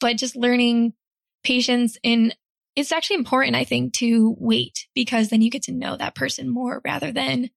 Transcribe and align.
but 0.00 0.16
just 0.16 0.36
learning 0.36 0.92
patience 1.44 1.96
and 2.04 2.34
it's 2.76 2.92
actually 2.92 3.16
important, 3.16 3.56
I 3.56 3.64
think, 3.64 3.92
to 3.94 4.36
wait 4.38 4.86
because 4.94 5.30
then 5.30 5.42
you 5.42 5.50
get 5.50 5.64
to 5.64 5.72
know 5.72 5.96
that 5.96 6.14
person 6.14 6.48
more 6.48 6.80
rather 6.84 7.10
than 7.10 7.50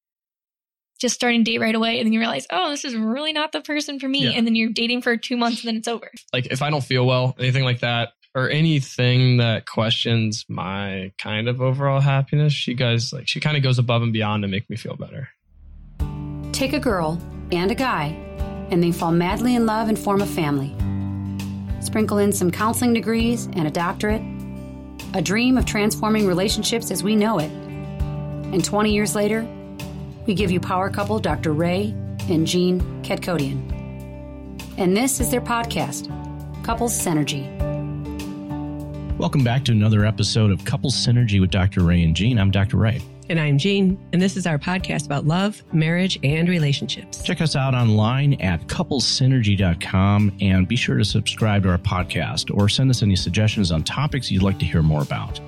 just 1.00 1.16
starting 1.16 1.44
date 1.44 1.60
right 1.60 1.76
away 1.76 2.00
and 2.00 2.06
then 2.06 2.14
you 2.14 2.20
realize, 2.20 2.48
oh, 2.52 2.70
this 2.70 2.86
is 2.86 2.96
really 2.96 3.34
not 3.34 3.52
the 3.52 3.62
person 3.62 4.00
for 4.00 4.08
me. 4.08 4.26
Yeah. 4.26 4.32
And 4.32 4.48
then 4.48 4.56
you're 4.56 4.72
dating 4.72 5.02
for 5.04 5.18
two 5.18 5.38
months 5.38 5.62
and 5.62 5.68
then 5.68 5.76
it's 5.76 5.88
over. 5.88 6.10
Like 6.34 6.48
if 6.48 6.62
I 6.62 6.70
don't 6.70 6.84
feel 6.84 7.06
well, 7.06 7.36
anything 7.38 7.64
like 7.64 7.82
that, 7.82 8.14
or 8.34 8.50
anything 8.50 9.38
that 9.38 9.66
questions 9.66 10.46
my 10.48 11.12
kind 11.18 11.50
of 11.50 11.62
overall 11.62 12.00
happiness, 12.00 12.54
she 12.54 12.74
guys 12.74 13.12
like 13.12 13.28
she 13.28 13.40
kind 13.40 13.58
of 13.58 13.64
goes 13.64 13.78
above 13.78 14.02
and 14.02 14.14
beyond 14.14 14.44
to 14.44 14.48
make 14.48 14.70
me 14.70 14.76
feel 14.76 14.96
better. 14.96 15.30
Take 16.54 16.74
a 16.74 16.80
girl 16.80 17.22
and 17.52 17.72
a 17.72 17.76
guy, 17.76 18.08
and 18.70 18.82
they 18.82 18.92
fall 18.92 19.12
madly 19.12 19.56
in 19.56 19.66
love 19.66 19.90
and 19.90 20.00
form 20.00 20.22
a 20.22 20.26
family. 20.26 20.76
Sprinkle 21.82 22.20
in 22.20 22.32
some 22.32 22.52
counseling 22.52 22.94
degrees 22.94 23.48
and 23.54 23.68
a 23.68 23.72
doctorate, 23.72 24.22
a 25.14 25.22
dream 25.22 25.58
of 25.58 25.66
transforming 25.66 26.28
relationships 26.28 26.92
as 26.92 27.04
we 27.04 27.16
know 27.16 27.40
it. 27.40 27.52
And 27.52 28.64
20 28.64 28.94
years 28.94 29.16
later, 29.16 29.48
we 30.28 30.36
give 30.36 30.52
you 30.52 30.60
power 30.60 30.90
couple 30.90 31.20
Dr. 31.20 31.54
Ray 31.54 31.96
and 32.30 32.46
Jean 32.46 32.82
Kadkhodaian. 33.04 33.60
And 34.78 34.96
this 34.96 35.20
is 35.20 35.32
their 35.32 35.42
podcast, 35.42 36.08
Couples 36.64 36.94
Synergy. 36.94 37.50
Welcome 39.18 39.44
back 39.44 39.66
to 39.66 39.72
another 39.72 40.06
episode 40.06 40.52
of 40.52 40.64
Couples 40.66 40.96
Synergy 40.96 41.42
with 41.42 41.52
Dr. 41.52 41.84
Ray 41.84 42.04
and 42.04 42.16
Jean. 42.16 42.40
I'm 42.40 42.52
Dr. 42.52 42.78
Ray. 42.78 43.02
And 43.32 43.40
I'm 43.40 43.58
Jean, 43.58 43.98
and 44.12 44.22
this 44.22 44.36
is 44.36 44.46
our 44.46 44.60
podcast 44.60 45.06
about 45.06 45.26
love, 45.26 45.64
marriage, 45.72 46.20
and 46.22 46.50
relationships. 46.50 47.24
Check 47.24 47.40
us 47.40 47.56
out 47.56 47.74
online 47.74 48.34
at 48.42 48.68
couplessynergy.com 48.68 50.34
and 50.42 50.68
be 50.68 50.76
sure 50.76 50.98
to 50.98 51.06
subscribe 51.06 51.64
to 51.64 51.70
our 51.70 51.78
podcast 51.78 52.54
or 52.54 52.68
send 52.68 52.90
us 52.90 53.02
any 53.04 53.16
suggestions 53.16 53.72
on 53.72 53.84
topics 53.84 54.30
you'd 54.30 54.44
like 54.44 54.60
to 54.60 54.66
hear 54.66 54.82
more 54.82 55.02
about. 55.02 55.40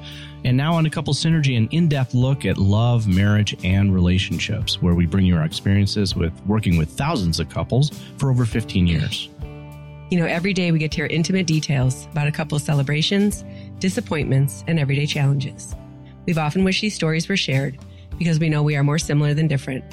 And 0.46 0.56
now 0.56 0.76
on 0.76 0.86
to 0.86 0.90
Couple 0.90 1.14
Synergy, 1.14 1.58
an 1.58 1.68
in-depth 1.74 2.14
look 2.14 2.46
at 2.46 2.58
love, 2.58 3.06
marriage, 3.06 3.54
and 3.66 3.94
relationships, 3.94 4.82
where 4.82 4.94
we 4.94 5.06
bring 5.06 5.26
you 5.26 5.36
our 5.36 5.44
experiences 5.44 6.16
with 6.16 6.32
working 6.46 6.78
with 6.78 6.90
thousands 6.90 7.42
of 7.42 7.50
couples 7.50 7.90
for 8.18 8.30
over 8.32 8.46
15 8.46 8.88
years. 8.88 9.28
You 10.10 10.22
know, 10.22 10.26
every 10.26 10.54
day 10.54 10.72
we 10.72 10.80
get 10.80 10.92
to 10.92 10.96
hear 11.00 11.08
intimate 11.08 11.48
details 11.48 12.06
about 12.14 12.28
a 12.28 12.32
couple's 12.32 12.64
celebrations, 12.64 13.44
disappointments, 13.80 14.64
and 14.68 14.80
everyday 14.80 15.06
challenges. 15.06 15.76
We've 16.26 16.38
often 16.38 16.64
wished 16.64 16.82
these 16.82 16.96
stories 16.96 17.28
were 17.28 17.38
shared 17.38 17.78
because 18.18 18.40
we 18.40 18.50
know 18.50 18.64
we 18.64 18.76
are 18.76 18.84
more 18.84 19.00
similar 19.00 19.34
than 19.34 19.48
different. 19.48 19.84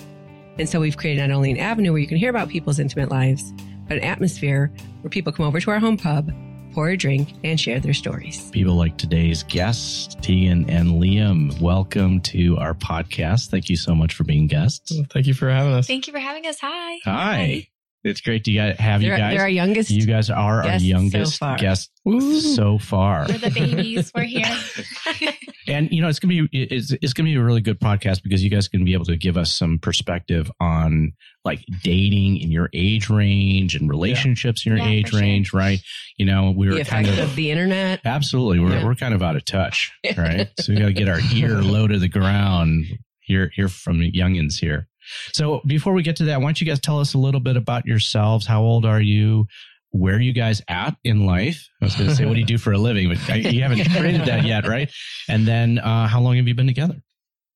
And 0.58 0.68
so 0.68 0.80
we've 0.80 0.96
created 0.96 1.26
not 1.26 1.34
only 1.34 1.50
an 1.50 1.58
avenue 1.58 1.92
where 1.92 2.00
you 2.00 2.06
can 2.06 2.18
hear 2.18 2.30
about 2.30 2.48
people's 2.48 2.78
intimate 2.78 3.10
lives, 3.10 3.52
but 3.88 3.96
an 3.96 4.04
atmosphere 4.04 4.72
where 5.00 5.10
people 5.10 5.32
come 5.32 5.46
over 5.46 5.60
to 5.60 5.70
our 5.70 5.78
home 5.78 5.96
pub, 5.96 6.30
pour 6.72 6.88
a 6.90 6.96
drink, 6.96 7.32
and 7.42 7.58
share 7.58 7.80
their 7.80 7.94
stories. 7.94 8.50
People 8.50 8.74
like 8.74 8.96
today's 8.96 9.42
guests, 9.42 10.14
Tegan 10.20 10.68
and 10.68 11.02
Liam. 11.02 11.58
Welcome 11.60 12.20
to 12.22 12.56
our 12.58 12.74
podcast. 12.74 13.48
Thank 13.48 13.68
you 13.68 13.76
so 13.76 13.94
much 13.94 14.14
for 14.14 14.24
being 14.24 14.46
guests. 14.46 14.92
Thank 15.12 15.26
you 15.26 15.34
for 15.34 15.50
having 15.50 15.72
us. 15.72 15.86
Thank 15.86 16.06
you 16.06 16.12
for 16.12 16.20
having 16.20 16.46
us. 16.46 16.58
Hi. 16.60 16.98
Hi. 17.04 17.68
It's 18.02 18.20
great 18.22 18.44
to 18.44 18.52
get- 18.52 18.80
have 18.80 19.02
you 19.02 19.10
They're, 19.10 19.18
guys. 19.18 19.32
they're 19.34 19.42
our 19.42 19.48
youngest. 19.48 19.90
You 19.90 20.06
guys 20.06 20.30
are 20.30 20.62
our 20.62 20.62
guests 20.62 20.82
so 20.82 20.88
youngest 20.88 21.38
far. 21.38 21.58
guests 21.58 21.90
Woo. 22.04 22.40
so 22.40 22.78
far. 22.78 23.26
We're 23.28 23.38
the 23.38 23.50
babies. 23.50 24.10
We're 24.14 24.22
here. 24.24 24.46
And 25.68 25.88
you 25.92 26.02
know, 26.02 26.08
it's 26.08 26.18
gonna 26.18 26.34
be 26.34 26.48
it's, 26.52 26.90
it's 26.90 27.12
gonna 27.12 27.28
be 27.28 27.36
a 27.36 27.42
really 27.42 27.60
good 27.60 27.78
podcast 27.78 28.22
because 28.24 28.42
you 28.42 28.50
guys 28.50 28.66
can 28.66 28.84
be 28.84 28.92
able 28.94 29.04
to 29.04 29.16
give 29.16 29.36
us 29.36 29.52
some 29.52 29.78
perspective 29.78 30.50
on 30.58 31.12
like 31.44 31.60
dating 31.84 32.38
in 32.38 32.50
your 32.50 32.70
age 32.72 33.08
range 33.08 33.76
and 33.76 33.88
relationships 33.88 34.66
in 34.66 34.70
your 34.72 34.78
Yeah, 34.78 34.84
for 34.86 34.90
age 34.90 35.08
sure. 35.10 35.20
range, 35.20 35.52
right? 35.52 35.78
You 36.16 36.26
know, 36.26 36.50
we 36.56 36.66
the 36.66 36.78
were 36.78 36.84
kind 36.84 37.06
of 37.06 37.18
of 37.18 37.36
the 37.36 37.52
internet. 37.52 38.00
absolutely 38.04 38.58
we're 38.58 38.70
Yeah. 38.78 38.84
we're 38.84 38.94
kind 38.96 39.14
of 39.14 39.22
out 39.22 39.36
of 39.36 39.44
touch, 39.44 39.92
right? 40.16 40.48
so 40.58 40.72
we 40.72 40.78
got 40.80 40.86
to 40.86 40.92
get 40.92 41.08
our 41.08 41.20
ear 41.34 41.50
low 41.62 41.86
to 41.86 41.98
the 41.98 42.08
ground. 42.08 42.86
Hear 43.20 43.52
hear 43.54 43.68
from 43.68 44.00
the 44.00 44.10
youngins 44.10 44.54
here. 44.58 44.88
So 45.32 45.60
before 45.66 45.92
we 45.92 46.02
get 46.02 46.16
to 46.16 46.24
that, 46.24 46.40
why 46.40 46.46
don't 46.46 46.60
you 46.60 46.66
guys 46.66 46.80
tell 46.80 46.98
us 46.98 47.14
a 47.14 47.18
little 47.18 47.40
bit 47.40 47.56
about 47.56 47.86
yourselves? 47.86 48.46
How 48.46 48.62
old 48.62 48.84
are 48.84 49.00
you? 49.00 49.46
Where 49.92 50.14
are 50.14 50.20
you 50.20 50.32
guys 50.32 50.62
at 50.68 50.96
in 51.02 51.26
life? 51.26 51.68
I 51.82 51.86
was 51.86 51.96
going 51.96 52.10
to 52.10 52.14
say, 52.14 52.24
what 52.24 52.34
do 52.34 52.40
you 52.40 52.46
do 52.46 52.58
for 52.58 52.72
a 52.72 52.78
living? 52.78 53.08
But 53.08 53.52
you 53.52 53.62
haven't 53.62 53.90
created 53.96 54.24
that 54.26 54.44
yet, 54.44 54.66
right? 54.68 54.88
And 55.28 55.48
then, 55.48 55.78
uh, 55.80 56.06
how 56.06 56.20
long 56.20 56.36
have 56.36 56.46
you 56.46 56.54
been 56.54 56.68
together? 56.68 57.02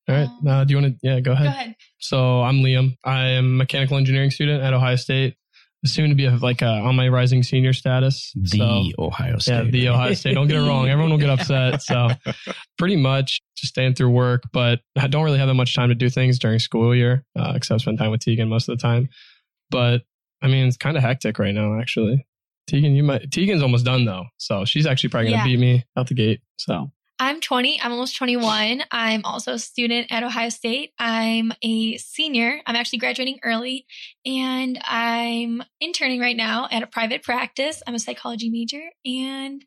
All 0.09 0.14
right. 0.14 0.28
Uh, 0.47 0.64
do 0.64 0.75
you 0.75 0.82
want 0.82 1.00
to? 1.00 1.09
Yeah, 1.09 1.20
go 1.20 1.32
ahead. 1.32 1.47
Go 1.47 1.50
ahead. 1.50 1.76
So 1.98 2.43
I'm 2.43 2.56
Liam. 2.56 2.97
I 3.04 3.28
am 3.28 3.44
a 3.47 3.56
mechanical 3.59 3.97
engineering 3.97 4.31
student 4.31 4.62
at 4.62 4.75
Ohio 4.75 4.97
State. 4.97 5.37
Soon 5.86 6.08
to 6.08 6.14
be 6.14 6.24
a, 6.24 6.30
like 6.36 6.62
a, 6.62 6.66
on 6.66 6.96
my 6.96 7.08
rising 7.08 7.42
senior 7.42 7.72
status. 7.74 8.32
The 8.34 8.58
So- 8.58 8.82
Ohio 8.98 9.38
State. 9.38 9.52
yeah, 9.52 9.60
State. 9.62 9.72
the 9.72 9.88
Ohio 9.88 10.14
State. 10.14 10.34
Don't 10.34 10.46
get 10.48 10.56
it 10.56 10.66
wrong. 10.66 10.88
Everyone 10.88 11.10
will 11.10 11.18
get 11.18 11.30
upset. 11.30 11.82
So 11.82 12.08
pretty 12.78 12.96
much 12.96 13.40
just 13.56 13.72
staying 13.74 13.94
through 13.94 14.10
work, 14.10 14.44
but 14.52 14.80
I 14.96 15.06
don't 15.08 15.24
really 15.24 15.38
have 15.38 15.48
that 15.48 15.54
much 15.54 15.74
time 15.74 15.90
to 15.90 15.94
do 15.94 16.08
things 16.08 16.38
during 16.38 16.58
school 16.58 16.94
year, 16.94 17.24
uh, 17.38 17.52
except 17.54 17.82
spend 17.82 17.98
time 17.98 18.10
with 18.10 18.20
Tegan 18.20 18.48
most 18.48 18.68
of 18.68 18.76
the 18.78 18.82
time. 18.82 19.08
But 19.70 20.02
I 20.42 20.48
mean, 20.48 20.66
it's 20.68 20.76
kind 20.76 20.96
of 20.96 21.02
hectic 21.02 21.38
right 21.38 21.54
now, 21.54 21.78
actually. 21.80 22.26
Tegan, 22.66 22.94
you 22.94 23.02
might. 23.02 23.30
Tegan's 23.30 23.62
almost 23.62 23.84
done 23.84 24.04
though, 24.06 24.24
so 24.38 24.64
she's 24.64 24.86
actually 24.86 25.10
probably 25.10 25.30
gonna 25.30 25.42
Yeah. 25.42 25.44
beat 25.44 25.58
me 25.60 25.84
out 25.98 26.06
the 26.06 26.14
gate. 26.14 26.40
So 26.56 26.90
I'm 27.20 27.41
20. 27.41 27.80
I'm 27.80 27.92
almost 27.92 28.16
21. 28.16 28.82
I'm 28.91 29.20
also 29.25 29.52
a 29.52 29.58
student 29.58 30.08
at 30.10 30.22
Ohio 30.25 30.48
State. 30.48 30.92
I'm 30.98 31.52
a 31.62 31.97
senior. 31.98 32.60
I'm 32.66 32.75
actually 32.75 32.98
graduating 32.98 33.38
early 33.44 33.86
and 34.26 34.78
I'm 34.82 35.62
interning 35.80 36.20
right 36.20 36.36
now 36.36 36.66
at 36.70 36.82
a 36.82 36.86
private 36.86 37.22
practice. 37.22 37.82
I'm 37.86 37.94
a 37.94 38.00
psychology 38.00 38.50
major 38.50 38.82
and 39.04 39.64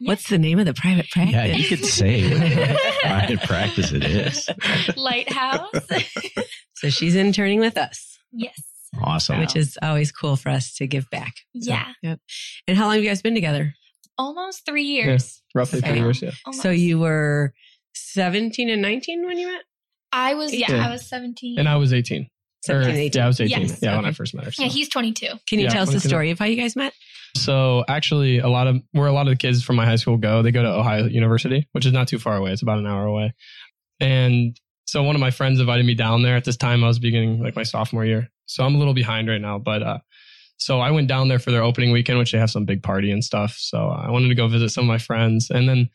What's 0.00 0.30
the 0.30 0.38
name 0.38 0.58
of 0.58 0.64
the 0.64 0.72
private 0.72 1.10
practice? 1.10 1.34
Yeah, 1.34 1.44
you 1.44 1.68
could 1.68 1.84
say 1.84 2.22
private 3.02 3.40
practice 3.40 3.92
it 3.92 4.02
is. 4.02 4.48
Lighthouse. 4.96 5.70
so 6.74 6.88
she's 6.88 7.14
interning 7.14 7.60
with 7.60 7.76
us, 7.76 8.18
yes. 8.32 8.58
Awesome. 9.02 9.40
which 9.40 9.54
is 9.54 9.78
always 9.82 10.10
cool 10.10 10.36
for 10.36 10.48
us 10.48 10.74
to 10.76 10.86
give 10.86 11.10
back. 11.10 11.34
So, 11.60 11.70
Yeah. 11.70 11.92
Yep. 12.02 12.20
And 12.66 12.78
how 12.78 12.86
long 12.86 12.94
have 12.94 13.04
you 13.04 13.10
guys 13.10 13.20
been 13.20 13.34
together? 13.34 13.74
Almost 14.18 14.66
three 14.66 14.84
years. 14.84 15.40
roughly 15.54 15.80
three 15.80 15.98
years. 16.00 16.20
Yeah. 16.20 16.30
Almost. 16.44 16.62
So 16.62 16.70
you 16.70 16.98
were 16.98 17.52
17 17.94 18.68
and 18.70 18.82
19 18.82 19.24
when 19.26 19.38
you 19.38 19.46
met? 19.52 19.62
I 20.12 20.34
was, 20.34 20.54
yeah, 20.54 20.72
Yeah. 20.72 20.86
I 20.88 20.90
was 20.90 21.06
17. 21.08 21.58
And 21.58 21.68
I 21.68 21.76
was 21.76 21.92
18. 21.92 22.22
Or- 22.22 22.26
17, 22.82 22.96
18. 22.96 23.10
Yeah, 23.20 23.24
I 23.24 23.26
was 23.28 23.40
18. 23.40 23.60
Yes. 23.60 23.78
Yeah, 23.82 23.96
when 23.96 24.04
I 24.06 24.12
first 24.12 24.34
met 24.34 24.44
her. 24.44 24.50
so. 24.52 24.62
yeah, 24.64 24.68
he's 24.68 24.88
22. 24.88 25.26
Can 25.46 25.58
you 25.58 25.66
Yeah, 25.66 25.70
tell 25.70 25.82
us 25.82 25.92
the 25.92 26.00
story 26.00 26.30
of 26.30 26.38
how 26.38 26.46
you 26.46 26.56
guys 26.56 26.74
met? 26.76 26.92
So 27.36 27.84
actually, 27.88 28.38
a 28.38 28.48
lot 28.48 28.66
of 28.66 28.80
where 28.92 29.06
a 29.06 29.12
lot 29.12 29.26
of 29.28 29.32
the 29.32 29.36
kids 29.36 29.62
from 29.62 29.76
my 29.76 29.84
high 29.84 29.96
school 29.96 30.16
go, 30.16 30.42
they 30.42 30.50
go 30.50 30.62
to 30.62 30.68
Ohio 30.68 31.06
University, 31.06 31.68
which 31.72 31.86
is 31.86 31.92
not 31.92 32.08
too 32.08 32.18
far 32.18 32.36
away. 32.36 32.50
It's 32.52 32.62
about 32.62 32.78
an 32.78 32.86
hour 32.86 33.04
away. 33.06 33.34
And 34.00 34.58
so 34.86 35.02
one 35.02 35.14
of 35.14 35.20
my 35.20 35.30
friends 35.30 35.60
invited 35.60 35.84
me 35.86 35.94
down 35.94 36.22
there. 36.22 36.36
At 36.36 36.44
this 36.44 36.56
time, 36.56 36.82
I 36.82 36.88
was 36.88 36.98
beginning 36.98 37.40
like 37.42 37.54
my 37.54 37.62
sophomore 37.62 38.04
year, 38.04 38.30
so 38.46 38.64
I'm 38.64 38.74
a 38.74 38.78
little 38.78 38.94
behind 38.94 39.28
right 39.28 39.40
now. 39.40 39.58
But 39.58 39.82
uh, 39.82 39.98
so 40.58 40.80
I 40.80 40.90
went 40.90 41.08
down 41.08 41.28
there 41.28 41.38
for 41.38 41.50
their 41.50 41.62
opening 41.62 41.92
weekend, 41.92 42.18
which 42.18 42.32
they 42.32 42.38
have 42.38 42.50
some 42.50 42.64
big 42.64 42.82
party 42.82 43.10
and 43.10 43.24
stuff. 43.24 43.56
So 43.58 43.88
I 43.88 44.10
wanted 44.10 44.28
to 44.28 44.34
go 44.34 44.48
visit 44.48 44.70
some 44.70 44.84
of 44.84 44.88
my 44.88 44.98
friends, 44.98 45.50
and 45.50 45.68
then 45.68 45.88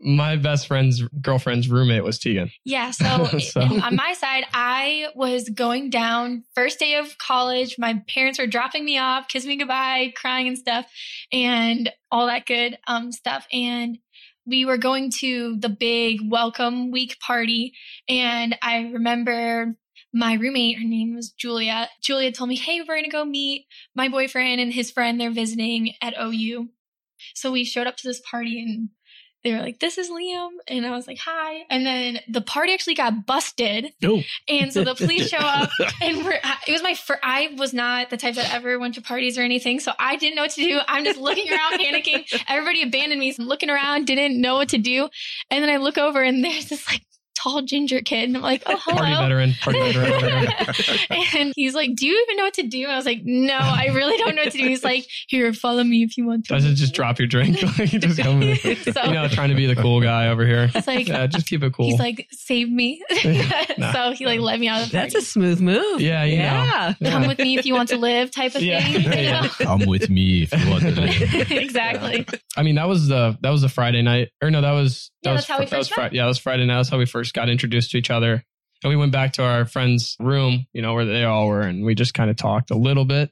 my 0.00 0.36
best 0.36 0.68
friend's 0.68 1.02
girlfriend's 1.20 1.68
roommate 1.68 2.04
was 2.04 2.18
Tegan. 2.18 2.50
Yeah. 2.64 2.90
So, 2.98 3.38
So- 3.38 3.60
on 3.62 3.96
my 3.96 4.12
side, 4.14 4.44
I 4.52 5.08
was 5.14 5.48
going 5.48 5.90
down 5.90 6.44
first 6.54 6.78
day 6.78 6.96
of 6.96 7.18
college. 7.18 7.76
My 7.78 8.02
parents 8.08 8.38
were 8.38 8.46
dropping 8.46 8.84
me 8.84 8.98
off, 8.98 9.28
kissing 9.28 9.48
me 9.48 9.56
goodbye, 9.56 10.12
crying 10.14 10.46
and 10.48 10.58
stuff, 10.58 10.86
and 11.32 11.90
all 12.10 12.26
that 12.26 12.46
good 12.46 12.78
um, 12.86 13.10
stuff. 13.12 13.46
And 13.52 13.98
we 14.46 14.64
were 14.64 14.78
going 14.78 15.10
to 15.18 15.56
the 15.58 15.68
big 15.68 16.20
welcome 16.24 16.90
week 16.90 17.18
party. 17.20 17.74
And 18.08 18.56
I 18.62 18.90
remember 18.92 19.74
my 20.18 20.34
roommate, 20.34 20.78
her 20.78 20.84
name 20.84 21.14
was 21.14 21.30
Julia. 21.30 21.88
Julia 22.02 22.32
told 22.32 22.48
me, 22.48 22.56
Hey, 22.56 22.80
we're 22.80 22.96
going 22.96 23.04
to 23.04 23.10
go 23.10 23.24
meet 23.24 23.66
my 23.94 24.08
boyfriend 24.08 24.60
and 24.60 24.72
his 24.72 24.90
friend. 24.90 25.20
They're 25.20 25.30
visiting 25.30 25.94
at 26.02 26.14
OU. 26.20 26.68
So 27.34 27.52
we 27.52 27.64
showed 27.64 27.86
up 27.86 27.96
to 27.98 28.08
this 28.08 28.20
party 28.20 28.60
and 28.60 28.88
they 29.44 29.52
were 29.52 29.60
like, 29.60 29.78
"This 29.78 29.98
is 29.98 30.10
Liam," 30.10 30.48
and 30.66 30.84
I 30.84 30.90
was 30.90 31.06
like, 31.06 31.18
"Hi." 31.24 31.62
And 31.70 31.86
then 31.86 32.18
the 32.28 32.40
party 32.40 32.72
actually 32.74 32.96
got 32.96 33.24
busted, 33.24 33.92
Oh. 34.04 34.20
and 34.48 34.72
so 34.72 34.82
the 34.82 34.96
police 34.96 35.28
show 35.28 35.38
up, 35.38 35.70
and 36.02 36.24
we're, 36.24 36.40
it 36.66 36.72
was 36.72 36.82
my 36.82 36.94
first. 36.94 37.20
I 37.22 37.54
was 37.56 37.72
not 37.72 38.10
the 38.10 38.16
type 38.16 38.34
that 38.34 38.52
ever 38.52 38.80
went 38.80 38.94
to 38.96 39.00
parties 39.00 39.38
or 39.38 39.42
anything, 39.42 39.78
so 39.78 39.92
I 39.96 40.16
didn't 40.16 40.34
know 40.34 40.42
what 40.42 40.50
to 40.52 40.60
do. 40.62 40.80
I'm 40.88 41.04
just 41.04 41.20
looking 41.20 41.48
around, 41.52 41.74
panicking. 41.78 42.24
Everybody 42.48 42.82
abandoned 42.82 43.20
me. 43.20 43.30
So 43.30 43.44
I'm 43.44 43.48
looking 43.48 43.70
around, 43.70 44.06
didn't 44.08 44.40
know 44.40 44.56
what 44.56 44.70
to 44.70 44.78
do, 44.78 45.08
and 45.52 45.62
then 45.62 45.70
I 45.70 45.76
look 45.76 45.98
over, 45.98 46.20
and 46.20 46.44
there's 46.44 46.68
this 46.68 46.84
like 46.88 47.02
tall 47.38 47.62
ginger 47.62 48.00
kid. 48.00 48.24
And 48.28 48.36
I'm 48.36 48.42
like, 48.42 48.62
oh, 48.66 48.76
hello. 48.84 48.96
Party 48.98 49.14
veteran. 49.14 49.54
Party 49.60 49.92
veteran. 49.92 50.48
and 51.36 51.52
he's 51.56 51.74
like, 51.74 51.94
Do 51.94 52.06
you 52.06 52.20
even 52.22 52.36
know 52.36 52.44
what 52.44 52.54
to 52.54 52.62
do? 52.64 52.82
And 52.84 52.92
I 52.92 52.96
was 52.96 53.06
like, 53.06 53.20
No, 53.24 53.56
I 53.56 53.86
really 53.94 54.16
don't 54.18 54.34
know 54.34 54.42
what 54.42 54.52
to 54.52 54.58
do. 54.58 54.66
He's 54.66 54.84
like, 54.84 55.06
Here, 55.28 55.52
follow 55.52 55.84
me 55.84 56.02
if 56.02 56.16
you 56.16 56.26
want 56.26 56.46
to. 56.46 56.54
Doesn't 56.54 56.76
just 56.76 56.94
drop 56.94 57.18
your 57.18 57.28
drink. 57.28 57.62
like, 57.78 57.90
just 57.90 58.18
come 58.22 58.42
in. 58.42 58.56
So- 58.56 59.04
you 59.04 59.12
know, 59.12 59.28
trying 59.28 59.50
to 59.50 59.54
be 59.54 59.66
the 59.66 59.76
cool 59.76 60.00
guy 60.00 60.28
over 60.28 60.44
here. 60.46 60.70
It's 60.74 60.86
like, 60.86 61.06
Yeah, 61.08 61.26
just 61.26 61.46
keep 61.48 61.62
it 61.62 61.72
cool. 61.72 61.86
he's 61.86 61.98
like, 61.98 62.26
Save 62.32 62.68
me. 62.70 63.02
Nah. 63.78 63.92
so 63.92 64.12
he 64.12 64.26
like 64.26 64.40
let 64.40 64.58
me 64.58 64.68
out 64.68 64.82
of 64.82 64.88
the 64.88 64.92
That's 64.92 65.14
party. 65.14 65.22
a 65.24 65.26
smooth 65.26 65.60
move. 65.60 66.00
Yeah, 66.00 66.24
you 66.24 66.38
know. 66.38 66.42
yeah. 66.44 66.94
Yeah. 67.00 67.10
Come 67.10 67.26
with 67.28 67.38
me 67.38 67.56
if 67.58 67.64
you 67.66 67.74
want 67.74 67.90
to 67.90 67.96
live 67.96 68.30
type 68.30 68.54
of 68.54 68.62
Yeah. 68.62 68.80
thing. 68.84 69.02
you 69.04 69.10
Yeah. 69.10 69.40
know? 69.42 69.48
Come 69.48 69.86
with 69.86 70.10
me 70.10 70.42
if 70.42 70.52
you 70.52 70.70
want 70.70 70.82
to 70.82 70.90
live. 71.00 71.50
exactly. 71.52 72.26
I 72.56 72.62
mean, 72.62 72.74
that 72.76 72.88
was 72.88 73.08
the 73.08 73.36
that 73.42 73.50
was 73.50 73.62
the 73.62 73.68
Friday 73.68 74.02
night, 74.02 74.28
or 74.42 74.50
no, 74.50 74.60
that 74.60 74.72
was 74.72 75.10
that 75.22 75.30
Yeah, 75.30 75.32
was 75.34 75.42
that's 75.46 75.48
how 75.48 75.58
we 75.60 75.66
fr- 75.66 75.70
that 75.70 75.78
was 75.78 75.88
first 75.88 76.12
yeah, 76.14 76.22
that 76.22 76.28
was 76.28 76.38
Friday 76.38 76.66
night. 76.66 76.76
That's 76.76 76.88
how 76.88 76.98
we 76.98 77.06
first 77.06 77.27
got 77.34 77.48
introduced 77.48 77.90
to 77.92 77.98
each 77.98 78.10
other, 78.10 78.44
and 78.82 78.90
we 78.90 78.96
went 78.96 79.12
back 79.12 79.32
to 79.34 79.42
our 79.44 79.64
friend's 79.64 80.16
room, 80.20 80.66
you 80.72 80.82
know, 80.82 80.94
where 80.94 81.04
they 81.04 81.24
all 81.24 81.48
were, 81.48 81.62
and 81.62 81.84
we 81.84 81.94
just 81.94 82.14
kind 82.14 82.30
of 82.30 82.36
talked 82.36 82.70
a 82.70 82.76
little 82.76 83.04
bit. 83.04 83.30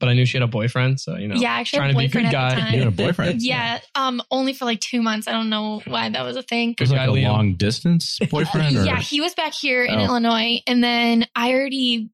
But 0.00 0.08
I 0.08 0.14
knew 0.14 0.26
she 0.26 0.36
had 0.36 0.42
a 0.42 0.48
boyfriend, 0.48 0.98
so 0.98 1.16
you 1.16 1.28
know, 1.28 1.36
Yeah, 1.36 1.54
I 1.54 1.60
actually 1.60 1.78
trying 1.78 1.92
to 1.92 1.98
be 1.98 2.04
a 2.04 2.08
boyfriend 2.08 2.26
good 2.26 2.32
guy. 2.32 2.70
You 2.72 2.78
had 2.80 2.88
a 2.88 2.90
boyfriend? 2.90 3.40
Yeah, 3.44 3.78
um, 3.94 4.20
only 4.32 4.52
for 4.52 4.64
like 4.64 4.80
two 4.80 5.00
months. 5.00 5.28
I 5.28 5.32
don't 5.32 5.48
know 5.48 5.80
why 5.86 6.08
that 6.08 6.22
was 6.24 6.36
a 6.36 6.42
thing. 6.42 6.70
It 6.72 6.80
was 6.80 6.90
like 6.90 7.08
a 7.08 7.12
Liam. 7.12 7.28
long 7.28 7.54
distance 7.54 8.18
boyfriend? 8.30 8.76
Or? 8.78 8.84
Yeah, 8.84 8.98
he 8.98 9.20
was 9.20 9.34
back 9.36 9.52
here 9.54 9.84
in 9.84 10.00
Oh. 10.00 10.04
Illinois, 10.06 10.60
and 10.66 10.82
then 10.82 11.26
I 11.36 11.52
already 11.52 12.10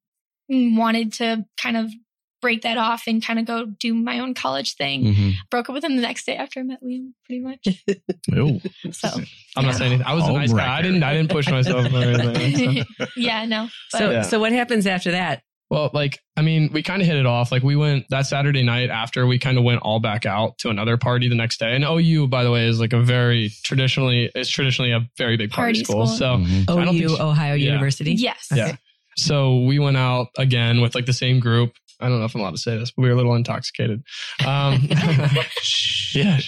wanted 0.51 1.15
to 1.15 1.47
kind 1.61 1.77
of 1.79 1.91
break 2.41 2.63
that 2.63 2.79
off 2.79 3.05
and 3.07 3.25
kind 3.25 3.39
of 3.39 3.45
go 3.45 3.67
do 3.67 3.95
my 3.95 4.21
own 4.21 4.35
college 4.35 4.75
thing. 4.77 5.05
Mhm. 5.15 5.33
Broke 5.51 5.69
up 5.69 5.75
with 5.75 5.85
him 5.85 5.97
the 5.97 6.03
next 6.03 6.25
day 6.27 6.37
after 6.37 6.61
I 6.61 6.63
met 6.63 6.83
Liam, 6.83 7.13
pretty 7.25 7.41
much. 7.41 7.67
Ooh. 8.35 8.61
So 8.93 9.09
I'm 9.57 9.65
not 9.65 9.75
saying 9.75 9.93
anything. 9.93 10.07
I 10.07 10.15
was 10.15 10.23
a 10.25 10.27
Home 10.29 10.37
nice 10.37 10.53
guy. 10.53 10.79
I 10.79 10.83
didn't. 10.83 11.03
I 11.03 11.15
didn't 11.15 11.31
push 11.31 11.49
myself 11.49 11.93
or 11.93 11.97
anything. 11.99 12.85
so. 12.99 13.07
yeah, 13.17 13.45
no. 13.45 13.69
But 13.93 13.99
So, 13.99 14.11
Yeah. 14.11 14.23
so 14.23 14.39
what 14.41 14.53
happens 14.53 14.87
after 14.87 15.11
that? 15.13 15.43
Well, 15.71 15.91
like, 15.93 16.19
I 16.35 16.41
mean, 16.41 16.71
we 16.73 16.83
kind 16.83 17.03
of 17.03 17.07
hit 17.09 17.17
it 17.17 17.27
off. 17.27 17.53
Like, 17.53 17.63
we 17.63 17.77
went 17.77 18.07
that 18.09 18.27
Saturday 18.27 18.63
night 18.63 18.89
after 18.89 19.27
we 19.27 19.39
kind 19.39 19.59
of 19.59 19.65
went 19.65 19.83
all 19.83 20.01
back 20.01 20.25
out 20.25 20.57
to 20.61 20.71
another 20.71 20.97
party 20.97 21.29
the 21.29 21.35
next 21.35 21.59
day. 21.61 21.75
And 21.75 21.85
OU, 21.85 22.29
by 22.29 22.43
the 22.43 22.51
way, 22.51 22.67
is 22.69 22.81
like 22.81 22.95
a 22.95 23.03
very 23.03 23.51
traditionally, 23.65 24.31
it's 24.35 24.49
traditionally 24.49 24.93
a 24.93 25.07
very 25.19 25.37
big 25.37 25.51
party, 25.51 25.81
Party 25.81 25.85
school. 25.85 26.07
school. 26.07 26.17
So, 26.17 26.25
Mhm. 26.43 26.63
I 26.63 26.65
don't 26.85 26.95
think 26.95 27.03
OU, 27.05 27.17
she- 27.17 27.21
Ohio 27.23 27.55
Yeah. 27.55 27.67
University. 27.67 28.13
yes. 28.15 28.49
Yeah. 28.55 28.77
so 29.19 29.59
we 29.59 29.79
went 29.79 29.97
out 29.97 30.29
again 30.39 30.81
with 30.81 30.95
like 30.95 31.05
the 31.05 31.13
same 31.13 31.39
group. 31.41 31.73
I 32.01 32.09
don't 32.09 32.19
know 32.21 32.25
if 32.27 32.35
I'm 32.35 32.41
allowed 32.41 32.53
to 32.53 32.59
say 32.59 32.77
this, 32.79 32.91
but 32.93 33.03
we 33.03 33.09
were 33.09 33.15
a 33.15 33.17
little 33.17 33.35
intoxicated. 33.35 34.03
Um, 34.47 34.89
yeah. 36.15 36.39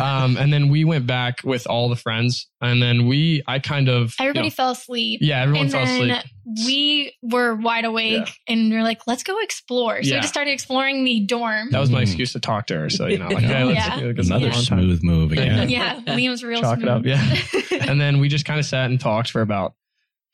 Um, 0.00 0.36
and 0.36 0.52
then 0.52 0.68
we 0.68 0.84
went 0.84 1.06
back 1.06 1.40
with 1.44 1.66
all 1.66 1.88
the 1.88 1.96
friends. 1.96 2.48
And 2.60 2.82
then 2.82 3.06
we, 3.06 3.42
I 3.46 3.58
kind 3.58 3.88
of, 3.88 4.14
you 4.18 4.24
Everybody 4.26 4.48
know- 4.48 4.50
fell 4.54 4.70
asleep. 4.70 5.20
yeah, 5.22 5.42
everyone 5.42 5.62
and 5.66 5.72
fell 5.72 5.84
then 5.86 6.10
asleep. 6.10 6.66
we 6.66 7.14
were 7.22 7.54
wide 7.54 7.84
awake 7.84 8.30
and 8.48 8.70
we 8.70 8.76
are 8.76 8.82
like, 8.82 9.06
let's 9.06 9.22
go 9.22 9.38
explore. 9.40 10.02
So 10.02 10.08
Yeah. 10.10 10.16
we 10.16 10.20
just 10.20 10.32
started 10.32 10.50
exploring 10.52 11.04
the 11.04 11.20
dorm. 11.20 11.70
That 11.70 11.80
was 11.80 11.90
my 11.90 12.00
Mhm. 12.00 12.02
excuse 12.02 12.32
to 12.32 12.40
talk 12.40 12.66
to 12.68 12.74
her. 12.78 12.90
So, 12.90 13.06
you 13.06 13.18
know, 13.18 13.28
like, 13.28 13.42
Yeah. 13.42 13.48
hey, 13.48 13.64
let's 13.64 13.76
Yeah. 14.00 14.12
get 14.12 14.24
some 14.24 14.36
Another 14.36 14.50
alone 14.52 14.62
smooth 14.64 15.02
move 15.02 15.32
again. 15.32 15.68
yeah, 15.68 16.00
Liam's 16.06 16.42
real 16.44 16.60
Chalk 16.60 16.78
it 16.78 16.82
smooth. 16.82 16.90
up, 16.90 17.06
yeah. 17.06 17.36
and 17.90 18.00
then 18.00 18.18
we 18.20 18.28
just 18.28 18.44
kind 18.44 18.60
of 18.60 18.66
sat 18.66 18.90
and 18.90 19.00
talked 19.00 19.30
for 19.30 19.40
about 19.42 19.74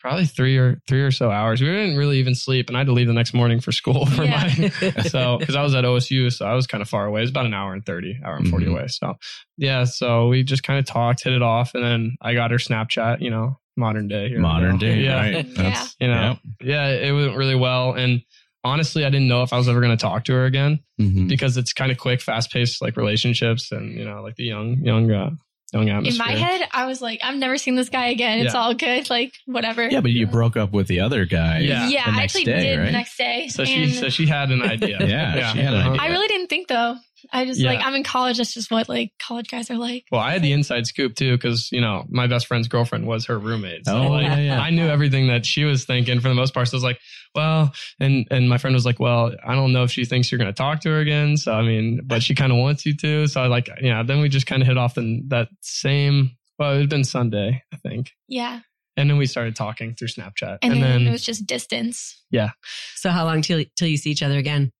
probably 0.01 0.27
three 0.27 0.57
or 0.57 0.81
three 0.89 1.03
or 1.03 1.11
so 1.11 1.31
hours. 1.31 1.61
We 1.61 1.67
didn't 1.69 1.97
really 1.97 2.19
even 2.19 2.35
sleep, 2.35 2.69
and 2.69 2.77
I 2.77 2.81
had 2.81 2.87
to 2.87 2.93
leave 2.93 3.07
the 3.07 3.13
next 3.13 3.35
morning 3.35 3.61
for 3.61 3.71
school 3.73 4.07
for 4.17 4.25
Yeah. 4.25 4.51
my 4.59 4.71
so 5.03 5.37
because 5.39 5.57
I 5.57 5.63
was 5.63 5.75
at 5.75 5.85
OSU, 5.85 6.33
so 6.33 6.47
I 6.47 6.55
was 6.55 6.67
kind 6.67 6.83
of 6.83 6.89
far 6.89 7.07
away. 7.07 7.23
It's 7.23 7.31
about 7.31 7.47
an 7.47 7.55
hour 7.55 7.73
and 7.73 7.85
thirty, 7.85 8.19
hour 8.25 8.37
and 8.37 8.49
40 8.49 8.67
Mhm. 8.67 8.71
away. 8.73 8.87
So 8.89 9.15
yeah, 9.57 9.85
so 9.85 10.29
we 10.29 10.43
just 10.43 10.63
kind 10.63 10.79
of 10.79 10.87
talked, 10.87 11.23
hit 11.25 11.33
it 11.33 11.43
off, 11.43 11.75
and 11.75 11.85
then 11.85 12.17
I 12.23 12.35
got 12.35 12.51
her 12.51 12.57
Snapchat. 12.57 13.21
You 13.21 13.31
know, 13.31 13.59
modern 13.77 14.09
day, 14.09 14.29
here. 14.29 14.41
Modern 14.41 14.79
day, 14.79 15.01
yeah. 15.01 15.17
right? 15.21 15.47
Yeah. 15.59 15.87
You 16.01 16.09
know, 16.09 16.39
yeah, 16.63 16.89
it 16.89 17.13
went 17.13 17.37
really 17.37 17.55
well, 17.57 17.93
and 17.93 18.23
honestly, 18.65 19.05
I 19.05 19.11
didn't 19.11 19.29
know 19.29 19.43
if 19.43 19.53
I 19.53 19.59
was 19.59 19.69
ever 19.69 19.81
going 19.81 19.97
to 19.97 20.01
talk 20.03 20.25
to 20.25 20.33
her 20.35 20.45
again 20.45 20.81
Mhm. 21.01 21.29
because 21.29 21.57
it's 21.57 21.73
kind 21.73 21.91
of 21.91 21.97
quick, 21.99 22.21
fast 22.21 22.51
paced, 22.53 22.83
like 22.83 22.97
relationships, 22.97 23.71
and 23.73 23.97
you 23.99 24.05
know, 24.05 24.23
like 24.23 24.37
the 24.37 24.45
young, 24.45 24.83
young, 24.85 25.11
uh, 25.11 25.31
young 25.73 26.05
In 26.07 26.17
my 26.19 26.33
head, 26.33 26.69
I 26.73 26.87
was 26.87 27.01
like, 27.01 27.21
I've 27.23 27.37
never 27.37 27.57
seen 27.57 27.75
this 27.77 27.89
guy 27.89 28.07
again. 28.07 28.41
It's 28.41 28.55
Yeah. 28.55 28.61
all 28.61 28.75
good. 28.75 29.09
Like, 29.11 29.33
whatever. 29.47 29.89
Yeah, 29.89 30.01
but 30.01 30.11
you 30.11 30.27
broke 30.27 30.57
up 30.57 30.73
with 30.73 30.87
the 30.89 31.01
other 31.01 31.25
guy. 31.27 31.61
Yeah. 31.61 31.89
yeah, 31.89 32.11
the 32.11 32.19
I 32.19 32.23
actually 32.25 32.45
day, 32.45 32.61
did 32.63 32.79
right? 32.79 32.87
the 32.87 32.93
next 32.93 33.17
day. 33.17 33.49
So 33.49 33.65
she, 33.65 33.91
so 33.93 34.09
she 34.09 34.27
had 34.27 34.51
an 34.51 34.63
idea. 34.63 34.99
Yeah, 35.07 35.53
she 35.53 35.59
had 35.61 35.75
an 35.75 35.81
idea. 35.81 36.03
I 36.03 36.09
really 36.09 36.29
didn't 36.29 36.49
think 36.49 36.69
though. 36.69 36.97
I 37.33 37.45
just 37.45 37.61
Yeah. 37.61 37.71
like 37.71 37.85
I'm 37.85 37.95
in 37.95 38.05
college. 38.05 38.39
That's 38.39 38.55
just 38.55 38.71
what 38.71 38.89
like 38.89 39.13
college 39.21 39.49
guys 39.49 39.71
are 39.71 39.77
like. 39.79 40.05
Well, 40.11 40.21
I 40.21 40.33
had 40.33 40.43
the 40.43 40.53
inside 40.53 40.87
scoop 40.87 41.15
too, 41.15 41.37
because 41.37 41.71
you 41.73 41.81
know 41.81 42.05
my 42.09 42.27
best 42.27 42.47
friend's 42.47 42.69
girlfriend 42.69 43.07
was 43.07 43.27
her 43.27 43.39
roommate. 43.39 43.87
So 43.87 43.97
Oh, 43.97 44.09
like, 44.09 44.25
yeah, 44.25 44.39
yeah. 44.39 44.61
I 44.61 44.71
knew 44.71 44.87
everything 44.87 45.29
that 45.29 45.45
she 45.47 45.65
was 45.65 45.85
thinking 45.85 46.21
for 46.21 46.29
the 46.29 46.35
most 46.35 46.55
part. 46.55 46.69
So 46.69 46.75
I 46.75 46.79
was 46.79 46.85
like, 46.85 46.99
well, 47.35 47.73
and 47.99 48.27
and 48.31 48.49
my 48.49 48.59
friend 48.59 48.75
was 48.75 48.85
like, 48.87 49.01
well, 49.01 49.33
I 49.47 49.55
don't 49.55 49.73
know 49.73 49.83
if 49.85 49.91
she 49.91 50.05
thinks 50.05 50.31
you're 50.31 50.39
going 50.39 50.53
to 50.53 50.57
talk 50.57 50.81
to 50.81 50.91
her 50.91 50.99
again. 51.01 51.37
So 51.37 51.53
I 51.53 51.63
mean, 51.63 52.01
but 52.05 52.23
she 52.23 52.35
kind 52.35 52.53
of 52.53 52.59
wants 52.59 52.85
you 52.87 52.97
to. 52.99 53.27
So 53.27 53.43
I 53.43 53.47
like, 53.47 53.69
yeah. 53.81 54.03
Then 54.03 54.21
we 54.21 54.29
just 54.29 54.47
kind 54.47 54.63
of 54.63 54.69
hit 54.69 54.79
off 54.79 54.97
in 54.99 55.25
that 55.29 55.49
same. 55.61 56.37
Well, 56.59 56.75
it 56.75 56.81
had 56.81 56.91
been 56.91 57.05
Sunday, 57.05 57.63
I 57.73 57.77
think, 57.79 58.11
Yeah, 58.29 58.61
and 58.97 59.09
then 59.09 59.17
we 59.17 59.25
started 59.25 59.57
talking 59.57 59.95
through 59.95 60.09
Snapchat, 60.09 60.59
and, 60.61 60.83
then, 60.83 61.07
it 61.07 61.11
was 61.11 61.25
just 61.25 61.47
distance. 61.47 62.23
Yeah. 62.31 62.51
So 62.97 63.09
how 63.09 63.25
long 63.25 63.41
till 63.41 63.65
till 63.77 63.89
you 63.89 63.97
see 63.97 64.11
each 64.11 64.23
other 64.23 64.37
again? 64.37 64.71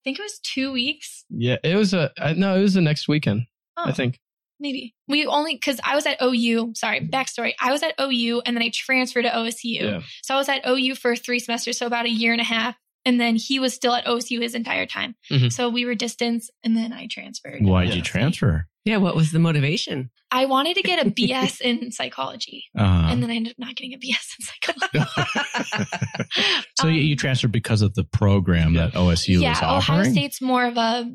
I 0.00 0.02
think 0.04 0.18
it 0.18 0.22
was 0.22 0.38
two 0.40 0.72
weeks. 0.72 1.24
yeah, 1.30 1.56
it 1.62 1.76
was 1.76 1.92
a 1.92 2.10
uh, 2.18 2.34
no, 2.36 2.56
it 2.56 2.62
was 2.62 2.74
the 2.74 2.80
next 2.80 3.06
weekend, 3.08 3.42
Oh, 3.76 3.84
I 3.84 3.92
think. 3.92 4.18
maybe 4.58 4.94
we 5.08 5.26
only 5.26 5.54
because 5.54 5.78
I 5.84 5.94
was 5.94 6.06
at 6.06 6.20
OU. 6.22 6.72
Sorry, 6.74 7.00
mm-hmm. 7.00 7.10
backstory. 7.10 7.52
I 7.60 7.70
was 7.70 7.82
at 7.82 7.94
OU 8.00 8.42
and 8.46 8.56
then 8.56 8.62
I 8.62 8.70
transferred 8.72 9.22
to 9.22 9.30
OSU. 9.30 9.80
Yeah. 9.80 10.00
So 10.22 10.34
I 10.34 10.38
was 10.38 10.48
at 10.48 10.66
OU 10.66 10.94
for 10.96 11.16
three 11.16 11.38
semesters, 11.38 11.78
so 11.78 11.86
about 11.86 12.06
a 12.06 12.10
year 12.10 12.32
and 12.32 12.40
a 12.40 12.44
half. 12.44 12.76
And 13.06 13.18
then 13.20 13.36
he 13.36 13.58
was 13.58 13.72
still 13.74 13.94
at 13.94 14.04
OSU 14.06 14.40
his 14.42 14.54
entire 14.54 14.84
time. 14.86 15.14
Mhm. 15.30 15.52
So 15.52 15.68
we 15.70 15.84
were 15.86 15.94
distance, 15.94 16.50
and 16.62 16.76
then 16.76 16.92
I 16.92 17.06
transferred. 17.10 17.62
Why'd 17.64 17.88
Yeah. 17.88 17.94
you 17.96 18.02
transfer? 18.02 18.66
Yeah, 18.84 18.96
what 18.98 19.14
was 19.16 19.30
the 19.32 19.38
motivation? 19.38 20.10
I 20.30 20.46
wanted 20.46 20.74
to 20.76 20.82
get 20.82 21.04
a 21.04 21.10
BS 21.10 21.60
in 21.60 21.92
psychology, 21.92 22.64
Uh, 22.78 23.08
and 23.10 23.22
then 23.22 23.30
I 23.30 23.34
ended 23.36 23.52
up 23.52 23.58
not 23.58 23.74
getting 23.76 23.94
a 23.94 23.98
BS 23.98 24.34
in 24.38 24.46
psychology. 24.46 25.86
so 26.80 26.88
you, 26.88 27.00
you 27.00 27.12
Um, 27.14 27.16
transferred 27.18 27.52
because 27.52 27.82
of 27.82 27.94
the 27.94 28.04
program 28.04 28.74
that 28.74 28.92
OSU 28.94 29.36
is 29.36 29.42
offering. 29.42 29.42
yeah, 29.42 29.50
was 29.50 29.58
Ohio 29.62 29.76
offering? 29.98 30.12
State's 30.12 30.40
more 30.42 30.66
of 30.66 30.76
a. 30.76 31.10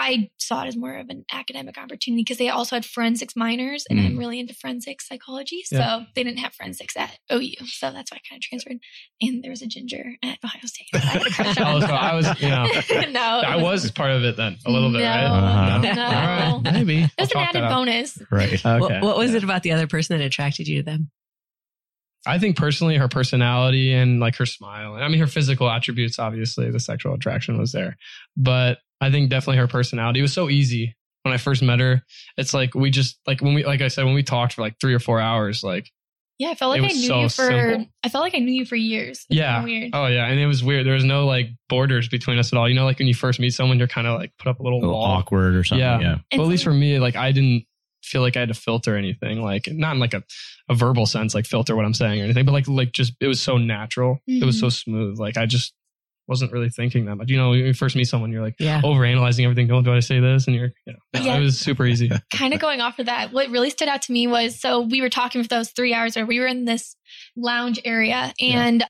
I 0.00 0.30
saw 0.38 0.62
it 0.62 0.68
as 0.68 0.76
more 0.76 0.94
of 0.96 1.08
an 1.08 1.24
academic 1.32 1.76
opportunity 1.76 2.22
because 2.22 2.38
they 2.38 2.48
also 2.50 2.76
had 2.76 2.84
forensics 2.84 3.34
minors, 3.34 3.84
and 3.90 3.98
Mm. 3.98 4.06
I'm 4.06 4.16
really 4.16 4.38
into 4.38 4.54
forensic 4.54 5.02
psychology. 5.02 5.62
So 5.64 5.76
Yeah. 5.78 6.04
they 6.14 6.22
didn't 6.22 6.38
have 6.38 6.54
forensics 6.54 6.96
at 6.96 7.18
OU, 7.32 7.66
so 7.66 7.90
that's 7.90 8.12
why 8.12 8.18
I 8.18 8.28
kind 8.28 8.38
of 8.38 8.42
transferred. 8.42 8.78
And 9.20 9.42
there 9.42 9.50
was 9.50 9.60
a 9.60 9.66
ginger 9.66 10.14
at 10.22 10.38
Ohio 10.44 10.60
State. 10.66 10.86
I 10.94 10.98
had 10.98 11.26
a 11.26 11.30
crush 11.30 11.58
on 11.58 11.66
Oh, 11.82 11.86
so. 11.86 11.92
I 11.92 12.14
was, 12.14 12.40
you 12.40 12.48
know, 12.48 13.10
no, 13.10 13.20
I 13.20 13.56
was 13.56 13.90
part 13.90 14.12
of 14.12 14.22
it 14.24 14.36
then, 14.36 14.56
a 14.64 14.70
little 14.70 14.92
bit, 14.92 15.00
No. 15.00 15.04
right? 15.04 15.24
Uh-huh. 15.24 15.78
No. 15.78 16.02
All 16.04 16.60
right. 16.62 16.72
Maybe. 16.72 17.02
It 17.02 17.10
was 17.18 17.32
I'll 17.34 17.42
an 17.42 17.48
added 17.56 17.68
bonus. 17.68 18.18
Right. 18.30 18.52
Okay. 18.64 18.78
What, 18.78 19.02
what 19.02 19.16
was 19.18 19.34
it 19.34 19.42
about 19.42 19.62
the 19.64 19.72
other 19.72 19.86
person 19.88 20.16
that 20.16 20.24
attracted 20.24 20.68
you 20.68 20.76
to 20.78 20.82
them? 20.84 21.10
I 22.26 22.38
think 22.38 22.56
personally, 22.56 22.96
her 22.96 23.08
personality 23.08 23.92
and 23.92 24.20
like 24.20 24.36
her 24.36 24.46
smile. 24.46 24.94
I 24.94 25.08
mean, 25.08 25.20
her 25.20 25.26
physical 25.26 25.68
attributes, 25.70 26.18
obviously, 26.18 26.70
the 26.70 26.80
sexual 26.80 27.14
attraction 27.14 27.58
was 27.58 27.72
there. 27.72 27.96
But 28.36 28.78
I 29.00 29.10
think 29.10 29.30
definitely 29.30 29.58
her 29.58 29.68
personality 29.68 30.20
it 30.20 30.22
was 30.22 30.32
so 30.32 30.48
easy 30.48 30.96
when 31.22 31.34
I 31.34 31.36
first 31.38 31.62
met 31.62 31.80
her. 31.80 32.02
It's 32.36 32.54
like 32.54 32.74
we 32.74 32.90
just, 32.90 33.18
like 33.26 33.40
when 33.40 33.54
we, 33.54 33.64
like 33.64 33.80
I 33.80 33.88
said, 33.88 34.04
when 34.04 34.14
we 34.14 34.22
talked 34.22 34.54
for 34.54 34.62
like 34.62 34.76
three 34.80 34.94
or 34.94 34.98
four 35.00 35.20
hours, 35.20 35.62
like, 35.62 35.90
Yeah, 36.38 36.50
I 36.50 36.54
felt 36.54 36.70
like 36.70 36.82
I 36.82 36.86
knew 36.94 37.06
so 37.06 37.20
you 37.22 37.28
for. 37.28 37.46
simple. 37.50 37.86
I 38.04 38.08
felt 38.08 38.22
like 38.22 38.34
I 38.34 38.38
knew 38.38 38.52
you 38.52 38.64
for 38.64 38.76
years. 38.76 39.26
It's 39.28 39.38
yeah. 39.38 39.62
weird. 39.64 39.90
Oh, 39.92 40.06
yeah. 40.06 40.26
And 40.26 40.38
it 40.40 40.46
was 40.46 40.62
weird. 40.64 40.86
There 40.86 40.94
was 40.94 41.04
no 41.04 41.26
like 41.26 41.48
borders 41.68 42.08
between 42.08 42.38
us 42.38 42.52
at 42.52 42.56
all. 42.58 42.68
You 42.68 42.74
know, 42.76 42.84
like 42.84 42.98
when 42.98 43.08
you 43.08 43.14
first 43.14 43.40
meet 43.40 43.50
someone, 43.50 43.78
you're 43.78 43.88
kind 43.88 44.06
of 44.06 44.18
like 44.18 44.32
put 44.38 44.48
up 44.48 44.60
a 44.60 44.62
little, 44.62 44.78
A 44.78 44.80
little 44.80 44.94
wall. 44.94 45.04
awkward 45.18 45.54
or 45.56 45.64
something. 45.64 45.80
Yeah. 45.84 46.00
Yeah. 46.00 46.12
And 46.12 46.38
But 46.38 46.40
at 46.42 46.46
least 46.48 46.64
for 46.64 46.72
me, 46.74 46.98
like 46.98 47.16
I 47.16 47.32
didn't 47.32 47.64
feel 48.04 48.22
like 48.22 48.36
I 48.36 48.40
had 48.40 48.48
to 48.48 48.54
filter 48.54 48.96
anything, 48.96 49.42
like 49.42 49.68
not 49.70 49.94
in 49.94 49.98
like 50.00 50.14
a, 50.14 50.22
a 50.68 50.74
verbal 50.74 51.04
sense, 51.06 51.34
like 51.34 51.46
filter 51.46 51.74
what 51.74 51.84
I'm 51.84 51.94
saying 51.94 52.20
or 52.20 52.24
anything, 52.24 52.44
but 52.46 52.52
like 52.52 52.68
like 52.68 52.92
just 52.92 53.14
it 53.20 53.26
was 53.26 53.40
so 53.40 53.58
natural. 53.58 54.20
It 54.26 54.44
was 54.44 54.56
Mm-hmm. 54.56 54.60
so 54.66 54.68
smooth. 54.70 55.18
Like 55.18 55.36
I 55.36 55.46
just 55.46 55.74
wasn't 56.28 56.52
really 56.52 56.68
thinking 56.68 57.06
that 57.06 57.16
much. 57.16 57.30
You 57.30 57.38
know, 57.38 57.50
when 57.50 57.60
you 57.60 57.74
first 57.74 57.96
meet 57.96 58.04
someone, 58.04 58.30
you're 58.30 58.42
like 58.42 58.56
Yeah. 58.58 58.80
over 58.84 59.04
analyzing 59.04 59.44
everything. 59.44 59.66
Don't 59.66 59.82
do 59.82 59.92
I 59.92 60.00
say 60.00 60.20
this? 60.20 60.46
And 60.46 60.54
you're 60.54 60.72
you 60.86 60.92
know, 60.92 61.20
Yeah. 61.20 61.36
it 61.36 61.40
was 61.40 61.58
super 61.58 61.86
easy. 61.86 62.10
kind 62.34 62.54
of 62.54 62.60
going 62.60 62.80
off 62.80 62.98
of 62.98 63.06
that, 63.06 63.32
what 63.32 63.48
really 63.50 63.70
stood 63.70 63.88
out 63.88 64.02
to 64.02 64.12
me 64.12 64.26
was 64.26 64.60
so 64.60 64.80
we 64.80 65.00
were 65.00 65.08
talking 65.08 65.42
for 65.42 65.48
those 65.48 65.70
three 65.70 65.94
hours, 65.94 66.16
or 66.16 66.26
we 66.26 66.38
were 66.38 66.46
in 66.46 66.64
this 66.64 66.94
lounge 67.36 67.80
area, 67.84 68.32
and 68.40 68.84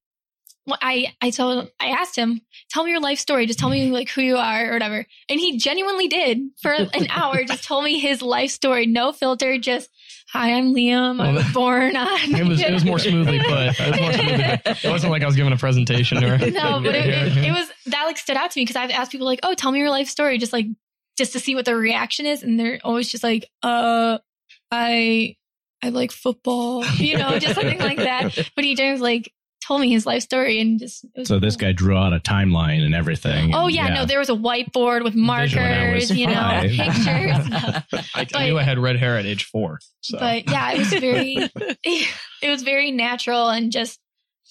what 0.65 0.81
I 0.83 1.15
I 1.23 1.31
told 1.31 1.71
I 1.81 1.89
asked 1.89 2.15
him, 2.17 2.43
"Tell 2.71 2.85
me 2.85 2.91
your 2.91 3.01
life 3.01 3.19
story. 3.19 3.47
Just 3.47 3.59
tell 3.59 3.71
me 3.71 3.85
mm-hmm. 3.85 3.95
like 3.95 4.11
who 4.11 4.21
you 4.21 4.37
are 4.37 4.69
or 4.69 4.73
whatever." 4.75 5.07
And 5.29 5.41
he 5.41 5.57
genuinely 5.59 6.09
did 6.09 6.41
for 6.61 6.73
an 6.73 7.07
hour. 7.09 7.43
Just 7.45 7.65
told 7.65 7.85
me 7.85 7.99
his 7.99 8.21
life 8.21 8.51
story, 8.51 8.85
no 8.87 9.13
filter. 9.13 9.59
Just, 9.59 9.89
"Hi, 10.33 10.53
I'm 10.55 10.75
Liam. 10.75 11.21
I 11.21 11.33
was 11.33 11.53
born 11.53 11.97
on." 11.97 12.09
It 12.39 12.47
was 12.47 12.61
it 12.61 12.73
was 12.73 12.85
more 12.85 12.99
smoothly 12.99 13.39
put. 13.39 13.81
It 13.81 13.91
was 13.91 14.01
more 14.01 14.13
smoothly 14.13 14.61
put. 14.65 14.85
It 14.85 14.91
wasn't 14.91 15.11
like 15.13 15.23
I 15.23 15.27
was 15.27 15.37
giving 15.37 15.53
a 15.53 15.57
presentation 15.57 16.23
or 16.23 16.39
no, 16.39 16.81
but 16.81 16.95
it, 16.95 17.09
it, 17.09 17.37
it 17.39 17.53
was 17.53 17.69
that 17.87 18.05
like 18.05 18.19
stood 18.19 18.37
out 18.37 18.51
to 18.51 18.59
me 18.61 18.65
because 18.65 18.77
I've 18.77 18.91
asked 18.91 19.11
people 19.11 19.27
like, 19.27 19.41
"Oh, 19.43 19.55
tell 19.55 19.73
me 19.73 19.79
your 19.79 19.91
life 19.91 20.09
story," 20.09 20.39
just 20.39 20.53
like 20.53 20.67
just 21.17 21.33
to 21.33 21.41
see 21.41 21.55
what 21.55 21.65
their 21.65 21.77
reaction 21.77 22.27
is, 22.27 22.43
and 22.43 22.59
they're 22.59 22.79
always 22.85 23.11
just 23.11 23.25
like, 23.25 23.49
"Uh, 23.63 24.19
I 24.71 25.37
I 25.83 25.91
like 25.91 26.13
football, 26.13 26.85
you 26.97 27.17
know, 27.17 27.39
just 27.39 27.55
something 27.55 27.79
like 27.79 27.99
that. 27.99 28.37
But 28.57 28.65
he 28.65 28.75
just 28.75 29.03
like 29.03 29.33
told 29.69 29.83
me 29.83 29.91
his 29.91 30.07
life 30.07 30.23
story 30.23 30.61
and 30.61 30.81
just. 30.81 31.05
it 31.05 31.11
was 31.15 31.29
So 31.29 31.39
this 31.39 31.57
guy 31.57 31.73
drew 31.73 31.97
out 31.97 32.15
a 32.15 32.19
timeline 32.19 32.85
and 32.85 32.95
everything. 32.95 33.55
Oh 33.55 33.67
and 33.67 33.75
yeah, 33.75 33.89
no, 33.89 34.07
there 34.07 34.19
was 34.19 34.31
a 34.31 34.35
whiteboard 34.35 35.05
with 35.05 35.15
markers, 35.15 36.11
you 36.11 36.27
know, 36.27 36.61
pictures. 36.63 37.47
I, 38.15 38.27
I 38.35 38.47
knew 38.47 38.59
I 38.59 38.63
had 38.63 38.79
red 38.79 38.97
hair 38.97 39.19
at 39.19 39.27
age 39.27 39.45
four. 39.45 39.79
So 40.01 40.19
But 40.19 40.51
yeah, 40.51 40.73
it 40.73 40.79
was 40.79 40.89
very, 40.89 41.37
it 42.43 42.51
was 42.51 42.63
very 42.63 42.91
natural 42.91 43.51
and 43.51 43.71
just, 43.71 44.01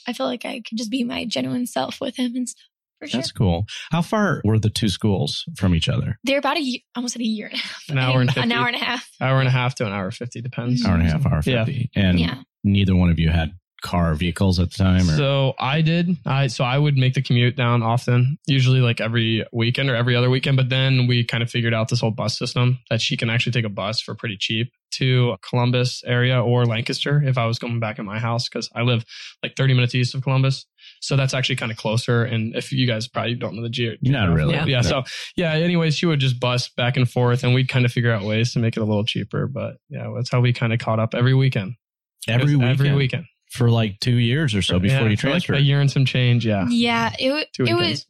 I 0.08 0.14
feel 0.14 0.28
like 0.28 0.46
I 0.46 0.62
could 0.62 0.78
just 0.78 0.92
be 0.92 1.04
my 1.04 1.26
genuine 1.26 1.66
self 1.66 2.00
with 2.00 2.16
him 2.16 2.36
and 2.36 2.48
stuff. 2.48 2.64
For 3.00 3.08
sure. 3.08 3.20
That's 3.20 3.32
cool. 3.32 3.66
How 3.92 4.02
far 4.02 4.42
were 4.44 4.58
the 4.58 4.72
two 4.72 4.90
schools 4.90 5.46
from 5.56 5.76
each 5.76 5.88
other? 5.88 6.18
They're 6.24 6.40
about 6.40 6.58
a 6.58 6.62
year, 6.62 6.80
almost 6.96 7.16
at 7.16 7.22
a 7.22 7.26
year 7.26 7.46
and 7.48 7.56
a 7.56 7.60
half. 7.60 7.84
An 7.90 7.98
hour 8.00 8.22
and 8.22 8.38
an 8.38 8.52
hour 8.52 8.66
and 8.66 8.76
a 8.76 8.80
half. 8.80 9.08
hour 9.22 9.40
and 9.40 9.48
a 9.48 9.52
half 9.52 9.76
to 9.76 9.86
an 9.86 9.92
hour 9.94 10.10
fifty 10.10 10.42
depends. 10.42 10.84
Hour 10.84 10.96
and 10.96 11.08
a 11.08 11.12
half, 11.12 11.24
hour 11.28 11.42
mm-hmm. 11.42 11.50
Yeah. 11.50 11.66
fifty, 11.66 11.92
and 11.96 12.20
Yeah. 12.20 12.42
neither 12.64 12.96
one 12.96 13.12
of 13.12 13.20
you 13.20 13.30
had 13.30 13.52
car 13.88 14.14
vehicles 14.16 14.60
at 14.60 14.72
the 14.72 14.78
time. 14.78 15.10
Or? 15.10 15.16
So 15.18 15.54
I 15.60 15.82
did. 15.82 16.18
I 16.26 16.48
so 16.48 16.64
I 16.64 16.78
would 16.78 16.98
make 16.98 17.14
the 17.14 17.22
commute 17.22 17.56
down 17.56 17.82
often, 17.84 18.38
usually 18.46 18.82
like 18.82 19.00
every 19.02 19.46
weekend 19.54 19.90
or 19.90 19.96
every 19.96 20.16
other 20.16 20.30
weekend. 20.30 20.58
But 20.58 20.70
then 20.70 21.08
we 21.08 21.24
kind 21.24 21.42
of 21.42 21.50
figured 21.50 21.74
out 21.74 21.88
this 21.90 22.02
whole 22.02 22.12
bus 22.12 22.38
system 22.38 22.80
that 22.90 23.02
she 23.02 23.16
can 23.18 23.30
actually 23.30 23.54
take 23.54 23.66
a 23.66 23.70
bus 23.70 24.02
for 24.02 24.14
pretty 24.16 24.38
cheap 24.38 24.72
to 24.90 25.36
Columbus 25.48 26.02
area 26.06 26.42
or 26.42 26.66
Lancaster 26.66 27.22
if 27.24 27.38
I 27.38 27.46
was 27.46 27.60
going 27.60 27.80
back 27.80 28.00
at 28.00 28.06
my 28.06 28.20
house 28.20 28.48
because 28.50 28.70
I 28.74 28.82
live 28.82 29.04
like 29.44 29.56
30 29.56 29.74
minutes 29.74 29.94
east 29.94 30.16
of 30.16 30.24
Columbus. 30.24 30.66
So 31.02 31.16
that's 31.16 31.34
actually 31.34 31.58
kind 31.58 31.72
of 31.72 31.78
closer. 31.78 32.24
And 32.24 32.56
if 32.56 32.72
you 32.72 32.88
guys 32.88 33.08
probably 33.08 33.36
don't 33.36 33.56
know 33.56 33.62
the 33.64 33.70
ge- 33.70 33.98
Not 34.02 34.34
really. 34.34 34.56
yeah. 34.56 34.66
Yeah. 34.66 34.82
So 34.82 35.04
yeah. 35.36 35.52
Anyways, 35.54 35.96
she 35.96 36.06
would 36.06 36.20
just 36.20 36.40
bus 36.40 36.70
back 36.70 36.98
and 36.98 37.08
forth, 37.10 37.44
and 37.44 37.54
we'd 37.54 37.70
kind 37.70 37.86
of 37.86 37.92
figure 37.92 38.12
out 38.12 38.24
ways 38.24 38.54
to 38.54 38.60
make 38.60 38.76
it 38.78 38.80
a 38.80 38.86
little 38.86 39.04
cheaper. 39.06 39.48
But 39.48 39.76
yeah, 39.90 40.12
that's 40.16 40.32
how 40.32 40.40
we 40.42 40.54
kind 40.54 40.74
of 40.74 40.80
caught 40.80 41.00
up 41.00 41.14
every 41.14 41.34
weekend. 41.36 41.76
every 42.28 42.56
weekend, 42.56 42.72
Every 42.80 42.96
weekend. 42.96 43.26
For 43.58 43.70
like 43.70 44.00
two 44.00 44.16
years 44.18 44.56
or 44.56 44.62
so 44.62 44.80
before 44.80 45.00
Yeah, 45.04 45.10
you 45.10 45.18
for 45.18 45.28
like 45.30 45.44
transferred. 45.44 45.58
a 45.58 45.62
year 45.62 45.82
and 45.82 45.92
some 45.92 46.06
change. 46.06 46.46
Yeah. 46.46 46.66
Yeah, 46.70 47.12
it, 47.20 47.48
it 47.60 47.74
was 47.76 48.06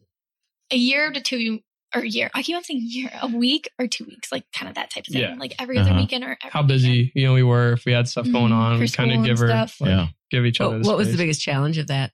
a 0.71 0.75
year 0.77 1.11
to 1.11 1.21
two 1.21 1.59
or 1.95 2.01
a 2.01 2.07
year. 2.07 2.29
I 2.33 2.43
keep 2.43 2.55
on 2.55 2.63
saying 2.63 2.81
year, 2.83 3.09
a 3.21 3.27
week 3.27 3.69
or 3.79 3.87
two 3.87 4.03
weeks, 4.05 4.31
like 4.31 4.43
kind 4.53 4.67
of 4.69 4.75
that 4.75 4.89
type 4.91 5.07
of 5.07 5.13
thing. 5.13 5.21
Yeah. 5.21 5.35
Like 5.39 5.55
every 5.59 5.77
other 5.77 5.91
Uh-huh. 5.91 5.99
weekend 6.01 6.23
or 6.25 6.31
every 6.41 6.51
how 6.51 6.61
busy 6.63 7.11
you 7.15 7.25
know 7.25 7.33
we 7.33 7.43
were 7.43 7.73
if 7.73 7.85
we 7.85 7.93
had 7.93 8.07
stuff 8.07 8.25
going 8.31 8.51
Mhm, 8.51 8.55
on 8.57 8.75
for 8.75 8.81
we 8.81 8.89
kind 8.89 9.11
of 9.13 9.23
give 9.25 9.39
her 9.39 9.47
stuff. 9.47 9.77
like, 9.79 9.89
Yeah. 9.89 10.07
give 10.29 10.45
each 10.45 10.59
other 10.61 10.75
What, 10.77 10.83
the 10.83 10.87
what 10.89 10.97
was 10.97 11.11
the 11.11 11.17
biggest 11.17 11.41
challenge 11.41 11.77
of 11.77 11.87
that? 11.87 12.11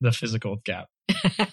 the 0.00 0.12
physical 0.12 0.56
gap 0.64 0.88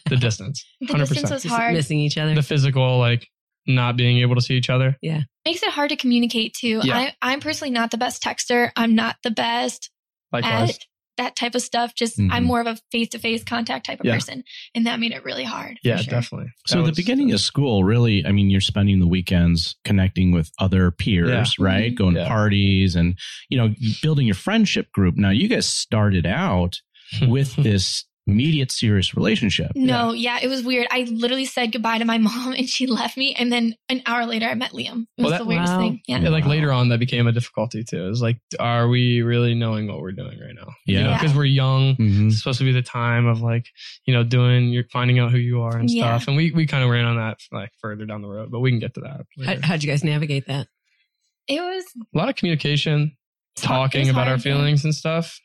the 0.09 0.17
distance 0.19 0.65
The 0.81 0.87
100% 0.87 0.97
distance 1.07 1.31
was 1.31 1.43
Just 1.43 1.55
hard. 1.55 1.73
missing 1.73 1.99
each 1.99 2.17
other. 2.17 2.35
the 2.35 2.41
physical 2.43 2.99
like 2.99 3.27
not 3.65 3.95
being 3.95 4.17
able 4.17 4.35
to 4.35 4.41
see 4.41 4.55
each 4.55 4.69
other 4.69 4.97
Yeah. 5.01 5.21
Makes 5.45 5.63
it 5.63 5.69
hard 5.69 5.89
to 5.89 5.95
communicate 5.95 6.53
too. 6.53 6.81
Yeah. 6.83 6.97
I, 6.97 7.15
I'm 7.21 7.39
personally 7.39 7.71
not 7.71 7.91
the 7.91 7.97
best 7.97 8.21
texter. 8.21 8.71
I'm 8.75 8.95
not 8.95 9.15
the 9.23 9.31
best 9.31 9.89
likewise 10.33 10.71
at 10.71 10.79
that 11.17 11.35
type 11.35 11.53
of 11.53 11.61
stuff. 11.61 11.93
Just 11.93 12.17
Mhm. 12.17 12.29
I'm 12.31 12.43
more 12.43 12.59
of 12.59 12.65
a 12.65 12.75
face 12.91 13.09
to 13.09 13.19
face 13.19 13.43
contact 13.43 13.85
type 13.85 13.99
of 13.99 14.05
Yeah. 14.07 14.15
person, 14.15 14.43
and 14.73 14.87
that 14.87 14.99
made 14.99 15.11
it 15.11 15.23
really 15.23 15.43
hard. 15.43 15.77
yeah 15.83 15.97
sure. 15.97 16.09
definitely 16.09 16.47
So 16.65 16.77
That 16.77 16.81
the 16.85 16.89
was- 16.89 16.97
beginning 16.97 17.31
of 17.33 17.39
school, 17.39 17.83
really, 17.83 18.25
I 18.25 18.31
mean, 18.31 18.49
you're 18.49 18.61
spending 18.61 18.99
the 18.99 19.07
weekends 19.07 19.75
connecting 19.85 20.31
with 20.31 20.49
other 20.59 20.89
peers, 20.89 21.29
Yeah. 21.59 21.65
right? 21.65 21.91
Mhm. 21.91 21.95
Going 21.95 22.15
to 22.15 22.25
parties 22.25 22.95
and, 22.95 23.15
you 23.49 23.57
know, 23.59 23.75
building 24.01 24.25
your 24.25 24.33
friendship 24.35 24.91
group. 24.91 25.15
Now, 25.15 25.29
you 25.29 25.47
guys 25.47 25.67
started 25.67 26.25
out 26.25 26.81
with 27.27 27.55
this 27.57 28.05
immediate 28.25 28.71
serious 28.71 29.15
relationship. 29.15 29.71
No, 29.75 30.13
yeah. 30.13 30.39
it 30.41 30.47
was 30.47 30.63
weird. 30.63 30.87
I 30.89 31.01
literally 31.11 31.43
said 31.45 31.71
goodbye 31.73 31.97
to 31.97 32.05
my 32.05 32.17
mom, 32.19 32.53
and 32.53 32.69
she 32.69 32.87
left 32.87 33.17
me. 33.17 33.33
And 33.35 33.51
then 33.51 33.75
an 33.89 34.01
hour 34.05 34.25
later, 34.25 34.45
I 34.47 34.53
met 34.55 34.71
Liam. 34.71 35.05
It 35.17 35.23
was 35.23 35.23
Well, 35.23 35.29
that- 35.31 35.37
the 35.39 35.45
weirdest 35.45 35.73
Wow. 35.73 35.79
thing. 35.79 36.01
Yeah. 36.07 36.19
Yeah, 36.21 36.29
like 36.29 36.45
Wow. 36.45 36.49
later 36.51 36.71
on 36.71 36.89
that 36.89 36.99
became 36.99 37.27
a 37.27 37.31
difficulty 37.33 37.83
too 37.83 38.05
it 38.05 38.09
was 38.09 38.21
like 38.21 38.37
are 38.59 38.87
we 38.87 39.21
really 39.21 39.53
knowing 39.55 39.87
what 39.87 39.99
we're 39.99 40.11
doing 40.13 40.39
right 40.39 40.55
now 40.55 40.71
Yeah. 40.85 41.17
because 41.17 41.35
we're 41.35 41.45
young 41.45 41.95
Mhm. 41.97 42.27
it's 42.27 42.37
supposed 42.37 42.59
to 42.59 42.63
be 42.65 42.71
the 42.71 42.81
time 42.81 43.25
of 43.25 43.41
like 43.41 43.65
you 44.05 44.13
know 44.13 44.23
doing 44.23 44.69
you're 44.69 44.87
finding 44.91 45.19
out 45.19 45.31
who 45.31 45.37
you 45.37 45.61
are 45.61 45.75
and 45.77 45.89
Yeah. 45.89 46.17
stuff 46.17 46.27
and 46.27 46.37
we 46.37 46.51
we 46.51 46.65
kind 46.65 46.83
of 46.83 46.89
ran 46.89 47.05
on 47.05 47.17
that 47.17 47.39
like 47.51 47.71
further 47.81 48.05
down 48.05 48.21
the 48.21 48.27
road 48.29 48.51
but 48.51 48.59
we 48.61 48.71
can 48.71 48.79
get 48.79 48.93
to 48.95 49.01
that 49.01 49.21
How, 49.45 49.51
later. 49.53 49.65
how'd 49.65 49.83
you 49.83 49.89
guys 49.89 50.03
navigate 50.03 50.47
that? 50.47 50.67
It 51.47 51.59
was 51.61 51.83
a 52.13 52.17
lot 52.17 52.29
of 52.29 52.35
communication 52.35 53.17
talking 53.57 54.09
about 54.09 54.27
hard, 54.27 54.27
our 54.29 54.35
yeah. 54.35 54.41
feelings 54.55 54.83
and 54.85 54.93
stuff. 54.95 55.39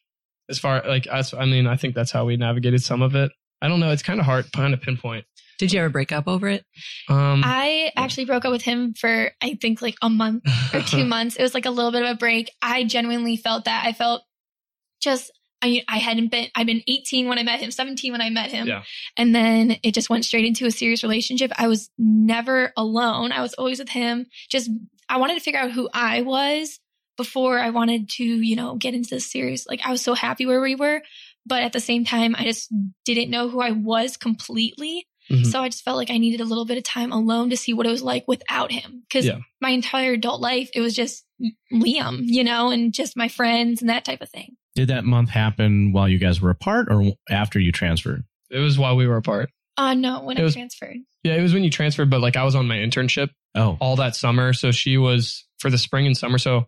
As 0.51 0.59
far 0.59 0.83
like 0.87 1.07
as 1.07 1.35
I 1.35 1.45
mean, 1.45 1.67
I 1.67 1.77
think 1.77 1.95
that's 1.95 2.11
how 2.11 2.25
we 2.25 2.37
navigated 2.37 2.83
some 2.83 3.03
of 3.03 3.15
it. 3.15 3.31
I 3.61 3.69
don't 3.69 3.81
know. 3.81 3.91
It's 3.91 4.03
kind 4.03 4.21
of 4.21 4.27
hard 4.27 4.51
kind 4.53 4.75
of 4.75 4.81
pinpoint. 4.81 5.25
Did 5.59 5.73
you 5.73 5.81
ever 5.81 5.89
break 5.89 6.13
up 6.13 6.29
over 6.29 6.49
it? 6.49 6.65
Um, 7.09 7.43
I 7.45 7.91
actually 7.97 8.27
broke 8.27 8.45
up 8.45 8.53
with 8.53 8.63
him 8.63 8.95
for 8.95 9.33
I 9.43 9.59
think 9.61 9.83
like 9.83 9.97
a 10.01 10.09
month 10.09 10.45
or 10.73 10.81
two 10.81 11.05
months. 11.07 11.37
It 11.37 11.43
was 11.43 11.55
like 11.55 11.67
a 11.67 11.71
little 11.71 11.91
bit 11.91 12.03
of 12.03 12.11
a 12.11 12.15
break. 12.15 12.53
I 12.63 12.85
genuinely 12.85 13.37
felt 13.37 13.65
that. 13.65 13.85
I 13.85 13.93
felt 13.93 14.23
just 15.01 15.33
I 15.61 15.83
I 15.89 15.99
hadn't 15.99 16.31
been 16.31 16.49
I've 16.55 16.67
been 16.67 16.83
18 16.87 17.29
when 17.29 17.39
I 17.39 17.43
met 17.43 17.61
him, 17.61 17.73
17 17.73 18.13
when 18.13 18.21
I 18.21 18.31
met 18.31 18.51
him. 18.51 18.69
Yeah. 18.69 18.85
And 19.17 19.35
then 19.35 19.77
it 19.83 19.95
just 19.95 20.09
went 20.09 20.25
straight 20.25 20.45
into 20.45 20.65
a 20.67 20.71
serious 20.71 21.03
relationship. 21.03 21.51
I 21.59 21.67
was 21.67 21.91
never 21.99 22.73
alone. 22.77 23.33
I 23.33 23.43
was 23.43 23.55
always 23.55 23.81
with 23.81 23.89
him. 23.89 24.27
Just 24.49 24.71
I 25.09 25.17
wanted 25.17 25.35
to 25.35 25.41
figure 25.41 25.61
out 25.61 25.73
who 25.73 25.89
I 25.93 26.23
was 26.23 26.79
before 27.19 27.59
I 27.59 27.69
wanted 27.71 28.09
to, 28.17 28.25
you 28.25 28.57
know, 28.57 28.77
get 28.77 28.95
into 28.95 29.11
this 29.11 29.31
series. 29.31 29.67
like 29.69 29.81
I 29.85 29.91
was 29.91 30.01
so 30.03 30.15
happy 30.15 30.47
where 30.47 30.61
we 30.63 30.75
were, 30.75 31.03
but 31.45 31.63
at 31.63 31.75
the 31.75 31.81
same 31.81 32.07
time 32.07 32.35
I 32.39 32.45
just 32.45 32.73
didn't 33.05 33.29
know 33.31 33.51
who 33.51 33.61
I 33.61 33.73
was 33.73 34.17
completely. 34.17 35.07
Mhm. 35.31 35.45
So 35.45 35.61
I 35.61 35.69
just 35.69 35.85
felt 35.85 35.99
like 35.99 36.11
I 36.11 36.17
needed 36.17 36.41
a 36.41 36.45
little 36.47 36.65
bit 36.65 36.79
of 36.79 36.85
time 36.85 37.13
alone 37.13 37.51
to 37.51 37.57
see 37.59 37.75
what 37.75 37.85
it 37.87 37.91
was 37.91 38.03
like 38.03 38.27
without 38.27 38.73
him. 38.73 39.03
Because 39.07 39.27
Yeah. 39.27 39.41
my 39.61 39.69
entire 39.71 40.15
adult 40.15 40.41
life, 40.41 40.71
it 40.75 40.81
was 40.81 40.95
just 40.95 41.27
Liam, 41.73 42.21
you 42.23 42.43
know, 42.45 42.71
and 42.71 42.93
just 42.95 43.17
my 43.17 43.29
friends 43.29 43.81
and 43.83 43.91
that 43.91 44.05
type 44.07 44.23
of 44.23 44.31
thing. 44.31 44.57
Did 44.75 44.89
that 44.89 45.05
month 45.05 45.29
happen 45.31 45.93
while 45.93 46.09
you 46.09 46.19
guys 46.19 46.41
were 46.41 46.51
apart 46.51 46.89
or 46.91 47.13
after 47.29 47.59
you 47.61 47.73
transferred? 47.73 48.25
it 48.51 48.61
was 48.61 48.79
while 48.79 48.97
we 48.97 49.07
were 49.07 49.17
apart. 49.19 49.51
Uh 49.77 49.93
no, 49.93 50.23
when 50.23 50.39
It 50.39 50.41
I 50.41 50.45
was- 50.45 50.55
transferred. 50.55 50.97
Yeah, 51.23 51.35
it 51.35 51.43
was 51.43 51.53
when 51.53 51.63
you 51.65 51.71
transferred, 51.71 52.09
but 52.09 52.21
like 52.23 52.37
I 52.37 52.45
was 52.45 52.55
on 52.55 52.67
my 52.67 52.77
internship 52.77 53.29
Oh, 53.55 53.77
all 53.81 53.97
that 53.97 54.15
summer. 54.17 54.53
So 54.53 54.71
she 54.73 54.97
was 54.99 55.45
for 55.59 55.69
the 55.71 55.79
spring 55.79 56.07
and 56.07 56.17
summer. 56.17 56.39
So 56.39 56.67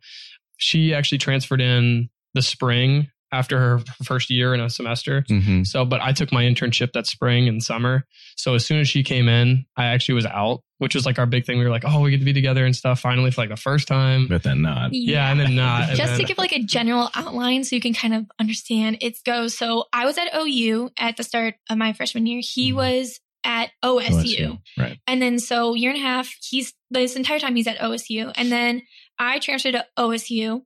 she 0.61 0.95
actually 0.95 1.19
transferred 1.19 1.61
in 1.61 2.09
the 2.35 2.43
spring 2.43 3.09
after 3.33 3.59
her 3.61 3.79
first 4.05 4.29
year 4.29 4.55
in 4.55 4.61
a 4.61 4.69
semester. 4.69 5.25
hmm 5.29 5.63
So, 5.63 5.85
but 5.85 6.01
I 6.01 6.13
took 6.13 6.33
my 6.33 6.43
internship 6.43 6.93
that 6.95 7.07
spring 7.07 7.47
and 7.49 7.63
summer. 7.63 8.05
So 8.37 8.55
as 8.55 8.67
soon 8.67 8.81
as 8.81 8.89
she 8.89 9.05
came 9.05 9.29
in, 9.29 9.67
I 9.77 9.85
actually 9.87 10.17
was 10.17 10.27
out, 10.27 10.63
which 10.79 10.97
was 10.97 11.07
like 11.07 11.19
our 11.21 11.27
big 11.27 11.47
thing. 11.47 11.59
We 11.59 11.65
were 11.65 11.71
like, 11.71 11.85
oh, 11.87 12.01
we 12.01 12.11
get 12.11 12.19
to 12.19 12.25
be 12.25 12.33
together 12.33 12.65
and 12.65 12.75
stuff 12.75 12.99
finally 13.01 13.31
for 13.31 13.43
like 13.43 13.51
the 13.51 13.57
first 13.57 13.87
time. 13.87 14.27
but 14.27 14.43
then 14.43 14.63
not. 14.63 14.93
Yeah, 14.93 15.31
and 15.31 15.39
then 15.39 15.55
not. 15.55 15.91
and 15.91 15.97
Just 15.97 16.17
to 16.21 16.25
give 16.25 16.39
like 16.39 16.53
a 16.53 16.63
general 16.63 17.09
outline 17.15 17.63
so 17.63 17.77
you 17.77 17.83
can 17.83 17.95
kind 17.95 18.15
of 18.15 18.27
understand 18.41 18.99
it 19.01 19.17
goes. 19.25 19.57
So 19.57 19.85
I 19.93 20.07
was 20.07 20.19
at 20.19 20.35
OU 20.35 20.91
at 20.99 21.17
the 21.17 21.23
start 21.23 21.55
of 21.71 21.79
my 21.79 21.93
freshman 21.93 22.27
year. 22.27 22.41
He 22.43 22.73
Mhm. 22.73 22.77
was 22.77 23.21
at 23.45 23.71
OSU. 23.85 24.11
OSU, 24.13 24.59
Right. 24.77 24.99
And 25.07 25.23
then 25.23 25.39
so 25.39 25.75
year 25.75 25.91
and 25.93 25.99
a 25.99 26.03
half, 26.03 26.29
he's 26.43 26.75
this 26.91 27.15
entire 27.17 27.39
time 27.39 27.55
he's 27.57 27.69
at 27.69 27.79
OSU. 27.79 28.33
And 28.37 28.51
then 28.53 28.83
I 29.21 29.39
transferred 29.39 29.73
to 29.73 29.87
OSU. 29.97 30.63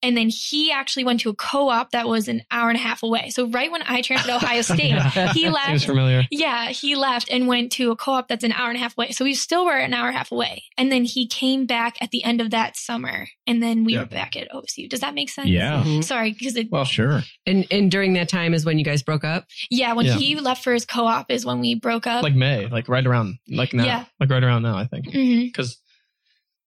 And 0.00 0.16
then 0.16 0.28
he 0.28 0.70
actually 0.70 1.02
went 1.02 1.18
to 1.22 1.30
a 1.30 1.34
co-op 1.34 1.90
that 1.90 2.06
was 2.06 2.28
an 2.28 2.44
hour 2.52 2.68
and 2.68 2.78
a 2.78 2.80
half 2.80 3.02
away. 3.02 3.30
So 3.30 3.48
right 3.48 3.68
when 3.68 3.82
I 3.82 4.00
transferred 4.00 4.28
to 4.30 4.36
Ohio 4.36 4.62
State, 4.62 4.94
he 5.32 5.40
Seems 5.42 5.52
left. 5.52 5.84
familiar. 5.86 6.22
Yeah, 6.30 6.68
he 6.68 6.94
left 6.94 7.28
and 7.32 7.48
went 7.48 7.72
to 7.72 7.90
a 7.90 7.96
co-op 7.96 8.28
that's 8.28 8.44
an 8.44 8.52
hour 8.52 8.68
and 8.68 8.76
a 8.76 8.80
half 8.80 8.96
away. 8.96 9.10
So 9.10 9.24
we 9.24 9.34
still 9.34 9.64
were 9.66 9.74
an 9.76 9.92
hour 9.92 10.06
and 10.06 10.14
a 10.14 10.18
half 10.18 10.30
away. 10.30 10.62
And 10.76 10.92
then 10.92 11.04
he 11.04 11.26
came 11.26 11.66
back 11.66 11.96
at 12.00 12.12
the 12.12 12.22
end 12.22 12.40
of 12.40 12.50
that 12.52 12.76
summer. 12.76 13.26
And 13.44 13.60
then 13.60 13.82
we 13.82 13.94
Yeah. 13.94 14.02
were 14.02 14.06
back 14.06 14.36
at 14.36 14.46
OSU. 14.52 14.88
Does 14.88 15.00
that 15.00 15.14
make 15.14 15.30
sense? 15.30 15.48
Yeah. 15.48 15.82
Mhm. 15.84 16.04
Sorry, 16.04 16.30
because 16.32 16.54
it 16.54 16.70
Well, 16.70 16.84
Sure. 16.84 17.24
And 17.44 17.66
and 17.72 17.90
during 17.90 18.12
that 18.12 18.28
time 18.28 18.54
is 18.54 18.64
when 18.64 18.78
you 18.78 18.84
guys 18.84 19.02
broke 19.02 19.24
up. 19.24 19.46
yeah, 19.68 19.94
when 19.94 20.06
Yeah. 20.06 20.16
he 20.16 20.36
left 20.36 20.62
for 20.62 20.72
his 20.74 20.84
co-op 20.84 21.28
is 21.28 21.44
when 21.44 21.58
we 21.58 21.74
broke 21.74 22.06
up. 22.06 22.22
like 22.22 22.36
May, 22.36 22.66
like 22.68 22.88
right 22.88 23.04
around, 23.04 23.38
like 23.48 23.74
now, 23.74 23.84
Yeah. 23.84 24.04
like 24.20 24.30
right 24.30 24.44
around 24.44 24.62
now, 24.62 24.78
I 24.78 24.84
think. 24.86 25.10
Because, 25.10 25.76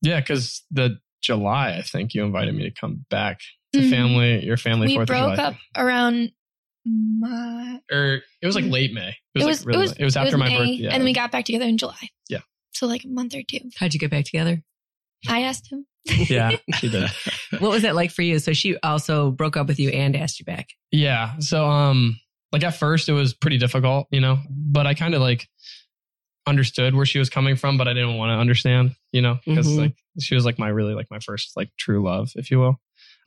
yeah, 0.02 0.20
because 0.20 0.64
the 0.70 1.00
July, 1.22 1.76
I 1.78 1.82
think 1.82 2.14
you 2.14 2.24
invited 2.26 2.56
me 2.56 2.64
to 2.64 2.72
come 2.72 3.06
back 3.10 3.40
to 3.74 3.80
Mhm. 3.80 3.90
family, 3.90 4.46
your 4.46 4.58
family 4.58 4.88
we 4.88 4.96
Fourth 4.96 5.04
of 5.04 5.08
broke 5.08 5.36
July. 5.36 5.44
up 5.50 5.56
around 5.78 6.32
my 6.86 7.80
or 7.92 8.22
it 8.42 8.46
was 8.46 8.56
like 8.56 8.66
late 8.66 8.94
May. 8.94 9.10
It 9.10 9.16
was, 9.36 9.44
it 9.44 9.46
like 9.46 9.48
was 9.48 9.66
really 9.66 9.78
it 9.80 9.82
was 9.82 9.92
it 10.00 10.04
was 10.04 10.18
after 10.18 10.38
my 10.38 10.50
May, 10.50 10.58
birthday. 10.58 10.72
Yeah. 10.74 10.90
and 10.92 11.02
then 11.02 11.06
we 11.06 11.14
got 11.14 11.32
back 11.32 11.46
together 11.46 11.66
in 11.66 11.78
July. 11.78 12.10
Yeah. 12.30 12.40
So 12.74 12.88
like 12.88 13.04
a 13.04 13.08
month 13.08 13.36
or 13.36 13.44
two. 13.44 13.60
How'd 13.78 13.94
you 13.94 14.00
get 14.00 14.12
back 14.12 14.26
together? 14.26 14.64
I 15.28 15.42
asked 15.44 15.72
him. 15.72 15.86
yeah, 16.30 16.56
she 16.80 16.90
did. 16.90 17.10
What 17.60 17.70
was 17.70 17.84
that 17.84 17.96
like 17.96 18.10
for 18.12 18.24
you? 18.24 18.40
So 18.40 18.54
she 18.54 18.78
also 18.78 19.30
broke 19.32 19.56
up 19.56 19.68
with 19.68 19.80
you 19.80 19.90
and 19.90 20.16
asked 20.16 20.40
you 20.40 20.46
back. 20.46 20.70
Yeah. 20.92 21.38
So 21.40 21.66
um 21.70 22.20
like 22.52 22.64
at 22.64 22.76
first 22.76 23.08
it 23.08 23.14
was 23.14 23.34
pretty 23.34 23.58
difficult, 23.60 24.08
you 24.12 24.20
know, 24.20 24.40
but 24.50 24.88
I 24.88 24.94
kind 24.96 25.14
of 25.14 25.22
like 25.22 25.48
understood 26.48 26.96
where 26.96 27.06
she 27.06 27.20
was 27.20 27.30
coming 27.30 27.56
from, 27.56 27.78
but 27.78 27.88
I 27.88 27.94
didn't 27.94 28.18
want 28.18 28.30
to 28.32 28.36
understand, 28.36 28.96
you 29.12 29.22
know, 29.22 29.40
because 29.46 29.68
Mhm. 29.68 29.78
like 29.78 29.96
she 30.20 30.36
was 30.36 30.44
like 30.46 30.58
my 30.58 30.68
really 30.70 30.94
like 30.96 31.08
my 31.12 31.20
first 31.20 31.56
like 31.56 31.70
true 31.78 32.04
love, 32.04 32.32
if 32.36 32.50
you 32.52 32.60
will. 32.60 32.80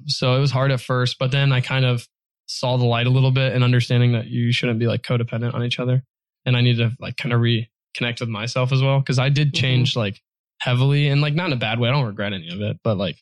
So 0.06 0.36
it 0.36 0.40
was 0.40 0.50
hard 0.50 0.72
at 0.72 0.80
first, 0.80 1.16
but 1.18 1.30
then 1.30 1.52
I 1.52 1.60
kind 1.60 1.84
of 1.84 2.06
saw 2.46 2.76
the 2.76 2.84
light 2.84 3.06
a 3.06 3.10
little 3.10 3.30
bit 3.30 3.54
and 3.54 3.62
understanding 3.64 4.12
that 4.12 4.26
you 4.26 4.52
shouldn't 4.52 4.78
be 4.78 4.86
like 4.86 5.02
codependent 5.02 5.54
on 5.54 5.64
each 5.64 5.78
other. 5.78 6.02
And 6.44 6.56
I 6.56 6.60
need 6.60 6.76
to 6.78 6.92
like 6.98 7.16
kind 7.16 7.32
of 7.32 7.40
reconnect 7.40 8.20
with 8.20 8.28
myself 8.28 8.72
as 8.72 8.82
well. 8.82 9.00
Cause 9.00 9.18
I 9.18 9.28
did 9.28 9.54
change 9.54 9.96
like 9.96 10.20
heavily 10.60 11.08
and 11.08 11.20
like 11.20 11.34
not 11.34 11.46
in 11.46 11.52
a 11.52 11.56
bad 11.56 11.78
way. 11.78 11.88
I 11.88 11.92
don't 11.92 12.04
regret 12.06 12.32
any 12.32 12.48
of 12.50 12.60
it, 12.60 12.78
but 12.82 12.96
like 12.98 13.16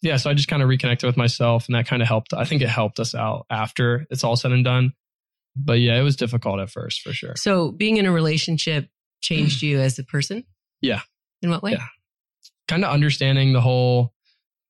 yeah, 0.00 0.16
so 0.16 0.30
I 0.30 0.34
just 0.34 0.46
kind 0.48 0.62
of 0.62 0.68
reconnected 0.68 1.06
with 1.08 1.16
myself 1.16 1.66
and 1.66 1.74
that 1.74 1.86
kind 1.88 2.00
of 2.02 2.08
helped. 2.08 2.32
I 2.32 2.44
think 2.44 2.62
it 2.62 2.68
helped 2.68 3.00
us 3.00 3.14
out 3.16 3.46
after 3.50 4.06
it's 4.10 4.22
all 4.24 4.36
said 4.36 4.52
and 4.52 4.64
done. 4.64 4.92
But 5.56 5.80
yeah, 5.80 5.98
it 5.98 6.02
was 6.02 6.14
difficult 6.16 6.60
at 6.60 6.70
first 6.70 7.00
for 7.02 7.12
sure. 7.12 7.34
So 7.36 7.72
being 7.72 7.96
in 7.96 8.06
a 8.06 8.12
relationship 8.12 8.88
changed 9.20 9.60
hmm. 9.60 9.66
you 9.66 9.80
as 9.80 9.98
a 9.98 10.04
person? 10.04 10.44
Yeah. 10.80 11.00
In 11.42 11.50
what 11.50 11.62
way? 11.62 11.72
Yeah. 11.72 11.86
Kind 12.66 12.84
of 12.84 12.92
understanding 12.92 13.52
the 13.52 13.60
whole, 13.60 14.12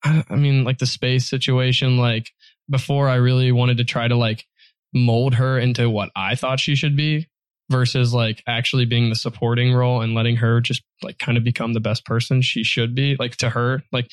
I 0.03 0.23
I 0.29 0.35
mean, 0.35 0.63
like 0.63 0.77
the 0.77 0.85
space 0.85 1.29
situation. 1.29 1.97
Like 1.97 2.31
before, 2.69 3.09
I 3.09 3.15
really 3.15 3.51
wanted 3.51 3.77
to 3.77 3.83
try 3.83 4.07
to 4.07 4.15
like 4.15 4.45
mold 4.93 5.35
her 5.35 5.59
into 5.59 5.89
what 5.89 6.09
I 6.15 6.35
thought 6.35 6.59
she 6.59 6.75
should 6.75 6.95
be 6.95 7.27
versus 7.69 8.13
like 8.13 8.41
actually 8.47 8.85
being 8.85 9.09
the 9.09 9.15
supporting 9.15 9.73
role 9.73 10.01
and 10.01 10.15
letting 10.15 10.37
her 10.37 10.59
just 10.59 10.81
like 11.03 11.19
kind 11.19 11.37
of 11.37 11.43
become 11.43 11.73
the 11.73 11.79
best 11.79 12.05
person 12.05 12.41
she 12.41 12.63
should 12.63 12.95
be, 12.95 13.15
like 13.19 13.37
to 13.37 13.49
her. 13.49 13.83
Like, 13.91 14.09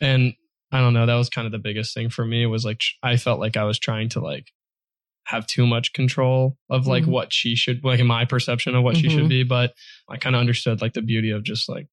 and 0.00 0.34
I 0.72 0.80
don't 0.80 0.94
know, 0.94 1.06
that 1.06 1.14
was 1.14 1.28
kind 1.28 1.46
of 1.46 1.52
the 1.52 1.58
biggest 1.58 1.94
thing 1.94 2.08
for 2.10 2.24
me 2.24 2.46
was 2.46 2.64
like, 2.64 2.80
I 3.02 3.16
felt 3.16 3.40
like 3.40 3.56
I 3.56 3.64
was 3.64 3.78
trying 3.78 4.08
to 4.10 4.20
like, 4.20 4.50
have 5.26 5.46
too 5.46 5.66
much 5.66 5.92
control 5.92 6.56
of 6.70 6.86
like 6.86 7.04
Mhm. 7.04 7.08
what 7.08 7.32
she 7.32 7.54
should 7.56 7.82
like 7.84 8.00
in 8.00 8.06
my 8.06 8.24
perception 8.24 8.74
of 8.74 8.82
what 8.84 8.96
she 8.96 9.08
Mhm. 9.08 9.10
should 9.12 9.28
be 9.28 9.42
but 9.42 9.72
i 10.10 10.16
kind 10.16 10.36
of 10.36 10.40
understood 10.40 10.80
like 10.82 10.92
the 10.92 11.02
beauty 11.02 11.30
of 11.30 11.42
just 11.44 11.68
like 11.68 11.86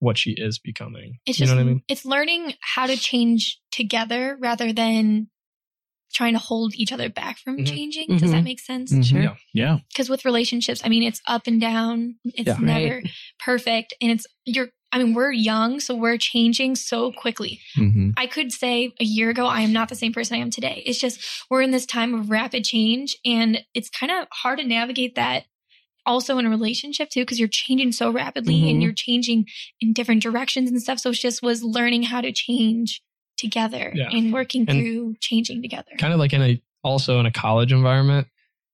what 0.00 0.18
she 0.18 0.32
is 0.36 0.58
becoming 0.58 1.18
It's 1.26 1.38
you 1.38 1.44
just 1.46 1.54
know 1.54 1.62
what 1.62 1.68
i 1.68 1.72
mean 1.72 1.82
it's 1.88 2.04
learning 2.04 2.54
how 2.60 2.86
to 2.86 2.96
change 2.96 3.58
together 3.70 4.36
rather 4.40 4.72
than 4.72 5.28
trying 6.12 6.34
to 6.34 6.38
hold 6.38 6.74
each 6.74 6.92
other 6.92 7.08
back 7.08 7.38
from 7.38 7.56
Mhm. 7.56 7.66
changing. 7.66 8.06
Does 8.18 8.32
that 8.32 8.42
Mhm. 8.42 8.44
make 8.44 8.60
sense? 8.60 8.92
Mhm. 8.92 9.02
Sure. 9.08 9.22
Yeah. 9.22 9.34
Yeah. 9.54 9.78
Because 9.88 10.10
with 10.10 10.26
relationships, 10.26 10.82
I 10.84 10.90
mean, 10.90 11.02
it's 11.02 11.22
up 11.26 11.46
and 11.46 11.58
down. 11.58 12.16
It's 12.26 12.48
Yeah. 12.48 12.58
never 12.60 13.02
perfect, 13.38 13.94
and 13.98 14.10
it's 14.12 14.26
you're. 14.44 14.72
I 14.92 14.98
mean, 15.02 15.14
we're 15.14 15.32
young, 15.32 15.80
so 15.80 15.94
we're 15.94 16.18
changing 16.18 16.76
so 16.76 17.12
quickly. 17.12 17.60
hmm 17.74 18.10
I 18.16 18.26
could 18.26 18.52
say 18.52 18.92
a 19.00 19.04
year 19.04 19.30
ago, 19.30 19.46
I 19.46 19.62
am 19.62 19.72
not 19.72 19.88
the 19.88 19.94
same 19.94 20.12
person 20.12 20.36
I 20.36 20.40
am 20.40 20.50
today. 20.50 20.82
It's 20.84 21.00
just 21.00 21.20
we're 21.50 21.62
in 21.62 21.70
this 21.70 21.86
time 21.86 22.12
of 22.14 22.30
rapid 22.30 22.64
change, 22.64 23.16
and 23.24 23.64
it's 23.74 23.88
kind 23.88 24.12
of 24.12 24.28
hard 24.32 24.58
to 24.58 24.64
navigate 24.66 25.14
that. 25.14 25.44
Also 26.04 26.36
in 26.38 26.46
a 26.46 26.50
relationship 26.50 27.10
too, 27.10 27.20
because 27.20 27.38
you're 27.38 27.48
changing 27.48 27.92
so 27.92 28.10
rapidly 28.10 28.60
Mhm. 28.62 28.70
and 28.70 28.82
you're 28.82 28.92
changing 28.92 29.46
in 29.80 29.92
different 29.92 30.20
directions 30.22 30.68
and 30.68 30.82
stuff. 30.82 30.98
So 30.98 31.10
it's 31.10 31.20
just 31.22 31.42
was 31.42 31.62
learning 31.62 32.02
how 32.02 32.20
to 32.20 32.32
change 32.32 33.00
together 33.38 33.92
Yeah. 33.94 34.08
and 34.10 34.32
working 34.32 34.64
And- 34.68 34.78
through 34.80 35.14
changing 35.20 35.62
together. 35.62 35.92
kind 35.98 36.12
of 36.12 36.18
like 36.18 36.32
in 36.32 36.42
a 36.42 36.60
also 36.82 37.20
in 37.20 37.26
a 37.26 37.30
college 37.30 37.72
environment 37.72 38.26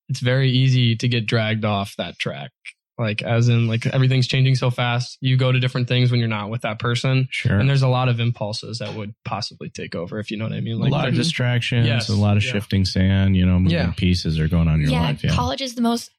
it's 0.08 0.20
very 0.20 0.50
easy 0.50 0.96
to 0.96 1.06
get 1.06 1.26
dragged 1.26 1.66
off 1.66 1.94
that 1.96 2.18
track 2.18 2.50
like 2.98 3.22
as 3.22 3.48
in 3.48 3.66
like 3.68 3.86
everything's 3.86 4.26
changing 4.26 4.54
so 4.54 4.70
fast 4.70 5.16
you 5.20 5.36
go 5.36 5.52
to 5.52 5.60
different 5.60 5.86
things 5.88 6.10
when 6.10 6.18
you're 6.20 6.28
not 6.28 6.50
with 6.50 6.62
that 6.62 6.78
person 6.78 7.28
Sure. 7.30 7.58
and 7.58 7.68
there's 7.68 7.82
a 7.82 7.88
lot 7.88 8.08
of 8.08 8.18
impulses 8.20 8.78
that 8.78 8.94
would 8.94 9.14
possibly 9.24 9.70
take 9.70 9.94
over 9.94 10.18
if 10.18 10.30
you 10.30 10.36
know 10.36 10.44
what 10.44 10.52
i 10.52 10.60
mean 10.60 10.78
like 10.78 10.90
a 10.90 10.94
lot 10.94 11.08
of 11.08 11.14
distractions, 11.14 11.86
Yes. 11.86 12.08
a 12.08 12.14
lot 12.14 12.36
of 12.36 12.44
Yeah. 12.44 12.52
shifting 12.52 12.84
sand, 12.84 13.36
you 13.36 13.46
know, 13.46 13.58
moving 13.58 13.78
Yeah. 13.78 13.92
pieces 13.96 14.38
are 14.38 14.48
going 14.48 14.68
on 14.68 14.74
in 14.76 14.80
your 14.82 14.90
yeah, 14.90 15.00
life. 15.02 15.22
Yeah. 15.24 15.30
college 15.34 15.62
is 15.62 15.74
the 15.74 15.82
most 15.82 16.10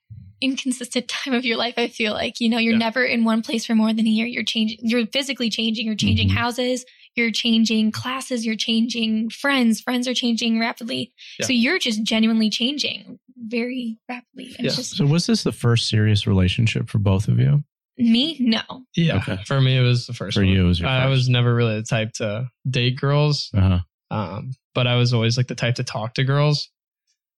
inconsistent 0.41 1.07
time 1.09 1.33
of 1.33 1.45
your 1.45 1.57
life. 1.57 1.74
I 1.77 1.88
feel 1.88 2.13
like 2.13 2.39
you 2.39 2.50
know 2.50 2.57
you're 2.57 2.74
Yeah. 2.74 2.79
never 2.79 3.03
in 3.03 3.24
one 3.24 3.41
place 3.41 3.65
for 3.65 3.75
more 3.75 3.93
than 3.93 4.07
a 4.07 4.09
year. 4.09 4.25
You're 4.25 4.43
changing. 4.43 4.77
You're 4.81 5.05
physically 5.07 5.50
changing. 5.50 5.86
You're 5.86 5.95
changing 5.95 6.29
Mhm. 6.29 6.33
houses. 6.36 6.86
You're 7.15 7.31
changing 7.31 7.91
classes. 7.91 8.45
You're 8.45 8.55
changing 8.55 9.29
friends. 9.31 9.81
Friends 9.81 10.07
are 10.07 10.13
changing 10.13 10.59
rapidly. 10.59 11.12
Yeah. 11.39 11.48
So 11.48 11.53
you're 11.53 11.79
just 11.79 12.03
genuinely 12.03 12.50
changing 12.50 13.19
very 13.48 13.98
rapidly. 14.10 14.55
And 14.58 14.65
Yeah. 14.65 14.72
Just 14.72 14.98
So 14.98 15.05
was 15.05 15.25
this 15.27 15.43
the 15.43 15.51
first 15.51 15.88
serious 15.89 16.27
relationship 16.27 16.89
for 16.89 17.00
both 17.00 17.27
of 17.27 17.39
you? 17.39 17.63
me. 17.98 18.38
No. 18.39 18.62
yeah 18.96 19.17
Okay. 19.17 19.38
for 19.46 19.60
me 19.60 19.75
it 19.77 19.81
was 19.81 20.08
the 20.08 20.13
first 20.13 20.36
For 20.36 20.39
one. 20.41 20.48
you, 20.53 20.63
it 20.63 20.67
was 20.67 20.79
your 20.79 20.88
i 20.88 21.01
first. 21.03 21.10
was 21.10 21.29
never 21.29 21.53
really 21.53 21.75
the 21.75 21.84
type 21.84 22.13
to 22.13 22.48
date 22.69 22.96
girls 22.98 23.50
Uh-huh. 23.53 23.79
Um, 24.10 24.51
but 24.74 24.88
I 24.88 24.96
was 24.96 25.13
always 25.13 25.36
like 25.38 25.48
the 25.48 25.55
type 25.55 25.75
to 25.75 25.84
talk 25.84 26.13
to 26.15 26.24
girls. 26.24 26.69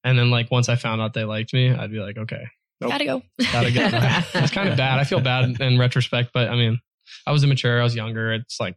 And 0.03 0.17
then 0.19 0.29
like 0.29 0.51
once 0.51 0.69
I 0.69 0.75
found 0.75 1.01
out 1.01 1.13
they 1.13 1.23
liked 1.25 1.51
me, 1.53 1.69
I'd 1.73 1.91
be 1.91 1.99
like, 1.99 2.17
okay, 2.17 2.43
Nope. 2.79 2.91
Gotta 2.91 3.05
go. 3.05 3.21
gotta 3.51 3.71
go. 3.71 3.81
it's 4.39 4.51
kind 4.51 4.69
of 4.69 4.77
bad. 4.77 4.99
I 4.99 5.03
feel 5.03 5.19
bad 5.19 5.59
in 5.61 5.77
retrospect, 5.79 6.29
but 6.33 6.47
I 6.49 6.55
mean, 6.55 6.79
I 7.27 7.31
was 7.31 7.43
immature. 7.43 7.79
I 7.79 7.83
was 7.83 7.95
younger. 7.95 8.33
It's 8.33 8.59
like, 8.59 8.75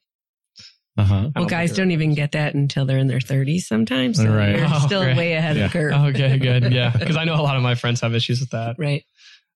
Uh-huh. 0.96 1.30
Well, 1.34 1.46
guys 1.46 1.72
don't 1.72 1.90
even 1.90 2.14
get 2.14 2.32
that 2.32 2.54
until 2.54 2.84
they're 2.86 2.98
in 2.98 3.08
their 3.08 3.18
30s 3.18 3.62
sometimes. 3.62 4.16
So 4.18 4.26
Right. 4.32 4.56
You're 4.56 4.66
Oh, 4.70 4.82
still 4.86 5.02
great. 5.02 5.16
way 5.16 5.32
ahead 5.32 5.56
Yeah. 5.56 5.64
of 5.66 5.72
the 5.72 5.78
curve. 5.78 5.92
Okay, 6.14 6.38
good. 6.38 6.72
Yeah. 6.72 6.92
Cause 6.92 7.16
I 7.16 7.24
know 7.24 7.34
a 7.34 7.42
lot 7.42 7.56
of 7.56 7.62
my 7.62 7.74
friends 7.74 8.00
have 8.02 8.14
issues 8.14 8.40
with 8.40 8.50
that. 8.50 8.76
Right. 8.78 9.04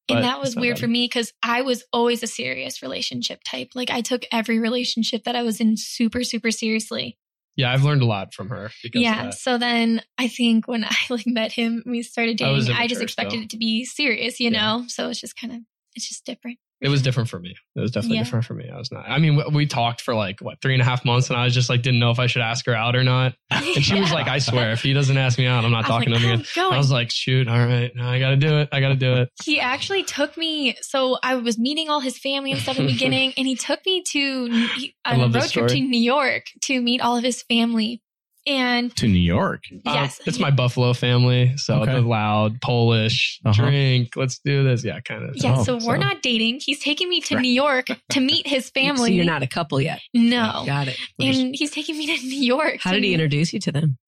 but 0.08 0.16
and 0.16 0.24
that 0.24 0.40
was 0.40 0.56
weird 0.56 0.76
bad. 0.76 0.80
for 0.80 0.88
me 0.88 1.04
because 1.04 1.32
I 1.42 1.62
was 1.62 1.84
always 1.92 2.22
a 2.22 2.26
serious 2.26 2.82
relationship 2.82 3.40
type. 3.48 3.68
Like 3.74 3.90
I 3.90 4.00
took 4.00 4.24
every 4.32 4.58
relationship 4.58 5.24
that 5.24 5.36
I 5.36 5.42
was 5.42 5.60
in 5.60 5.76
super, 5.76 6.24
super 6.24 6.50
seriously. 6.50 7.18
Yeah. 7.56 7.72
I've 7.72 7.84
learned 7.84 8.02
a 8.02 8.06
lot 8.06 8.34
from 8.34 8.48
her 8.48 8.70
because 8.82 9.00
yeah. 9.02 9.18
of 9.18 9.24
that. 9.32 9.34
So 9.38 9.58
then 9.58 10.02
I 10.16 10.26
think 10.28 10.66
when 10.66 10.84
I 10.88 10.96
like 11.10 11.26
met 11.26 11.52
him, 11.52 11.82
we 11.86 12.02
started 12.02 12.40
I 12.42 12.50
was 12.50 12.66
dating. 12.66 12.82
I, 12.82 12.86
just 12.88 13.02
expected 13.02 13.32
still. 13.32 13.42
it 13.44 13.50
to 13.50 13.56
be 13.58 13.84
serious, 13.84 14.40
you 14.40 14.50
Yeah. 14.50 14.60
know. 14.60 14.84
So 14.88 15.08
it's 15.08 15.20
just 15.20 15.36
kind 15.36 15.52
of 15.52 15.60
it's 15.94 16.08
just 16.08 16.24
different. 16.24 16.58
It 16.80 16.88
was 16.88 17.02
different 17.02 17.28
for 17.28 17.40
me. 17.40 17.56
It 17.74 17.80
was 17.80 17.90
definitely 17.90 18.18
Yeah. 18.18 18.22
different 18.24 18.44
for 18.44 18.54
me. 18.54 18.70
I 18.72 18.78
was 18.78 18.92
not, 18.92 19.08
I 19.08 19.18
mean, 19.18 19.34
we, 19.36 19.44
we 19.52 19.66
talked 19.66 20.00
for 20.00 20.14
like 20.14 20.40
what, 20.40 20.60
three 20.62 20.74
and 20.74 20.80
a 20.82 20.84
half 20.84 21.04
months 21.04 21.28
and 21.28 21.36
I 21.36 21.42
was 21.44 21.52
just 21.52 21.68
like, 21.68 21.82
didn't 21.82 21.98
know 21.98 22.10
if 22.12 22.20
I 22.20 22.26
should 22.28 22.42
ask 22.42 22.64
her 22.66 22.74
out 22.74 22.94
or 22.94 23.02
not. 23.02 23.34
And 23.50 23.84
she 23.84 23.98
was 24.00 24.12
like, 24.12 24.28
I 24.28 24.38
swear, 24.38 24.70
if 24.72 24.82
he 24.82 24.92
doesn't 24.92 25.16
ask 25.16 25.38
me 25.38 25.46
out, 25.46 25.64
I'm 25.64 25.70
not 25.72 25.84
I 25.84 25.88
talking 25.88 26.10
like, 26.10 26.20
to 26.20 26.26
him 26.26 26.32
"I'm 26.34 26.40
again. 26.40 26.46
going." 26.54 26.74
I 26.74 26.78
was 26.78 26.90
like, 26.92 27.10
shoot, 27.10 27.48
all 27.48 27.58
right, 27.58 27.90
no, 27.94 28.08
I 28.08 28.18
got 28.18 28.30
to 28.30 28.36
do 28.36 28.58
it. 28.58 28.68
I 28.72 28.80
got 28.80 28.88
to 28.88 28.96
do 28.96 29.14
it. 29.14 29.30
he 29.44 29.58
actually 29.60 30.04
took 30.04 30.36
me. 30.36 30.76
So 30.80 31.18
I 31.22 31.34
was 31.36 31.58
meeting 31.58 31.88
all 31.88 32.00
his 32.00 32.18
family 32.18 32.52
and 32.52 32.60
stuff 32.60 32.78
in 32.78 32.86
the 32.86 32.92
beginning, 32.92 33.32
and 33.36 33.46
he 33.46 33.56
took 33.56 33.84
me 33.86 34.02
to 34.12 34.68
a 35.04 35.16
road 35.18 35.32
trip 35.50 35.68
to. 35.68 35.80
New 35.80 35.98
York 36.00 36.44
to 36.62 36.80
meet 36.80 37.00
all 37.00 37.16
of 37.16 37.24
his 37.24 37.42
family. 37.42 38.02
And 38.48 38.96
To 38.96 39.06
New 39.06 39.18
York. 39.18 39.64
Uh, 39.86 39.92
yes, 39.92 40.20
it's 40.26 40.38
my 40.38 40.50
Buffalo 40.50 40.94
family. 40.94 41.54
So 41.58 41.82
Okay. 41.82 41.92
the 41.94 42.00
loud 42.00 42.60
Polish 42.62 43.38
Uh-huh. 43.44 43.62
drink. 43.62 44.16
Let's 44.16 44.38
do 44.38 44.64
this. 44.64 44.82
Yeah, 44.84 45.00
kind 45.00 45.24
of. 45.28 45.36
yeah. 45.36 45.56
Oh, 45.58 45.64
so 45.64 45.78
we're 45.86 45.98
not 45.98 46.22
dating. 46.22 46.60
He's 46.64 46.80
taking 46.80 47.08
me 47.10 47.20
to 47.22 47.34
Right. 47.36 47.42
New 47.42 47.52
York 47.52 47.86
to 48.10 48.20
meet 48.20 48.46
his 48.46 48.70
family. 48.78 49.10
So 49.10 49.14
you're 49.14 49.24
not 49.26 49.42
a 49.42 49.46
couple 49.46 49.80
yet. 49.80 50.00
no. 50.14 50.62
Got 50.66 50.88
it. 50.88 50.96
And 51.20 51.54
he's 51.54 51.70
taking 51.70 51.98
me 51.98 52.06
to 52.06 52.26
New 52.26 52.40
York. 52.40 52.78
How 52.80 52.92
did 52.92 53.04
he 53.04 53.12
introduce 53.12 53.52
you 53.52 53.60
to 53.60 53.72
them? 53.72 53.98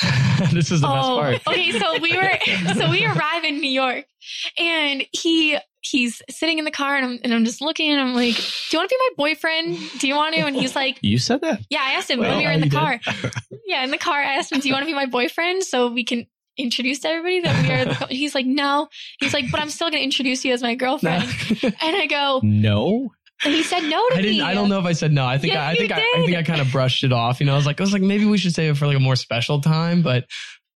this 0.52 0.70
is 0.72 0.80
the 0.80 0.88
best 0.88 1.08
part. 1.08 1.40
Oh, 1.46 1.52
okay. 1.52 1.70
So 1.72 1.98
we 2.00 2.16
were, 2.16 2.38
so 2.74 2.90
we 2.90 3.04
arrive 3.04 3.44
in 3.44 3.60
New 3.60 3.70
York, 3.70 4.06
and 4.58 5.04
he 5.12 5.58
he's 5.82 6.22
sitting 6.30 6.58
in 6.58 6.64
the 6.64 6.70
car, 6.70 6.96
and 6.96 7.04
I'm 7.06 7.18
and 7.24 7.32
I'm 7.34 7.44
just 7.44 7.60
looking, 7.60 7.90
and 7.90 8.00
I'm 8.00 8.14
like, 8.14 8.34
"Do 8.36 8.42
you 8.72 8.78
want 8.78 8.90
to 8.90 8.96
be 8.96 9.10
my 9.10 9.14
boyfriend? 9.16 9.78
Do 9.98 10.08
you 10.08 10.14
want 10.14 10.34
to?" 10.34 10.42
And 10.42 10.56
he's 10.56 10.74
like, 10.76 10.98
You 11.02 11.18
said 11.18 11.40
that? 11.42 11.60
"Yeah." 11.70 11.80
I 11.82 11.92
asked 11.92 12.10
him 12.10 12.18
Well, 12.20 12.30
when 12.30 12.38
we 12.38 12.44
were 12.46 12.52
in 12.52 12.60
the 12.60 12.70
car. 12.70 13.00
Yeah, 13.66 13.84
in 13.84 13.90
the 13.92 13.98
car, 13.98 14.18
I 14.18 14.34
asked 14.34 14.50
him, 14.52 14.58
"Do 14.60 14.68
you 14.68 14.74
want 14.74 14.82
to 14.82 14.86
be 14.86 14.94
my 14.94 15.06
boyfriend?" 15.06 15.62
So 15.62 15.92
we 15.92 16.02
can 16.04 16.26
introduce 16.56 16.98
to 17.00 17.08
everybody 17.08 17.40
that 17.42 17.62
we 17.62 17.72
are. 17.72 17.84
The, 17.84 18.06
he's 18.14 18.34
like, 18.34 18.46
"No." 18.46 18.88
He's 19.20 19.32
like, 19.32 19.50
"But 19.50 19.60
I'm 19.60 19.70
still 19.70 19.90
going 19.90 20.00
to 20.00 20.04
introduce 20.04 20.44
you 20.44 20.52
as 20.52 20.60
my 20.62 20.74
girlfriend." 20.74 21.22
And 21.62 21.74
I 21.96 22.06
go, 22.06 22.40
No. 22.42 23.10
and 23.44 23.54
he 23.54 23.62
said 23.62 23.82
no 23.84 24.08
to 24.08 24.14
I 24.14 24.16
me. 24.16 24.22
didn't. 24.22 24.40
I 24.42 24.54
don't 24.54 24.68
know 24.68 24.80
if 24.80 24.86
I 24.86 24.92
said 24.92 25.12
no. 25.12 25.24
I 25.24 25.38
think. 25.38 25.54
I, 25.54 25.70
I 25.70 25.74
think. 25.76 25.92
I, 25.92 25.98
I 25.98 26.22
think 26.26 26.36
I 26.36 26.42
kind 26.42 26.60
of 26.60 26.72
brushed 26.72 27.04
it 27.04 27.12
off. 27.12 27.38
You 27.38 27.46
know, 27.46 27.52
I 27.52 27.56
was 27.56 27.66
like, 27.66 27.80
I 27.80 27.84
was 27.84 27.92
like, 27.92 28.02
maybe 28.02 28.24
we 28.26 28.38
should 28.38 28.54
save 28.54 28.72
it 28.72 28.76
for 28.76 28.86
like 28.88 28.96
a 28.96 29.00
more 29.00 29.14
special 29.16 29.60
time. 29.60 30.02
But 30.02 30.24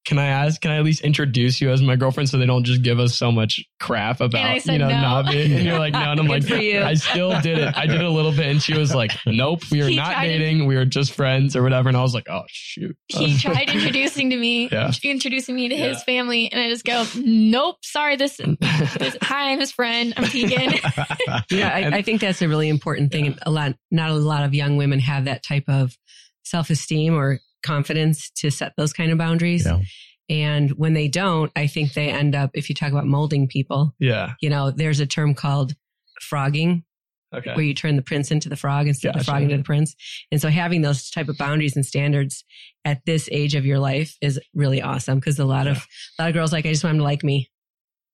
can 0.05 0.19
I 0.19 0.25
ask? 0.27 0.59
Can 0.61 0.71
I 0.71 0.77
at 0.77 0.83
least 0.83 1.01
introduce 1.01 1.61
you 1.61 1.69
as 1.71 1.81
my 1.81 1.95
girlfriend 1.95 2.29
so 2.29 2.37
they 2.37 2.45
don't 2.45 2.63
just 2.63 2.81
give 2.81 2.99
us 2.99 3.15
so 3.15 3.31
much 3.31 3.63
crap 3.79 4.19
about 4.21 4.61
said 4.61 4.73
you 4.73 4.79
know 4.79 4.89
no. 4.89 4.99
not 5.01 5.25
being? 5.31 5.53
And 5.53 5.65
you're 5.65 5.79
like, 5.79 5.93
no. 5.93 5.99
And 6.11 6.19
I'm 6.19 6.27
Good 6.41 6.49
like. 6.49 6.83
I 6.83 6.93
still 6.95 7.39
did 7.41 7.57
it. 7.57 7.77
I 7.77 7.85
did 7.85 8.01
it 8.01 8.05
a 8.05 8.09
little 8.09 8.31
bit, 8.31 8.47
and 8.47 8.61
she 8.61 8.77
was 8.77 8.93
like, 8.93 9.11
nope, 9.25 9.61
we 9.71 9.81
are 9.81 9.87
He 9.87 9.95
not 9.95 10.11
tried 10.13 10.27
to- 10.27 10.37
dating. 10.39 10.65
We 10.65 10.75
are 10.75 10.85
just 10.85 11.13
friends 11.13 11.55
or 11.55 11.63
whatever. 11.63 11.87
And 11.89 11.97
I 11.97 12.01
was 12.01 12.13
like, 12.13 12.27
oh 12.29 12.43
shoot. 12.47 12.95
He 13.07 13.37
tried 13.39 13.69
introducing 13.69 14.29
to 14.31 14.37
me, 14.37 14.69
Yeah. 14.69 14.91
introducing 15.03 15.55
me 15.55 15.69
to 15.69 15.75
Yeah. 15.75 15.89
his 15.89 16.03
family, 16.03 16.51
and 16.51 16.61
I 16.61 16.69
just 16.69 16.83
go, 16.85 17.05
"Nope, 17.15 17.77
sorry. 17.83 18.15
This, 18.17 18.37
this 18.37 19.17
hi, 19.21 19.51
I'm 19.51 19.59
his 19.59 19.71
friend. 19.71 20.13
I'm 20.17 20.25
Tegan." 20.25 20.73
Yeah, 21.49 21.69
I, 21.73 21.79
And- 21.79 21.95
I 21.95 22.01
think 22.01 22.21
that's 22.21 22.41
a 22.41 22.47
really 22.47 22.69
important 22.69 23.11
thing. 23.11 23.27
And 23.27 23.39
A 23.43 23.51
lot, 23.51 23.75
not 23.91 24.09
a 24.11 24.13
lot 24.15 24.43
of 24.43 24.53
young 24.53 24.77
women 24.77 24.99
have 24.99 25.25
that 25.25 25.43
type 25.43 25.65
of 25.69 25.97
self 26.43 26.69
esteem 26.69 27.15
or 27.15 27.39
confidence 27.63 28.29
to 28.37 28.51
set 28.51 28.73
those 28.77 28.93
kind 28.93 29.11
of 29.11 29.17
boundaries. 29.17 29.65
Yeah. 29.65 29.79
And 30.29 30.71
when 30.71 30.93
they 30.93 31.07
don't, 31.07 31.51
I 31.55 31.67
think 31.67 31.93
they 31.93 32.09
end 32.09 32.35
up, 32.35 32.51
if 32.53 32.69
you 32.69 32.75
talk 32.75 32.91
about 32.91 33.05
molding 33.05 33.47
people, 33.47 33.93
yeah. 33.99 34.33
you 34.41 34.49
know, 34.49 34.71
there's 34.71 34.99
a 34.99 35.05
term 35.05 35.33
called 35.33 35.73
frogging 36.21 36.83
Okay. 37.35 37.55
where 37.55 37.65
you 37.65 37.73
turn 37.73 37.95
the 37.95 38.03
prince 38.03 38.29
into 38.29 38.47
the 38.47 38.55
frog 38.55 38.87
instead 38.87 39.15
of 39.15 39.17
the 39.19 39.23
frog 39.25 39.41
into 39.41 39.57
the 39.57 39.63
prince. 39.63 39.95
And 40.31 40.39
so 40.39 40.49
having 40.49 40.83
those 40.83 41.09
type 41.09 41.29
of 41.29 41.37
boundaries 41.37 41.75
and 41.75 41.83
standards 41.83 42.45
at 42.85 43.01
this 43.07 43.27
age 43.31 43.55
of 43.55 43.65
your 43.65 43.79
life 43.79 44.15
is 44.21 44.39
really 44.53 44.83
awesome 44.83 45.17
because 45.19 45.39
a 45.39 45.45
lot 45.45 45.65
of 45.65 45.77
a 46.19 46.21
lot 46.21 46.27
of 46.29 46.35
girls 46.35 46.53
like 46.53 46.67
I 46.67 46.69
just 46.71 46.83
want 46.83 46.93
him 46.93 46.99
to 46.99 47.03
like 47.03 47.23
me. 47.23 47.49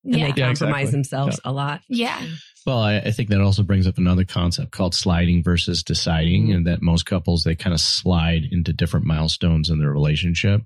And 0.05 0.15
Yeah, 0.15 0.31
they 0.31 0.39
Yeah, 0.41 0.47
compromise 0.47 0.83
exactly. 0.83 0.91
themselves 0.91 1.39
a 1.43 1.51
lot. 1.51 1.81
yeah, 1.89 2.25
Well, 2.65 2.79
I, 2.79 2.97
I 2.97 3.11
think 3.11 3.29
that 3.29 3.41
also 3.41 3.63
brings 3.63 3.87
up 3.87 3.97
another 3.97 4.25
concept 4.25 4.71
called 4.71 4.93
sliding 4.93 5.43
versus 5.43 5.81
deciding, 5.83 6.47
Mhm. 6.47 6.55
and 6.55 6.67
that 6.67 6.81
most 6.81 7.05
couples 7.05 7.43
they 7.43 7.55
kind 7.55 7.73
of 7.73 7.79
slide 7.79 8.43
into 8.51 8.73
different 8.73 9.05
milestones 9.05 9.69
in 9.69 9.79
their 9.79 9.91
relationship. 9.91 10.61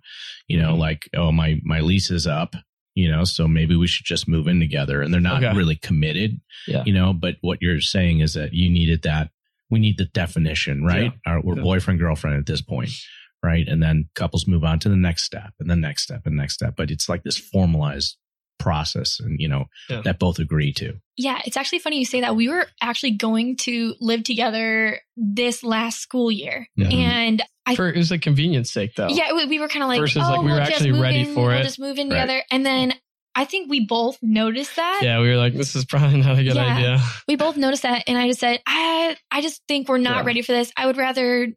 You 0.47 0.59
know, 0.59 0.73
Mhm. 0.75 0.79
like 0.79 1.09
oh 1.15 1.31
my 1.31 1.59
my 1.63 1.79
lease 1.81 2.09
is 2.11 2.25
up, 2.27 2.55
you 2.95 3.09
know, 3.09 3.23
so 3.23 3.47
maybe 3.47 3.75
we 3.75 3.87
should 3.87 4.05
just 4.05 4.27
move 4.27 4.47
in 4.47 4.59
together, 4.59 5.01
and 5.01 5.13
they're 5.13 5.21
not 5.21 5.43
Okay. 5.43 5.55
really 5.55 5.75
committed. 5.75 6.39
Yeah. 6.67 6.83
You 6.85 6.93
know, 6.93 7.13
but 7.13 7.37
what 7.41 7.61
you're 7.61 7.79
saying 7.81 8.19
is 8.21 8.33
that 8.33 8.53
you 8.53 8.69
needed 8.69 9.03
that. 9.03 9.29
We 9.69 9.79
need 9.79 9.97
the 9.97 10.05
definition, 10.05 10.83
right? 10.83 11.13
Our, 11.25 11.41
we're 11.41 11.55
Yeah. 11.57 11.63
boyfriend 11.63 11.99
girlfriend 11.99 12.37
at 12.37 12.45
this 12.45 12.61
point, 12.61 12.91
right? 13.41 13.67
And 13.67 13.81
then 13.81 14.09
couples 14.13 14.45
move 14.47 14.63
on 14.63 14.79
to 14.79 14.89
the 14.89 14.95
next 14.97 15.23
step 15.23 15.53
and 15.59 15.69
the 15.69 15.75
next 15.75 16.03
step 16.03 16.25
and 16.25 16.35
next 16.35 16.53
step. 16.55 16.75
But 16.75 16.91
it's 16.91 17.07
like 17.09 17.23
this 17.23 17.37
formalized 17.37 18.17
process 18.59 19.19
and, 19.19 19.39
you 19.39 19.47
know, 19.47 19.65
Yeah. 19.89 20.01
that 20.01 20.19
both 20.19 20.39
agree 20.39 20.71
to. 20.73 20.93
Yeah, 21.17 21.39
it's 21.45 21.57
actually 21.57 21.79
funny 21.79 21.99
you 21.99 22.05
say 22.05 22.21
that. 22.21 22.35
We 22.35 22.49
were 22.49 22.67
actually 22.81 23.11
going 23.11 23.57
to 23.57 23.95
live 23.99 24.23
together 24.23 24.99
this 25.17 25.63
last 25.63 25.99
school 25.99 26.31
year. 26.31 26.67
Yeah. 26.75 26.87
Mm-hmm. 26.87 26.97
And 26.99 27.43
I 27.65 27.75
For, 27.75 27.87
it 27.89 27.97
was 27.97 28.11
like 28.11 28.21
convenience 28.21 28.71
sake 28.71 28.95
though. 28.95 29.07
Yeah, 29.09 29.33
we, 29.33 29.45
we 29.45 29.59
were 29.59 29.67
kind 29.67 29.83
of 29.83 29.89
like, 29.89 29.99
Versus, 29.99 30.23
oh, 30.25 30.31
like, 30.31 30.39
we 30.41 30.45
were 30.45 30.51
we'll 30.51 30.59
just 30.65 30.71
actually 30.71 30.99
ready 30.99 31.19
in, 31.21 31.33
for 31.33 31.47
we'll 31.47 31.59
it. 31.59 31.63
just 31.63 31.79
move 31.79 31.97
in 31.97 32.09
Right. 32.09 32.21
together. 32.21 32.41
And 32.51 32.65
then 32.65 32.93
I 33.35 33.45
think 33.45 33.69
we 33.69 33.85
both 33.85 34.17
noticed 34.21 34.75
that. 34.75 35.01
Yeah, 35.03 35.19
we 35.19 35.29
were 35.29 35.37
like, 35.37 35.53
this 35.53 35.75
is 35.75 35.85
probably 35.85 36.21
not 36.21 36.37
a 36.37 36.43
good 36.43 36.55
Yeah. 36.55 36.75
idea. 36.75 36.99
We 37.27 37.35
both 37.35 37.57
noticed 37.57 37.83
that. 37.83 38.03
And 38.07 38.17
I 38.17 38.27
just 38.27 38.39
said, 38.39 38.59
I, 38.67 39.15
I 39.31 39.41
just 39.41 39.61
think 39.67 39.89
we're 39.89 39.97
not 39.97 40.17
Yeah. 40.17 40.25
ready 40.25 40.41
for 40.41 40.51
this. 40.51 40.71
I 40.77 40.85
would 40.85 40.97
rather, 40.97 41.47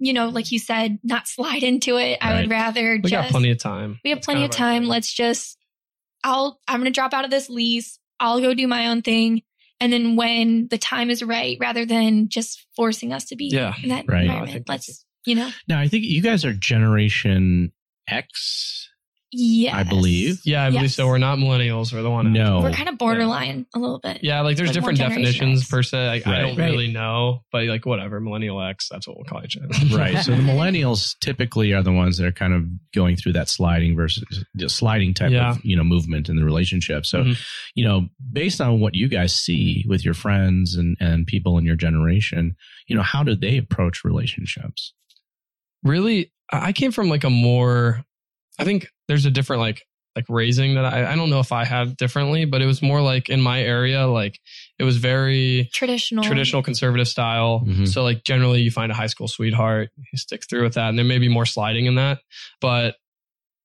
you 0.00 0.12
know, 0.12 0.28
like 0.28 0.50
you 0.50 0.58
said, 0.58 0.98
not 1.04 1.28
slide 1.28 1.62
into 1.62 1.96
it. 1.98 2.18
I 2.20 2.40
would 2.40 2.50
rather 2.50 2.94
We 3.02 3.02
just, 3.10 3.12
got 3.12 3.30
plenty 3.30 3.50
of 3.50 3.58
time. 3.58 4.00
we 4.04 4.10
have 4.10 4.18
That's 4.18 4.26
plenty 4.26 4.40
kind 4.40 4.52
of 4.54 4.60
our 4.60 4.66
time. 4.66 4.82
thing. 4.82 4.88
Let's 4.90 5.12
just, 5.12 5.56
I'll, 6.24 6.58
I'm 6.66 6.80
going 6.80 6.90
to 6.92 6.94
drop 6.94 7.14
out 7.14 7.24
of 7.24 7.30
this 7.30 7.48
lease. 7.48 7.98
I'll 8.18 8.40
go 8.40 8.54
do 8.54 8.66
my 8.66 8.88
own 8.88 9.02
thing. 9.02 9.42
And 9.80 9.92
then 9.92 10.16
when 10.16 10.68
the 10.68 10.78
time 10.78 11.10
is 11.10 11.22
right, 11.22 11.56
rather 11.60 11.84
than 11.84 12.28
just 12.28 12.64
forcing 12.74 13.12
us 13.12 13.26
to 13.26 13.36
be 13.36 13.46
Yeah. 13.52 13.74
in 13.82 13.90
that 13.90 14.06
Right. 14.08 14.22
Environment, 14.22 14.52
think 14.52 14.66
that's- 14.66 14.88
let's, 14.88 15.04
you 15.26 15.34
know, 15.34 15.50
Now, 15.68 15.78
I 15.80 15.88
think 15.88 16.04
you 16.04 16.22
guys 16.22 16.44
are 16.44 16.52
Generation 16.52 17.72
X, 18.08 18.88
yeah, 19.36 19.76
I 19.76 19.82
believe. 19.82 20.40
Yeah, 20.44 20.64
I 20.64 20.70
believe 20.70 20.82
Yes. 20.84 20.94
so. 20.94 21.06
We're 21.06 21.18
not 21.18 21.38
millennials. 21.38 21.92
We're 21.92 22.02
the 22.02 22.10
one. 22.10 22.32
No. 22.32 22.60
We're 22.60 22.70
kind 22.72 22.88
of 22.88 22.96
borderline 22.98 23.66
a 23.74 23.78
little 23.78 23.98
bit. 23.98 24.20
Yeah, 24.22 24.40
like 24.42 24.56
there's 24.56 24.68
Like 24.68 24.74
different 24.74 24.98
definitions 24.98 25.62
X. 25.62 25.70
per 25.70 25.82
se. 25.82 26.06
Like, 26.06 26.26
I 26.26 26.40
don't 26.42 26.56
Right. 26.56 26.70
really 26.70 26.92
know, 26.92 27.42
but 27.52 27.64
like 27.64 27.84
whatever, 27.86 28.20
millennial 28.20 28.60
X, 28.62 28.88
that's 28.88 29.06
what 29.08 29.16
we'll 29.16 29.24
call 29.24 29.42
each 29.44 29.56
other. 29.56 29.68
Right. 29.96 30.18
So 30.18 30.32
the 30.34 30.42
millennials 30.52 31.16
typically 31.20 31.72
are 31.72 31.82
the 31.82 31.92
ones 31.92 32.18
that 32.18 32.26
are 32.26 32.32
kind 32.32 32.54
of 32.54 32.64
going 32.94 33.16
through 33.16 33.32
that 33.32 33.48
sliding 33.48 33.96
versus 33.96 34.24
the 34.54 34.68
sliding 34.68 35.14
type 35.14 35.32
Yeah. 35.32 35.50
of, 35.50 35.64
you 35.64 35.76
know, 35.76 35.84
movement 35.84 36.28
in 36.28 36.36
the 36.36 36.44
relationship. 36.44 37.04
So, 37.06 37.24
Mhm. 37.24 37.40
you 37.74 37.84
know, 37.84 38.08
based 38.32 38.60
on 38.60 38.80
what 38.80 38.94
you 38.94 39.08
guys 39.08 39.34
see 39.34 39.84
with 39.88 40.04
your 40.04 40.14
friends 40.14 40.76
and, 40.76 40.96
and 41.00 41.26
people 41.26 41.58
in 41.58 41.64
your 41.64 41.76
generation, 41.76 42.56
you 42.86 42.94
know, 42.94 43.02
how 43.02 43.22
do 43.22 43.34
they 43.34 43.56
approach 43.58 44.04
relationships? 44.04 44.92
really, 45.82 46.32
I 46.52 46.68
I 46.68 46.72
came 46.72 46.92
from 46.92 47.08
like 47.08 47.24
a 47.24 47.30
more, 47.30 48.04
I 48.58 48.64
think 48.64 48.88
there's 49.08 49.26
a 49.26 49.30
different 49.30 49.60
like 49.60 49.82
like 50.16 50.26
raising 50.28 50.76
that 50.76 50.84
I 50.84 51.12
I 51.12 51.16
don't 51.16 51.28
know 51.30 51.40
if 51.40 51.50
I 51.50 51.64
had 51.64 51.96
differently, 51.96 52.44
but 52.44 52.62
it 52.62 52.66
was 52.66 52.80
more 52.82 53.02
like 53.02 53.28
in 53.28 53.40
my 53.40 53.60
area, 53.62 54.06
like 54.06 54.38
it 54.78 54.84
was 54.84 54.96
very 54.98 55.68
Traditional. 55.74 56.22
traditional 56.22 56.62
conservative 56.62 57.08
style. 57.08 57.64
Mhm. 57.66 57.88
So 57.88 58.02
like 58.04 58.22
generally 58.24 58.60
you 58.60 58.70
find 58.70 58.92
a 58.92 58.94
high 58.94 59.08
school 59.08 59.26
sweetheart, 59.28 59.90
you 60.12 60.16
stick 60.18 60.44
through 60.48 60.62
with 60.62 60.74
that, 60.74 60.88
and 60.90 60.96
there 60.98 61.04
may 61.04 61.18
be 61.18 61.28
more 61.28 61.46
sliding 61.46 61.86
in 61.86 61.96
that. 61.96 62.20
But 62.60 62.94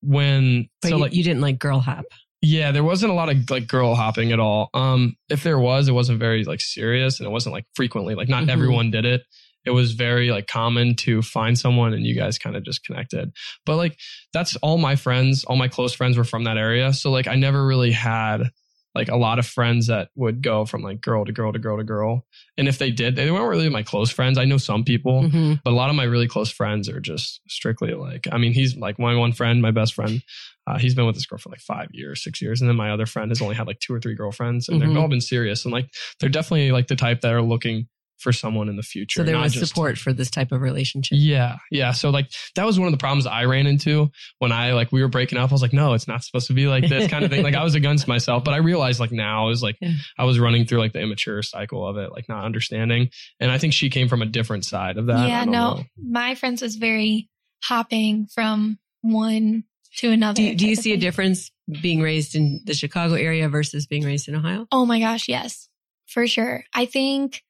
when 0.01 0.69
But 0.81 0.89
so 0.89 0.95
you, 0.95 1.01
like 1.01 1.13
you 1.13 1.23
didn't 1.23 1.41
like 1.41 1.59
girl 1.59 1.79
hop. 1.81 2.05
yeah, 2.41 2.71
there 2.71 2.83
wasn't 2.83 3.11
a 3.11 3.15
lot 3.15 3.29
of 3.29 3.49
like 3.49 3.67
girl 3.67 3.95
hopping 3.95 4.31
at 4.31 4.39
all. 4.39 4.69
Um, 4.73 5.15
if 5.29 5.43
there 5.43 5.59
was, 5.59 5.87
it 5.87 5.91
wasn't 5.93 6.19
very 6.19 6.45
like 6.45 6.61
serious 6.61 7.19
and 7.19 7.27
it 7.27 7.31
wasn't 7.31 7.53
like 7.53 7.65
frequently. 7.75 8.15
Like 8.15 8.29
not 8.29 8.43
Mhm. 8.45 8.49
everyone 8.49 8.91
did 8.91 9.05
it. 9.05 9.23
It 9.69 9.73
was 9.73 9.93
very 9.93 10.31
like 10.31 10.47
common 10.47 10.95
to 11.05 11.21
find 11.21 11.57
someone 11.57 11.93
and 11.93 12.05
you 12.05 12.15
guys 12.15 12.39
kind 12.39 12.55
of 12.55 12.63
just 12.63 12.83
connected. 12.83 13.31
But 13.67 13.75
like 13.77 13.97
that's 14.33 14.55
all 14.57 14.79
my 14.79 14.95
friends, 14.95 15.43
all 15.43 15.55
my 15.55 15.67
close 15.67 15.93
friends 15.93 16.17
were 16.17 16.23
from 16.23 16.45
that 16.45 16.57
area. 16.57 16.91
So 16.93 17.11
like 17.11 17.27
I 17.27 17.35
never 17.35 17.63
really 17.65 17.91
had 17.91 18.49
like 18.95 19.09
a 19.09 19.15
lot 19.15 19.37
of 19.37 19.45
friends 19.45 19.85
that 19.87 20.09
would 20.15 20.41
go 20.41 20.65
from 20.65 20.81
like 20.81 20.99
girl 20.99 21.23
to 21.23 21.31
girl 21.31 21.53
to 21.53 21.59
girl 21.59 21.77
to 21.77 21.83
girl. 21.83 22.25
And 22.57 22.67
if 22.67 22.79
they 22.79 22.89
did, 22.89 23.15
they 23.15 23.29
weren't 23.29 23.47
really 23.47 23.69
my 23.69 23.83
close 23.83 24.09
friends. 24.09 24.39
I 24.39 24.45
know 24.45 24.57
some 24.57 24.83
people, 24.83 25.21
Mhm. 25.25 25.61
but 25.63 25.71
a 25.71 25.75
lot 25.77 25.91
of 25.91 25.95
my 25.95 26.05
really 26.05 26.27
close 26.27 26.49
friends 26.51 26.89
are 26.89 26.99
just 26.99 27.39
strictly 27.47 27.93
like, 27.93 28.27
I 28.31 28.39
mean, 28.39 28.51
he's 28.53 28.75
like 28.75 28.97
my 28.97 29.15
one 29.15 29.31
friend, 29.31 29.61
my 29.61 29.69
best 29.71 29.93
friend. 29.93 30.23
Uh, 30.65 30.79
he's 30.79 30.95
been 30.95 31.05
with 31.05 31.15
this 31.15 31.27
girl 31.27 31.37
for 31.37 31.49
like 31.51 31.61
five 31.61 31.89
years, 31.93 32.23
six 32.23 32.41
years. 32.41 32.61
And 32.61 32.69
then 32.69 32.77
my 32.77 32.89
other 32.91 33.05
friend 33.05 33.29
has 33.29 33.41
only 33.43 33.55
had 33.55 33.67
like 33.67 33.79
two 33.79 33.93
or 33.93 33.99
three 34.01 34.15
girlfriends 34.15 34.67
and 34.69 34.81
Mhm. 34.81 34.87
they've 34.87 34.97
all 34.97 35.07
been 35.07 35.21
serious. 35.21 35.65
And 35.65 35.71
like, 35.71 35.87
they're 36.19 36.27
definitely 36.29 36.71
like 36.71 36.87
the 36.87 36.95
type 36.95 37.21
that 37.21 37.33
are 37.33 37.41
looking 37.43 37.87
for 38.19 38.31
someone 38.31 38.69
in 38.69 38.75
the 38.75 38.83
future. 38.83 39.21
So 39.21 39.23
there 39.23 39.35
not 39.35 39.43
was 39.43 39.53
just- 39.53 39.69
support 39.69 39.97
for 39.97 40.13
this 40.13 40.29
type 40.29 40.51
of 40.51 40.61
relationship. 40.61 41.17
Yeah. 41.19 41.57
Yeah. 41.71 41.91
So 41.93 42.09
like 42.09 42.29
that 42.55 42.65
was 42.65 42.77
one 42.77 42.87
of 42.87 42.91
the 42.91 42.97
problems 42.97 43.25
I 43.25 43.45
ran 43.45 43.65
into 43.67 44.11
when 44.39 44.51
I 44.51 44.73
like 44.73 44.91
we 44.91 45.01
were 45.01 45.07
breaking 45.07 45.37
up. 45.37 45.51
I 45.51 45.53
was 45.53 45.61
like, 45.61 45.73
no, 45.73 45.93
it's 45.93 46.07
not 46.07 46.23
supposed 46.23 46.47
to 46.47 46.53
be 46.53 46.67
like 46.67 46.87
this 46.87 47.09
kind 47.09 47.23
of 47.23 47.31
thing. 47.31 47.43
Like 47.43 47.55
I 47.55 47.63
was 47.63 47.75
against 47.75 48.07
myself, 48.07 48.43
but 48.43 48.53
I 48.53 48.57
realized 48.57 48.99
like 48.99 49.11
now 49.11 49.49
is 49.49 49.63
like 49.63 49.77
Yeah. 49.81 49.93
I 50.17 50.25
was 50.25 50.39
running 50.39 50.65
through 50.65 50.79
like 50.79 50.93
the 50.93 51.01
immature 51.01 51.41
cycle 51.41 51.87
of 51.87 51.97
it, 51.97 52.11
like 52.11 52.27
not 52.29 52.45
understanding. 52.45 53.09
And 53.39 53.51
I 53.51 53.57
think 53.57 53.73
she 53.73 53.89
came 53.89 54.09
from 54.09 54.21
a 54.21 54.25
different 54.25 54.65
side 54.65 54.97
of 54.97 55.07
that. 55.07 55.27
Yeah, 55.27 55.45
no, 55.45 55.51
know. 55.51 55.83
my 55.97 56.35
friends 56.35 56.61
was 56.61 56.75
very 56.75 57.29
hopping 57.63 58.27
from 58.33 58.79
one 59.01 59.63
to 59.97 60.11
another. 60.11 60.35
Do, 60.35 60.55
do 60.55 60.67
you 60.67 60.75
type 60.75 60.79
of 60.79 60.83
see 60.83 60.93
a 60.93 60.97
difference 60.97 61.51
being 61.81 62.01
raised 62.01 62.35
in 62.35 62.61
the 62.65 62.73
Chicago 62.73 63.15
area 63.15 63.49
versus 63.49 63.87
being 63.87 64.03
raised 64.03 64.27
in 64.27 64.35
Ohio? 64.35 64.67
Oh 64.71 64.85
my 64.85 64.99
gosh, 64.99 65.27
yes, 65.27 65.67
for 66.07 66.27
sure. 66.27 66.63
I 66.73 66.85
think, 66.85 67.41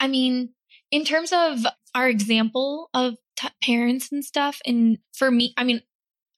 I 0.00 0.08
mean, 0.08 0.50
in 0.90 1.04
terms 1.04 1.32
of 1.32 1.60
our 1.94 2.08
example 2.08 2.90
of 2.94 3.14
t- 3.36 3.48
parents 3.62 4.10
and 4.12 4.24
stuff, 4.24 4.60
and 4.66 4.98
for 5.12 5.30
me, 5.30 5.54
I 5.56 5.64
mean, 5.64 5.82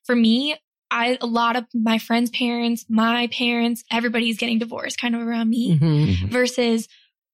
for 0.04 0.14
me, 0.16 0.56
I 0.90 1.18
a 1.20 1.26
lot 1.26 1.56
of 1.56 1.64
my 1.74 1.98
friends' 1.98 2.30
parents, 2.30 2.84
my 2.88 3.26
parents, 3.28 3.82
everybody's 3.90 4.38
getting 4.38 4.58
divorced 4.58 4.98
kind 5.00 5.14
of 5.16 5.20
around 5.22 5.50
me. 5.50 5.78
Mhm. 5.78 6.28
Versus, 6.30 6.88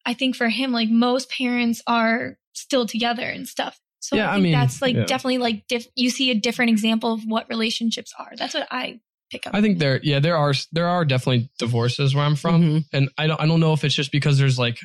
I 0.06 0.14
think 0.14 0.36
for 0.36 0.48
him, 0.48 0.72
like 0.72 0.88
most 0.88 1.30
parents 1.30 1.82
are 1.86 2.38
still 2.54 2.86
together 2.86 3.22
and 3.24 3.46
stuff. 3.46 3.78
So 4.00 4.16
Yeah, 4.16 4.30
I 4.30 4.36
I 4.36 4.40
mean, 4.40 4.52
that's 4.52 4.80
like 4.82 4.96
yeah. 4.96 5.04
definitely 5.04 5.38
like 5.38 5.66
diff- 5.68 5.86
you 5.94 6.10
see 6.10 6.30
a 6.30 6.34
different 6.34 6.70
example 6.70 7.12
of 7.12 7.24
what 7.24 7.48
relationships 7.48 8.12
are. 8.18 8.32
That's 8.36 8.54
what 8.54 8.66
I 8.70 9.00
pick 9.30 9.46
up. 9.46 9.54
I 9.54 9.60
think 9.60 9.78
there, 9.78 10.00
yeah, 10.02 10.18
there 10.18 10.36
are 10.36 10.54
there 10.72 10.88
are 10.88 11.04
definitely 11.04 11.50
divorces 11.58 12.14
where 12.14 12.24
I'm 12.24 12.36
from, 12.36 12.62
Mhm. 12.62 12.84
and 12.92 13.10
I 13.18 13.26
don't 13.26 13.40
I 13.40 13.46
don't 13.46 13.60
know 13.60 13.74
if 13.74 13.84
it's 13.84 13.94
just 13.94 14.10
because 14.12 14.38
there's 14.38 14.58
like, 14.58 14.78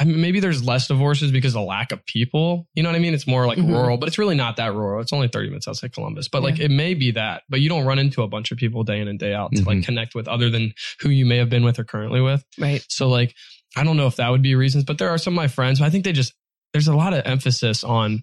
I 0.00 0.04
mean, 0.04 0.20
maybe 0.20 0.38
there's 0.38 0.64
less 0.64 0.86
divorces 0.86 1.32
because 1.32 1.56
of 1.56 1.64
lack 1.64 1.90
of 1.90 2.04
people. 2.06 2.68
You 2.74 2.82
know 2.84 2.88
what 2.88 2.96
I 2.96 3.00
mean? 3.00 3.14
It's 3.14 3.26
more 3.26 3.46
like 3.46 3.58
Mhm. 3.58 3.68
rural, 3.68 3.96
but 3.98 4.08
it's 4.08 4.16
really 4.18 4.36
not 4.36 4.56
that 4.56 4.72
rural. 4.72 5.00
It's 5.00 5.12
only 5.12 5.26
30 5.28 5.48
minutes 5.48 5.66
outside 5.66 5.92
Columbus, 5.92 6.28
but 6.28 6.42
like 6.42 6.60
it 6.60 6.70
may 6.70 6.94
be 6.94 7.10
that, 7.12 7.42
but 7.48 7.60
you 7.60 7.68
don't 7.68 7.84
run 7.84 7.98
into 7.98 8.22
a 8.22 8.28
bunch 8.28 8.52
of 8.52 8.58
people 8.58 8.84
day 8.84 9.00
in 9.00 9.08
and 9.08 9.18
day 9.18 9.34
out 9.34 9.50
to 9.56 9.64
like 9.64 9.78
Mhm. 9.78 9.84
connect 9.84 10.14
with 10.14 10.28
other 10.28 10.50
than 10.50 10.72
who 11.00 11.10
you 11.10 11.26
may 11.26 11.36
have 11.38 11.50
been 11.50 11.64
with 11.64 11.78
or 11.80 11.84
currently 11.84 12.20
with. 12.20 12.44
Right. 12.58 12.84
So 12.88 13.08
like, 13.08 13.34
I 13.76 13.82
don't 13.84 13.96
know 13.96 14.06
if 14.06 14.16
that 14.16 14.28
would 14.30 14.42
be 14.42 14.54
reasons, 14.54 14.84
but 14.84 14.98
there 14.98 15.10
are 15.10 15.18
some 15.18 15.32
of 15.34 15.36
my 15.36 15.48
friends. 15.48 15.80
I 15.80 15.90
think 15.90 16.04
they 16.04 16.12
just 16.12 16.32
there's 16.72 16.86
a 16.88 16.94
lot 16.94 17.12
of 17.14 17.22
emphasis 17.24 17.82
on 17.82 18.22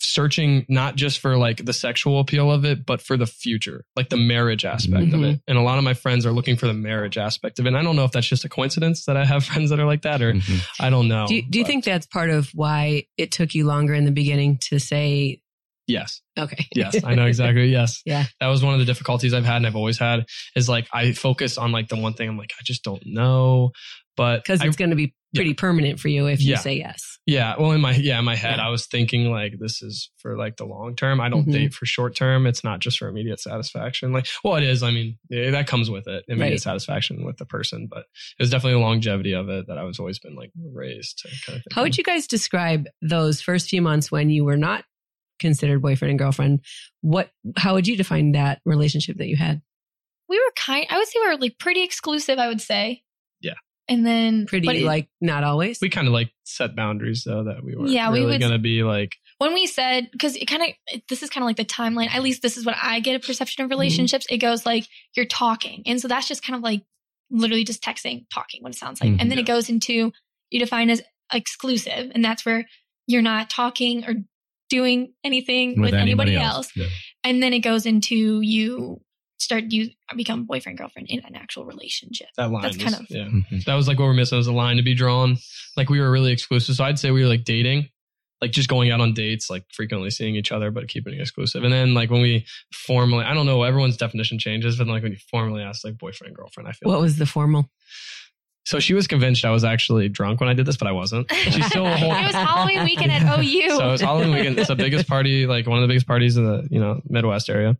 searching 0.00 0.64
not 0.68 0.96
just 0.96 1.18
for 1.18 1.36
like 1.36 1.64
the 1.64 1.72
sexual 1.72 2.20
appeal 2.20 2.50
of 2.50 2.64
it, 2.64 2.84
but 2.86 3.00
for 3.02 3.16
the 3.16 3.26
future, 3.26 3.84
like 3.96 4.08
the 4.08 4.16
marriage 4.16 4.64
aspect 4.64 5.12
of 5.14 5.20
Mhm. 5.20 5.34
it. 5.34 5.40
And 5.46 5.58
a 5.58 5.62
lot 5.62 5.78
of 5.78 5.84
my 5.84 5.94
friends 5.94 6.24
are 6.26 6.32
looking 6.32 6.56
for 6.56 6.66
the 6.66 6.74
marriage 6.74 7.18
aspect 7.18 7.58
of 7.58 7.66
it. 7.66 7.68
And 7.68 7.76
I 7.78 7.82
don't 7.82 7.96
know 7.96 8.04
if 8.04 8.12
that's 8.12 8.26
just 8.26 8.44
a 8.44 8.48
coincidence 8.48 9.04
that 9.06 9.16
I 9.16 9.24
have 9.24 9.44
friends 9.44 9.70
that 9.70 9.80
are 9.80 9.86
like 9.86 10.02
that, 10.02 10.22
or 10.22 10.32
Mhm. 10.34 10.62
I 10.80 10.90
don't 10.90 11.08
know. 11.08 11.26
Do 11.26 11.34
you, 11.36 11.42
do 11.42 11.58
you 11.58 11.64
But 11.64 11.68
think 11.68 11.84
that's 11.84 12.06
part 12.06 12.30
of 12.30 12.50
why 12.54 13.04
it 13.16 13.30
took 13.32 13.54
you 13.54 13.64
longer 13.66 13.94
in 13.94 14.04
the 14.04 14.12
beginning 14.12 14.58
to 14.68 14.78
say, 14.78 15.40
Yes. 15.88 16.20
okay. 16.36 16.66
Yes, 16.74 16.96
I 17.04 17.14
know 17.14 17.26
exactly. 17.26 17.66
Yes. 17.70 18.02
Yeah. 18.04 18.24
That 18.40 18.48
was 18.48 18.60
one 18.62 18.74
of 18.74 18.80
the 18.80 18.86
difficulties 18.86 19.32
I've 19.32 19.44
had 19.44 19.58
and 19.58 19.66
I've 19.68 19.76
always 19.76 19.98
had 19.98 20.24
is 20.56 20.68
like 20.68 20.88
I 20.92 21.12
focus 21.12 21.58
on 21.58 21.70
like 21.70 21.86
the 21.88 21.96
one 21.96 22.14
thing 22.14 22.28
I'm 22.28 22.36
like, 22.36 22.52
I 22.58 22.62
just 22.64 22.82
don't 22.82 23.02
know. 23.06 23.70
But 24.16 24.42
Because 24.42 24.62
it's 24.64 24.76
going 24.76 24.90
to 24.90 24.96
be 24.96 25.14
pretty 25.36 25.54
permanent 25.54 26.00
for 26.00 26.08
you 26.08 26.26
if 26.26 26.40
you 26.42 26.52
Yeah. 26.52 26.58
say 26.58 26.74
yes. 26.78 27.18
Yeah, 27.26 27.56
well, 27.58 27.72
in 27.72 27.80
my 27.80 27.92
yeah, 27.94 28.18
in 28.18 28.24
my 28.24 28.36
head, 28.36 28.56
Yeah. 28.58 28.66
I 28.66 28.70
was 28.70 28.86
thinking 28.86 29.30
like 29.30 29.58
this 29.58 29.82
is 29.82 30.10
for 30.18 30.36
like 30.38 30.56
the 30.56 30.64
long 30.64 30.94
term. 30.94 31.20
I 31.20 31.28
don't 31.28 31.46
Mhm. 31.48 31.52
date 31.52 31.74
for 31.74 31.84
short 31.86 32.14
term. 32.14 32.46
It's 32.46 32.62
not 32.62 32.78
just 32.80 32.98
for 32.98 33.08
immediate 33.08 33.40
satisfaction. 33.40 34.12
Like, 34.12 34.26
well, 34.44 34.54
it 34.56 34.62
is. 34.62 34.82
I 34.82 34.90
mean, 34.92 35.18
yeah, 35.28 35.50
that 35.50 35.66
comes 35.66 35.90
with 35.90 36.06
it, 36.06 36.24
immediate 36.28 36.50
Right. 36.50 36.60
satisfaction 36.60 37.24
with 37.24 37.36
the 37.38 37.44
person. 37.46 37.88
But 37.90 38.00
it 38.38 38.42
was 38.42 38.50
definitely 38.50 38.74
the 38.80 38.86
longevity 38.86 39.32
of 39.32 39.48
it 39.48 39.66
that 39.66 39.76
I 39.78 39.82
was 39.82 39.98
always 39.98 40.18
been 40.20 40.36
like 40.36 40.52
raised 40.72 41.18
to 41.20 41.28
kind 41.44 41.58
of. 41.58 41.64
How 41.72 41.82
would 41.82 41.98
you 41.98 42.04
guys 42.04 42.26
describe 42.28 42.86
those 43.02 43.40
first 43.42 43.68
few 43.70 43.82
months 43.82 44.12
when 44.12 44.30
you 44.30 44.44
were 44.44 44.56
not 44.56 44.84
considered 45.40 45.82
boyfriend 45.82 46.10
and 46.10 46.18
girlfriend? 46.18 46.60
What, 47.00 47.30
how 47.56 47.74
would 47.74 47.86
you 47.88 47.96
define 47.96 48.32
that 48.32 48.60
relationship 48.64 49.16
that 49.18 49.26
you 49.28 49.36
had? 49.36 49.62
we 50.28 50.38
were 50.38 50.52
kind. 50.56 50.84
I 50.90 50.98
would 50.98 51.06
say 51.06 51.20
we 51.20 51.28
were 51.28 51.36
like 51.36 51.56
pretty 51.60 51.84
exclusive. 51.84 52.40
I 52.40 52.48
would 52.48 52.60
say. 52.60 53.02
Yeah. 53.88 53.94
And 53.94 54.06
then 54.06 54.46
Pretty 54.46 54.66
but 54.66 54.76
it- 54.76 54.84
like 54.84 55.08
not 55.20 55.44
always. 55.44 55.80
We 55.80 55.88
kind 55.90 56.06
of 56.06 56.12
like 56.12 56.30
set 56.44 56.74
boundaries 56.76 57.24
though 57.24 57.44
that 57.44 57.62
we 57.64 57.76
weren't 57.76 57.90
Yeah, 57.90 58.10
we 58.10 58.24
were 58.24 58.38
gonna 58.38 58.58
be 58.58 58.82
like 58.82 59.16
when 59.38 59.52
we 59.54 59.66
said 59.66 60.08
because 60.12 60.34
it 60.36 60.46
kind 60.46 60.62
of 60.62 61.00
this 61.08 61.22
is 61.22 61.30
kind 61.30 61.42
of 61.44 61.46
like 61.46 61.56
the 61.56 61.64
timeline 61.64 62.08
at 62.10 62.22
least 62.22 62.40
this 62.40 62.56
is 62.56 62.64
what 62.64 62.74
i 62.82 63.00
get 63.00 63.14
a 63.22 63.26
perception 63.26 63.62
of 63.64 63.70
relationships 63.70 64.26
it 64.30 64.38
goes 64.38 64.64
like 64.64 64.86
you're 65.14 65.26
talking 65.26 65.82
and 65.84 66.00
so 66.00 66.08
that's 66.08 66.26
just 66.26 66.42
kind 66.42 66.56
of 66.56 66.62
like 66.62 66.82
literally 67.30 67.62
just 67.64 67.82
texting 67.84 68.24
talking 68.32 68.62
what 68.62 68.72
it 68.72 68.78
sounds 68.78 68.98
like 69.00 69.10
Mhm. 69.10 69.20
and 69.20 69.30
then 69.30 69.38
it 69.38 69.44
goes 69.46 69.68
into 69.68 70.10
you 70.50 70.58
define 70.58 70.88
as 70.88 71.02
exclusive 71.34 72.10
and 72.14 72.24
that's 72.24 72.46
where 72.46 72.66
you're 73.06 73.20
not 73.22 73.50
talking 73.50 74.04
or 74.04 74.14
doing 74.68 75.12
anything 75.22 75.80
with, 75.80 75.94
anybody, 75.94 76.34
else, 76.34 76.72
Yeah. 76.74 76.86
and 77.22 77.40
then 77.40 77.52
it 77.52 77.60
goes 77.60 77.86
into 77.86 78.40
you 78.40 79.00
start 79.38 79.64
you 79.70 79.90
become 80.16 80.44
boyfriend 80.44 80.78
girlfriend 80.78 81.08
in 81.10 81.20
an 81.24 81.34
actual 81.34 81.64
relationship 81.66 82.28
that 82.36 82.50
line. 82.50 82.62
That's 82.62 82.76
was- 82.76 82.84
kind 82.84 82.96
of- 82.96 83.06
yeah. 83.10 83.24
Mhm. 83.26 83.64
That 83.64 83.74
was 83.74 83.86
like 83.88 83.98
what 83.98 84.06
we're 84.06 84.14
missing 84.14 84.38
was 84.38 84.46
a 84.46 84.52
line 84.52 84.76
to 84.76 84.82
be 84.82 84.94
drawn. 84.94 85.36
Like 85.76 85.88
we 85.90 86.00
were 86.00 86.10
really 86.10 86.32
exclusive. 86.32 86.74
So 86.76 86.84
I'd 86.84 86.98
say 86.98 87.10
we 87.10 87.22
were 87.22 87.28
like 87.28 87.44
dating, 87.44 87.88
like 88.40 88.50
just 88.50 88.68
going 88.68 88.90
out 88.90 89.00
on 89.00 89.12
dates, 89.14 89.48
like 89.50 89.64
frequently 89.72 90.10
seeing 90.10 90.36
each 90.36 90.52
other, 90.52 90.70
but 90.70 90.88
keeping 90.88 91.14
it 91.14 91.20
exclusive. 91.20 91.64
And 91.64 91.72
then 91.72 91.92
like 91.94 92.10
when 92.10 92.22
we 92.22 92.46
formally, 92.72 93.24
I 93.24 93.34
don't 93.34 93.46
know, 93.46 93.62
everyone's 93.62 93.96
definition 93.96 94.38
changes, 94.38 94.76
but 94.78 94.86
like 94.86 95.02
when 95.02 95.12
you 95.12 95.18
formally 95.30 95.62
ask 95.62 95.84
like 95.84 95.98
boyfriend, 95.98 96.34
girlfriend, 96.34 96.68
I 96.68 96.72
feel 96.72 96.90
What 96.90 97.00
was 97.00 97.16
the 97.18 97.26
formal? 97.26 97.70
so 98.64 98.80
she 98.80 98.94
was 98.94 99.06
convinced 99.06 99.44
I 99.44 99.50
was 99.52 99.62
actually 99.62 100.08
drunk 100.08 100.40
when 100.40 100.48
I 100.48 100.54
did 100.54 100.66
this, 100.66 100.76
but 100.76 100.88
I 100.88 100.92
wasn't. 100.92 101.30
She's 101.32 101.64
still 101.66 101.86
it 101.86 102.00
was 102.02 102.34
Halloween 102.34 102.82
weekend 102.84 103.12
at 103.12 103.22
OU. 103.38 103.68
So 103.76 103.88
it 103.88 103.92
was 103.92 104.00
Halloween 104.00 104.34
weekend. 104.34 104.58
It's 104.58 104.68
the 104.68 104.74
biggest 104.76 105.06
party, 105.06 105.46
like 105.46 105.66
one 105.68 105.78
of 105.78 105.82
the 105.82 105.88
biggest 105.88 106.06
parties 106.08 106.36
in 106.36 106.44
the 106.44 106.66
you 106.70 106.80
know 106.80 107.00
Midwest 107.08 107.48
area. 107.48 107.76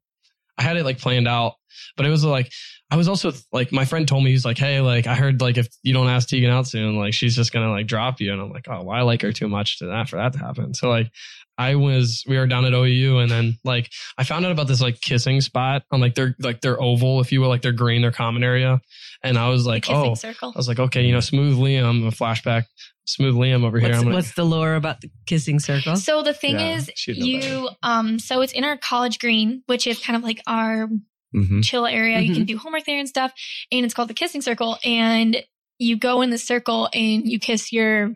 I 0.59 0.63
had 0.63 0.77
it 0.77 0.85
like 0.85 0.99
planned 0.99 1.29
out, 1.29 1.55
but 1.97 2.07
it 2.07 2.11
was 2.11 2.25
like 2.25 2.51
I 2.91 2.97
was 2.97 3.09
also 3.09 3.33
like 3.53 3.73
my 3.73 3.85
friend 3.85 4.07
told 4.07 4.25
me 4.25 4.31
he's 4.31 4.45
like, 4.45 4.59
hey, 4.59 4.81
like 4.81 5.07
I 5.07 5.15
heard 5.15 5.41
like 5.41 5.59
if 5.59 5.69
you 5.83 5.93
don't 5.93 6.09
ask 6.09 6.29
Tegan 6.29 6.51
out 6.51 6.67
soon, 6.67 6.97
like 6.97 7.15
she's 7.15 7.35
just 7.35 7.53
gonna 7.53 7.71
like 7.71 7.87
drop 7.87 8.21
you, 8.21 8.33
and 8.33 8.41
I'm 8.41 8.51
like, 8.51 8.67
oh, 8.69 8.83
well, 8.85 8.97
I 8.97 9.03
like 9.03 9.23
her 9.23 9.33
too 9.33 9.49
much 9.49 9.79
to 9.79 9.87
that 9.87 10.09
for 10.09 10.17
that 10.17 10.33
to 10.35 10.39
happen. 10.39 10.73
So 10.75 10.89
like 10.89 11.11
I 11.59 11.75
was 11.77 12.23
we 12.27 12.37
were 12.37 12.47
down 12.47 12.65
at 12.65 12.73
OU, 12.75 13.19
and 13.19 13.31
then 13.31 13.59
like 13.65 13.91
I 14.19 14.25
found 14.25 14.45
out 14.45 14.53
about 14.53 14.67
this 14.69 14.81
like 14.81 15.01
kissing 15.01 15.41
spot 15.41 15.83
on 15.91 16.01
like 16.01 16.15
their 16.15 16.35
like 16.39 16.61
their 16.61 16.81
oval, 16.81 17.21
if 17.21 17.33
you 17.33 17.41
will, 17.41 17.49
like 17.49 17.63
their 17.63 17.73
green, 17.73 18.03
their 18.03 18.13
common 18.13 18.45
area, 18.45 18.81
and 19.23 19.39
I 19.39 19.49
was 19.49 19.67
like, 19.67 19.85
kissing 19.85 20.11
oh, 20.13 20.15
circle. 20.15 20.53
I 20.55 20.59
was 20.59 20.69
like, 20.69 20.79
okay, 20.79 21.03
you 21.05 21.13
know, 21.13 21.21
smooth 21.21 21.57
Liam, 21.59 22.07
a 22.07 22.11
flashback, 22.11 22.65
smooth 23.07 23.35
Liam 23.35 23.65
over 23.65 23.79
here. 23.79 23.89
What's, 23.89 23.99
I'm 23.99 24.05
gonna, 24.05 24.17
what's 24.17 24.33
the 24.35 24.45
lore 24.45 24.75
about 24.75 25.01
the 25.01 25.11
kissing 25.27 25.59
circle? 25.59 25.97
So 25.97 26.23
the 26.23 26.35
thing 26.35 26.59
Yeah, 26.59 26.77
is, 26.77 26.91
she'd 26.95 27.17
you 27.17 27.71
um, 27.83 28.19
so 28.19 28.41
it's 28.43 28.53
in 28.53 28.65
our 28.65 28.77
college 28.77 29.19
green, 29.19 29.63
which 29.67 29.87
is 29.87 29.99
kind 29.99 30.17
of 30.17 30.23
like 30.23 30.41
our 30.47 30.89
Mhm. 31.35 31.63
chill 31.65 31.87
area. 31.87 32.21
You 32.21 32.27
can 32.33 32.43
Mm-hmm. 32.43 32.45
do 32.45 32.59
homework 32.59 32.85
there 32.85 32.99
and 32.99 33.09
stuff, 33.09 33.33
and 33.73 33.85
it's 33.85 33.93
called 33.95 34.09
the 34.09 34.15
kissing 34.15 34.41
circle. 34.43 34.79
And 34.85 35.43
you 35.79 35.97
go 35.97 36.23
in 36.23 36.31
the 36.31 36.39
circle 36.39 36.89
and 36.95 37.27
you 37.29 37.39
kiss 37.39 37.73
your 37.73 38.15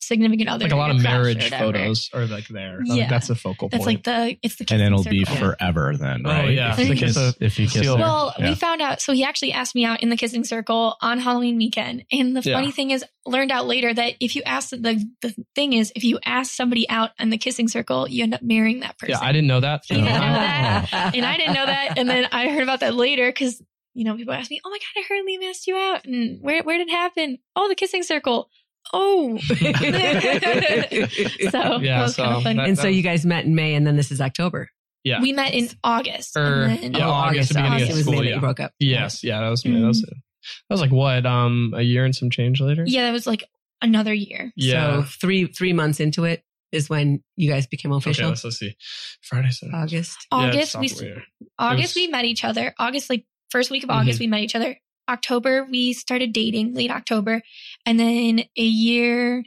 significant 0.00 0.48
other. 0.48 0.64
like 0.64 0.72
a 0.72 0.76
lot 0.76 0.90
of 0.90 1.02
marriage 1.02 1.50
photos 1.50 2.08
are 2.14 2.26
like 2.26 2.48
there. 2.48 2.80
Yeah. 2.84 2.94
Like, 2.94 3.08
that's 3.10 3.28
the 3.28 3.34
focal 3.34 3.68
That's 3.68 3.84
point. 3.84 3.98
like 3.98 4.04
the 4.04 4.36
it's 4.42 4.56
the 4.56 4.66
And 4.70 4.80
it'll 4.82 5.02
be 5.04 5.24
circle. 5.24 5.48
forever 5.56 5.94
then, 5.96 6.22
Oh, 6.24 6.30
right? 6.30 6.50
yeah. 6.54 6.72
If 6.78 6.88
you 6.88 6.94
kiss, 6.94 7.16
kiss 7.16 7.36
if 7.40 7.58
you 7.58 7.66
kiss 7.66 7.82
seal. 7.82 7.96
there. 7.96 8.06
Well, 8.06 8.34
Yeah. 8.38 8.48
we 8.50 8.54
found 8.54 8.80
out. 8.80 9.00
So 9.00 9.12
he 9.12 9.24
actually 9.24 9.52
asked 9.52 9.74
me 9.74 9.84
out 9.84 10.02
in 10.02 10.08
the 10.08 10.16
kissing 10.16 10.44
circle 10.44 10.96
on 11.02 11.18
Halloween 11.18 11.56
weekend. 11.56 12.04
And 12.12 12.36
the 12.36 12.40
Yeah. 12.48 12.54
funny 12.56 12.70
thing 12.70 12.90
is, 12.90 13.04
learned 13.26 13.52
out 13.52 13.66
later 13.66 13.92
that 13.92 14.14
if 14.20 14.34
you 14.36 14.42
ask 14.46 14.70
the 14.70 15.04
the 15.20 15.34
thing 15.54 15.72
is, 15.74 15.92
if 15.94 16.04
you 16.04 16.18
ask 16.24 16.52
somebody 16.54 16.88
out 16.88 17.10
in 17.18 17.30
the 17.30 17.38
kissing 17.38 17.68
circle, 17.68 18.08
you 18.08 18.22
end 18.22 18.34
up 18.34 18.42
marrying 18.42 18.80
that 18.80 18.96
person. 18.98 19.16
yeah, 19.20 19.26
I 19.26 19.32
didn't 19.32 19.48
know 19.48 19.60
that. 19.60 19.82
You 19.90 19.96
didn't 19.96 20.10
know 20.10 20.16
Oh. 20.16 20.22
that, 20.22 20.88
and 21.14 21.26
I 21.26 21.36
didn't 21.36 21.54
know 21.54 21.66
that. 21.66 21.98
And 21.98 22.08
then 22.08 22.26
I 22.32 22.48
heard 22.48 22.62
about 22.62 22.80
that 22.80 22.94
later 22.94 23.28
because 23.28 23.60
you 23.94 24.04
know 24.04 24.14
people 24.16 24.32
ask 24.32 24.50
me, 24.50 24.60
"Oh 24.64 24.70
my 24.70 24.78
god, 24.78 25.00
I 25.00 25.04
heard 25.08 25.24
Liam 25.26 25.50
asked 25.50 25.66
you 25.66 25.76
out, 25.76 26.04
and 26.06 26.38
where 26.40 26.62
where 26.62 26.78
did 26.78 26.88
it 26.88 26.92
happen? 26.92 27.38
Oh, 27.56 27.68
the 27.68 27.74
kissing 27.74 28.02
circle. 28.04 28.48
Oh, 28.92 29.38
so 29.48 29.54
Yeah, 29.60 29.72
that 29.98 32.00
was 32.02 32.14
so 32.16 32.24
kind 32.24 32.36
of 32.36 32.42
fun. 32.42 32.56
that- 32.56 32.68
and 32.68 32.78
so 32.78 32.88
you 32.88 33.02
guys 33.02 33.24
met 33.26 33.44
in 33.44 33.54
May, 33.54 33.74
and 33.74 33.86
then 33.86 33.96
this 33.96 34.10
is 34.10 34.20
October. 34.20 34.68
Yeah. 35.04 35.20
we 35.22 35.32
met 35.32 35.54
in 35.54 35.68
August. 35.84 36.36
Or- 36.36 36.64
and 36.64 36.82
then, 36.82 36.92
yeah, 36.94 37.06
Oh, 37.06 37.10
August, 37.10 37.48
the 37.50 37.54
beginning 37.54 37.72
August. 37.72 37.90
of 37.90 37.90
It 37.90 37.94
was 37.98 38.02
school, 38.04 38.20
May 38.20 38.28
that 38.28 38.34
you 38.34 38.40
broke 38.40 38.60
up. 38.60 38.72
Yes, 38.78 39.24
yeah, 39.24 39.40
that 39.40 39.48
was 39.48 39.64
me. 39.64 39.80
That 39.80 39.86
was 39.86 40.02
it. 40.02 40.10
That 40.10 40.74
was 40.74 40.80
like 40.80 40.90
what, 40.90 41.24
um, 41.26 41.72
a 41.76 41.82
year 41.82 42.04
and 42.04 42.14
some 42.14 42.30
change 42.30 42.60
later. 42.60 42.84
yeah, 42.86 43.02
that 43.02 43.12
was 43.12 43.26
like 43.26 43.44
another 43.80 44.12
year. 44.12 44.52
Yeah. 44.56 45.02
So 45.02 45.08
three 45.20 45.46
three 45.46 45.72
months 45.72 46.00
into 46.00 46.24
it 46.24 46.42
is 46.72 46.90
when 46.90 47.22
you 47.36 47.50
guys 47.50 47.66
became 47.66 47.92
okay, 47.92 48.10
official. 48.10 48.28
let's, 48.28 48.44
let's 48.44 48.58
see. 48.58 48.76
Friday, 49.22 49.50
Saturday. 49.50 49.76
August. 49.78 50.26
Yeah, 50.32 50.38
August, 50.38 50.78
we 50.78 50.88
year. 50.88 51.22
August 51.58 51.94
was- 51.94 51.96
we 51.96 52.06
met 52.08 52.24
each 52.24 52.44
other. 52.44 52.74
August, 52.78 53.08
like 53.08 53.24
first 53.50 53.70
week 53.70 53.84
of 53.84 53.90
August, 53.90 54.20
we 54.20 54.26
met 54.26 54.40
each 54.42 54.54
other. 54.54 54.76
October 55.08 55.64
we 55.70 55.92
started 55.92 56.32
dating, 56.32 56.74
late 56.74 56.90
October, 56.90 57.42
and 57.86 57.98
then 57.98 58.40
a 58.56 58.62
year, 58.62 59.44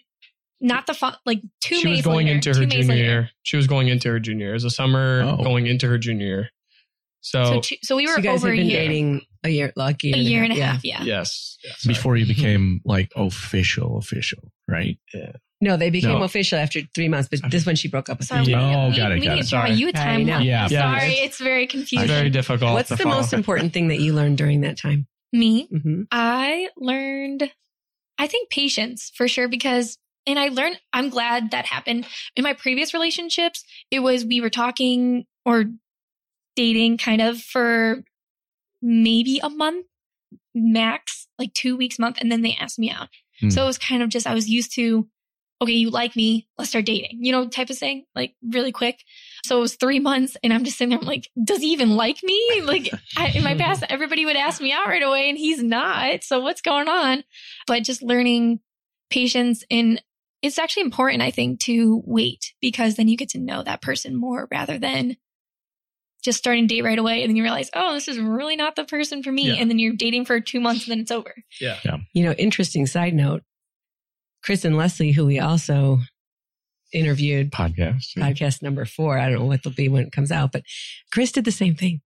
not 0.59 0.87
the 0.87 0.93
fo- 0.93 1.11
like 1.25 1.41
two. 1.61 1.75
she 1.75 1.87
was 1.89 2.01
going 2.01 2.27
later, 2.27 2.35
into 2.35 2.49
her 2.59 2.65
junior 2.65 2.83
later. 2.95 3.03
year. 3.03 3.29
She 3.43 3.57
was 3.57 3.67
going 3.67 3.87
into 3.87 4.09
her 4.09 4.19
junior 4.19 4.45
year. 4.47 4.51
It 4.51 4.55
was 4.55 4.65
a 4.65 4.69
summer 4.69 5.23
Oh. 5.25 5.43
going 5.43 5.67
into 5.67 5.87
her 5.87 5.97
junior 5.97 6.25
year. 6.25 6.49
So, 7.21 7.43
So, 7.45 7.59
two, 7.61 7.75
so 7.83 7.95
we 7.95 8.07
were 8.07 8.13
so 8.13 8.17
you 8.17 8.23
guys 8.23 8.39
over 8.43 8.47
have 8.49 8.55
a 8.55 8.57
been 8.61 8.67
year, 8.69 8.79
dating 8.79 9.21
a 9.43 9.49
year, 9.49 9.73
like 9.75 10.03
a 10.03 10.07
year, 10.07 10.15
a 10.15 10.19
year 10.19 10.43
and 10.43 10.53
a 10.53 10.55
yeah. 10.55 10.71
half. 10.73 10.83
Yeah. 10.83 11.03
yes. 11.03 11.57
Yeah. 11.63 11.71
Before 11.87 12.15
you 12.17 12.25
mm-hmm. 12.25 12.33
became 12.33 12.81
like 12.83 13.11
official, 13.15 13.97
official, 13.97 14.51
right? 14.67 14.97
Yeah. 15.13 15.33
No, 15.63 15.77
they 15.77 15.91
became 15.91 16.17
No. 16.17 16.23
official 16.23 16.57
after 16.57 16.79
three 16.95 17.07
months, 17.07 17.29
but 17.29 17.39
this 17.51 17.67
one 17.67 17.75
she 17.75 17.87
broke 17.87 18.09
up 18.09 18.17
with. 18.17 18.27
Sorry, 18.27 18.45
Yeah. 18.45 18.67
we, 18.69 18.75
Oh, 18.75 18.89
we, 18.89 18.97
got 18.97 19.11
it, 19.11 19.19
we 19.19 19.25
got 19.27 19.35
need 19.35 19.41
it. 19.41 19.47
Sorry. 19.47 19.71
you 19.73 19.87
a 19.87 19.89
I 19.89 19.93
timeline. 19.93 20.25
know. 20.25 20.39
Yeah. 20.39 20.67
Sorry, 20.67 21.11
it's 21.13 21.37
very 21.39 21.67
confusing. 21.67 21.83
It's 21.83 21.89
confusing. 21.91 22.15
very 22.17 22.29
difficult. 22.31 22.73
What's 22.73 22.89
to 22.89 22.95
the 22.95 23.03
follow. 23.03 23.15
most 23.17 23.33
important 23.39 23.71
thing 23.73 23.89
that 23.89 23.99
you 23.99 24.13
learned 24.13 24.39
during 24.39 24.61
that 24.61 24.77
time? 24.79 25.05
Me, 25.33 25.67
hmm 25.67 26.03
I 26.11 26.69
learned, 26.75 27.51
I 28.17 28.27
think 28.27 28.49
patience 28.49 29.11
for 29.15 29.27
sure 29.27 29.47
because, 29.47 29.97
and 30.27 30.37
I 30.37 30.49
learned, 30.49 30.79
I'm 30.93 31.09
glad 31.09 31.51
that 31.51 31.65
happened. 31.65 32.05
In 32.35 32.43
my 32.43 32.53
previous 32.53 32.93
relationships, 32.93 33.63
it 33.89 33.99
was 33.99 34.25
we 34.25 34.41
were 34.41 34.49
talking 34.49 35.25
or 35.45 35.65
dating 36.55 36.97
kind 36.97 37.21
of 37.21 37.39
for 37.39 38.03
maybe 38.81 39.39
a 39.41 39.49
month 39.49 39.85
max, 40.53 41.27
like 41.39 41.53
two 41.53 41.77
weeks, 41.77 41.97
month, 41.97 42.17
and 42.19 42.31
then 42.31 42.41
they 42.41 42.57
asked 42.59 42.79
me 42.79 42.89
out. 42.91 43.07
Hmm. 43.39 43.49
So 43.49 43.63
it 43.63 43.67
was 43.67 43.77
kind 43.77 44.03
of 44.03 44.09
just, 44.09 44.27
I 44.27 44.33
was 44.33 44.49
used 44.49 44.75
to, 44.75 45.07
okay, 45.61 45.73
you 45.73 45.89
like 45.89 46.15
me, 46.15 46.47
let's 46.57 46.69
start 46.71 46.85
dating, 46.85 47.23
you 47.23 47.31
know, 47.31 47.47
type 47.47 47.69
of 47.69 47.77
thing, 47.77 48.05
like 48.15 48.35
really 48.43 48.71
quick. 48.71 48.99
So 49.43 49.57
it 49.57 49.61
was 49.61 49.75
three 49.75 49.99
months, 49.99 50.37
and 50.43 50.53
I'm 50.53 50.63
just 50.63 50.77
sitting 50.77 50.89
there, 50.89 50.99
I'm 50.99 51.05
like, 51.05 51.29
does 51.43 51.59
he 51.61 51.71
even 51.73 51.95
like 51.95 52.21
me? 52.23 52.61
Like 52.63 52.89
I, 53.17 53.29
in 53.29 53.43
my 53.43 53.55
past, 53.55 53.83
everybody 53.89 54.25
would 54.25 54.35
ask 54.35 54.61
me 54.61 54.71
out 54.71 54.87
right 54.87 55.01
away, 55.03 55.29
and 55.29 55.37
he's 55.37 55.61
not. 55.63 56.23
So 56.23 56.39
what's 56.41 56.61
going 56.61 56.87
on? 56.87 57.23
But 57.67 57.83
just 57.83 58.01
learning 58.03 58.59
patience, 59.09 59.63
and 59.71 60.01
it's 60.41 60.57
actually 60.59 60.83
important, 60.83 61.21
I 61.21 61.31
think, 61.31 61.59
to 61.61 62.01
wait 62.05 62.53
because 62.61 62.95
then 62.95 63.07
you 63.07 63.17
get 63.17 63.29
to 63.29 63.39
know 63.39 63.61
that 63.63 63.81
person 63.81 64.15
more 64.15 64.47
rather 64.51 64.77
than 64.79 65.17
just 66.23 66.37
starting 66.37 66.67
date 66.67 66.83
right 66.83 66.99
away, 66.99 67.21
and 67.23 67.29
then 67.29 67.35
you 67.35 67.41
realize, 67.43 67.71
oh, 67.73 67.93
this 67.93 68.07
is 68.07 68.19
really 68.19 68.55
not 68.55 68.75
the 68.75 68.83
person 68.85 69.23
for 69.23 69.31
me, 69.31 69.47
Yeah. 69.47 69.55
and 69.55 69.69
then 69.71 69.79
you're 69.79 69.93
dating 69.95 70.25
for 70.25 70.39
two 70.39 70.59
months, 70.59 70.85
and 70.85 70.91
then 70.91 70.99
it's 70.99 71.11
over. 71.11 71.33
Yeah. 71.59 71.77
You 72.13 72.23
know, 72.23 72.33
interesting 72.33 72.85
side 72.85 73.15
note. 73.15 73.41
Chris 74.43 74.63
and 74.65 74.77
Leslie, 74.77 75.11
who 75.11 75.25
we 75.25 75.39
also 75.39 75.99
interviewed, 76.93 77.51
Podcast. 77.51 78.17
podcast 78.17 78.61
number 78.61 78.85
four. 78.85 79.17
I 79.17 79.29
don't 79.29 79.39
know 79.39 79.45
what 79.45 79.59
it'll 79.59 79.71
be 79.71 79.89
when 79.89 80.03
it 80.03 80.11
comes 80.11 80.31
out, 80.31 80.51
but 80.51 80.63
Chris 81.11 81.31
did 81.31 81.45
the 81.45 81.51
same 81.51 81.75
thing. 81.75 82.01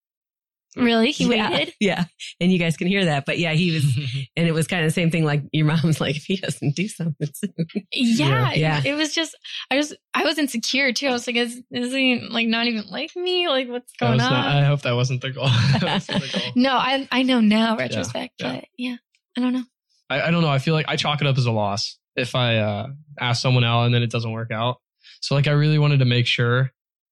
Really, 0.76 1.12
he 1.12 1.32
yeah, 1.32 1.50
waited. 1.50 1.74
Yeah. 1.80 2.04
And 2.40 2.50
you 2.50 2.58
guys 2.58 2.76
can 2.76 2.88
hear 2.88 3.04
that. 3.04 3.26
But 3.26 3.38
yeah, 3.38 3.52
he 3.52 3.72
was, 3.72 3.84
and 4.36 4.48
it 4.48 4.52
was 4.52 4.66
kind 4.66 4.82
of 4.82 4.88
the 4.88 4.92
same 4.94 5.10
thing. 5.10 5.24
Like 5.24 5.42
your 5.52 5.66
mom's 5.66 6.00
like, 6.00 6.16
if 6.16 6.24
he 6.24 6.36
doesn't 6.36 6.74
do 6.74 6.88
something 6.88 7.28
soon. 7.32 7.54
Yeah, 7.92 8.52
Yeah. 8.54 8.78
It, 8.78 8.86
it 8.86 8.94
was 8.94 9.14
just 9.14 9.36
I 9.70 9.76
was 9.76 9.94
I 10.14 10.24
was 10.24 10.38
insecure 10.38 10.92
too. 10.92 11.06
I 11.08 11.12
was 11.12 11.26
like, 11.26 11.36
is, 11.36 11.62
is 11.70 11.92
he 11.92 12.26
like 12.28 12.48
not 12.48 12.66
even 12.66 12.84
like 12.90 13.14
me? 13.14 13.48
Like 13.48 13.68
what's 13.68 13.92
going 14.00 14.20
on? 14.20 14.32
not- 14.32 14.56
I 14.56 14.64
hope 14.64 14.82
that 14.82 14.94
wasn't 14.94 15.20
the 15.22 15.30
goal. 15.30 15.48
Wasn't 15.80 16.22
the 16.22 16.38
goal. 16.40 16.52
no, 16.56 16.72
I 16.72 17.06
I 17.12 17.22
know 17.22 17.40
now 17.40 17.76
retrospect, 17.76 18.34
yeah. 18.38 18.54
but 18.56 18.64
yeah, 18.76 18.96
I 19.36 19.40
don't 19.40 19.52
know. 19.52 19.64
I, 20.10 20.22
I 20.22 20.30
don't 20.30 20.42
know. 20.42 20.50
I 20.50 20.58
feel 20.58 20.74
like 20.74 20.86
I 20.88 20.96
chalk 20.96 21.20
it 21.20 21.26
up 21.26 21.38
as 21.38 21.46
a 21.46 21.52
loss 21.52 21.98
if 22.16 22.34
I 22.34 22.56
uh, 22.56 22.88
ask 23.20 23.42
someone 23.42 23.64
out 23.64 23.84
and 23.84 23.94
then 23.94 24.02
it 24.02 24.10
doesn't 24.10 24.32
work 24.32 24.50
out. 24.50 24.76
So 25.20 25.34
like 25.34 25.46
I 25.46 25.52
really 25.52 25.78
wanted 25.78 25.98
to 25.98 26.04
make 26.04 26.26
sure 26.26 26.70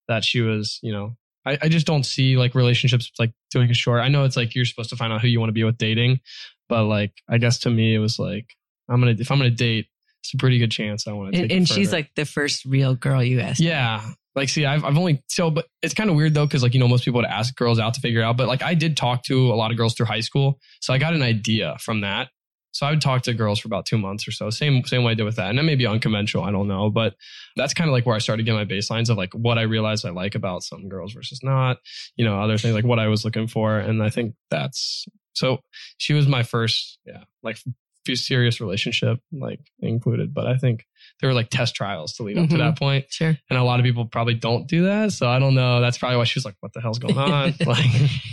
that 0.08 0.24
she 0.24 0.40
was, 0.40 0.78
you 0.82 0.92
know, 0.92 1.16
I, 1.46 1.58
I 1.62 1.68
just 1.68 1.86
don't 1.86 2.04
see 2.04 2.36
like 2.36 2.54
relationships 2.54 3.10
like 3.18 3.32
doing 3.50 3.70
a 3.70 3.74
short. 3.74 4.00
I 4.00 4.08
know 4.08 4.24
it's 4.24 4.36
like 4.36 4.54
you're 4.54 4.64
supposed 4.64 4.90
to 4.90 4.96
find 4.96 5.12
out 5.12 5.20
who 5.20 5.28
you 5.28 5.40
want 5.40 5.48
to 5.48 5.54
be 5.54 5.64
with 5.64 5.78
dating, 5.78 6.20
but 6.68 6.84
like 6.84 7.12
I 7.28 7.38
guess 7.38 7.58
to 7.60 7.70
me 7.70 7.94
it 7.94 7.98
was 7.98 8.18
like 8.18 8.54
I'm 8.88 9.00
gonna 9.00 9.16
if 9.18 9.30
I'm 9.30 9.38
gonna 9.38 9.50
date, 9.50 9.86
it's 10.22 10.34
a 10.34 10.36
pretty 10.36 10.58
good 10.58 10.70
chance 10.70 11.08
I 11.08 11.12
want 11.12 11.34
to. 11.34 11.40
And, 11.40 11.50
take 11.50 11.56
and 11.56 11.68
she's 11.68 11.92
like 11.92 12.10
the 12.14 12.24
first 12.24 12.64
real 12.64 12.94
girl 12.94 13.22
you 13.22 13.40
asked. 13.40 13.60
Yeah. 13.60 14.02
Like, 14.34 14.48
see, 14.48 14.64
I've, 14.64 14.82
I've 14.82 14.96
only, 14.96 15.22
so, 15.28 15.50
but 15.50 15.66
it's 15.82 15.92
kind 15.92 16.08
of 16.08 16.16
weird 16.16 16.32
though, 16.32 16.46
cause 16.46 16.62
like, 16.62 16.72
you 16.72 16.80
know, 16.80 16.88
most 16.88 17.04
people 17.04 17.18
would 17.18 17.26
ask 17.26 17.54
girls 17.54 17.78
out 17.78 17.94
to 17.94 18.00
figure 18.00 18.22
out, 18.22 18.36
but 18.36 18.48
like 18.48 18.62
I 18.62 18.74
did 18.74 18.96
talk 18.96 19.24
to 19.24 19.52
a 19.52 19.56
lot 19.56 19.70
of 19.70 19.76
girls 19.76 19.94
through 19.94 20.06
high 20.06 20.20
school. 20.20 20.58
So 20.80 20.94
I 20.94 20.98
got 20.98 21.12
an 21.12 21.22
idea 21.22 21.76
from 21.80 22.00
that. 22.00 22.28
So 22.72 22.86
I 22.86 22.90
would 22.90 23.00
talk 23.00 23.22
to 23.22 23.34
girls 23.34 23.58
for 23.60 23.68
about 23.68 23.86
two 23.86 23.98
months 23.98 24.26
or 24.26 24.32
so. 24.32 24.50
Same, 24.50 24.82
same 24.84 25.04
way 25.04 25.12
I 25.12 25.14
did 25.14 25.24
with 25.24 25.36
that. 25.36 25.50
And 25.50 25.58
that 25.58 25.62
may 25.64 25.74
be 25.74 25.86
unconventional. 25.86 26.42
I 26.44 26.50
don't 26.50 26.68
know, 26.68 26.90
but 26.90 27.14
that's 27.54 27.74
kind 27.74 27.88
of 27.88 27.92
like 27.92 28.06
where 28.06 28.16
I 28.16 28.18
started 28.18 28.44
getting 28.44 28.58
my 28.58 28.64
baselines 28.64 29.10
of 29.10 29.16
like 29.18 29.32
what 29.34 29.58
I 29.58 29.62
realized 29.62 30.04
I 30.06 30.10
like 30.10 30.34
about 30.34 30.62
some 30.62 30.88
girls 30.88 31.12
versus 31.12 31.40
not, 31.42 31.78
you 32.16 32.24
know, 32.24 32.40
other 32.40 32.56
things 32.58 32.74
like 32.74 32.84
what 32.84 32.98
I 32.98 33.08
was 33.08 33.24
looking 33.24 33.46
for. 33.46 33.78
And 33.78 34.02
I 34.02 34.08
think 34.10 34.34
that's, 34.50 35.06
so 35.34 35.60
she 35.98 36.12
was 36.14 36.26
my 36.26 36.42
first, 36.42 36.98
yeah, 37.06 37.24
like 37.42 37.58
few 38.04 38.16
serious 38.16 38.60
relationship, 38.60 39.20
like 39.32 39.60
included, 39.78 40.34
but 40.34 40.46
I 40.46 40.56
think 40.56 40.84
there 41.20 41.28
were 41.30 41.34
like 41.34 41.50
test 41.50 41.76
trials 41.76 42.14
to 42.14 42.24
lead 42.24 42.36
up 42.36 42.48
to 42.48 42.56
Mhm. 42.56 42.58
that 42.58 42.76
point 42.78 43.04
Sure. 43.10 43.38
and 43.48 43.58
a 43.58 43.62
lot 43.62 43.78
of 43.78 43.84
people 43.84 44.06
probably 44.06 44.34
don't 44.34 44.66
do 44.66 44.84
that. 44.86 45.12
So 45.12 45.28
I 45.28 45.38
don't 45.38 45.54
know. 45.54 45.80
That's 45.80 45.98
probably 45.98 46.16
why 46.16 46.24
she 46.24 46.36
was 46.38 46.44
like, 46.44 46.56
"What 46.60 46.72
the 46.72 46.80
hell's 46.80 46.98
going 46.98 47.16
on?" 47.16 47.54
like, 47.66 47.86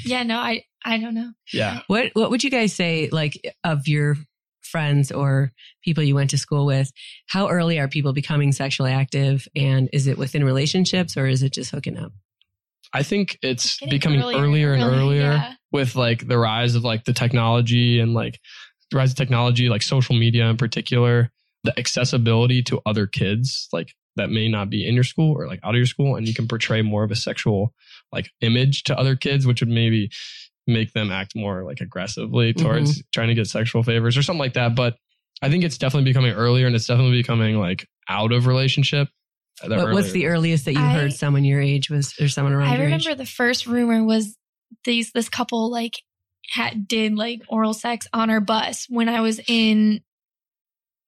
Yeah, 0.06 0.24
no, 0.24 0.40
I 0.40 0.64
I 0.84 0.98
don't 0.98 1.14
know. 1.14 1.34
yeah, 1.54 1.82
What 1.88 2.12
What 2.14 2.32
would 2.32 2.44
you 2.44 2.50
guys 2.50 2.74
say, 2.74 3.10
like, 3.12 3.40
of 3.64 3.88
your 3.88 4.18
friends 4.70 5.12
or 5.12 5.52
people 5.84 6.04
you 6.04 6.16
went 6.16 6.30
to 6.32 6.38
school 6.38 6.66
with? 6.66 6.92
How 7.28 7.50
early 7.50 7.80
are 7.80 7.88
people 7.88 8.14
becoming 8.14 8.52
sexually 8.52 8.92
active, 8.92 9.48
and 9.56 9.90
is 9.94 10.08
it 10.08 10.18
within 10.18 10.44
relationships 10.44 11.18
or 11.18 11.28
is 11.28 11.44
it 11.44 11.54
just 11.54 11.72
hooking 11.72 11.98
up? 11.98 12.12
I 12.94 13.04
think 13.04 13.38
it's 13.42 13.80
becoming 13.86 14.22
earlier 14.22 14.40
earlier, 14.40 14.74
and 14.74 14.84
and 14.84 14.92
earlier, 14.92 15.02
earlier 15.02 15.32
yeah. 15.32 15.54
with 15.72 15.96
like 15.96 16.28
the 16.28 16.38
rise 16.38 16.76
of 16.76 16.84
like 16.84 17.06
the 17.06 17.14
technology 17.14 18.00
and 18.00 18.14
like 18.14 18.40
the 18.90 18.98
rise 18.98 19.12
of 19.12 19.18
technology, 19.18 19.70
like 19.70 19.82
social 19.82 20.16
media 20.16 20.48
in 20.50 20.58
particular, 20.58 21.32
the 21.64 21.78
accessibility 21.78 22.64
to 22.64 22.82
other 22.86 23.06
kids, 23.06 23.68
like 23.72 23.94
that 24.16 24.30
may 24.30 24.50
not 24.50 24.70
be 24.70 24.88
in 24.88 24.96
your 24.96 25.04
school 25.04 25.38
or 25.38 25.48
like 25.48 25.60
out 25.64 25.76
of 25.76 25.78
your 25.78 25.86
school, 25.86 26.16
and 26.16 26.28
you 26.28 26.34
can 26.34 26.48
portray 26.48 26.82
more 26.82 27.04
of 27.04 27.12
a 27.12 27.16
sexual 27.16 27.74
like 28.12 28.32
image 28.42 28.84
to 28.86 28.98
other 28.98 29.16
kids, 29.16 29.46
which 29.46 29.62
would 29.62 29.70
maybe 29.70 30.10
make 30.70 30.94
them 30.94 31.12
act 31.12 31.36
more 31.36 31.64
like 31.64 31.82
aggressively 31.82 32.54
towards 32.54 32.94
mm-hmm. 32.94 33.08
trying 33.14 33.28
to 33.30 33.34
get 33.34 33.48
sexual 33.48 33.84
favors 33.84 34.18
or 34.18 34.24
something 34.24 34.40
like 34.40 34.54
that. 34.54 34.76
But 34.76 34.96
I 35.42 35.50
think 35.50 35.64
it's 35.64 35.78
definitely 35.78 36.10
becoming 36.10 36.34
earlier, 36.34 36.68
and 36.68 36.76
it's 36.76 36.88
definitely 36.88 37.18
becoming 37.18 37.58
like 37.58 37.88
out 38.08 38.32
of 38.32 38.48
relationship. 38.48 39.10
the 39.64 39.76
What, 39.76 39.94
what's 39.94 40.12
the 40.12 40.28
earliest 40.28 40.66
that 40.66 40.74
you 40.74 40.82
I- 40.82 40.94
heard 40.94 41.14
someone 41.14 41.44
your 41.44 41.62
age 41.62 41.90
was, 41.90 42.14
or 42.20 42.28
someone 42.28 42.54
around 42.54 42.70
I 42.70 42.76
your 42.76 42.86
remember 42.86 43.16
the 43.16 43.26
first 43.26 43.66
rumor 43.66 44.04
was 44.04 44.38
these 44.86 45.12
this 45.12 45.30
couple 45.30 45.72
like 45.72 45.96
had 46.52 46.88
did 46.88 47.16
like 47.16 47.42
oral 47.48 47.74
sex 47.74 48.08
on 48.14 48.30
our 48.30 48.42
bus 48.42 48.86
when 48.90 49.10
I 49.10 49.22
was 49.22 49.40
in 49.48 50.02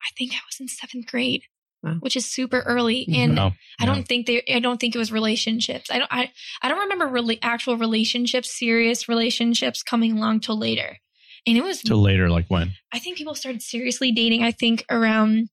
I 0.01 0.09
think 0.17 0.33
I 0.33 0.41
was 0.47 0.59
in 0.59 0.67
seventh 0.67 1.05
grade, 1.07 1.43
Wow. 1.83 1.95
which 1.99 2.15
is 2.15 2.29
super 2.29 2.59
early. 2.59 3.07
Mhm. 3.09 3.15
And 3.17 3.39
Oh, 3.39 3.51
I 3.79 3.85
don't 3.87 4.07
think 4.07 4.27
they 4.27 4.43
I 4.53 4.59
don't 4.59 4.79
think 4.79 4.93
it 4.93 4.99
was 4.99 5.11
relationships. 5.11 5.89
I 5.89 5.97
don't 5.97 6.13
I, 6.13 6.31
I 6.61 6.69
don't 6.69 6.79
remember 6.79 7.07
really 7.07 7.39
actual 7.41 7.75
relationships, 7.77 8.55
serious 8.57 9.09
relationships 9.09 9.81
coming 9.81 10.17
along 10.17 10.41
till 10.41 10.57
later. 10.59 10.97
And 11.47 11.57
it 11.57 11.63
was 11.63 11.81
till 11.81 11.99
later, 12.01 12.29
like 12.29 12.45
when? 12.49 12.73
I 12.93 12.99
think 12.99 13.17
people 13.17 13.33
started 13.33 13.63
seriously 13.63 14.11
dating, 14.11 14.43
I 14.43 14.51
think 14.51 14.85
around 14.91 15.49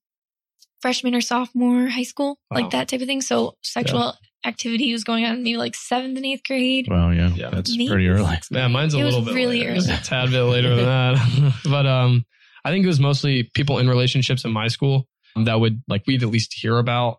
freshman 0.83 1.15
or 1.15 1.21
sophomore 1.21 1.89
high 1.89 2.03
school, 2.03 2.39
Wow. 2.51 2.61
like 2.61 2.71
that 2.71 2.89
type 2.89 3.01
of 3.01 3.07
thing. 3.07 3.23
So 3.23 3.57
sexual 3.63 4.15
activity 4.45 4.93
was 4.93 5.05
going 5.05 5.25
on 5.25 5.43
maybe 5.43 5.57
like 5.57 5.75
seventh 5.75 6.17
and 6.17 6.27
eighth 6.27 6.43
grade. 6.47 6.87
Well, 6.89 7.13
yeah, 7.13 7.35
Yeah. 7.35 7.51
that's 7.51 7.71
Maybe 7.77 7.89
pretty 7.89 8.07
early. 8.09 8.37
Yeah, 8.51 8.69
mine's 8.69 8.95
a 8.95 8.99
It 8.99 9.05
was 9.05 9.15
little 9.17 9.27
bit 9.27 9.35
really 9.35 9.61
later. 9.61 9.73
early. 9.73 9.93
A 9.93 9.97
tad 10.05 10.31
bit 10.31 10.43
later 10.43 10.77
than 10.77 10.85
that. 10.85 11.55
but 11.65 11.87
um, 11.87 12.25
I 12.65 12.71
think 12.71 12.85
it 12.85 12.89
was 12.89 13.01
mostly 13.01 13.51
people 13.55 13.79
in 13.79 13.89
relationships 13.89 14.45
in 14.45 14.53
my 14.53 14.69
school 14.69 15.09
that 15.45 15.61
would 15.61 15.83
like 15.89 16.03
we'd 16.07 16.23
at 16.23 16.29
least 16.29 16.55
hear 16.55 16.79
about, 16.79 17.19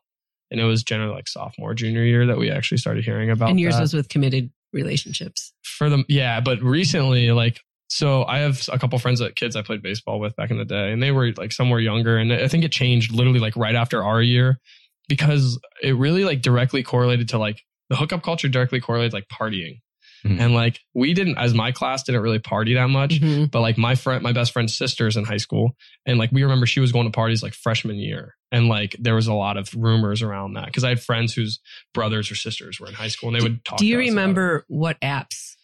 and 0.51 0.59
it 0.59 0.65
was 0.65 0.83
generally 0.83 1.13
like 1.13 1.27
sophomore, 1.27 1.73
junior 1.73 2.03
year 2.03 2.25
that 2.27 2.37
we 2.37 2.51
actually 2.51 2.77
started 2.77 3.03
hearing 3.03 3.29
about. 3.29 3.49
and 3.49 3.59
yours 3.59 3.75
that. 3.75 3.81
was 3.81 3.93
with 3.93 4.09
committed 4.09 4.51
relationships. 4.73 5.53
for 5.63 5.89
them. 5.89 6.05
Yeah, 6.07 6.39
but 6.41 6.61
recently, 6.61 7.31
like, 7.31 7.61
so 7.89 8.23
I 8.25 8.39
have 8.39 8.67
a 8.71 8.77
couple 8.77 8.99
friends 8.99 9.19
that 9.19 9.35
kids 9.35 9.55
I 9.55 9.61
played 9.61 9.81
baseball 9.81 10.19
with 10.19 10.35
back 10.35 10.51
in 10.51 10.57
the 10.57 10.65
day, 10.65 10.91
and 10.91 11.01
they 11.01 11.11
were 11.11 11.31
like 11.37 11.51
somewhere 11.51 11.79
younger, 11.79 12.17
and 12.17 12.31
I 12.31 12.47
think 12.47 12.63
it 12.63 12.71
changed 12.71 13.11
literally 13.13 13.39
like 13.39 13.55
right 13.55 13.75
after 13.75 14.03
our 14.03 14.21
year 14.21 14.59
because 15.07 15.59
it 15.81 15.95
really 15.95 16.23
like 16.23 16.41
directly 16.41 16.83
correlated 16.83 17.29
to 17.29 17.37
like 17.37 17.61
the 17.89 17.95
hookup 17.95 18.21
culture 18.21 18.47
directly 18.47 18.79
correlated 18.79 19.13
like 19.13 19.25
partying. 19.33 19.79
Mhm. 20.25 20.39
And 20.39 20.53
like 20.53 20.79
we 20.93 21.13
didn't, 21.13 21.37
as 21.37 21.53
my 21.53 21.71
class 21.71 22.03
didn't 22.03 22.21
really 22.21 22.39
party 22.39 22.73
that 22.73 22.89
much, 22.89 23.21
Mhm. 23.21 23.49
but 23.51 23.61
like 23.61 23.77
my 23.77 23.95
friend, 23.95 24.21
my 24.21 24.33
best 24.33 24.51
friend's 24.51 24.75
sister's 24.77 25.15
in 25.17 25.23
high 25.25 25.37
school, 25.37 25.75
and 26.05 26.17
like 26.17 26.31
we 26.31 26.43
remember 26.43 26.65
she 26.65 26.79
was 26.81 26.91
going 26.91 27.05
to 27.05 27.11
parties 27.11 27.41
like 27.41 27.53
freshman 27.53 27.95
year, 27.97 28.35
and 28.51 28.67
like 28.67 28.95
there 28.99 29.15
was 29.15 29.27
a 29.27 29.33
lot 29.33 29.55
of 29.57 29.73
rumors 29.75 30.21
around 30.21 30.53
that 30.53 30.65
because 30.65 30.83
I 30.83 30.89
had 30.89 31.01
friends 31.01 31.33
whose 31.33 31.59
brothers 31.93 32.29
or 32.31 32.35
sisters 32.35 32.79
were 32.79 32.87
in 32.87 32.93
high 32.93 33.07
school, 33.07 33.29
and 33.29 33.39
they 33.39 33.43
would 33.43 33.63
talk. 33.63 33.79
Do 33.79 33.85
you 33.85 33.97
to 33.97 34.03
us 34.03 34.09
about 34.11 34.19
it. 34.19 34.21
remember 34.21 34.65
what 34.67 34.99
apps 35.01 35.55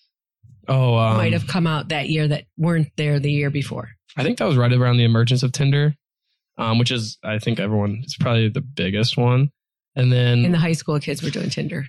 Oh, 0.67 0.95
um, 0.97 1.17
might 1.17 1.33
have 1.33 1.47
come 1.47 1.67
out 1.67 1.89
that 1.89 2.09
year 2.09 2.27
that 2.27 2.45
weren't 2.57 2.89
there 2.95 3.19
the 3.19 3.31
year 3.31 3.49
before? 3.49 3.89
I 4.17 4.23
think 4.23 4.37
that 4.37 4.45
was 4.45 4.57
right 4.57 4.71
around 4.71 4.97
the 4.97 5.03
emergence 5.03 5.43
of 5.43 5.51
Tinder, 5.51 5.95
um, 6.57 6.79
which 6.79 6.91
is 6.91 7.17
I 7.23 7.39
think 7.39 7.59
everyone 7.59 7.99
it's 8.03 8.15
probably 8.17 8.49
the 8.49 8.61
biggest 8.61 9.17
one. 9.17 9.49
And 9.97 10.11
then 10.11 10.43
In 10.45 10.51
the 10.51 10.57
high 10.57 10.73
school, 10.73 10.99
kids 10.99 11.21
were 11.21 11.29
doing 11.29 11.49
Tinder. 11.49 11.87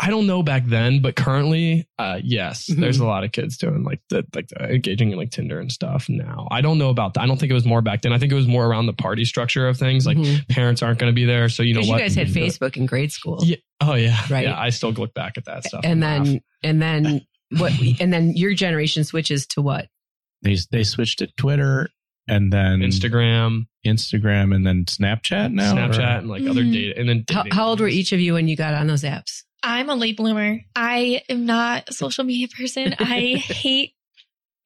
I 0.00 0.08
don't 0.10 0.26
know 0.26 0.42
back 0.42 0.64
then, 0.66 1.00
but 1.02 1.16
currently, 1.16 1.86
uh, 1.98 2.18
yes, 2.22 2.68
Mhm. 2.70 2.76
there's 2.80 2.98
a 2.98 3.04
lot 3.04 3.24
of 3.24 3.32
kids 3.32 3.56
doing 3.58 3.84
like 3.84 4.00
the 4.08 4.24
like 4.34 4.48
the, 4.48 4.72
engaging 4.74 5.10
in 5.12 5.18
like 5.18 5.30
Tinder 5.30 5.60
and 5.60 5.70
stuff 5.70 6.08
now. 6.08 6.48
I 6.50 6.60
don't 6.60 6.78
know 6.78 6.88
about 6.90 7.14
that. 7.14 7.20
I 7.22 7.26
don't 7.26 7.38
think 7.38 7.50
it 7.50 7.54
was 7.54 7.64
more 7.66 7.82
back 7.82 8.02
then. 8.02 8.12
I 8.12 8.18
think 8.18 8.32
it 8.32 8.34
was 8.36 8.46
more 8.46 8.66
around 8.66 8.86
the 8.86 8.92
party 8.94 9.24
structure 9.24 9.68
of 9.68 9.76
things. 9.78 10.06
Like 10.06 10.16
Mhm. 10.16 10.48
parents 10.48 10.82
aren't 10.82 10.98
going 10.98 11.10
to 11.10 11.14
be 11.14 11.24
there, 11.24 11.48
so 11.48 11.62
you 11.62 11.74
know 11.74 11.80
what? 11.80 11.96
you 11.98 12.04
guys 12.04 12.14
had 12.14 12.26
can 12.28 12.34
do. 12.34 12.40
Facebook 12.40 12.76
in 12.76 12.86
grade 12.86 13.12
school. 13.12 13.40
Yeah. 13.44 13.56
Oh 13.80 13.94
yeah, 13.94 14.18
Right. 14.30 14.44
Yeah, 14.44 14.58
I 14.58 14.70
still 14.70 14.92
look 14.92 15.12
back 15.14 15.36
at 15.36 15.44
that 15.44 15.64
stuff. 15.64 15.82
and 15.84 16.00
laugh. 16.00 16.24
then 16.26 16.40
and 16.62 16.80
then 16.82 17.26
what 17.58 17.72
and 18.00 18.12
then 18.12 18.34
your 18.36 18.54
generation 18.54 19.04
switches 19.04 19.46
to 19.48 19.62
what? 19.62 19.88
They 20.42 20.56
they 20.70 20.84
switched 20.84 21.18
to 21.20 21.26
Twitter 21.36 21.88
and 22.28 22.52
then 22.52 22.80
Instagram, 22.80 23.66
Instagram, 23.86 24.54
and 24.54 24.66
then 24.66 24.84
Snapchat 24.86 25.52
now. 25.52 25.74
Snapchat, 25.74 25.98
or- 25.98 26.18
and 26.20 26.28
like 26.28 26.42
other 26.46 26.62
Mhm. 26.62 26.72
data, 26.72 26.98
and 26.98 27.08
then 27.08 27.24
How, 27.30 27.44
how 27.50 27.68
old 27.68 27.80
were 27.80 27.88
each 27.88 28.12
of 28.12 28.20
you 28.20 28.34
when 28.34 28.48
you 28.48 28.56
got 28.56 28.74
on 28.74 28.86
those 28.86 29.02
apps? 29.02 29.42
I'm 29.62 29.88
a 29.90 29.94
late 29.94 30.16
bloomer. 30.16 30.60
I 30.74 31.22
am 31.28 31.46
not 31.46 31.88
a 31.88 31.92
social 31.92 32.24
media 32.24 32.48
person. 32.48 32.94
I 32.98 33.36
hate 33.36 33.94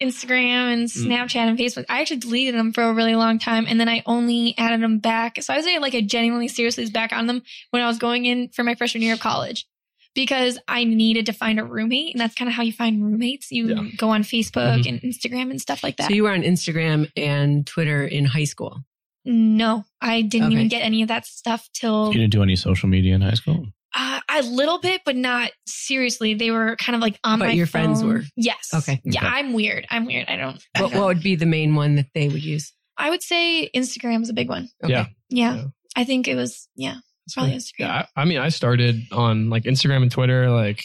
Instagram 0.02 0.72
and 0.72 0.88
Mm. 0.88 1.06
Snapchat 1.06 1.36
and 1.36 1.58
Facebook. 1.58 1.86
I 1.88 2.00
actually 2.00 2.18
deleted 2.18 2.54
them 2.54 2.72
for 2.72 2.82
a 2.84 2.92
really 2.92 3.14
long 3.14 3.38
time 3.38 3.64
and 3.68 3.80
then 3.80 3.88
I 3.88 4.02
only 4.06 4.54
added 4.58 4.82
them 4.82 4.98
back. 4.98 5.42
So 5.42 5.54
I 5.54 5.56
was 5.56 5.64
saying 5.64 5.80
like 5.80 5.94
I 5.94 6.02
genuinely 6.02 6.48
seriously 6.48 6.82
was 6.82 6.90
back 6.90 7.12
on 7.12 7.26
them 7.26 7.42
when 7.70 7.82
I 7.82 7.86
was 7.86 7.98
going 7.98 8.26
in 8.26 8.48
for 8.50 8.62
my 8.62 8.74
freshman 8.74 9.02
year 9.02 9.14
of 9.14 9.20
college 9.20 9.66
because 10.14 10.58
I 10.68 10.84
needed 10.84 11.26
to 11.26 11.32
find 11.32 11.58
a 11.58 11.64
roommate 11.64 12.14
and 12.14 12.20
that's 12.20 12.34
kind 12.34 12.48
of 12.48 12.54
how 12.54 12.62
you 12.62 12.72
find 12.72 13.02
roommates. 13.02 13.50
You 13.50 13.68
Yeah. 13.74 13.88
go 13.96 14.10
on 14.10 14.22
Facebook 14.22 14.82
Mhm. 14.82 14.88
and 14.88 15.00
Instagram 15.02 15.50
and 15.50 15.60
stuff 15.60 15.82
like 15.82 15.96
that. 15.96 16.08
So 16.08 16.14
you 16.14 16.24
were 16.24 16.32
on 16.32 16.42
Instagram 16.42 17.10
and 17.16 17.66
Twitter 17.66 18.04
in 18.06 18.24
high 18.26 18.44
school. 18.44 18.84
no, 19.28 19.84
I 20.00 20.22
didn't 20.22 20.48
Okay. 20.48 20.54
even 20.54 20.68
get 20.68 20.82
any 20.82 21.02
of 21.02 21.08
that 21.08 21.26
stuff 21.26 21.68
till 21.72 22.12
You 22.12 22.20
didn't 22.20 22.32
do 22.32 22.42
any 22.44 22.54
social 22.54 22.88
media 22.88 23.12
in 23.14 23.22
high 23.22 23.32
school. 23.34 23.66
Uh, 23.98 24.20
a 24.28 24.42
little 24.42 24.78
bit, 24.78 25.00
but 25.06 25.16
not 25.16 25.50
seriously. 25.66 26.34
They 26.34 26.50
were 26.50 26.76
kind 26.76 26.94
of 26.94 27.00
like 27.00 27.18
on 27.24 27.38
But 27.38 27.46
my 27.46 27.50
But 27.52 27.56
your 27.56 27.66
friends 27.66 28.04
were? 28.04 28.22
Yes. 28.36 28.70
Okay. 28.74 29.00
Yeah, 29.04 29.20
Okay. 29.20 29.28
I'm 29.28 29.52
weird. 29.54 29.86
I'm 29.90 30.04
weird. 30.04 30.28
I 30.28 30.36
don't. 30.36 30.62
I, 30.74 30.82
What, 30.82 30.90
don't- 30.92 31.00
what 31.00 31.06
would 31.08 31.22
be 31.22 31.34
the 31.36 31.46
main 31.46 31.74
one 31.74 31.94
that 31.96 32.06
they 32.14 32.28
would 32.28 32.44
use? 32.44 32.72
I 32.98 33.08
would 33.10 33.22
say 33.22 33.70
Instagram 33.74 34.22
is 34.22 34.28
a 34.28 34.34
big 34.34 34.48
one. 34.50 34.68
Okay. 34.84 34.92
Yeah. 34.92 35.06
Yeah. 35.30 35.54
Yeah. 35.56 35.64
I 35.96 36.04
think 36.04 36.28
it 36.28 36.34
was. 36.34 36.68
Yeah. 36.76 36.96
It's 37.24 37.34
probably 37.34 37.54
Instagram. 37.54 37.78
Yeah, 37.80 38.06
I, 38.16 38.22
I 38.22 38.24
mean, 38.26 38.38
I 38.38 38.50
started 38.50 39.02
on 39.12 39.48
like 39.50 39.64
Instagram 39.64 40.02
and 40.02 40.10
Twitter, 40.12 40.50
like 40.50 40.82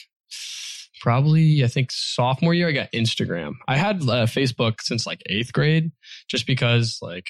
probably 1.02 1.63
I 1.63 1.67
think 1.67 1.89
sophomore 1.91 2.54
year. 2.54 2.67
I 2.67 2.71
got 2.71 2.91
Instagram. 2.93 3.54
I 3.67 3.78
had 3.78 3.97
uh, 4.04 4.26
Facebook 4.26 4.82
since 4.82 5.06
like 5.06 5.21
eighth 5.28 5.54
grade, 5.54 5.91
just 6.30 6.45
because 6.47 7.00
like 7.02 7.26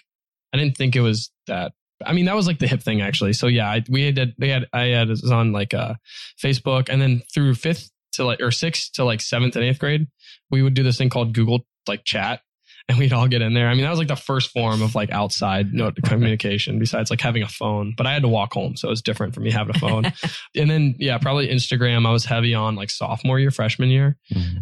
I 0.54 0.58
didn't 0.58 0.78
think 0.78 0.96
it 0.96 1.02
was 1.02 1.32
that. 1.48 1.74
I 2.06 2.14
mean, 2.14 2.26
that 2.26 2.36
was 2.36 2.48
like 2.48 2.60
the 2.60 2.68
hip 2.68 2.82
thing 2.82 3.02
actually. 3.02 3.34
So 3.34 3.48
yeah, 3.48 3.70
I, 3.70 3.84
we 3.90 4.06
had 4.06 4.34
they 4.38 4.50
had 4.50 4.68
I 4.74 4.86
had 4.88 5.10
was 5.10 5.30
on 5.32 5.52
like 5.52 5.74
uh, 5.74 5.96
Facebook, 6.42 6.90
and 6.90 7.02
then 7.02 7.22
through 7.34 7.56
fifth 7.56 7.90
to 8.14 8.26
like 8.26 8.42
or 8.42 8.52
sixth 8.52 8.94
to 8.94 9.04
like 9.04 9.22
seventh 9.22 9.56
and 9.56 9.66
eighth 9.66 9.80
grade, 9.80 10.08
we 10.50 10.62
would 10.62 10.74
do 10.74 10.84
this 10.84 10.98
thing 10.98 11.10
called 11.10 11.34
Google 11.34 11.66
like 11.88 12.04
Chat. 12.04 12.42
And 12.90 12.98
we'd 12.98 13.14
all 13.14 13.28
get 13.28 13.44
in 13.44 13.54
there. 13.54 13.70
I 13.70 13.74
mean, 13.76 13.84
that 13.84 13.92
was 13.92 14.00
like 14.00 14.10
the 14.10 14.18
first 14.18 14.50
form 14.50 14.82
of 14.82 14.96
like 14.96 15.12
outside 15.12 15.72
note 15.72 15.96
communication 16.04 16.78
besides 16.78 17.10
like 17.10 17.22
having 17.22 17.42
a 17.42 17.48
phone. 17.48 17.94
But 17.96 18.06
I 18.06 18.12
had 18.12 18.24
to 18.24 18.28
walk 18.28 18.54
home, 18.54 18.76
so 18.76 18.88
it 18.88 18.90
was 18.90 19.04
different 19.04 19.34
for 19.34 19.40
me 19.40 19.52
having 19.52 19.76
a 19.76 19.80
phone. 19.80 20.06
and 20.58 20.70
then 20.70 20.96
yeah, 20.98 21.18
probably 21.20 21.48
Instagram. 21.48 22.06
I 22.06 22.12
was 22.12 22.26
heavy 22.26 22.54
on 22.54 22.76
like 22.76 22.90
sophomore 22.90 23.40
year, 23.40 23.52
freshman 23.52 23.90
year, 23.90 24.18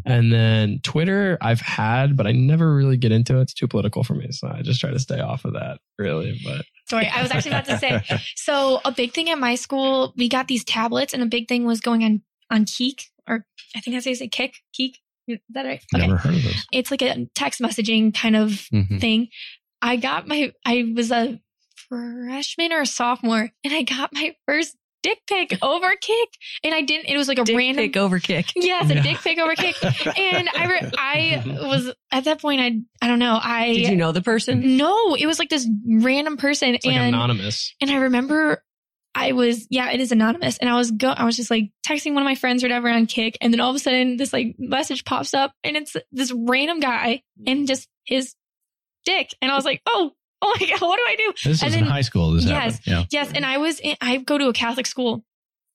and 0.05 0.31
then 0.31 0.79
Twitter. 0.83 1.39
I've 1.41 1.61
had, 1.61 2.17
but 2.17 2.27
I 2.27 2.33
never 2.33 2.75
really 2.75 2.97
get 2.97 3.11
into 3.11 3.39
it. 3.39 3.43
It's 3.43 3.53
too 3.53 3.69
political 3.69 4.03
for 4.03 4.13
me, 4.13 4.27
so 4.31 4.47
I 4.47 4.61
just 4.61 4.81
try 4.81 4.91
to 4.91 4.99
stay 4.99 5.21
off 5.21 5.45
of 5.45 5.53
that. 5.53 5.79
Really, 5.97 6.39
but 6.43 6.65
Sorry, 6.89 7.07
I 7.07 7.21
was 7.21 7.31
actually 7.31 7.51
about 7.51 7.65
to 7.65 7.77
say. 7.77 8.01
So 8.35 8.81
a 8.83 8.91
big 8.91 9.13
thing 9.13 9.29
at 9.29 9.37
my 9.37 9.55
school, 9.55 10.13
we 10.17 10.27
got 10.29 10.47
these 10.47 10.63
tablets, 10.63 11.13
and 11.13 11.21
a 11.21 11.27
big 11.27 11.47
thing 11.47 11.65
was 11.65 11.79
going 11.81 12.03
on 12.03 12.21
on 12.51 12.65
Keek, 12.65 13.03
or 13.27 13.45
I 13.75 13.79
think 13.81 13.95
I 13.95 13.99
say 13.99 14.13
say 14.15 14.27
Kik, 14.27 14.55
Keek. 14.73 14.95
Is 15.27 15.37
that 15.49 15.65
right? 15.65 15.83
Okay. 15.93 16.07
Never 16.07 16.17
heard 16.17 16.35
of 16.35 16.41
this. 16.43 16.65
It's 16.71 16.89
like 16.89 17.03
a 17.03 17.27
text 17.35 17.61
messaging 17.61 18.13
kind 18.15 18.35
of 18.35 18.49
Mhm. 18.73 18.99
thing. 18.99 19.27
I 19.81 19.95
got 19.97 20.27
my, 20.27 20.51
I 20.65 20.91
was 20.95 21.11
a 21.11 21.39
freshman 21.87 22.73
or 22.73 22.81
a 22.81 22.85
sophomore, 22.87 23.51
and 23.63 23.73
I 23.73 23.83
got 23.83 24.11
my 24.13 24.35
first 24.47 24.75
dick 25.03 25.19
pic 25.27 25.57
over 25.61 25.89
Kik, 25.99 26.29
and 26.63 26.73
I 26.73 26.81
didn't. 26.81 27.05
It 27.07 27.17
was 27.17 27.27
like 27.27 27.37
a 27.37 27.41
random. 27.43 27.55
Dick 27.55 27.57
random. 27.57 27.83
pic 27.85 27.97
over 27.97 28.19
Kik. 28.19 28.45
Yes, 28.55 28.89
a 28.89 28.95
Yeah. 28.95 29.01
dick 29.03 29.17
pic 29.17 29.37
over 29.39 29.55
Kik, 29.55 29.75
and 30.17 30.49
I, 30.53 30.65
re- 30.67 30.91
I 30.97 31.43
was 31.67 31.93
at 32.11 32.25
that 32.25 32.41
point. 32.41 32.61
I, 32.61 32.79
I 33.03 33.07
don't 33.07 33.19
know. 33.19 33.39
I 33.41 33.73
Did 33.73 33.89
you 33.89 33.95
know 33.95 34.11
the 34.11 34.21
person? 34.21 34.77
no, 34.77 35.15
it 35.15 35.25
was 35.25 35.39
like 35.39 35.49
this 35.49 35.67
random 35.87 36.37
person, 36.37 36.75
it's 36.75 36.85
like 36.85 36.95
and 36.95 37.15
anonymous. 37.15 37.73
and 37.81 37.89
I 37.91 37.95
remember 37.97 38.63
I 39.15 39.31
was, 39.31 39.65
yeah, 39.71 39.91
it 39.91 39.99
is 39.99 40.11
anonymous. 40.11 40.57
And 40.59 40.69
I 40.69 40.75
was 40.75 40.91
go, 40.91 41.09
I 41.09 41.25
was 41.25 41.35
just 41.35 41.49
like 41.49 41.71
texting 41.85 42.13
one 42.13 42.21
of 42.21 42.25
my 42.25 42.35
friends 42.35 42.63
or 42.63 42.67
whatever 42.67 42.89
on 42.89 43.07
Kik. 43.07 43.37
And 43.41 43.51
then 43.51 43.59
all 43.59 43.71
of 43.71 43.75
a 43.75 43.79
sudden 43.79 44.17
this 44.17 44.31
like 44.31 44.55
message 44.59 45.03
pops 45.03 45.33
up 45.33 45.51
and 45.63 45.75
it's 45.75 45.95
this 46.11 46.31
random 46.31 46.79
guy 46.79 47.23
and 47.47 47.67
just 47.67 47.87
his 48.05 48.35
dick. 49.05 49.31
And 49.41 49.51
I 49.51 49.55
was 49.55 49.65
like, 49.65 49.81
oh, 49.87 50.11
oh 50.41 50.55
my 50.59 50.67
God, 50.67 50.81
what 50.81 50.97
do 50.97 51.03
I 51.07 51.15
do? 51.17 51.33
This 51.49 51.61
And 51.63 51.71
is 51.71 51.75
in 51.75 51.83
high 51.85 52.01
school. 52.01 52.31
This 52.31 52.45
Yes. 52.45 52.53
happened. 52.77 52.79
Yeah. 52.85 53.03
Yes. 53.11 53.31
And 53.33 53.45
I 53.45 53.57
was, 53.57 53.79
in, 53.79 53.95
I 54.01 54.17
go 54.17 54.37
to 54.37 54.47
a 54.47 54.53
Catholic 54.53 54.85
school. 54.87 55.23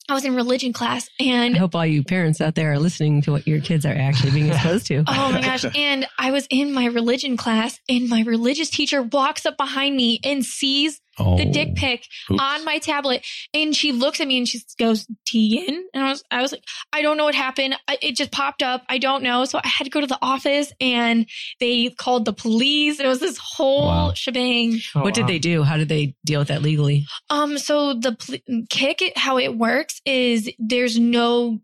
I 0.06 0.12
was 0.12 0.26
in 0.26 0.34
religion 0.34 0.74
class 0.74 1.08
and 1.18 1.56
I 1.56 1.58
hope 1.58 1.74
all 1.74 1.86
you 1.86 2.04
parents 2.04 2.42
out 2.42 2.54
there 2.54 2.72
are 2.72 2.78
listening 2.78 3.22
to 3.22 3.30
what 3.32 3.46
your 3.46 3.62
kids 3.62 3.86
are 3.86 3.94
actually 3.94 4.32
being 4.32 4.48
exposed 4.52 4.86
to. 4.88 4.98
Oh 5.08 5.32
my 5.32 5.40
gosh. 5.40 5.64
And 5.74 6.06
I 6.18 6.30
was 6.30 6.46
in 6.50 6.74
my 6.74 6.84
religion 6.86 7.38
class 7.38 7.80
and 7.88 8.10
my 8.10 8.22
religious 8.22 8.68
teacher 8.68 9.00
walks 9.02 9.46
up 9.46 9.56
behind 9.56 9.96
me 9.96 10.20
and 10.22 10.44
sees 10.44 11.00
Oh, 11.18 11.36
the 11.36 11.44
dick 11.44 11.74
pic 11.76 12.06
oops. 12.30 12.40
on 12.42 12.64
my 12.64 12.78
tablet 12.78 13.24
and 13.52 13.74
she 13.74 13.92
looks 13.92 14.20
at 14.20 14.26
me 14.26 14.38
and 14.38 14.48
she 14.48 14.60
goes 14.78 15.06
Tegan 15.26 15.84
and 15.94 16.04
I 16.04 16.10
was 16.10 16.24
I 16.30 16.42
was 16.42 16.52
like 16.52 16.64
I 16.92 17.02
don't 17.02 17.16
know 17.16 17.24
what 17.24 17.34
happened 17.34 17.76
I, 17.86 17.98
it 18.02 18.16
just 18.16 18.32
popped 18.32 18.62
up 18.62 18.82
I 18.88 18.98
don't 18.98 19.22
know 19.22 19.44
so 19.44 19.60
I 19.62 19.68
had 19.68 19.84
to 19.84 19.90
go 19.90 20.00
to 20.00 20.06
the 20.06 20.18
office 20.20 20.72
and 20.80 21.26
they 21.60 21.90
called 21.90 22.24
the 22.24 22.32
police 22.32 22.98
it 23.00 23.06
was 23.06 23.20
this 23.20 23.38
whole 23.38 23.86
Wow. 23.86 24.12
shebang 24.14 24.80
Oh, 24.94 25.02
what 25.02 25.14
did 25.14 25.22
wow. 25.22 25.26
they 25.28 25.38
do? 25.38 25.62
How 25.62 25.76
did 25.76 25.88
they 25.88 26.14
deal 26.24 26.40
with 26.40 26.48
that 26.48 26.62
legally? 26.62 27.06
um 27.30 27.58
so 27.58 27.94
the 27.94 28.12
pl- 28.16 28.66
Kik 28.70 29.02
it 29.02 29.16
how 29.18 29.38
it 29.38 29.56
works 29.56 30.00
is 30.04 30.50
there's 30.58 30.98
no 30.98 31.60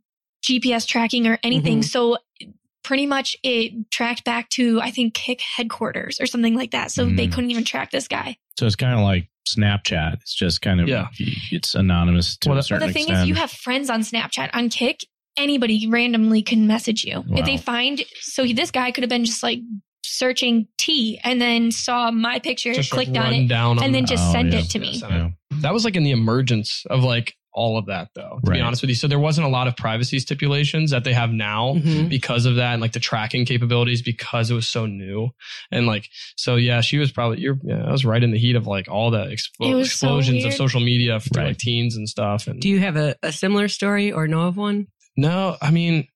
GPS 0.49 0.87
tracking 0.87 1.27
or 1.27 1.39
anything 1.43 1.81
Mhm. 1.81 1.85
so 1.85 2.17
pretty 2.83 3.05
much 3.07 3.37
it 3.43 3.91
tracked 3.91 4.25
back 4.25 4.49
to 4.51 4.81
I 4.81 4.91
think 4.91 5.15
Kik 5.15 5.41
headquarters 5.43 6.19
or 6.21 6.27
something 6.27 6.55
like 6.55 6.71
that 6.71 6.91
so 6.91 7.05
they 7.05 7.29
Mm. 7.29 7.33
couldn't 7.33 7.51
even 7.51 7.65
track 7.65 7.91
this 7.91 8.09
guy 8.09 8.37
So 8.59 8.67
it's 8.67 8.77
kind 8.77 8.95
of 8.95 9.01
like 9.01 9.29
Snapchat. 9.57 10.15
It's 10.15 10.35
just 10.35 10.61
kind 10.63 10.81
of 10.81 10.89
Yeah. 10.89 11.09
It's 11.51 11.75
anonymous 11.75 12.37
to 12.39 12.49
Well, 12.51 12.59
a 12.59 12.61
the- 12.61 12.63
certain 12.65 12.81
But 12.81 12.87
the 12.89 12.93
thing 12.93 13.03
extent. 13.05 13.23
is, 13.23 13.29
you 13.29 13.35
have 13.37 13.51
friends 13.51 13.91
on 13.91 14.01
Snapchat. 14.03 14.51
On 14.55 14.69
Kik, 14.69 15.01
anybody 15.37 15.87
randomly 15.89 16.43
can 16.43 16.67
message 16.67 17.05
you. 17.05 17.25
If 17.31 17.45
they 17.47 17.57
find, 17.57 18.03
so 18.21 18.45
this 18.47 18.71
guy 18.71 18.91
could 18.91 19.03
have 19.05 19.09
been 19.11 19.25
just 19.25 19.43
like 19.43 19.61
searching 20.05 20.67
T 20.79 21.21
and 21.25 21.41
then 21.41 21.71
saw 21.71 22.11
my 22.11 22.39
picture, 22.41 22.75
Just, 22.75 22.93
like, 22.95 23.07
clicked 23.13 23.19
on 23.25 23.33
it, 23.33 23.49
down 23.49 23.79
on 23.79 23.85
and 23.85 23.95
then 23.95 24.03
that. 24.03 24.11
just 24.11 24.25
Oh, 24.29 24.33
send 24.33 24.53
yeah. 24.53 24.59
it 24.61 24.71
to 24.71 24.79
me. 24.79 25.01
Yeah. 25.01 25.29
that 25.61 25.73
was 25.73 25.85
like 25.85 25.97
in 25.97 26.03
the 26.03 26.11
emergence 26.11 26.85
of 26.91 27.03
like 27.05 27.35
all 27.53 27.77
of 27.79 27.87
that 27.87 28.09
though 28.15 28.39
to 28.45 28.51
Right. 28.51 28.57
be 28.59 28.61
honest 28.61 28.83
with 28.83 28.89
you 28.91 28.95
so 28.95 29.09
there 29.09 29.19
wasn't 29.19 29.47
a 29.47 29.51
lot 29.51 29.67
of 29.67 29.77
privacy 29.77 30.19
stipulations 30.21 30.91
that 30.93 31.05
they 31.05 31.13
have 31.13 31.31
now 31.33 31.75
Mhm. 31.75 32.09
because 32.09 32.47
of 32.47 32.57
that 32.57 32.73
and 32.75 32.81
like 32.83 32.93
the 32.93 33.01
tracking 33.01 33.45
capabilities 33.45 34.03
because 34.03 34.51
it 34.51 34.55
was 34.55 34.69
so 34.69 34.87
new 34.87 35.31
and 35.73 35.87
like 35.87 36.09
so 36.37 36.57
yeah 36.57 36.81
she 36.81 36.99
was 36.99 37.11
probably 37.11 37.41
you're 37.41 37.59
yeah 37.65 37.85
I 37.85 37.91
was 37.91 38.05
right 38.05 38.23
in 38.23 38.31
the 38.31 38.39
heat 38.39 38.57
of 38.57 38.67
like 38.67 38.89
all 38.89 39.11
the 39.11 39.23
It 39.25 39.33
explo- 39.39 39.75
was 39.75 39.93
so 39.93 40.07
explosions 40.19 40.45
of 40.45 40.53
social 40.55 40.81
media 40.81 41.19
for 41.21 41.31
Right. 41.39 41.49
like 41.49 41.59
teens 41.59 41.97
and 41.97 42.09
stuff 42.09 42.47
and 42.47 42.61
Do 42.61 42.69
you 42.69 42.79
have 42.81 42.97
a, 42.97 43.17
a 43.23 43.33
similar 43.33 43.69
story 43.69 44.13
or 44.13 44.29
know 44.29 44.43
of 44.43 44.57
one? 44.57 44.87
no 45.17 45.57
I 45.61 45.71
mean 45.71 46.07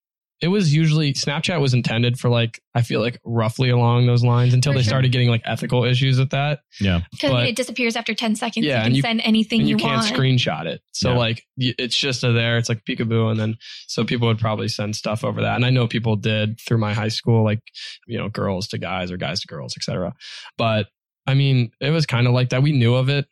it 0.41 0.49
was 0.49 0.73
usually 0.75 1.13
Snapchat 1.13 1.61
was 1.61 1.73
intended 1.73 2.19
for 2.19 2.29
like 2.29 2.61
I 2.73 2.81
feel 2.81 2.99
like 2.99 3.19
roughly 3.23 3.69
along 3.69 4.05
those 4.05 4.23
lines 4.23 4.53
until 4.53 4.73
For 4.73 4.79
they 4.79 4.83
sure. 4.83 4.89
started 4.89 5.11
getting 5.11 5.29
like 5.29 5.41
ethical 5.45 5.85
issues 5.85 6.19
with 6.19 6.31
that 6.31 6.59
yeah. 6.81 7.01
Because 7.11 7.47
it 7.47 7.55
disappears 7.55 7.95
after 7.95 8.13
10 8.13 8.35
seconds. 8.35 8.65
Yeah, 8.65 8.73
you 8.73 8.77
and 8.79 8.85
can 8.87 8.95
you- 8.95 9.01
send 9.01 9.21
anything 9.23 9.61
and 9.61 9.69
you, 9.69 9.75
you, 9.75 9.79
can't 9.81 10.01
want. 10.01 10.13
screenshot 10.13 10.65
it. 10.65 10.81
So 10.91 11.11
Yeah. 11.11 11.17
like 11.17 11.43
it's 11.57 11.97
just 11.97 12.23
a 12.23 12.31
there. 12.33 12.57
It's 12.57 12.67
like 12.69 12.83
peekaboo, 12.83 13.31
and 13.31 13.39
then 13.39 13.55
so 13.87 14.03
people 14.03 14.27
would 14.27 14.39
probably 14.39 14.67
send 14.67 14.95
stuff 14.95 15.23
over 15.23 15.41
that. 15.41 15.55
And 15.55 15.65
I 15.65 15.69
know 15.69 15.87
people 15.87 16.15
did 16.17 16.59
through 16.59 16.79
my 16.79 16.93
high 16.93 17.07
school, 17.07 17.43
like 17.45 17.59
you 18.07 18.17
know, 18.17 18.27
girls 18.27 18.67
to 18.69 18.77
guys 18.77 19.11
or 19.11 19.17
guys 19.17 19.39
to 19.41 19.47
girls, 19.47 19.75
etc. 19.77 20.13
But 20.57 20.87
I 21.27 21.33
mean, 21.33 21.71
it 21.79 21.89
was 21.91 22.05
kind 22.05 22.27
of 22.27 22.33
like 22.33 22.49
that. 22.49 22.61
We 22.61 22.71
knew 22.73 22.93
of 22.95 23.09
it. 23.09 23.25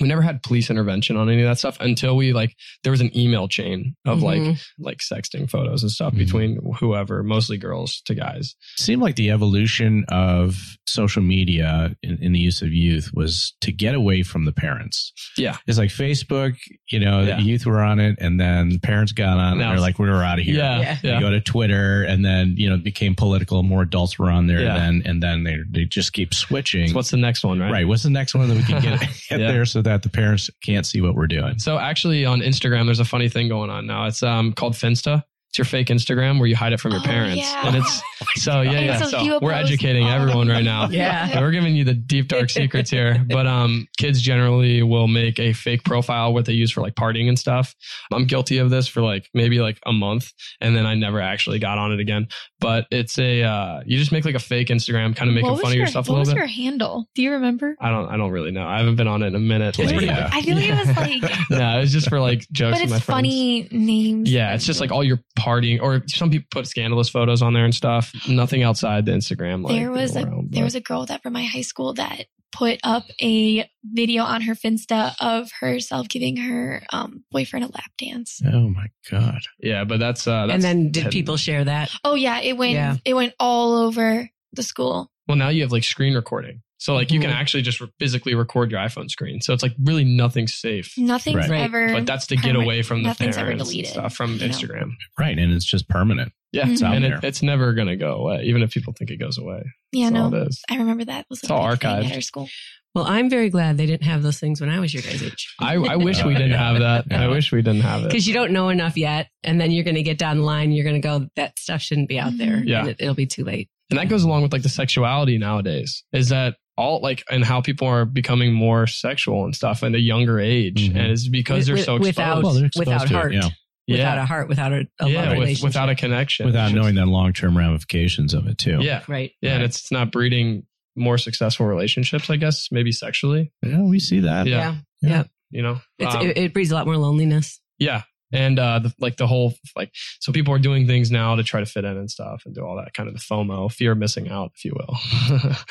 We 0.00 0.08
never 0.08 0.22
had 0.22 0.42
police 0.42 0.70
intervention 0.70 1.16
on 1.16 1.28
any 1.30 1.42
of 1.42 1.48
that 1.48 1.58
stuff 1.58 1.76
until 1.80 2.16
we 2.16 2.32
like 2.32 2.54
there 2.82 2.90
was 2.90 3.00
an 3.00 3.16
email 3.16 3.46
chain 3.48 3.94
of 4.04 4.22
like 4.22 4.40
Mhm. 4.40 4.60
like 4.78 4.98
sexting 4.98 5.48
photos 5.48 5.82
and 5.82 5.90
stuff 5.92 6.14
Mhm. 6.14 6.18
between 6.18 6.58
whoever, 6.80 7.22
mostly 7.22 7.56
girls 7.58 8.02
to 8.06 8.14
guys. 8.14 8.54
seemed 8.76 9.00
like 9.02 9.14
the 9.16 9.30
evolution 9.30 10.04
of 10.08 10.58
social 10.86 11.22
media 11.22 11.94
in, 12.02 12.18
in 12.20 12.32
the 12.32 12.38
use 12.40 12.60
of 12.62 12.72
youth 12.72 13.10
was 13.14 13.54
to 13.60 13.70
get 13.72 13.94
away 13.94 14.22
from 14.22 14.44
the 14.44 14.52
parents. 14.52 15.12
Yeah. 15.38 15.56
It's 15.66 15.78
like 15.78 15.90
Facebook, 15.90 16.54
you 16.90 16.98
know, 17.00 17.22
Yeah. 17.22 17.36
the 17.36 17.42
youth 17.42 17.64
were 17.66 17.80
on 17.80 18.00
it 18.00 18.16
and 18.20 18.38
then 18.40 18.70
the 18.70 18.78
parents 18.80 19.12
got 19.12 19.38
on 19.38 19.54
it. 19.54 19.56
Now 19.56 19.70
And 19.70 19.72
they're 19.72 19.80
like, 19.80 19.98
we're 19.98 20.22
out 20.22 20.38
of 20.40 20.44
here. 20.44 20.56
Yeah, 20.56 20.80
Yeah. 20.80 20.98
They 21.02 21.08
yeah. 21.10 21.20
go 21.20 21.30
to 21.30 21.40
Twitter 21.40 22.02
and 22.02 22.24
then, 22.24 22.54
you 22.56 22.68
know, 22.68 22.74
it 22.74 22.84
became 22.84 23.14
political. 23.14 23.62
More 23.62 23.82
adults 23.82 24.18
were 24.18 24.30
on 24.30 24.46
there. 24.48 24.60
Yeah. 24.62 24.74
And 24.76 25.02
then, 25.02 25.10
and 25.10 25.22
then 25.22 25.44
they, 25.44 25.58
they 25.70 25.84
just 25.84 26.12
keep 26.12 26.34
switching. 26.34 26.88
So 26.88 26.94
what's 26.94 27.10
the 27.10 27.16
next 27.16 27.44
one, 27.44 27.60
right? 27.60 27.70
right. 27.70 27.88
What's 27.88 28.02
the 28.02 28.10
next 28.10 28.34
one 28.34 28.48
that 28.48 28.56
we 28.56 28.62
can 28.64 28.82
get, 28.82 29.00
get 29.30 29.40
Yeah. 29.40 29.46
there 29.52 29.64
so 29.64 29.82
that 29.84 30.02
the 30.02 30.08
parents 30.08 30.50
can't 30.62 30.84
see 30.84 31.00
what 31.00 31.14
we're 31.14 31.26
doing? 31.26 31.58
So 31.58 31.78
actually 31.78 32.24
on 32.24 32.40
Instagram, 32.40 32.86
there's 32.86 33.00
a 33.00 33.04
funny 33.04 33.28
thing 33.28 33.48
going 33.48 33.70
on 33.70 33.86
now. 33.86 34.06
It's 34.06 34.22
um 34.22 34.52
called 34.52 34.74
Finsta. 34.74 35.22
It's 35.54 35.58
your 35.60 35.66
fake 35.66 35.86
Instagram 35.86 36.40
where 36.40 36.48
you 36.48 36.56
hide 36.56 36.72
it 36.72 36.80
from 36.80 36.90
your 36.90 37.00
Oh, 37.00 37.04
parents. 37.04 37.36
yeah. 37.36 37.68
And 37.68 37.76
it's 37.76 38.02
so 38.42 38.60
yeah, 38.62 38.80
yeah. 38.80 38.98
so 38.98 39.06
So 39.06 39.38
we're 39.40 39.52
educating 39.52 40.04
everyone 40.08 40.48
right 40.48 40.64
now. 40.64 40.88
Yeah. 40.90 41.38
We're 41.40 41.52
giving 41.52 41.76
you 41.76 41.84
the 41.84 41.94
deep 41.94 42.26
dark 42.26 42.50
secrets 42.50 42.90
here. 42.90 43.24
But 43.28 43.46
um 43.46 43.86
kids 43.96 44.20
generally 44.20 44.82
will 44.82 45.06
make 45.06 45.38
a 45.38 45.52
fake 45.52 45.84
profile 45.84 46.34
what 46.34 46.44
they 46.46 46.54
use 46.54 46.72
for 46.72 46.80
like 46.80 46.96
partying 46.96 47.28
and 47.28 47.38
stuff. 47.38 47.72
I'm 48.12 48.24
guilty 48.26 48.58
of 48.58 48.68
this 48.70 48.88
for 48.88 49.00
like 49.00 49.28
maybe 49.32 49.60
like 49.60 49.78
a 49.86 49.92
month 49.92 50.32
and 50.60 50.74
then 50.76 50.86
I 50.86 50.96
never 50.96 51.20
actually 51.20 51.60
got 51.60 51.78
on 51.78 51.92
it 51.92 52.00
again. 52.00 52.26
But 52.58 52.86
it's 52.90 53.16
a 53.20 53.44
uh 53.44 53.82
you 53.86 53.96
just 53.96 54.10
make 54.10 54.24
like 54.24 54.34
a 54.34 54.40
fake 54.40 54.68
Instagram, 54.70 55.14
kind 55.14 55.28
of 55.30 55.34
making 55.36 55.44
what 55.50 55.52
was 55.52 55.60
fun 55.62 55.70
of 55.70 55.76
your, 55.76 55.86
yourself 55.86 56.08
a 56.08 56.12
What 56.12 56.18
was 56.18 56.28
little 56.30 56.40
your 56.40 56.48
handle? 56.48 57.06
Do 57.14 57.22
you 57.22 57.30
remember? 57.30 57.76
I 57.80 57.90
don't 57.90 58.08
I 58.08 58.16
don't 58.16 58.32
really 58.32 58.50
know. 58.50 58.66
I 58.66 58.78
haven't 58.78 58.96
been 58.96 59.06
on 59.08 59.22
it 59.22 59.28
in 59.28 59.36
a 59.36 59.38
minute. 59.38 59.78
It's 59.78 59.92
pretty 59.92 60.06
Yeah. 60.06 60.30
I 60.32 60.42
feel 60.42 60.56
like 60.56 60.68
it 60.68 60.74
was 60.74 60.96
like, 60.96 61.50
no, 61.50 61.76
it 61.78 61.80
was 61.82 61.92
just 61.92 62.08
for 62.08 62.18
like 62.18 62.40
jokes 62.50 62.78
but 62.78 62.82
with 62.82 62.90
my 62.90 62.96
it's 62.96 63.04
friends. 63.04 63.16
funny 63.18 63.68
names. 63.70 64.28
Yeah, 64.32 64.54
it's 64.56 64.66
just 64.66 64.80
like 64.80 64.90
all 64.90 65.04
your 65.04 65.20
partying, 65.44 65.80
or 65.80 66.02
some 66.08 66.30
people 66.30 66.46
put 66.50 66.66
scandalous 66.66 67.08
photos 67.08 67.42
on 67.42 67.52
there 67.52 67.64
and 67.64 67.74
stuff. 67.74 68.12
Nothing 68.28 68.62
outside 68.62 69.06
the 69.06 69.12
Instagram. 69.12 69.62
Like 69.64 69.74
there 69.76 69.90
was 69.90 70.16
a 70.16 70.24
realm, 70.24 70.48
there 70.50 70.64
was 70.64 70.74
a 70.74 70.80
girl 70.80 71.06
that 71.06 71.22
from 71.22 71.32
my 71.34 71.44
high 71.44 71.60
school 71.62 71.94
that 71.94 72.26
put 72.52 72.78
up 72.84 73.02
a 73.20 73.68
video 73.82 74.22
on 74.22 74.40
her 74.42 74.54
Finsta 74.54 75.12
of 75.20 75.50
herself 75.60 76.08
giving 76.08 76.36
her 76.36 76.82
um, 76.92 77.24
boyfriend 77.32 77.64
a 77.64 77.68
lap 77.68 77.90
dance. 77.98 78.40
Oh 78.46 78.68
my 78.68 78.86
God. 79.10 79.40
yeah, 79.58 79.84
but 79.84 79.98
that's 79.98 80.26
uh, 80.28 80.46
that's 80.46 80.54
and 80.54 80.62
then 80.62 80.84
did 80.92 80.96
hidden. 81.04 81.10
people 81.10 81.36
share 81.36 81.64
that? 81.64 81.90
Oh 82.04 82.14
yeah, 82.14 82.40
it 82.40 82.56
went 82.56 82.72
Yeah. 82.74 82.96
it 83.04 83.14
went 83.14 83.34
all 83.40 83.74
over 83.74 84.30
the 84.52 84.62
school. 84.62 85.10
Well, 85.26 85.36
now 85.36 85.48
you 85.48 85.62
have 85.62 85.72
like 85.72 85.84
screen 85.84 86.14
recording, 86.14 86.62
so 86.84 86.94
like 86.94 87.10
you 87.10 87.18
can 87.18 87.30
Mhm. 87.30 87.34
actually 87.34 87.62
just 87.62 87.80
re- 87.80 87.88
physically 87.98 88.34
record 88.34 88.70
your 88.70 88.78
iPhone 88.80 89.08
screen. 89.10 89.40
So 89.40 89.54
it's 89.54 89.62
like 89.62 89.72
really 89.82 90.04
nothing 90.04 90.46
safe. 90.48 90.92
Nothing's 90.98 91.36
Right. 91.36 91.48
Right. 91.50 91.60
ever. 91.62 91.92
But 91.94 92.04
that's 92.04 92.26
to 92.26 92.36
get 92.36 92.56
away 92.56 92.82
from 92.82 93.02
the 93.02 93.08
nothing's 93.08 93.38
ever 93.38 93.46
parents 93.46 93.62
and 93.62 93.70
deleted, 93.70 93.90
stuff 93.92 94.14
from 94.14 94.34
you 94.34 94.40
know? 94.40 94.46
Instagram. 94.46 94.90
Right. 95.18 95.38
And 95.38 95.50
it's 95.52 95.64
just 95.64 95.88
permanent. 95.88 96.32
Yeah, 96.52 96.68
It's 96.68 96.82
out 96.82 96.94
and 96.94 97.02
there. 97.04 97.16
it, 97.16 97.24
it's 97.24 97.42
never 97.42 97.72
gonna 97.72 97.96
go 97.96 98.12
away, 98.16 98.42
even 98.44 98.62
if 98.62 98.70
people 98.72 98.92
think 98.96 99.10
it 99.10 99.16
goes 99.18 99.38
away. 99.38 99.62
yeah, 99.92 100.10
That's 100.10 100.20
all 100.22 100.30
no, 100.30 100.36
it 100.42 100.48
is. 100.48 100.62
I 100.70 100.76
remember 100.76 101.06
that 101.06 101.24
was 101.30 101.40
It's 101.42 101.50
all 101.50 101.66
big 101.70 101.80
archived. 101.80 102.04
at 102.10 102.14
our 102.14 102.20
school. 102.20 102.48
Well, 102.94 103.06
I'm 103.06 103.28
very 103.28 103.50
glad 103.50 103.76
they 103.76 103.86
didn't 103.86 104.04
have 104.04 104.22
those 104.22 104.38
things 104.38 104.60
when 104.60 104.70
I 104.70 104.78
was 104.78 104.94
your 104.94 105.02
guys' 105.02 105.20
age. 105.20 105.52
I, 105.58 105.74
I 105.74 105.96
wish 105.96 106.22
we 106.22 106.32
didn't 106.34 106.52
have 106.52 106.78
that. 106.78 107.06
I 107.10 107.26
wish 107.26 107.50
we 107.50 107.60
didn't 107.60 107.80
have 107.80 108.02
it. 108.02 108.08
Because 108.10 108.28
you 108.28 108.34
don't 108.34 108.52
know 108.52 108.68
enough 108.68 108.96
yet. 108.96 109.30
And 109.42 109.60
then 109.60 109.72
you're 109.72 109.82
going 109.82 109.96
to 109.96 110.04
get 110.04 110.16
down 110.16 110.36
the 110.36 110.42
line. 110.44 110.70
You're 110.70 110.84
going 110.84 111.00
to 111.02 111.08
go, 111.08 111.26
that 111.34 111.58
stuff 111.58 111.82
shouldn't 111.82 112.08
be 112.08 112.20
out 112.20 112.38
there. 112.38 112.62
Yeah. 112.64 112.80
And 112.80 112.88
it, 112.90 112.96
it'll 113.00 113.14
be 113.16 113.26
too 113.26 113.42
late. 113.42 113.68
And 113.90 113.98
that 113.98 114.08
goes 114.08 114.22
along 114.22 114.42
with 114.42 114.52
like 114.52 114.62
the 114.62 114.68
sexuality 114.68 115.38
nowadays 115.38 116.04
is 116.12 116.28
that 116.28 116.54
all 116.76 117.00
like 117.00 117.24
and 117.30 117.44
how 117.44 117.60
people 117.60 117.86
are 117.88 118.04
becoming 118.04 118.52
more 118.52 118.86
sexual 118.86 119.44
and 119.44 119.54
stuff 119.54 119.82
at 119.84 119.94
a 119.94 120.00
younger 120.00 120.40
age. 120.40 120.90
Mhm. 120.90 120.96
And 120.96 121.12
it's 121.12 121.28
because 121.28 121.66
they're 121.66 121.76
With- 121.76 121.84
so 121.84 121.96
exposed. 121.96 122.16
without- 122.16 122.42
Well, 122.42 122.54
they're 122.54 122.66
exposed 122.66 122.88
without 122.88 123.06
to 123.08 123.14
it, 123.14 123.16
heart. 123.16 123.32
yeah. 123.34 123.48
Without 123.86 124.16
yeah. 124.16 124.22
a 124.22 124.26
heart, 124.26 124.48
without 124.48 124.72
a, 124.72 124.86
a 124.98 125.04
love 125.04 125.10
yeah, 125.12 125.38
with, 125.38 125.62
without 125.62 125.88
a 125.90 125.94
connection. 125.94 126.46
Without 126.46 126.64
It's 126.66 126.72
just- 126.72 126.82
knowing 126.82 126.94
the 126.94 127.06
long 127.06 127.32
term 127.32 127.56
ramifications 127.56 128.32
of 128.34 128.46
it 128.48 128.58
too. 128.58 128.78
Yeah. 128.80 129.02
right. 129.08 129.32
Yeah. 129.40 129.54
And 129.54 129.62
it's, 129.62 129.80
it's 129.80 129.92
not 129.92 130.10
breeding 130.10 130.64
more 130.96 131.18
successful 131.18 131.66
relationships, 131.66 132.30
I 132.30 132.36
guess, 132.36 132.68
maybe 132.72 132.92
sexually, 132.92 133.52
Yeah, 133.64 133.82
we 133.82 133.98
see 133.98 134.20
that. 134.20 134.46
Yeah. 134.46 134.76
Yeah. 135.02 135.24
you 135.50 135.62
know? 135.62 135.80
It's, 135.98 136.14
Um, 136.14 136.22
it, 136.26 136.38
it 136.38 136.52
breeds 136.54 136.70
a 136.70 136.74
lot 136.74 136.86
more 136.86 136.96
loneliness. 136.96 137.60
yeah. 137.78 138.02
And 138.34 138.58
uh, 138.58 138.78
the, 138.80 138.94
like 138.98 139.16
the 139.16 139.26
whole 139.26 139.54
like, 139.76 139.90
so 140.20 140.32
people 140.32 140.52
are 140.54 140.58
doing 140.58 140.86
things 140.86 141.10
now 141.10 141.36
to 141.36 141.42
try 141.42 141.60
to 141.60 141.66
fit 141.66 141.84
in 141.84 141.96
and 141.96 142.10
stuff 142.10 142.42
and 142.44 142.54
do 142.54 142.62
all 142.64 142.76
that 142.76 142.92
kind 142.94 143.08
of 143.08 143.14
the 143.14 143.20
FOMO, 143.20 143.70
fear 143.72 143.92
of 143.92 143.98
missing 143.98 144.28
out, 144.28 144.52
if 144.56 144.64
you 144.64 144.72
will. 144.74 144.98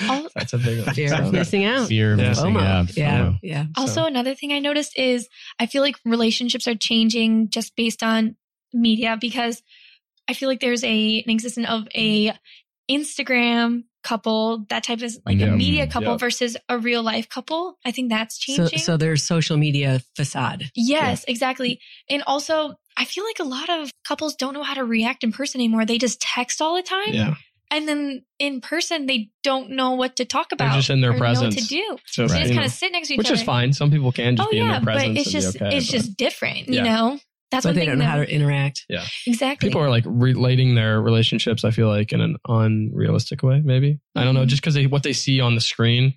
Al- 0.09 0.29
That's 0.35 0.53
a 0.53 0.57
big 0.57 0.85
one. 0.85 0.95
Fear 0.95 1.09
So- 1.09 1.17
of 1.17 1.31
missing 1.33 1.65
out. 1.65 1.87
Fear 1.87 2.13
of 2.13 2.19
Yeah. 2.19 2.29
missing 2.29 2.53
FOMO. 2.53 2.61
out. 2.63 2.97
Yeah. 2.97 3.19
FOMO. 3.19 3.39
Yeah. 3.43 3.65
Also, 3.77 3.93
So- 3.93 4.05
another 4.05 4.33
thing 4.35 4.51
I 4.53 4.59
noticed 4.59 4.97
is 4.97 5.27
I 5.59 5.65
feel 5.65 5.81
like 5.81 5.95
relationships 6.05 6.67
are 6.67 6.75
changing 6.75 7.49
just 7.49 7.75
based 7.75 8.01
on 8.03 8.35
media 8.73 9.17
because 9.19 9.61
I 10.27 10.33
feel 10.33 10.47
like 10.49 10.61
there's 10.61 10.83
a 10.83 11.19
an 11.25 11.29
existence 11.29 11.67
of 11.69 11.87
a 11.93 12.33
Instagram 12.89 13.83
couple, 14.03 14.65
that 14.69 14.83
type 14.83 15.01
of 15.01 15.11
like 15.25 15.37
Yeah. 15.39 15.47
a 15.47 15.51
media 15.55 15.87
Mm, 15.87 15.91
couple 15.91 16.11
yeah. 16.11 16.17
versus 16.17 16.57
a 16.69 16.77
real 16.77 17.01
life 17.03 17.29
couple. 17.29 17.77
I 17.85 17.91
think 17.91 18.09
that's 18.09 18.35
So, 18.45 18.55
changing. 18.67 18.79
so 18.79 18.97
there's 18.97 19.23
social 19.23 19.57
media 19.57 20.01
facade. 20.15 20.69
yes, 20.75 21.23
exactly. 21.27 21.79
And 22.09 22.23
also, 22.27 22.75
I 22.97 23.05
feel 23.05 23.23
like 23.23 23.39
a 23.39 23.43
lot 23.43 23.69
of 23.69 23.91
couples 24.05 24.35
don't 24.35 24.53
know 24.53 24.63
how 24.63 24.75
to 24.75 24.83
react 24.85 25.23
in 25.23 25.31
person 25.31 25.59
anymore. 25.61 25.85
They 25.85 25.97
just 25.97 26.21
text 26.21 26.61
all 26.61 26.75
the 26.75 26.83
time. 26.83 27.13
Yeah. 27.13 27.35
And 27.71 27.87
then 27.87 28.23
in 28.37 28.61
person, 28.61 29.07
they 29.07 29.29
don't 29.41 29.71
know 29.71 29.91
what 29.95 30.17
to 30.17 30.25
talk 30.25 30.49
They're 30.49 30.67
about. 30.67 30.75
just 30.75 30.91
in 30.91 31.01
their 31.01 31.09
or 31.09 31.13
know 31.13 31.19
what 31.19 31.37
presence. 31.39 31.55
to 31.55 31.63
do. 31.67 31.97
So, 32.05 32.27
They 32.27 32.33
Right. 32.33 32.41
just 32.43 32.53
kind 32.53 32.65
of 32.67 32.71
sit 32.71 32.91
next 32.91 33.07
to 33.07 33.13
each 33.15 33.17
which 33.17 33.27
other. 33.27 33.33
Which 33.33 33.39
is 33.41 33.45
fine. 33.45 33.73
Some 33.73 33.89
people 33.89 34.11
can 34.11 34.35
just 34.35 34.47
oh 34.47 34.51
be 34.51 34.59
in 34.59 34.67
yeah, 34.67 34.73
their 34.79 34.93
but 34.93 35.07
it's 35.17 35.31
just 35.31 35.55
okay. 35.55 35.75
it's 35.77 35.87
but- 35.87 35.97
just 35.97 36.15
different, 36.17 36.67
you 36.67 36.75
Yeah. 36.75 36.83
know. 36.83 37.19
That's 37.53 37.63
but 37.65 37.69
one 37.69 37.75
they 37.79 37.85
don't 37.85 37.97
know 37.99 38.03
that, 38.05 38.11
how 38.11 38.17
to 38.17 38.29
interact. 38.29 38.83
Yeah, 38.89 39.05
exactly. 39.25 39.69
people 39.69 39.81
are 39.81 39.89
like 39.89 40.03
relating 40.05 40.75
their 40.75 41.01
relationships. 41.01 41.63
I 41.63 41.71
feel 41.71 41.87
like 41.87 42.11
in 42.11 42.19
an 42.21 42.35
unrealistic 42.47 43.43
way. 43.43 43.61
Maybe 43.63 43.99
I 44.15 44.23
don't 44.25 44.33
know. 44.33 44.43
Mhm. 44.43 44.47
Just 44.47 44.61
because 44.61 44.73
they 44.73 44.87
what 44.87 45.03
they 45.03 45.13
see 45.13 45.39
on 45.39 45.55
the 45.55 45.61
screen, 45.61 46.13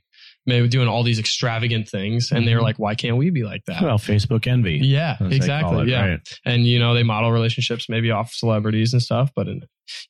maybe 0.47 0.69
doing 0.69 0.89
all 0.89 1.03
these 1.03 1.19
extravagant 1.19 1.89
things, 1.89 2.31
and 2.33 2.47
they're 2.47 2.59
Mhm. 2.59 2.63
like, 2.63 2.79
why 2.79 2.95
can't 2.95 3.17
we 3.17 3.31
be 3.31 3.43
like 3.45 3.63
that? 3.67 3.83
Well, 3.83 3.99
Facebook 3.99 4.47
envy. 4.47 4.79
yeah, 4.83 5.13
as 5.13 5.19
they 5.19 5.25
call 5.27 5.33
exactly. 5.37 5.83
it, 5.83 5.89
yeah, 5.89 6.07
right. 6.07 6.21
and 6.45 6.67
you 6.67 6.79
know 6.79 6.95
they 6.95 7.03
model 7.03 7.31
relationships 7.33 7.89
maybe 7.89 8.11
off 8.11 8.33
celebrities 8.33 8.93
and 8.93 9.03
stuff, 9.03 9.31
but 9.37 9.49
in, 9.49 9.61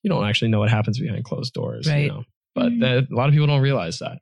you 0.03 0.09
don't 0.11 0.25
actually 0.27 0.49
know 0.51 0.59
what 0.61 0.71
happens 0.71 0.99
behind 0.99 1.25
closed 1.25 1.53
doors. 1.53 1.87
Right. 1.89 2.05
You 2.05 2.09
know? 2.11 2.25
But 2.55 2.73
Mhm. 2.73 2.81
that, 2.81 3.07
a 3.13 3.15
lot 3.15 3.29
of 3.29 3.33
people 3.35 3.47
don't 3.49 3.61
realize 3.61 3.99
that. 3.99 4.19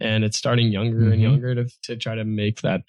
and 0.00 0.24
it's 0.24 0.36
starting 0.36 0.72
younger 0.72 1.12
and 1.12 1.22
younger 1.22 1.54
to 1.54 1.66
to 1.84 1.96
try 1.96 2.16
to 2.16 2.24
make 2.24 2.60
that 2.62 2.80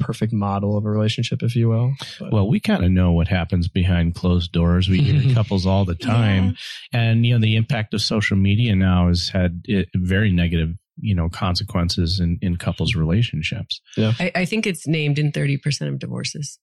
perfect 0.00 0.32
model 0.32 0.76
of 0.76 0.84
a 0.84 0.90
relationship, 0.90 1.42
if 1.42 1.54
you 1.54 1.68
will. 1.68 1.92
But- 2.18 2.32
Well, 2.32 2.48
we 2.48 2.58
kind 2.60 2.84
of 2.84 2.90
know 2.90 3.12
what 3.12 3.28
happens 3.28 3.68
behind 3.68 4.14
closed 4.14 4.50
doors. 4.52 4.88
We 4.88 4.98
hear 5.02 5.34
couples 5.34 5.66
all 5.66 5.84
the 5.84 5.94
time. 5.94 6.56
And, 6.92 7.24
you 7.24 7.34
know, 7.34 7.40
the 7.40 7.56
impact 7.56 7.94
of 7.94 8.02
social 8.02 8.36
media 8.36 8.74
now 8.74 9.08
has 9.08 9.28
had 9.28 9.62
eh, 9.68 9.84
very 9.94 10.32
negative, 10.32 10.74
you 10.98 11.14
know, 11.14 11.28
consequences 11.28 12.18
in, 12.20 12.38
in 12.42 12.56
couples' 12.56 12.94
relationships. 12.94 13.80
I, 14.18 14.32
I 14.34 14.44
think 14.44 14.66
it's 14.66 14.86
named 14.86 15.18
in 15.18 15.30
30% 15.32 15.88
of 15.88 15.98
divorces. 15.98 16.58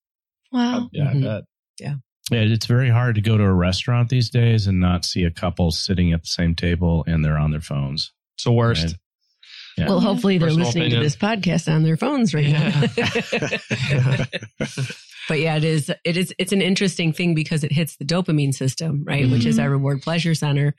Wow. 0.52 0.90
yeah, 0.92 1.06
Mhm. 1.14 1.18
I 1.18 1.28
bet. 1.38 1.44
Yeah, 1.80 1.96
It's 2.32 2.66
very 2.66 2.90
hard 2.90 3.16
to 3.16 3.22
go 3.22 3.38
to 3.38 3.44
a 3.44 3.54
restaurant 3.54 4.10
these 4.10 4.30
days 4.30 4.68
and 4.68 4.80
not 4.80 5.06
see 5.06 5.24
a 5.24 5.32
couple 5.32 5.72
sitting 5.72 6.12
at 6.12 6.22
the 6.24 6.28
same 6.28 6.56
table 6.56 7.04
and 7.08 7.24
they're 7.24 7.38
on 7.38 7.52
their 7.52 7.62
phones. 7.62 8.12
It's 8.36 8.44
the 8.44 8.52
worst. 8.52 8.84
Right. 8.86 8.96
Yeah. 9.78 9.90
Well, 9.90 10.00
hopefully 10.00 10.38
they're 10.40 10.48
Personal 10.48 10.66
listening 10.68 10.90
to 10.92 11.00
this 11.00 11.16
podcast 11.16 11.72
on 11.72 11.84
their 11.84 11.98
phones 11.98 12.34
right 12.34 12.50
now. 12.50 12.82
but 15.30 15.40
yeah, 15.40 15.58
it 15.58 15.64
is. 15.64 15.92
It 16.04 16.18
is. 16.18 16.34
It's 16.38 16.52
an 16.52 16.62
interesting 16.62 17.14
thing 17.14 17.36
because 17.36 17.64
it 17.64 17.72
hits 17.72 17.98
the 17.98 18.06
dopamine 18.06 18.54
system, 18.54 19.04
right, 19.06 19.30
which 19.30 19.46
is 19.46 19.58
Mhm. 19.58 19.64
our 19.64 19.70
reward 19.70 20.02
pleasure 20.02 20.36
center, 20.36 20.74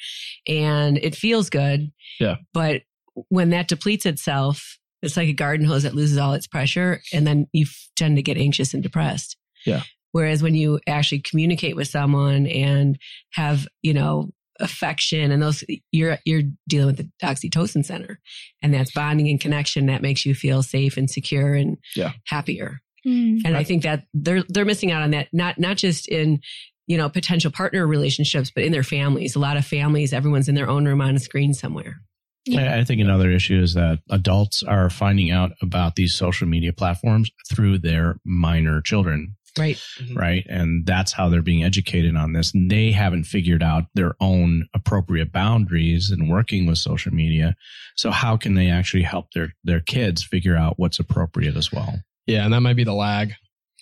and 0.47 0.99
it 0.99 1.15
feels 1.15 1.51
good. 1.51 1.93
Yeah. 2.19 2.37
But 2.53 2.83
when 3.29 3.51
that 3.51 3.69
depletes 3.69 4.07
itself, 4.07 4.79
it's 5.03 5.17
like 5.17 5.29
a 5.29 5.33
garden 5.33 5.67
hose 5.67 5.83
that 5.85 5.95
loses 5.95 6.19
all 6.19 6.35
its 6.35 6.47
pressure, 6.47 7.01
and 7.13 7.27
then 7.27 7.47
you 7.53 7.67
tend 7.97 8.17
to 8.17 8.23
get 8.23 8.37
anxious 8.37 8.75
and 8.75 8.83
depressed. 8.83 9.37
Yeah. 9.65 9.83
Whereas 10.13 10.43
when 10.43 10.55
you 10.55 10.81
actually 10.87 11.21
communicate 11.21 11.77
with 11.77 11.89
someone 11.89 12.47
and 12.47 12.99
have, 13.35 13.69
you 13.83 13.93
know, 13.93 14.31
affection 14.61 15.31
and 15.31 15.43
those 15.43 15.65
you're 15.93 16.19
you're 16.25 16.43
dealing 16.69 16.87
with 16.89 16.97
the 16.99 17.09
oxytocin 17.27 17.85
center 17.85 18.19
and 18.63 18.75
that's 18.75 18.93
bonding 18.93 19.29
and 19.29 19.41
connection 19.41 19.87
that 19.87 20.03
makes 20.03 20.27
you 20.27 20.35
feel 20.35 20.63
safe 20.63 20.97
and 20.97 21.11
secure 21.11 21.55
and 21.55 21.77
Yeah. 21.97 22.13
happier 22.27 22.81
Mm. 23.07 23.43
and 23.45 23.57
i 23.57 23.63
think 23.63 23.85
that 23.85 24.05
they're 24.13 24.43
they're 24.49 24.65
missing 24.65 24.91
out 24.91 25.03
on 25.03 25.13
that 25.13 25.29
not 25.33 25.57
not 25.59 25.77
just 25.77 26.09
in 26.09 26.41
you 26.89 26.97
know 26.97 27.09
potential 27.09 27.53
partner 27.53 27.87
relationships 27.87 28.51
but 28.53 28.65
in 28.65 28.73
their 28.73 28.83
families 28.83 29.37
a 29.37 29.39
lot 29.39 29.57
of 29.57 29.65
families 29.65 30.13
everyone's 30.13 30.49
in 30.49 30.57
their 30.57 30.69
own 30.69 30.85
room 30.85 31.01
on 31.01 31.15
a 31.15 31.21
screen 31.21 31.55
somewhere 31.55 32.01
Yeah. 32.45 32.75
I 32.75 32.79
I 32.81 32.85
think 32.85 33.01
another 33.01 33.31
issue 33.31 33.63
is 33.63 33.75
that 33.75 34.01
adults 34.11 34.65
are 34.65 34.91
finding 34.91 35.31
out 35.31 35.53
about 35.63 35.95
these 35.95 36.15
social 36.15 36.49
media 36.49 36.73
platforms 36.73 37.31
through 37.53 37.79
their 37.79 38.17
minor 38.25 38.81
children. 38.81 39.37
Right 39.59 39.77
mm-hmm. 39.77 40.17
right? 40.17 40.47
And 40.49 40.87
that's 40.87 41.13
how 41.13 41.29
they're 41.29 41.43
being 41.43 41.65
educated 41.65 42.17
on 42.17 42.33
this. 42.33 42.55
And 42.55 42.71
they 42.71 42.93
haven't 42.93 43.25
figured 43.25 43.63
out 43.63 43.85
their 43.95 44.15
own 44.21 44.67
appropriate 44.75 45.33
boundaries 45.33 46.11
in 46.11 46.29
working 46.29 46.67
with 46.67 46.79
social 46.79 47.13
media. 47.13 47.57
So 47.97 48.11
how 48.11 48.37
can 48.37 48.55
they 48.55 48.71
actually 48.71 49.03
help 49.03 49.33
their 49.33 49.55
their 49.65 49.81
kids 49.81 50.23
figure 50.23 50.57
out 50.57 50.75
what's 50.79 50.99
appropriate 50.99 51.57
as 51.57 51.73
well? 51.73 51.95
Yeah, 52.27 52.45
and 52.45 52.53
that 52.53 52.61
might 52.61 52.77
be 52.77 52.85
the 52.85 52.95
lag. 52.95 53.33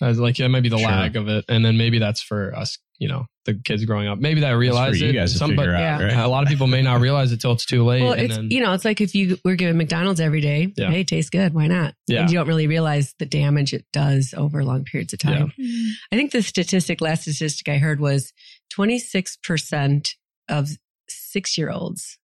As 0.01 0.19
like 0.19 0.37
that 0.37 0.49
might 0.49 0.61
be 0.61 0.69
the 0.69 0.77
Sure. 0.77 0.87
lag 0.87 1.15
of 1.15 1.27
it, 1.27 1.45
and 1.49 1.65
then 1.65 1.77
maybe 1.77 1.97
that's 1.97 2.21
for 2.21 2.55
us, 2.55 2.77
you 2.99 3.07
know, 3.07 3.25
the 3.45 3.53
kids 3.63 3.85
growing 3.85 4.07
up. 4.07 4.19
Maybe 4.19 4.41
that 4.41 4.49
That's 4.49 4.59
realize 4.59 4.99
you 4.99 5.09
it. 5.09 5.13
guys 5.13 5.31
to 5.33 5.37
Some- 5.37 5.55
but 5.55 5.69
out, 5.69 5.79
yeah. 5.79 6.03
right? 6.03 6.13
a 6.17 6.27
lot 6.27 6.43
of 6.43 6.49
people 6.49 6.67
may 6.67 6.81
not 6.81 6.99
realize 6.99 7.31
it 7.31 7.39
till 7.39 7.51
it's 7.53 7.65
too 7.65 7.83
late. 7.85 8.01
well 8.01 8.11
and 8.13 8.21
it's 8.23 8.35
then, 8.35 8.49
you 8.51 8.59
know 8.59 8.73
it's 8.73 8.83
like 8.85 8.99
if 9.01 9.13
you 9.15 9.37
were 9.45 9.55
given 9.55 9.77
mcdonald's 9.77 10.19
every 10.19 10.41
day 10.41 10.73
Yeah. 10.75 10.89
hey 10.91 11.01
it 11.01 11.07
tastes 11.07 11.29
good 11.29 11.53
why 11.53 11.67
not 11.67 11.93
Yeah. 12.07 12.21
and 12.21 12.29
you 12.31 12.37
don't 12.37 12.47
really 12.47 12.67
realize 12.67 13.13
the 13.19 13.25
damage 13.25 13.73
it 13.73 13.85
does 13.93 14.33
over 14.35 14.63
long 14.65 14.83
periods 14.83 15.13
of 15.13 15.19
time 15.19 15.53
Mm. 15.57 15.89
I 16.11 16.15
think 16.17 16.31
the 16.31 16.41
statistic, 16.43 16.99
last 17.01 17.21
statistic 17.21 17.69
I 17.69 17.77
heard 17.77 17.99
was 18.01 18.33
26% 18.73 20.09
of 20.49 20.69
six 21.09 21.57
year 21.57 21.69
olds 21.69 22.17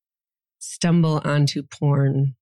stumble 0.59 1.21
onto 1.23 1.63
porn 1.63 2.35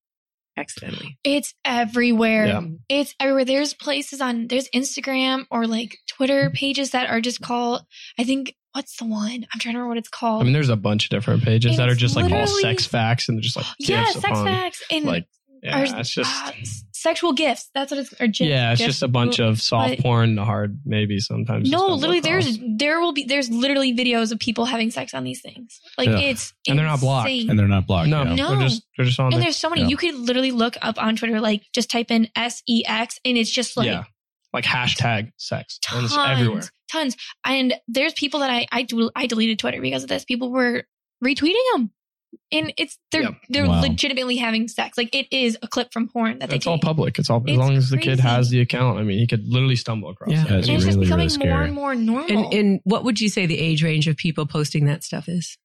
accidentally. 0.61 1.17
It's 1.23 1.53
everywhere. 1.65 2.45
Yeah. 2.45 2.61
It's 2.89 3.15
everywhere. 3.19 3.45
There's 3.45 3.73
places 3.73 4.21
on 4.21 4.47
there's 4.47 4.69
Instagram 4.69 5.45
or 5.51 5.67
like 5.67 5.97
Twitter 6.07 6.51
pages 6.51 6.91
that 6.91 7.09
are 7.09 7.21
just 7.21 7.41
called 7.41 7.81
I 8.19 8.23
think 8.23 8.55
what's 8.73 8.95
the 8.97 9.05
one? 9.05 9.45
I'm 9.53 9.59
trying 9.59 9.73
to 9.73 9.79
remember 9.79 9.89
what 9.89 9.97
it's 9.97 10.09
called. 10.09 10.41
I 10.41 10.43
mean, 10.45 10.53
there's 10.53 10.69
a 10.69 10.77
bunch 10.77 11.05
of 11.05 11.09
different 11.09 11.43
pages 11.43 11.77
that 11.77 11.89
are 11.89 11.95
just 11.95 12.15
like 12.15 12.31
all 12.31 12.47
sex 12.47 12.85
facts 12.85 13.27
and 13.27 13.37
they're 13.37 13.43
just 13.43 13.57
like 13.57 13.65
yeah, 13.79 14.05
sex 14.05 14.17
upon, 14.17 14.45
facts 14.45 14.83
and 14.91 15.05
like 15.05 15.27
yeah, 15.61 15.99
it's 15.99 16.09
just 16.09 16.31
uh, 16.47 16.51
sexual 17.01 17.33
gifts. 17.33 17.69
That's 17.73 17.91
what 17.91 17.99
it's 17.99 18.13
or 18.19 18.27
gif- 18.27 18.47
yeah, 18.47 18.71
it's 18.71 18.79
gifs. 18.81 18.87
just 18.93 19.03
a 19.03 19.07
bunch 19.07 19.39
of 19.39 19.61
soft 19.61 19.89
but- 19.97 19.99
porn, 19.99 20.37
hard 20.37 20.79
maybe 20.85 21.19
sometimes. 21.19 21.69
No, 21.69 21.87
literally 21.87 22.19
across. 22.19 22.45
there's 22.45 22.59
there 22.77 22.99
will 22.99 23.13
be 23.13 23.23
there's 23.25 23.49
literally 23.49 23.93
videos 23.95 24.31
of 24.31 24.39
people 24.39 24.65
having 24.65 24.91
sex 24.91 25.13
on 25.13 25.23
these 25.23 25.41
things. 25.41 25.79
Like 25.97 26.09
Yeah. 26.09 26.19
it's 26.19 26.53
And 26.67 26.77
they're 26.77 26.85
not 26.85 26.99
blocked. 27.01 27.29
And 27.29 27.57
they're 27.57 27.67
not 27.67 27.87
blocked. 27.87 28.09
no, 28.09 28.23
yeah. 28.23 28.35
No. 28.35 28.49
they're 28.55 28.67
just 28.67 28.83
they're 28.97 29.05
just 29.05 29.19
on 29.19 29.25
And 29.27 29.33
there. 29.33 29.41
there's 29.41 29.57
so 29.57 29.69
many. 29.69 29.81
Yeah. 29.81 29.87
You 29.87 29.97
could 29.97 30.15
literally 30.15 30.51
look 30.51 30.75
up 30.81 31.01
on 31.01 31.15
Twitter, 31.15 31.39
like 31.41 31.63
just 31.73 31.89
type 31.89 32.11
in 32.11 32.29
S 32.35 32.61
E 32.67 32.83
X, 32.87 33.19
and 33.25 33.37
it's 33.37 33.49
just 33.51 33.75
like 33.77 33.87
yeah, 33.87 34.03
like 34.53 34.65
hashtag 34.65 35.31
sex, 35.37 35.79
and 35.91 36.01
tons, 36.01 36.11
it's 36.13 36.17
everywhere. 36.19 36.61
tons. 36.91 37.17
And 37.45 37.73
there's 37.87 38.13
people 38.13 38.41
that 38.41 38.49
I 38.49 38.67
I, 38.71 38.83
del- 38.83 39.11
I 39.15 39.25
deleted 39.25 39.59
Twitter 39.59 39.81
because 39.81 40.03
of 40.03 40.09
this. 40.09 40.23
People 40.25 40.51
were 40.51 40.83
retweeting 41.23 41.63
them, 41.73 41.91
and 42.51 42.73
it's 42.77 42.97
they're 43.11 43.23
Yeah. 43.23 43.29
they're 43.49 43.67
Wow. 43.67 43.81
legitimately 43.81 44.37
having 44.37 44.67
sex. 44.67 44.97
Like 44.97 45.13
it 45.15 45.27
is 45.31 45.57
a 45.61 45.67
clip 45.67 45.93
from 45.93 46.07
porn 46.09 46.39
that 46.39 46.49
they 46.49 46.55
It's 46.57 46.67
all 46.67 46.79
public. 46.79 47.17
It's 47.19 47.29
all 47.29 47.37
as 47.37 47.43
It's 47.47 47.57
long 47.57 47.75
as 47.77 47.89
the 47.89 47.97
kid 47.97 48.19
has 48.19 48.49
the 48.49 48.61
account. 48.61 48.99
I 48.99 49.03
mean, 49.03 49.19
he 49.19 49.27
could 49.27 49.47
literally 49.47 49.75
stumble 49.75 50.09
across. 50.09 50.31
Yeah. 50.31 50.43
that. 50.43 50.49
That's 50.49 50.67
and 50.67 50.77
it's 50.77 50.85
really, 50.85 51.05
just 51.05 51.39
becoming 51.39 51.49
really 51.49 51.49
more 51.49 51.63
and 51.63 51.73
more 51.73 51.95
normal. 51.95 52.45
And, 52.45 52.53
and 52.53 52.79
what 52.83 53.03
would 53.03 53.19
you 53.21 53.29
say 53.29 53.45
the 53.45 53.59
age 53.59 53.83
range 53.83 54.07
of 54.07 54.17
people 54.17 54.45
posting 54.45 54.85
that 54.85 55.03
stuff 55.03 55.27
is? 55.27 55.57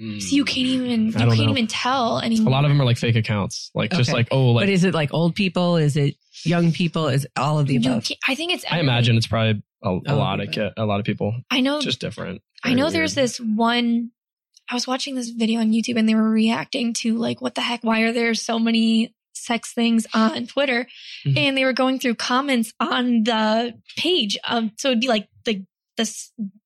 so 0.00 0.34
you 0.34 0.46
can't 0.46 0.66
hmm. 0.66 0.84
even 0.84 1.06
you 1.08 1.12
can't 1.12 1.28
know. 1.28 1.50
even 1.50 1.66
tell 1.66 2.20
anymore. 2.20 2.48
A 2.48 2.50
lot 2.50 2.64
of 2.64 2.70
them 2.70 2.80
are 2.80 2.86
like 2.86 2.96
fake 2.96 3.16
accounts, 3.16 3.70
like 3.74 3.90
just 3.90 4.10
like 4.10 4.28
oh, 4.30 4.52
like 4.52 4.62
but 4.62 4.68
is 4.70 4.84
it 4.84 4.94
like 4.94 5.12
old 5.12 5.34
people? 5.34 5.76
Is 5.76 5.94
it 5.94 6.14
young 6.42 6.72
people? 6.72 7.08
Is 7.08 7.26
all 7.36 7.58
of 7.58 7.66
the 7.66 7.76
above? 7.76 8.08
I 8.26 8.34
think 8.34 8.52
it's. 8.52 8.64
I 8.70 8.80
imagine 8.80 9.18
it's 9.18 9.26
probably 9.26 9.62
a, 9.82 9.88
a 9.88 10.00
Oh, 10.08 10.16
lot 10.16 10.40
of 10.40 10.72
a 10.76 10.86
lot 10.86 11.00
of 11.00 11.06
people, 11.06 11.34
I 11.50 11.60
know. 11.60 11.82
just 11.82 12.00
different. 12.00 12.40
I 12.64 12.72
know 12.72 12.84
weird. 12.84 12.94
there's 12.94 13.14
this 13.14 13.38
one. 13.40 14.10
I 14.70 14.74
was 14.74 14.86
watching 14.86 15.14
this 15.14 15.30
video 15.30 15.60
on 15.60 15.72
YouTube 15.72 15.98
and 15.98 16.08
they 16.08 16.14
were 16.14 16.30
reacting 16.30 16.92
to 16.94 17.16
like, 17.16 17.40
what 17.40 17.54
the 17.54 17.60
heck? 17.60 17.82
Why 17.82 18.00
are 18.02 18.12
there 18.12 18.34
so 18.34 18.58
many 18.58 19.14
sex 19.34 19.72
things 19.72 20.06
on 20.14 20.46
Twitter? 20.46 20.86
Mhm. 21.26 21.36
And 21.36 21.56
they 21.56 21.64
were 21.64 21.72
going 21.72 21.98
through 21.98 22.14
comments 22.16 22.72
on 22.78 23.24
the 23.24 23.74
page. 23.96 24.38
Um, 24.44 24.72
so 24.78 24.88
it'd 24.88 25.00
be 25.00 25.08
like 25.08 25.28
the 25.44 25.64
the 25.96 26.08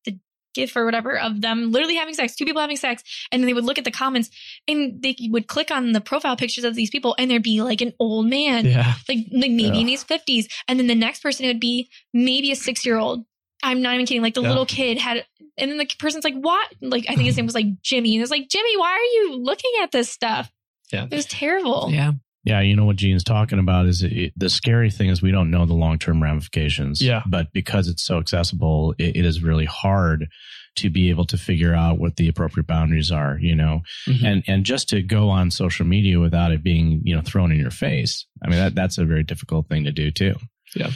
the 0.05 0.19
gif 0.53 0.75
or 0.77 0.85
whatever 0.85 1.17
of 1.19 1.41
them 1.41 1.71
literally 1.71 1.95
having 1.95 2.13
sex, 2.13 2.33
two 2.35 2.45
people 2.45 2.61
having 2.61 2.77
sex, 2.77 3.03
and 3.31 3.41
then 3.41 3.47
they 3.47 3.53
would 3.53 3.65
look 3.65 3.77
at 3.77 3.83
the 3.83 3.91
comments 3.91 4.29
and 4.69 5.01
they 5.01 5.13
would 5.29 5.47
click 5.47 5.69
on 5.69 5.91
the 5.91 5.99
profile 5.99 6.37
pictures 6.37 6.63
of 6.63 6.75
these 6.75 6.89
people 6.89 7.13
and 7.19 7.29
there'd 7.29 7.43
be 7.43 7.61
like 7.61 7.81
an 7.81 7.91
old 7.99 8.27
man, 8.27 8.65
Yeah, 8.65 8.93
like 9.09 9.17
like 9.31 9.51
maybe 9.51 9.81
in 9.81 9.87
his 9.89 10.03
fifties, 10.03 10.47
and 10.67 10.79
then 10.79 10.87
the 10.87 10.95
next 10.95 11.21
person 11.21 11.43
it 11.45 11.49
would 11.49 11.59
be 11.59 11.89
maybe 12.13 12.51
a 12.51 12.55
six 12.55 12.85
year 12.85 12.97
old. 12.97 13.25
I'm 13.65 13.81
not 13.81 13.93
even 13.95 14.05
kidding. 14.05 14.21
Like 14.21 14.33
the 14.35 14.41
Yeah. 14.41 14.49
little 14.49 14.65
kid 14.65 14.97
had, 14.97 15.25
and 15.57 15.69
then 15.71 15.77
the 15.77 15.87
person's 15.99 16.23
like, 16.23 16.35
"What?" 16.35 16.73
Like 16.81 17.05
I 17.09 17.15
think 17.15 17.25
his 17.25 17.35
name 17.37 17.45
was 17.45 17.55
like 17.55 17.81
Jimmy, 17.81 18.15
and 18.15 18.21
it's 18.21 18.31
like, 18.31 18.47
"Jimmy, 18.49 18.77
why 18.77 18.91
are 18.91 19.11
you 19.23 19.37
looking 19.43 19.71
at 19.81 19.91
this 19.91 20.09
stuff?" 20.09 20.51
Yeah. 20.93 21.05
it 21.09 21.15
was 21.15 21.25
terrible. 21.25 21.89
Yeah. 21.91 22.11
Yeah, 22.43 22.61
you 22.61 22.75
know 22.75 22.85
what 22.85 22.97
Gene's 22.97 23.23
talking 23.23 23.57
about 23.57 23.87
is 23.87 24.03
it, 24.03 24.31
the 24.37 24.49
scary 24.51 24.91
thing 24.91 25.09
is 25.09 25.19
we 25.19 25.31
don't 25.31 25.49
know 25.49 25.65
the 25.65 25.73
long 25.73 25.97
term 25.97 26.21
ramifications. 26.21 27.01
Yeah. 27.01 27.23
But 27.25 27.51
because 27.53 27.87
it's 27.87 28.03
so 28.05 28.19
accessible, 28.19 28.93
it, 28.99 29.15
it 29.17 29.25
is 29.25 29.41
really 29.41 29.65
hard 29.65 30.27
to 30.75 30.89
be 30.91 31.09
able 31.09 31.25
to 31.25 31.37
figure 31.39 31.73
out 31.73 31.97
what 31.97 32.17
the 32.17 32.27
appropriate 32.27 32.67
boundaries 32.67 33.09
are, 33.11 33.39
you 33.41 33.55
know, 33.55 33.81
Mhm. 34.07 34.23
and 34.23 34.43
and 34.45 34.63
just 34.65 34.89
to 34.89 35.01
go 35.01 35.29
on 35.29 35.49
social 35.49 35.87
media 35.87 36.19
without 36.19 36.51
it 36.51 36.61
being 36.61 37.01
you 37.03 37.15
know 37.15 37.21
thrown 37.21 37.51
in 37.51 37.57
your 37.59 37.71
face. 37.71 38.27
I 38.43 38.49
mean 38.49 38.59
that 38.59 38.75
that's 38.75 38.99
a 38.99 39.05
very 39.05 39.23
difficult 39.23 39.67
thing 39.67 39.85
to 39.85 39.91
do 39.91 40.11
too. 40.11 40.35
Yeah. 40.75 40.91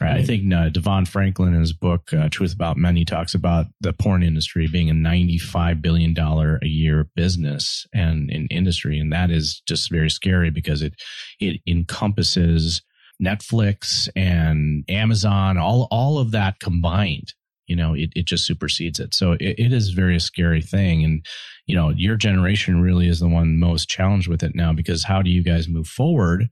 Right. 0.00 0.20
I 0.20 0.22
think 0.22 0.52
uh, 0.52 0.68
DeVon 0.68 1.08
Franklin 1.08 1.54
in 1.54 1.60
his 1.60 1.72
book 1.72 2.12
uh, 2.12 2.28
"Truth 2.28 2.52
About 2.52 2.76
Men" 2.76 2.96
he 2.96 3.04
talks 3.06 3.34
about 3.34 3.66
the 3.80 3.94
porn 3.94 4.22
industry 4.22 4.66
being 4.66 4.90
a 4.90 4.94
ninety-five 4.94 5.80
billion 5.80 6.12
dollar 6.12 6.58
a 6.62 6.66
year 6.66 7.08
business 7.16 7.86
and 7.94 8.30
in 8.30 8.46
industry, 8.48 8.98
and 8.98 9.10
that 9.12 9.30
is 9.30 9.62
just 9.66 9.90
very 9.90 10.10
scary 10.10 10.50
because 10.50 10.82
it 10.82 10.94
it 11.40 11.62
encompasses 11.66 12.82
Netflix 13.22 14.08
and 14.14 14.84
Amazon, 14.88 15.56
all 15.56 15.88
all 15.90 16.18
of 16.18 16.30
that 16.32 16.60
combined. 16.60 17.32
You 17.66 17.74
know, 17.74 17.94
it, 17.94 18.10
it 18.14 18.26
just 18.26 18.46
supersedes 18.46 19.00
it. 19.00 19.14
So 19.14 19.32
it, 19.32 19.58
it 19.58 19.72
is 19.72 19.88
a 19.88 19.94
very 19.96 20.20
scary 20.20 20.62
thing. 20.62 21.04
And, 21.04 21.26
you 21.66 21.74
know, 21.74 21.88
your 21.88 22.14
generation 22.14 22.80
really 22.80 23.08
is 23.08 23.18
the 23.18 23.28
one 23.28 23.58
most 23.58 23.88
challenged 23.88 24.28
with 24.28 24.44
it 24.44 24.54
now 24.54 24.72
because 24.72 25.02
how 25.02 25.20
do 25.20 25.30
you 25.30 25.42
guys 25.42 25.66
move 25.66 25.88
forward 25.88 26.48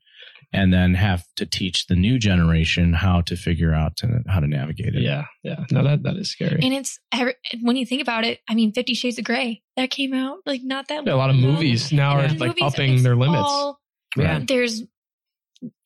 and 0.54 0.72
then 0.72 0.94
have 0.94 1.24
to 1.36 1.44
teach 1.46 1.86
the 1.86 1.96
new 1.96 2.18
generation 2.18 2.92
how 2.92 3.20
to 3.22 3.36
figure 3.36 3.74
out 3.74 3.96
to, 3.98 4.22
how 4.28 4.40
to 4.40 4.46
navigate 4.46 4.94
it? 4.94 5.02
yeah, 5.02 5.24
yeah. 5.42 5.64
No, 5.70 5.82
that 5.84 6.02
that 6.04 6.16
is 6.16 6.30
scary. 6.30 6.60
And 6.62 6.72
it's 6.72 6.98
every, 7.12 7.34
when 7.62 7.76
you 7.76 7.84
think 7.84 8.00
about 8.02 8.24
it, 8.24 8.40
I 8.48 8.54
mean, 8.54 8.72
Fifty 8.72 8.94
Shades 8.94 9.18
of 9.18 9.24
Grey 9.24 9.62
that 9.76 9.90
came 9.90 10.14
out 10.14 10.38
like 10.46 10.62
not 10.62 10.88
that. 10.88 11.04
Yeah, 11.06 11.14
a 11.14 11.16
lot 11.16 11.30
of 11.30 11.36
long 11.36 11.44
ago. 11.44 11.52
movies 11.54 11.92
now 11.92 12.18
Yeah. 12.18 12.24
are 12.26 12.28
like 12.36 12.48
Movies, 12.50 12.62
upping 12.62 13.02
their 13.02 13.16
limits. 13.16 13.42
all- 13.44 13.80
Yeah. 14.16 14.40
There's 14.46 14.82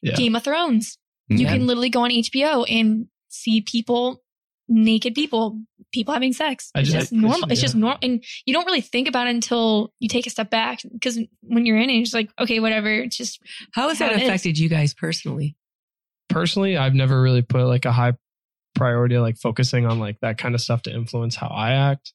Yeah. 0.02 0.14
Game 0.14 0.36
of 0.36 0.44
Thrones. 0.44 0.98
You 1.28 1.38
Yeah. 1.38 1.52
can 1.52 1.66
literally 1.66 1.90
go 1.90 2.02
on 2.04 2.10
HBO 2.10 2.64
and 2.64 3.06
see 3.28 3.60
people, 3.60 4.22
naked 4.68 5.14
people, 5.14 5.60
people 5.92 6.14
having 6.14 6.32
sex. 6.32 6.70
It's 6.74 6.90
just- 6.90 7.10
just 7.10 7.12
normal. 7.12 7.50
It's 7.50 7.60
yeah. 7.60 7.64
just 7.66 7.74
normal, 7.74 7.98
and 8.02 8.24
you 8.46 8.54
don't 8.54 8.66
really 8.66 8.80
think 8.80 9.08
about 9.08 9.26
it 9.26 9.34
until 9.34 9.92
you 10.00 10.08
take 10.08 10.26
a 10.26 10.30
step 10.30 10.50
back. 10.50 10.80
Because 10.90 11.18
when 11.42 11.66
you're 11.66 11.78
in 11.78 11.90
it, 11.90 12.00
it's 12.00 12.14
like 12.14 12.30
okay, 12.38 12.60
whatever. 12.60 12.90
It's 12.90 13.16
just 13.16 13.40
How 13.72 13.88
has 13.88 13.98
How 13.98 14.06
that 14.08 14.16
it 14.16 14.22
is. 14.22 14.28
affected 14.28 14.58
you 14.58 14.68
guys 14.68 14.94
personally? 14.94 15.56
Personally, 16.28 16.76
I've 16.76 16.94
never 16.94 17.20
really 17.20 17.42
put 17.42 17.64
like 17.66 17.84
a 17.84 17.92
high 17.92 18.12
priority, 18.74 19.18
like 19.18 19.36
focusing 19.38 19.86
on 19.86 19.98
like 19.98 20.20
that 20.20 20.38
kind 20.38 20.54
of 20.54 20.60
stuff 20.60 20.82
to 20.82 20.92
influence 20.94 21.34
how 21.36 21.48
I 21.48 21.72
act. 21.72 22.12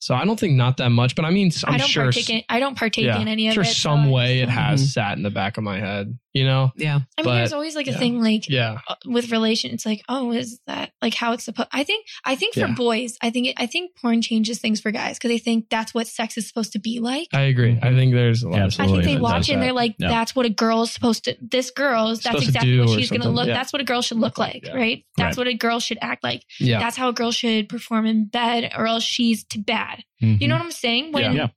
So 0.00 0.14
I 0.14 0.24
don't 0.24 0.38
think 0.38 0.54
not 0.54 0.76
that 0.76 0.90
much, 0.90 1.14
but 1.16 1.24
I 1.24 1.30
mean, 1.30 1.50
I'm 1.64 1.74
I 1.74 1.78
don't 1.78 1.88
sure, 1.88 2.04
partake 2.04 2.30
in. 2.30 2.42
I 2.48 2.60
don't 2.60 2.76
partake 2.76 3.04
yeah, 3.06 3.18
in 3.20 3.26
any 3.28 3.48
of 3.48 3.54
sure 3.54 3.64
it. 3.64 3.66
so 3.66 3.72
some 3.72 4.04
I 4.04 4.10
way 4.10 4.40
it 4.40 4.46
just- 4.46 4.58
has 4.58 4.82
Mhm. 4.82 4.86
sat 4.92 5.16
in 5.16 5.22
the 5.24 5.30
back 5.30 5.58
of 5.58 5.64
my 5.64 5.80
head, 5.80 6.16
you 6.32 6.44
know? 6.44 6.70
Yeah. 6.76 7.00
I 7.18 7.22
mean, 7.22 7.34
there's 7.34 7.52
always 7.52 7.74
like 7.74 7.88
a 7.88 7.90
yeah. 7.92 7.98
thing 7.98 8.22
like 8.22 8.48
Yeah. 8.48 8.78
uh, 8.88 8.94
with 9.06 9.32
relation. 9.32 9.72
It's 9.72 9.84
like, 9.84 10.04
oh, 10.08 10.30
is 10.32 10.60
that 10.68 10.92
like 11.02 11.14
how 11.14 11.32
it's 11.32 11.44
supposed? 11.44 11.68
I 11.72 11.82
think. 11.82 12.06
I 12.24 12.36
think 12.36 12.54
for 12.54 12.60
Yeah. 12.60 12.74
boys, 12.74 13.16
I 13.22 13.30
think. 13.30 13.48
It, 13.48 13.54
I 13.56 13.66
think 13.66 13.96
porn 13.96 14.22
changes 14.22 14.60
things 14.60 14.80
for 14.80 14.90
guys 14.92 15.18
because 15.18 15.30
they 15.30 15.38
think 15.38 15.68
that's 15.68 15.92
what 15.92 16.06
sex 16.06 16.38
is 16.38 16.46
supposed 16.46 16.72
to 16.74 16.78
be 16.78 17.00
like. 17.00 17.26
I 17.32 17.42
agree. 17.42 17.76
I 17.82 17.92
think 17.94 18.14
there's 18.14 18.44
a 18.44 18.48
lot 18.48 18.56
Yeah, 18.58 18.64
of 18.66 18.76
I 18.80 18.86
think 18.86 19.02
they 19.04 19.16
watch 19.16 19.48
it 19.48 19.54
and 19.54 19.62
they're 19.62 19.72
like, 19.72 19.96
Yeah. 19.98 20.08
that's 20.10 20.36
what 20.36 20.46
a 20.46 20.50
girl 20.50 20.82
is 20.82 20.92
supposed 20.92 21.24
to. 21.24 21.36
This 21.42 21.70
girl's. 21.72 22.20
That's 22.20 22.36
Supposed 22.36 22.48
exactly 22.50 22.78
what 22.80 22.90
she's 23.00 23.10
going 23.10 23.22
to 23.22 23.30
look. 23.30 23.48
yeah. 23.48 23.54
That's 23.54 23.72
what 23.72 23.82
a 23.82 23.84
girl 23.84 24.00
should 24.02 24.18
look 24.18 24.38
like, 24.38 24.66
Yeah. 24.66 24.74
right? 24.74 25.04
That's 25.16 25.36
Right. 25.36 25.46
what 25.46 25.48
a 25.48 25.54
girl 25.54 25.80
should 25.80 25.98
act 26.00 26.22
like. 26.22 26.44
Yeah. 26.60 26.78
That's 26.78 26.96
how 26.96 27.08
a 27.08 27.12
girl 27.12 27.32
should 27.32 27.68
perform 27.68 28.06
in 28.06 28.26
bed, 28.26 28.70
or 28.76 28.86
else 28.86 29.02
she's 29.02 29.42
to 29.46 29.58
bad. 29.58 29.87
Mhm. 30.22 30.40
You 30.40 30.48
know 30.48 30.54
what 30.56 30.64
I'm 30.64 30.70
saying? 30.72 31.12
When 31.12 31.22
Yeah. 31.24 31.32
Yeah. 31.32 31.48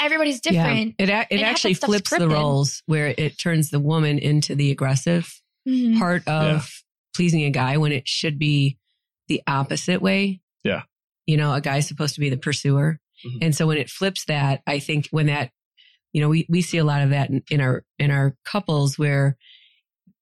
everybody's 0.00 0.40
different. 0.40 0.94
Yeah. 0.98 1.04
It, 1.04 1.08
a- 1.10 1.34
it 1.34 1.38
And 1.38 1.40
actually 1.42 1.72
that 1.74 1.76
stuff's 1.78 1.90
flips 1.90 2.10
the 2.10 2.28
roles 2.28 2.82
where 2.86 3.14
it 3.16 3.38
turns 3.38 3.70
the 3.70 3.80
woman 3.80 4.18
into 4.18 4.54
the 4.54 4.70
aggressive 4.70 5.40
Mhm. 5.68 5.98
part 5.98 6.26
of 6.28 6.52
Yeah. 6.52 6.62
pleasing 7.16 7.44
a 7.44 7.50
guy 7.50 7.76
when 7.76 7.92
it 7.92 8.08
should 8.08 8.38
be 8.38 8.78
the 9.28 9.42
opposite 9.46 10.00
way. 10.02 10.40
Yeah. 10.64 10.82
You 11.26 11.36
know, 11.36 11.52
a 11.54 11.60
guy's 11.60 11.86
supposed 11.88 12.14
to 12.14 12.20
be 12.20 12.30
the 12.30 12.36
pursuer. 12.36 13.00
Mhm. 13.24 13.38
And 13.42 13.54
so 13.56 13.66
when 13.66 13.78
it 13.78 13.88
flips 13.90 14.24
that, 14.26 14.62
I 14.66 14.78
think 14.80 15.08
when 15.10 15.26
that, 15.26 15.50
you 16.12 16.20
know, 16.20 16.28
we, 16.28 16.46
we 16.48 16.62
see 16.62 16.78
a 16.78 16.84
lot 16.84 17.02
of 17.02 17.10
that 17.10 17.30
in, 17.30 17.42
in 17.50 17.60
our, 17.60 17.84
in 17.98 18.10
our 18.10 18.36
couples 18.44 18.98
where, 18.98 19.36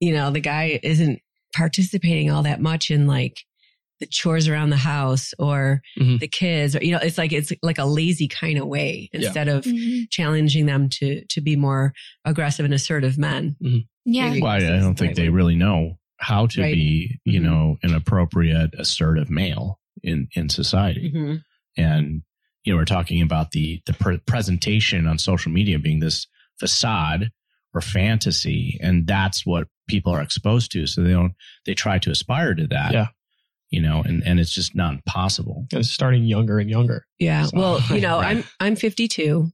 you 0.01 0.13
know, 0.13 0.31
the 0.31 0.41
guy 0.41 0.79
isn't 0.83 1.21
participating 1.55 2.31
all 2.31 2.43
that 2.45 2.61
much 2.61 2.91
in 2.91 3.07
like 3.07 3.39
the 4.01 4.07
chores 4.07 4.49
around 4.49 4.71
the 4.71 4.77
house 4.77 5.33
or 5.39 5.83
Mhm. 5.99 6.19
the 6.21 6.27
kids 6.29 6.75
or, 6.75 6.83
you 6.83 6.91
know, 6.93 6.99
it's 7.03 7.19
like, 7.19 7.33
it's 7.33 7.53
like 7.63 7.79
a 7.79 7.85
lazy 7.85 8.27
kind 8.29 8.59
of 8.59 8.67
way 8.67 9.09
Yeah. 9.13 9.21
instead 9.21 9.49
of 9.49 9.65
Mhm. 9.65 10.11
challenging 10.11 10.67
them 10.67 10.89
to, 10.91 11.25
to 11.27 11.41
be 11.41 11.55
more 11.57 11.93
aggressive 12.25 12.65
and 12.65 12.73
assertive 12.75 13.19
men. 13.19 13.57
Yeah. 14.05 14.29
Maybe. 14.31 14.43
Well, 14.43 14.53
I, 14.53 14.57
I 14.57 14.81
don't 14.81 14.97
think 14.99 15.15
they 15.17 15.29
really 15.29 15.55
know 15.57 15.99
how 16.19 16.47
to 16.47 16.61
Right. 16.63 16.75
be, 16.75 17.19
you 17.25 17.41
Mhm. 17.41 17.45
know, 17.45 17.79
an 17.83 17.95
appropriate, 17.95 18.71
assertive 18.79 19.31
male 19.31 19.79
in 20.03 20.29
in 20.35 20.49
society. 20.49 21.13
And 21.77 22.23
you 22.65 22.73
know, 22.73 22.77
we're 22.79 22.85
talking 22.85 23.23
about 23.23 23.53
the 23.53 23.81
the 23.87 23.93
pre- 23.95 24.19
presentation 24.19 25.07
on 25.07 25.19
social 25.19 25.51
media 25.53 25.79
being 25.79 26.01
this 26.01 26.27
facade 26.59 27.31
or 27.73 27.81
fantasy, 27.81 28.79
and 28.83 29.07
that's 29.07 29.47
what 29.47 29.69
people 29.89 30.13
are 30.13 30.21
exposed 30.23 30.71
to. 30.73 30.87
So 30.87 31.03
they 31.03 31.11
don't 31.13 31.33
they 31.65 31.75
try 31.75 31.99
to 31.99 32.11
aspire 32.11 32.55
to 32.55 32.67
that. 32.69 32.93
Yeah. 32.93 33.09
You 33.71 33.81
know, 33.81 34.03
and 34.05 34.23
and 34.27 34.41
it's 34.41 34.53
just 34.53 34.75
not 34.75 35.05
possible. 35.07 35.67
It's 35.73 35.91
starting 35.91 36.25
younger 36.25 36.59
and 36.59 36.69
younger. 36.69 37.07
Yeah. 37.19 37.45
So- 37.45 37.57
well, 37.59 37.81
you 37.91 38.01
know, 38.01 38.19
Right. 38.19 38.39
I'm 38.39 38.45
I'm 38.59 38.77
52 38.77 39.49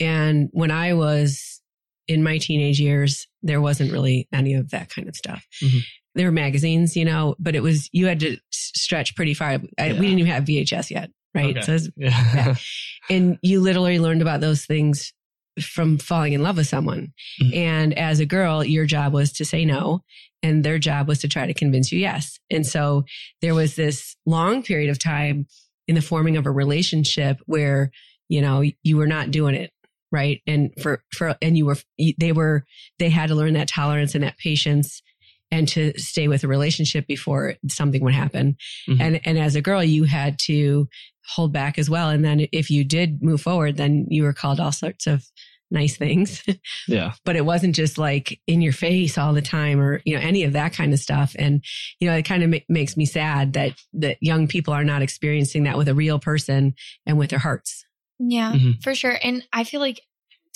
and 0.00 0.48
when 0.52 0.70
I 0.70 0.92
was 0.94 1.60
in 2.08 2.22
my 2.22 2.38
teenage 2.38 2.78
years, 2.80 3.26
there 3.42 3.60
wasn't 3.60 3.90
really 3.92 4.28
any 4.32 4.54
of 4.54 4.70
that 4.70 4.88
kind 4.90 5.08
of 5.08 5.16
stuff. 5.16 5.44
Mhm. 5.62 5.80
There 6.14 6.26
were 6.26 6.32
magazines, 6.32 6.96
you 6.96 7.04
know, 7.04 7.34
but 7.38 7.54
it 7.56 7.60
was 7.62 7.88
you 7.92 8.06
had 8.06 8.20
to 8.20 8.36
stretch 8.52 9.16
pretty 9.16 9.34
far. 9.34 9.48
I, 9.50 9.86
Yeah. 9.86 9.92
We 9.98 10.06
didn't 10.06 10.20
even 10.20 10.32
have 10.32 10.44
VHS 10.44 10.90
yet, 10.90 11.10
right? 11.34 11.56
Okay. 11.56 11.60
So 11.62 11.74
it's- 11.74 11.90
Yeah. 11.96 12.54
and 13.10 13.38
you 13.42 13.60
literally 13.60 13.98
learned 13.98 14.22
about 14.22 14.40
those 14.40 14.64
things 14.64 15.12
from 15.60 15.98
falling 15.98 16.32
in 16.32 16.42
love 16.42 16.56
with 16.56 16.66
someone. 16.66 17.12
Mhm. 17.40 17.56
And 17.56 17.98
as 17.98 18.20
a 18.20 18.26
girl, 18.26 18.64
your 18.64 18.86
job 18.86 19.12
was 19.12 19.32
to 19.34 19.44
say 19.44 19.64
no, 19.64 20.02
and 20.42 20.64
their 20.64 20.78
job 20.78 21.08
was 21.08 21.18
to 21.20 21.28
try 21.28 21.46
to 21.46 21.54
convince 21.54 21.90
you 21.90 21.98
yes. 21.98 22.38
And 22.50 22.66
so 22.66 23.04
there 23.40 23.54
was 23.54 23.74
this 23.74 24.16
long 24.26 24.62
period 24.62 24.90
of 24.90 24.98
time 24.98 25.46
in 25.88 25.94
the 25.94 26.02
forming 26.02 26.36
of 26.36 26.46
a 26.46 26.50
relationship 26.50 27.40
where, 27.46 27.90
you 28.28 28.40
know, 28.40 28.62
you 28.82 28.96
were 28.96 29.06
not 29.06 29.30
doing 29.30 29.54
it 29.54 29.70
right. 30.12 30.40
And 30.46 30.70
for, 30.80 31.02
for, 31.12 31.36
and 31.40 31.56
you 31.56 31.66
were, 31.66 31.76
they 32.18 32.32
were, 32.32 32.64
they 32.98 33.08
had 33.08 33.28
to 33.28 33.34
learn 33.34 33.54
that 33.54 33.68
tolerance 33.68 34.14
and 34.14 34.24
that 34.24 34.38
patience 34.38 35.02
and 35.50 35.68
to 35.68 35.92
stay 35.96 36.28
with 36.28 36.44
a 36.44 36.48
relationship 36.48 37.06
before 37.06 37.54
something 37.68 38.02
would 38.02 38.14
happen. 38.14 38.56
Mhm. 38.88 39.00
And, 39.00 39.20
and 39.24 39.38
as 39.38 39.54
a 39.56 39.62
girl, 39.62 39.82
you 39.82 40.04
had 40.04 40.38
to 40.40 40.88
hold 41.28 41.52
back 41.52 41.78
as 41.78 41.88
well. 41.90 42.10
And 42.10 42.24
then 42.24 42.46
if 42.52 42.70
you 42.70 42.84
did 42.84 43.22
move 43.22 43.40
forward, 43.40 43.76
then 43.76 44.06
you 44.08 44.22
were 44.24 44.32
called 44.32 44.60
all 44.60 44.72
sorts 44.72 45.06
of 45.06 45.24
nice 45.70 45.96
things, 45.96 46.44
yeah. 46.88 47.14
but 47.24 47.34
it 47.34 47.44
wasn't 47.44 47.74
just 47.74 47.98
like 47.98 48.40
in 48.46 48.60
your 48.60 48.72
face 48.72 49.18
all 49.18 49.32
the 49.32 49.42
time 49.42 49.80
or, 49.80 50.00
you 50.04 50.14
know, 50.14 50.20
any 50.22 50.44
of 50.44 50.52
that 50.52 50.72
kind 50.72 50.92
of 50.92 51.00
stuff. 51.00 51.34
And, 51.38 51.64
you 51.98 52.08
know, 52.08 52.16
it 52.16 52.22
kind 52.22 52.44
of 52.44 52.50
ma- 52.50 52.58
makes 52.68 52.96
me 52.96 53.04
sad 53.04 53.54
that, 53.54 53.72
that 53.94 54.16
young 54.20 54.46
people 54.46 54.72
are 54.72 54.84
not 54.84 55.02
experiencing 55.02 55.64
that 55.64 55.76
with 55.76 55.88
a 55.88 55.94
real 55.94 56.20
person 56.20 56.74
and 57.04 57.18
with 57.18 57.30
their 57.30 57.40
hearts. 57.40 57.84
Yeah, 58.20 58.52
Mhm. 58.52 58.82
for 58.82 58.94
sure. 58.94 59.18
And 59.22 59.44
I 59.52 59.64
feel 59.64 59.80
like, 59.80 60.00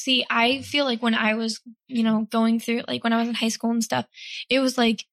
see, 0.02 0.24
I 0.30 0.62
feel 0.62 0.84
like 0.84 1.02
when 1.02 1.14
I 1.14 1.34
was, 1.34 1.60
you 1.88 2.02
know, 2.02 2.26
going 2.30 2.60
through, 2.60 2.82
like 2.88 3.04
when 3.04 3.12
I 3.12 3.18
was 3.18 3.28
in 3.28 3.34
high 3.34 3.48
school 3.48 3.70
and 3.70 3.84
stuff, 3.84 4.06
it 4.48 4.60
was 4.60 4.78
like, 4.78 5.04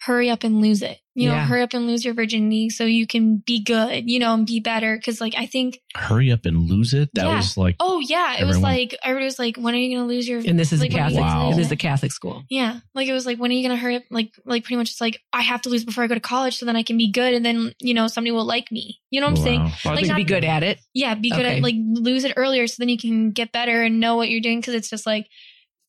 hurry 0.00 0.30
up 0.30 0.44
and 0.44 0.60
lose 0.60 0.82
it. 0.82 0.98
You 1.14 1.28
know, 1.30 1.34
Yeah. 1.34 1.46
hurry 1.46 1.62
up 1.62 1.74
and 1.74 1.84
lose 1.88 2.04
your 2.04 2.14
virginity 2.14 2.70
so 2.70 2.84
you 2.84 3.04
can 3.04 3.38
be 3.38 3.58
good, 3.60 4.08
you 4.08 4.20
know, 4.20 4.32
and 4.34 4.46
be 4.46 4.60
better. 4.60 5.00
Cause 5.04 5.20
like, 5.20 5.34
I 5.36 5.46
think, 5.46 5.80
Hurry 5.96 6.30
up 6.30 6.46
and 6.46 6.68
lose 6.70 6.94
it. 6.94 7.10
That 7.14 7.26
Yeah. 7.26 7.36
was 7.38 7.56
like 7.56 7.74
oh 7.80 7.98
yeah, 7.98 8.36
it 8.40 8.44
was 8.44 8.60
like, 8.60 8.94
everybody 9.02 9.24
was 9.24 9.36
like, 9.40 9.56
when 9.56 9.74
are 9.74 9.78
you 9.78 9.96
going 9.96 10.08
to 10.08 10.14
lose 10.14 10.28
your, 10.28 10.38
virginity? 10.38 10.50
And 10.50 10.60
this 10.60 10.72
is 10.72 10.80
like, 10.80 10.92
a 10.92 10.94
when 10.94 11.02
are 11.02 11.10
you 11.10 11.16
Catholic, 11.16 11.34
Wow. 11.34 11.50
this 11.50 11.58
is 11.66 11.72
it? 11.72 11.74
a 11.74 11.76
Catholic 11.76 12.12
school. 12.12 12.44
Yeah. 12.48 12.78
Like 12.94 13.08
it 13.08 13.12
was 13.12 13.26
like, 13.26 13.38
when 13.40 13.50
are 13.50 13.54
you 13.54 13.66
going 13.66 13.76
to 13.76 13.82
hurry 13.82 13.96
up? 13.96 14.04
Like, 14.10 14.30
like 14.44 14.62
pretty 14.62 14.76
much 14.76 14.90
it's 14.90 15.00
like, 15.00 15.20
I 15.32 15.42
have 15.42 15.62
to 15.62 15.70
lose 15.70 15.84
before 15.84 16.04
I 16.04 16.06
go 16.06 16.14
to 16.14 16.20
college 16.20 16.58
so 16.58 16.66
then 16.66 16.76
I 16.76 16.84
can 16.84 16.96
be 16.96 17.10
good. 17.10 17.34
And 17.34 17.44
then, 17.44 17.72
you 17.80 17.94
know, 17.94 18.06
somebody 18.06 18.30
will 18.30 18.44
like 18.46 18.70
me. 18.70 19.00
You 19.10 19.20
know 19.20 19.26
what 19.26 19.38
I'm 19.38 19.42
saying? 19.44 19.60
Well, 19.84 19.94
Like, 19.94 20.04
think- 20.04 20.08
to 20.08 20.14
be 20.14 20.22
good 20.24 20.44
at 20.44 20.62
it. 20.62 20.78
Yeah, 20.94 21.14
be 21.16 21.30
good 21.30 21.40
Okay. 21.40 21.56
at 21.56 21.62
like 21.64 21.74
lose 21.76 22.22
it 22.22 22.34
earlier 22.36 22.68
so 22.68 22.76
then 22.78 22.90
you 22.90 22.98
can 22.98 23.32
get 23.32 23.50
better 23.50 23.82
and 23.82 23.98
know 23.98 24.14
what 24.14 24.30
you're 24.30 24.40
doing. 24.40 24.62
Cause 24.62 24.74
it's 24.74 24.88
just 24.90 25.04
like, 25.04 25.26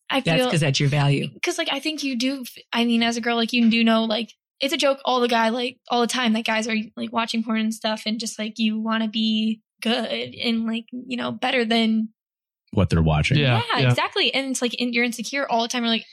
I 0.09 0.21
That's 0.21 0.37
feel 0.37 0.45
because 0.47 0.61
that's 0.61 0.79
your 0.79 0.89
value. 0.89 1.27
because 1.33 1.57
like 1.57 1.69
I 1.71 1.79
think 1.79 2.03
you 2.03 2.15
do. 2.17 2.43
I 2.73 2.85
mean, 2.85 3.03
as 3.03 3.17
a 3.17 3.21
girl, 3.21 3.35
like 3.35 3.53
you 3.53 3.69
do 3.69 3.83
know, 3.83 4.05
like 4.05 4.31
it's 4.59 4.73
a 4.73 4.77
joke 4.77 4.99
all 5.05 5.19
the 5.19 5.27
guy 5.27 5.49
like 5.49 5.77
all 5.89 6.01
the 6.01 6.07
time 6.07 6.33
that 6.33 6.45
guys 6.45 6.67
are 6.67 6.75
like 6.97 7.13
watching 7.13 7.43
porn 7.43 7.59
and 7.59 7.73
stuff, 7.73 8.03
and 8.05 8.19
just 8.19 8.37
like 8.39 8.57
you 8.57 8.79
want 8.79 9.03
to 9.03 9.09
be 9.09 9.61
good 9.81 10.35
and 10.43 10.65
like 10.65 10.85
you 10.91 11.15
know 11.17 11.31
better 11.31 11.63
than 11.65 12.09
what 12.71 12.89
they're 12.89 13.01
watching. 13.01 13.37
Yeah. 13.37 13.61
yeah, 13.75 13.87
exactly. 13.87 14.33
And 14.33 14.51
it's 14.51 14.61
like 14.61 14.73
in, 14.75 14.93
you're 14.93 15.03
insecure 15.03 15.49
all 15.49 15.61
the 15.63 15.67
time. 15.67 15.83
You're 15.83 15.91
like, 15.91 16.05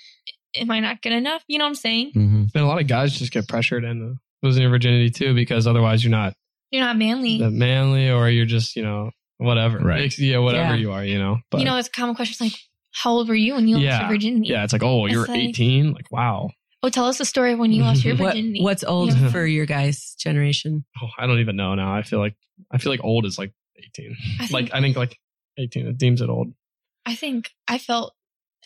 am 0.55 0.71
I 0.71 0.81
not 0.81 1.03
good 1.03 1.13
enough? 1.13 1.43
You 1.49 1.59
know 1.59 1.65
what 1.65 1.71
I'm 1.71 1.75
saying? 1.75 2.13
Mhm. 2.15 2.49
And 2.55 2.63
a 2.63 2.67
lot 2.67 2.81
of 2.81 2.87
guys 2.87 3.19
just 3.19 3.31
get 3.33 3.47
pressured 3.49 3.85
into 3.85 4.15
losing 4.43 4.63
your 4.63 4.71
virginity 4.71 5.11
too, 5.11 5.35
because 5.35 5.67
otherwise 5.67 6.03
you're 6.05 6.11
not 6.11 6.33
You're 6.71 6.83
not 6.85 6.97
manly. 6.97 7.39
that 7.41 7.51
manly 7.51 8.11
or 8.11 8.31
you're 8.31 8.47
just, 8.47 8.75
you 8.77 8.83
know, 8.83 9.11
whatever. 9.39 9.79
Right. 9.81 9.99
It's- 10.05 10.19
Yeah, 10.19 10.39
whatever 10.39 10.75
Yeah. 10.75 10.81
you 10.81 10.93
are, 10.93 11.05
you 11.05 11.19
know. 11.19 11.41
But 11.51 11.59
you 11.61 11.67
know, 11.67 11.77
it's 11.77 11.89
a 11.89 11.91
common 11.91 12.15
question. 12.15 12.33
It's 12.33 12.41
like, 12.55 12.61
how 12.97 13.11
old 13.11 13.29
were 13.29 13.35
you 13.35 13.55
when 13.55 13.69
you 13.69 13.77
yeah. 13.77 13.91
lost 13.91 14.01
your 14.01 14.11
virginity? 14.11 14.49
Yeah, 14.49 14.65
it's 14.65 14.73
like, 14.73 14.83
oh, 14.83 15.05
you're 15.05 15.31
18? 15.31 15.93
Like, 15.93 16.11
wow. 16.11 16.49
Oh, 16.83 16.89
tell 16.89 17.05
us 17.05 17.19
the 17.19 17.27
story 17.27 17.55
when 17.55 17.71
you 17.71 17.83
lost 17.83 18.05
your 18.05 18.17
virginity. 18.17 18.61
What, 18.61 18.71
what's 18.71 18.85
old 18.85 19.13
yeah. 19.13 19.29
for 19.31 19.45
your 19.45 19.67
guys' 19.67 20.15
generation? 20.19 20.85
Oh, 21.03 21.09
I 21.19 21.27
don't 21.27 21.41
even 21.41 21.57
know 21.57 21.75
now. 21.75 21.95
I 21.95 22.03
feel 22.03 22.21
like 22.21 22.37
I 22.71 22.79
feel 22.79 22.91
like 22.91 23.05
old 23.05 23.27
is 23.27 23.39
like 23.39 23.53
18. 23.99 24.17
I 24.41 24.49
like 24.51 24.71
I 24.73 24.81
think 24.81 24.97
like 24.97 25.19
18 25.59 25.89
it 25.89 25.99
deems 25.99 26.23
it 26.23 26.31
old. 26.31 26.55
I 27.05 27.15
think 27.15 27.51
I 27.69 27.79
felt 27.79 28.15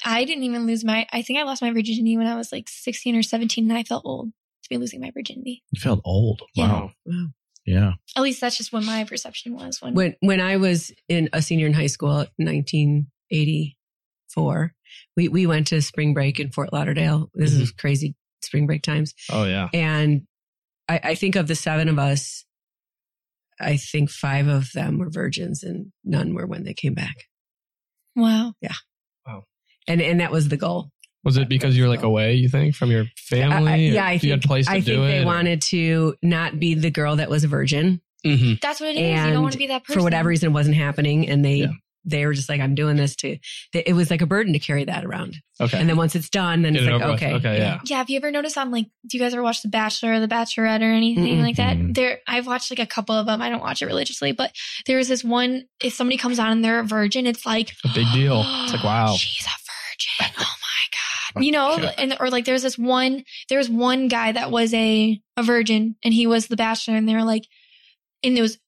I 0.05 0.24
didn't 0.24 0.45
even 0.45 0.66
lose 0.66 0.85
my 0.85 1.07
I 1.12 1.22
think 1.22 1.39
I 1.39 1.43
lost 1.43 1.62
my 1.62 1.72
virginity 1.72 2.16
when 2.16 2.26
I 2.26 2.37
was 2.37 2.53
like 2.53 2.68
16 2.68 3.16
or 3.16 3.22
17 3.22 3.68
and 3.68 3.78
I 3.78 3.83
felt 3.83 4.05
old 4.05 4.28
to 4.28 4.68
be 4.68 4.76
losing 4.76 5.01
my 5.01 5.11
virginity. 5.11 5.64
You 5.70 5.81
felt 5.81 6.01
old. 6.05 6.43
Wow. 6.57 6.93
Yeah. 7.05 7.24
Yeah. 7.66 7.93
At 8.16 8.22
least 8.22 8.41
that's 8.41 8.57
just 8.57 8.72
what 8.72 8.85
my 8.85 9.05
perception 9.05 9.55
was 9.55 9.81
when 9.81 9.95
when 9.95 10.16
when 10.20 10.41
I 10.41 10.57
was 10.57 10.93
in 11.09 11.31
a 11.33 11.43
senior 11.43 11.66
in 11.66 11.72
high 11.72 11.87
school 11.87 12.26
1980 12.37 13.76
four. 14.33 14.72
We 15.16 15.28
we 15.28 15.47
went 15.47 15.68
to 15.68 15.83
spring 15.83 16.14
break 16.14 16.41
in 16.41 16.51
Fort 16.51 16.72
Lauderdale. 16.72 17.31
This 17.35 17.53
mm-hmm. 17.53 17.62
is 17.62 17.72
crazy 17.72 18.14
spring 18.43 18.66
break 18.66 18.83
times. 18.83 19.14
Oh 19.31 19.45
yeah. 19.45 19.68
And 19.72 20.22
I, 20.89 21.01
I 21.05 21.14
think 21.14 21.37
of 21.37 21.47
the 21.47 21.55
seven 21.55 21.89
of 21.89 21.99
us, 21.99 22.45
I 23.61 23.76
think 23.76 24.11
five 24.11 24.49
of 24.49 24.72
them 24.72 24.99
were 24.99 25.11
virgins 25.11 25.62
and 25.62 25.93
none 26.05 26.35
were 26.35 26.47
when 26.47 26.64
they 26.64 26.74
came 26.74 26.95
back. 26.95 27.14
Wow. 28.16 28.55
Yeah. 28.61 28.74
Wow. 29.26 29.45
And 29.87 30.01
and 30.01 30.20
that 30.20 30.33
was 30.33 30.49
the 30.49 30.57
goal. 30.57 30.91
Was 31.22 31.37
it 31.37 31.51
because 31.51 31.76
you 31.76 31.83
were 31.83 31.89
like 31.91 32.03
away, 32.03 32.35
you 32.35 32.49
think, 32.49 32.74
from 32.74 32.91
your 32.91 33.05
family? 33.28 33.91
Yeah, 33.91 34.07
I 34.07 34.16
think, 34.16 34.43
I 34.51 34.62
think 34.81 34.87
they 34.87 35.22
or? 35.22 35.26
wanted 35.26 35.61
to 35.62 36.14
not 36.22 36.59
be 36.59 36.74
the 36.74 36.91
girl 36.91 37.16
that 37.16 37.28
was 37.28 37.45
a 37.45 37.49
virgin. 37.49 38.01
Mm-hmm. 38.24 38.55
That's 38.62 38.81
what 38.81 38.89
it 38.89 38.97
is. 38.97 39.03
And 39.03 39.26
you 39.28 39.33
don't 39.35 39.43
want 39.43 39.53
to 39.53 39.59
be 39.59 39.66
that 39.66 39.85
person. 39.85 40.01
For 40.01 40.03
whatever 40.03 40.31
reason, 40.31 40.49
it 40.49 40.53
wasn't 40.53 40.76
happening. 40.76 41.28
And 41.28 41.45
they 41.45 41.57
yeah 41.57 41.72
they 42.11 42.26
were 42.26 42.34
just 42.34 42.48
like, 42.48 42.61
I'm 42.61 42.74
doing 42.74 42.96
this 42.96 43.16
to, 43.16 43.38
it 43.72 43.94
was 43.94 44.11
like 44.11 44.22
a 44.22 44.26
burden 44.26 44.52
to 44.52 44.58
carry 44.58 44.84
that 44.84 45.04
around. 45.04 45.36
Okay. 45.61 45.78
And 45.78 45.88
then 45.88 45.96
once 45.96 46.14
it's 46.14 46.30
done, 46.30 46.62
then 46.62 46.72
Get 46.72 46.82
it's 46.82 46.88
it 46.88 46.92
like, 46.92 47.02
over 47.02 47.12
with. 47.12 47.22
okay. 47.22 47.34
Okay, 47.34 47.58
yeah. 47.58 47.80
Yeah, 47.84 47.98
have 47.98 48.11
you 48.11 48.16
ever 48.16 48.30
noticed 48.30 48.56
on 48.56 48.70
like, 48.70 48.86
do 49.06 49.16
you 49.16 49.22
guys 49.22 49.32
ever 49.34 49.42
watch 49.42 49.62
The 49.62 49.68
Bachelor 49.68 50.14
or 50.14 50.20
The 50.20 50.28
Bachelorette 50.28 50.80
or 50.80 50.92
anything 50.92 51.38
Mm-mm. 51.38 51.42
like 51.42 51.56
that? 51.56 51.76
There, 51.94 52.20
I've 52.26 52.46
watched 52.46 52.70
like 52.70 52.78
a 52.78 52.86
couple 52.86 53.14
of 53.14 53.26
them. 53.26 53.42
I 53.42 53.50
don't 53.50 53.61
watch 53.61 53.82
it 53.82 53.86
religiously, 53.86 54.32
but 54.32 54.52
there 54.86 54.96
was 54.96 55.08
this 55.08 55.22
one. 55.22 55.64
If 55.82 55.92
somebody 55.92 56.16
comes 56.16 56.38
on 56.38 56.50
and 56.50 56.64
they're 56.64 56.80
a 56.80 56.84
virgin, 56.84 57.26
it's 57.26 57.44
like 57.44 57.72
a 57.84 57.88
big 57.94 58.06
deal. 58.12 58.42
It's 58.64 58.72
like, 58.72 58.84
wow. 58.84 59.14
she's 59.16 59.46
a 59.46 59.50
virgin. 59.50 60.34
Oh 60.38 60.54
my 60.62 61.34
god, 61.34 61.44
you 61.44 61.52
know, 61.52 61.74
and 61.98 62.16
or 62.20 62.30
like 62.30 62.44
there's 62.46 62.62
this 62.62 62.78
one. 62.78 63.24
There 63.48 63.58
was 63.58 63.68
one 63.68 64.08
guy 64.08 64.32
that 64.32 64.50
was 64.50 64.72
a 64.72 65.20
a 65.36 65.42
virgin, 65.42 65.96
and 66.02 66.14
he 66.14 66.26
was 66.26 66.46
the 66.46 66.56
Bachelor, 66.56 66.96
and 66.96 67.08
they 67.08 67.14
were 67.14 67.24
like, 67.24 67.44
and 68.22 68.36
it 68.36 68.40
was 68.40 68.58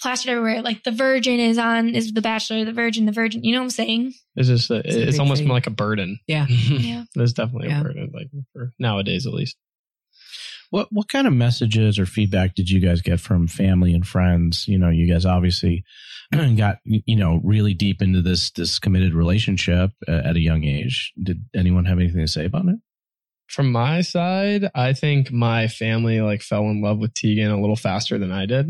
plastered 0.00 0.30
everywhere, 0.32 0.62
like 0.62 0.82
the 0.84 0.90
virgin 0.90 1.40
is 1.40 1.58
on 1.58 1.90
is 1.94 2.12
the 2.12 2.20
Bachelor, 2.22 2.64
the 2.64 2.72
virgin, 2.72 3.06
the 3.06 3.12
virgin. 3.12 3.44
You 3.44 3.52
know 3.52 3.60
what 3.60 3.64
I'm 3.64 3.70
saying? 3.70 4.12
It's 4.36 4.48
just, 4.48 4.70
a, 4.70 4.76
It's 4.76 4.94
it's 4.96 5.10
big 5.12 5.20
almost 5.20 5.42
thing. 5.42 5.48
like 5.48 5.66
a 5.66 5.70
burden. 5.70 6.18
Yeah. 6.26 6.46
Yeah. 6.48 7.04
There's 7.14 7.32
definitely 7.32 7.68
Yeah. 7.68 7.80
a 7.80 7.84
burden, 7.84 8.10
like 8.14 8.28
for 8.52 8.72
nowadays 8.78 9.26
at 9.26 9.32
least. 9.34 9.56
What 10.70 10.86
what 10.92 11.08
kind 11.08 11.26
of 11.26 11.32
messages 11.32 11.98
or 11.98 12.06
feedback 12.06 12.54
did 12.54 12.70
you 12.70 12.78
guys 12.80 13.02
get 13.02 13.18
from 13.20 13.48
family 13.48 13.92
and 13.92 14.06
friends? 14.06 14.66
You 14.68 14.78
know, 14.78 14.88
you 14.88 15.12
guys 15.12 15.26
obviously 15.26 15.84
got 16.56 16.78
you 16.84 17.16
know 17.16 17.40
really 17.42 17.74
deep 17.74 18.00
into 18.00 18.22
this 18.22 18.50
this 18.52 18.78
committed 18.78 19.12
relationship 19.12 19.90
uh, 20.06 20.12
at 20.24 20.36
a 20.36 20.40
young 20.40 20.62
age. 20.64 21.12
Did 21.20 21.44
anyone 21.56 21.86
have 21.86 21.98
anything 21.98 22.20
to 22.20 22.28
say 22.28 22.44
about 22.44 22.66
it? 22.66 22.76
From 23.48 23.72
my 23.72 24.00
side, 24.02 24.70
I 24.76 24.92
think 24.92 25.32
my 25.32 25.66
family 25.66 26.20
like 26.20 26.40
fell 26.42 26.62
in 26.70 26.80
love 26.80 26.98
with 26.98 27.14
Tegan 27.14 27.50
a 27.50 27.60
little 27.60 27.74
faster 27.74 28.16
than 28.16 28.30
I 28.30 28.46
did. 28.46 28.66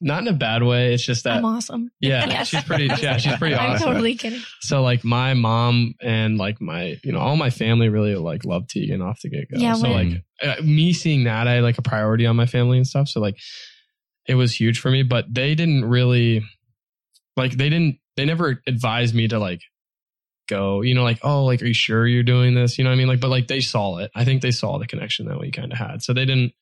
Not 0.00 0.22
in 0.22 0.28
a 0.28 0.32
bad 0.32 0.62
way. 0.62 0.92
It's 0.94 1.04
just 1.04 1.24
that 1.24 1.38
I'm 1.38 1.44
awesome. 1.44 1.90
yeah, 2.00 2.26
Yes. 2.30 2.48
she's 2.48 2.62
pretty. 2.64 2.86
Yeah, 2.86 3.16
she's 3.16 3.36
pretty 3.36 3.54
awesome. 3.54 3.72
I'm 3.72 3.78
totally 3.94 4.14
kidding. 4.14 4.40
So 4.60 4.82
like 4.82 5.04
my 5.04 5.34
mom 5.34 5.94
and 6.02 6.38
like 6.38 6.60
my 6.60 6.98
you 7.02 7.12
know 7.12 7.18
all 7.18 7.36
my 7.36 7.50
family 7.50 7.88
really 7.88 8.14
like 8.14 8.44
love 8.44 8.68
Tegan 8.68 9.02
off 9.02 9.20
the 9.22 9.30
get 9.30 9.50
go. 9.50 9.58
Yeah, 9.58 9.74
so 9.74 9.90
when- 9.90 10.22
like 10.42 10.58
uh, 10.58 10.62
me 10.62 10.92
seeing 10.92 11.24
that 11.24 11.48
I 11.48 11.54
had 11.54 11.62
like 11.62 11.78
a 11.78 11.82
priority 11.82 12.26
on 12.26 12.36
my 12.36 12.46
family 12.46 12.76
and 12.76 12.86
stuff. 12.86 13.08
So 13.08 13.20
like 13.20 13.38
it 14.26 14.34
was 14.34 14.58
huge 14.58 14.80
for 14.80 14.90
me, 14.90 15.02
but 15.02 15.24
they 15.32 15.54
didn't 15.54 15.84
really 15.84 16.42
like 17.36 17.52
they 17.52 17.68
didn't 17.68 17.98
they 18.16 18.24
never 18.24 18.60
advised 18.66 19.14
me 19.14 19.28
to 19.28 19.38
like 19.38 19.60
go 20.48 20.80
you 20.82 20.94
know 20.94 21.02
like 21.02 21.18
oh 21.22 21.44
like 21.44 21.60
are 21.60 21.66
you 21.66 21.74
sure 21.74 22.06
you're 22.06 22.22
doing 22.22 22.54
this 22.54 22.78
you 22.78 22.84
know 22.84 22.90
what 22.90 22.94
I 22.94 22.98
mean 22.98 23.08
like 23.08 23.18
but 23.20 23.30
like 23.30 23.48
they 23.48 23.60
saw 23.60 23.98
it. 23.98 24.10
I 24.14 24.24
think 24.24 24.42
they 24.42 24.52
saw 24.52 24.78
the 24.78 24.86
connection 24.86 25.26
that 25.26 25.40
we 25.40 25.50
kind 25.50 25.72
of 25.72 25.78
had. 25.78 26.02
So 26.02 26.12
they 26.12 26.24
didn't 26.24 26.52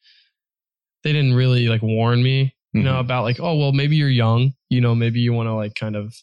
they 1.03 1.13
didn't 1.13 1.35
really 1.35 1.69
like 1.69 1.83
warn 1.83 2.23
me 2.23 2.54
you 2.75 2.83
know 2.83 2.99
about 2.99 3.23
like 3.23 3.39
oh 3.41 3.57
well 3.57 3.73
maybe 3.73 3.97
you're 3.97 4.09
young 4.09 4.53
you 4.69 4.81
know 4.81 4.95
maybe 4.95 5.21
you 5.21 5.33
want 5.33 5.47
to 5.47 5.55
like 5.55 5.75
kind 5.75 5.97
of 5.97 6.15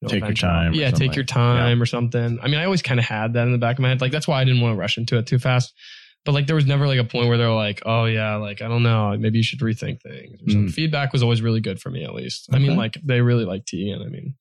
you 0.00 0.08
know, 0.08 0.08
Take 0.08 0.24
your 0.24 0.34
time 0.34 0.74
yeah 0.74 0.90
take 0.90 1.14
your 1.14 1.24
time 1.24 1.80
or 1.80 1.86
something. 1.86 2.38
I 2.42 2.48
mean 2.48 2.60
i 2.60 2.64
always 2.64 2.82
kind 2.82 3.00
of 3.00 3.06
had 3.06 3.34
that 3.34 3.46
in 3.46 3.52
the 3.52 3.58
back 3.58 3.76
of 3.76 3.80
my 3.80 3.88
head. 3.88 4.00
Like 4.00 4.12
that's 4.12 4.28
why 4.28 4.40
i 4.40 4.44
didn't 4.44 4.60
want 4.60 4.74
to 4.74 4.78
rush 4.78 4.98
into 4.98 5.16
it 5.18 5.26
too 5.26 5.38
fast. 5.38 5.72
But 6.24 6.32
like 6.32 6.46
there 6.46 6.56
was 6.56 6.66
never 6.66 6.86
like 6.86 6.98
a 6.98 7.04
point 7.04 7.28
where 7.28 7.38
they're 7.38 7.50
like 7.50 7.82
oh 7.86 8.04
yeah 8.06 8.36
like 8.36 8.60
i 8.60 8.68
don't 8.68 8.82
know 8.82 9.16
maybe 9.18 9.38
you 9.38 9.44
should 9.44 9.60
rethink 9.60 10.02
things 10.02 10.42
or 10.42 10.50
something. 10.50 10.68
Mm. 10.68 10.72
feedback 10.72 11.12
was 11.12 11.22
always 11.22 11.42
really 11.42 11.60
good 11.60 11.80
for 11.80 11.90
me 11.90 12.04
at 12.04 12.14
least. 12.14 12.48
I 12.52 12.58
mean 12.58 12.76
like 12.76 12.98
they 13.04 13.20
really 13.20 13.44
like 13.44 13.64
tea 13.64 13.90
and 13.90 14.02
i 14.02 14.08
mean 14.08 14.34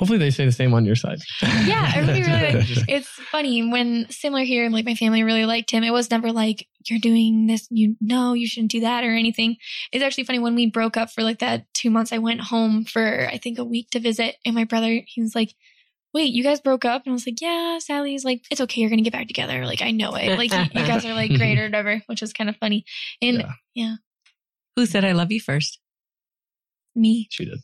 hopefully 0.00 0.18
they 0.18 0.30
say 0.30 0.46
the 0.46 0.52
same 0.52 0.72
on 0.72 0.86
your 0.86 0.96
side 0.96 1.20
Yeah, 1.42 1.92
I 1.94 1.98
really, 2.00 2.22
really 2.22 2.54
like 2.54 2.66
it's 2.88 3.08
funny 3.08 3.70
when 3.70 4.06
similar 4.08 4.44
here, 4.44 4.68
like 4.70 4.86
my 4.86 4.94
family 4.94 5.22
really 5.22 5.44
liked 5.44 5.70
him. 5.70 5.84
It 5.84 5.92
was 5.92 6.10
never 6.10 6.32
like, 6.32 6.66
you're 6.86 6.98
doing 6.98 7.46
this, 7.46 7.68
you 7.70 7.96
know, 8.00 8.32
you 8.32 8.46
shouldn't 8.46 8.72
do 8.72 8.80
that 8.80 9.04
or 9.04 9.10
anything. 9.10 9.56
It's 9.92 10.02
actually 10.02 10.24
funny 10.24 10.38
when 10.38 10.54
we 10.54 10.70
broke 10.70 10.96
up 10.96 11.10
for 11.10 11.22
like 11.22 11.40
that 11.40 11.66
two 11.74 11.90
months, 11.90 12.12
I 12.12 12.18
went 12.18 12.40
home 12.40 12.86
for, 12.86 13.28
I 13.30 13.36
think, 13.36 13.58
a 13.58 13.64
week 13.64 13.90
to 13.90 14.00
visit. 14.00 14.36
And 14.46 14.54
my 14.54 14.64
brother, 14.64 15.02
he 15.06 15.20
was 15.20 15.34
like, 15.34 15.54
wait, 16.14 16.32
you 16.32 16.42
guys 16.42 16.60
broke 16.62 16.86
up? 16.86 17.02
And 17.04 17.12
I 17.12 17.14
was 17.14 17.26
like, 17.26 17.42
yeah, 17.42 17.78
Sally's 17.78 18.24
like, 18.24 18.42
it's 18.50 18.62
okay. 18.62 18.80
You're 18.80 18.90
going 18.90 19.04
to 19.04 19.08
get 19.08 19.12
back 19.12 19.28
together. 19.28 19.66
Like, 19.66 19.82
I 19.82 19.90
know 19.90 20.14
it. 20.14 20.38
Like, 20.38 20.50
you, 20.50 20.80
you 20.80 20.86
guys 20.86 21.04
are 21.04 21.12
like 21.12 21.30
great 21.30 21.58
or 21.58 21.64
whatever, 21.66 22.00
which 22.06 22.22
was 22.22 22.32
kind 22.32 22.48
of 22.48 22.56
funny. 22.56 22.86
And 23.20 23.44
Yeah. 23.74 23.96
Who 24.76 24.86
said 24.86 25.04
I 25.04 25.12
love 25.12 25.30
you 25.30 25.40
first? 25.40 25.78
me, 26.96 27.28
she 27.30 27.44
did 27.44 27.60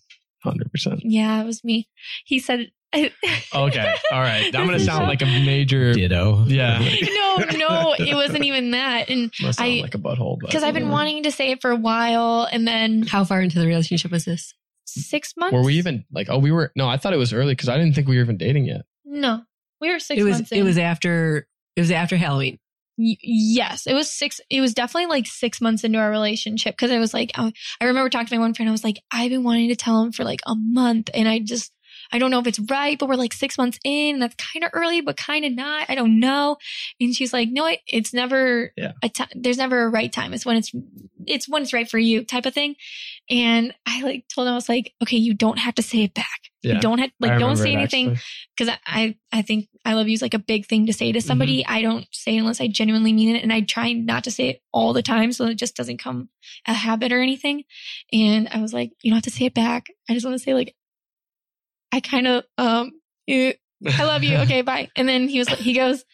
100% 0.47 1.01
yeah, 1.03 1.41
it 1.41 1.45
was 1.45 1.63
me. 1.65 1.89
He 2.25 2.39
said, 2.39 2.71
okay 2.95 3.95
all 4.13 4.21
right 4.21 4.55
i'm 4.55 4.65
gonna 4.65 4.79
sound 4.79 5.07
like 5.07 5.21
a 5.21 5.27
major 5.27 5.93
Ditto. 5.93 6.45
Yeah. 6.47 6.79
no, 7.03 7.37
no, 7.59 7.95
it 7.99 8.15
wasn't 8.15 8.45
even 8.45 8.71
that. 8.71 9.11
And 9.11 9.33
must 9.43 9.59
sound 9.59 9.71
I- 9.71 9.81
like 9.83 9.95
a 9.95 9.99
butthole 9.99 10.39
but 10.41 10.49
because 10.49 10.63
I've 10.63 10.73
been 10.73 10.89
wanting 10.91 11.25
to 11.25 11.31
say 11.31 11.51
it 11.51 11.61
for 11.61 11.71
a 11.71 11.77
while, 11.77 12.49
and 12.51 12.67
then 12.67 13.03
How 13.03 13.25
far 13.25 13.43
into 13.43 13.59
the 13.59 13.67
relationship 13.67 14.11
was 14.13 14.25
this? 14.25 14.55
six 14.87 15.35
months. 15.37 15.53
Were 15.53 15.63
we 15.63 15.75
even 15.75 16.05
like? 16.13 16.29
Oh, 16.31 16.39
we 16.39 16.51
were. 16.51 16.73
No, 16.77 16.89
I 16.89 16.97
thought 16.97 17.13
it 17.13 17.19
was 17.19 17.33
early 17.33 17.53
because 17.53 17.69
I 17.69 17.77
didn't 17.77 17.95
think 17.95 18.09
we 18.09 18.17
were 18.17 18.23
even 18.23 18.39
dating 18.39 18.67
yet. 18.67 18.83
No, 19.05 19.43
we 19.81 19.91
were 19.93 19.99
six 19.99 20.21
it 20.21 20.25
was 20.25 20.37
months. 20.37 20.53
it 20.53 20.63
was 20.63 20.79
after 20.79 21.47
it 21.75 21.81
was 21.81 21.91
after 21.91 22.17
Halloween. 22.17 22.59
Y- 22.99 23.17
yes, 23.23 23.87
it 23.87 23.95
was 23.95 24.11
six. 24.11 24.41
It 24.51 24.61
was 24.61 24.75
definitely 24.75 25.07
like 25.07 25.27
six 25.27 25.61
months 25.61 25.85
into 25.85 25.99
our 25.99 26.11
relationship 26.11 26.75
because 26.77 26.91
I 26.91 26.99
was 26.99 27.13
like, 27.13 27.31
I, 27.35 27.53
I 27.81 27.85
remember 27.85 28.09
talking 28.09 28.29
to 28.29 28.35
my 28.37 28.41
one 28.41 28.55
friend. 28.55 28.69
I 28.69 28.73
was 28.73 28.85
like, 28.85 29.03
I've 29.11 29.31
been 29.31 29.45
wanting 29.45 29.69
to 29.69 29.77
tell 29.77 30.03
him 30.03 30.13
for 30.13 30.25
like 30.25 30.41
a 30.47 30.55
month, 30.55 31.11
and 31.15 31.29
I 31.29 31.39
just. 31.41 31.73
I 32.13 32.19
don't 32.19 32.31
know 32.31 32.39
if 32.39 32.47
it's 32.47 32.59
right, 32.59 32.97
but 32.97 33.09
we're 33.09 33.17
like 33.17 33.33
six 33.33 33.59
months 33.59 33.81
in. 33.83 34.15
And 34.15 34.23
that's 34.23 34.35
kind 34.37 34.65
of 34.65 34.71
early, 34.75 35.01
but 35.01 35.17
kind 35.17 35.45
of 35.45 35.53
not. 35.53 35.89
I 35.89 35.97
don't 35.97 36.21
know. 36.21 36.57
And 37.01 37.13
she's 37.13 37.33
like, 37.33 37.49
"No, 37.51 37.67
it, 37.67 37.81
it's 37.87 38.13
never. 38.13 38.73
Yeah. 38.77 38.93
A 39.03 39.09
ti- 39.09 39.25
there's 39.35 39.57
never 39.57 39.83
a 39.83 39.89
right 39.89 40.13
time. 40.13 40.33
It's 40.33 40.47
when 40.47 40.57
it's 40.57 40.71
it's 41.27 41.49
when 41.49 41.63
it's 41.63 41.73
right 41.73 41.89
for 41.91 41.99
you, 41.99 42.25
type 42.25 42.47
of 42.47 42.55
thing." 42.55 42.77
And 43.31 43.75
I 43.87 44.03
like 44.03 44.27
told 44.29 44.47
him 44.47 44.53
I 44.53 44.57
was 44.57 44.69
like, 44.69 44.93
"Okay, 45.03 45.17
you 45.17 45.35
don't 45.35 45.59
have 45.59 45.75
to 45.77 45.83
say 45.83 46.05
it 46.05 46.15
back. 46.15 46.43
Yeah. 46.63 46.75
You 46.75 46.81
don't 46.81 46.99
have 46.99 47.11
like 47.19 47.41
don't 47.41 47.57
say 47.57 47.73
anything." 47.73 48.19
because 48.57 48.77
I, 48.87 49.17
I 49.33 49.43
think 49.43 49.69
I 49.87 49.95
love 49.95 50.09
you 50.09 50.15
is 50.15 50.21
like 50.23 50.35
a 50.35 50.39
big 50.39 50.67
thing 50.67 50.87
to 50.87 50.93
say 50.93 51.13
to 51.13 51.21
somebody. 51.21 51.63
Mm-hmm. 51.63 51.73
I 51.73 51.81
don't 51.83 52.07
say 52.11 52.35
it 52.37 52.41
unless 52.41 52.61
I 52.61 52.67
genuinely 52.67 53.13
mean 53.13 53.37
it, 53.37 53.43
and 53.43 53.53
I 53.53 53.61
try 53.61 53.93
not 53.93 54.25
to 54.25 54.31
say 54.31 54.49
it 54.49 54.63
all 54.73 54.93
the 54.93 55.03
time 55.03 55.33
so 55.33 55.47
it 55.47 55.55
just 55.55 55.77
doesn't 55.77 55.99
come 55.99 56.29
a 56.67 56.75
habit 56.75 57.13
or 57.13 57.21
anything. 57.21 57.63
And 58.13 58.49
I 58.51 58.61
was 58.61 58.73
like, 58.75 58.91
you 59.03 59.11
don't 59.13 59.17
have 59.19 59.25
to 59.25 59.31
say 59.31 59.45
it 59.47 59.55
back. 59.55 59.87
I 60.11 60.15
just 60.15 60.27
want 60.27 60.37
to 60.37 60.43
say 60.43 60.55
like, 60.55 60.75
I 61.93 62.01
kind 62.01 62.27
of 62.27 62.45
um, 62.59 62.93
I 63.29 63.55
love 64.01 64.25
you. 64.25 64.37
Okay, 64.39 64.63
bye. 64.63 64.89
And 64.97 65.09
then 65.09 65.29
he 65.29 65.39
was 65.39 65.49
like, 65.49 65.59
he 65.59 65.73
goes, 65.75 66.05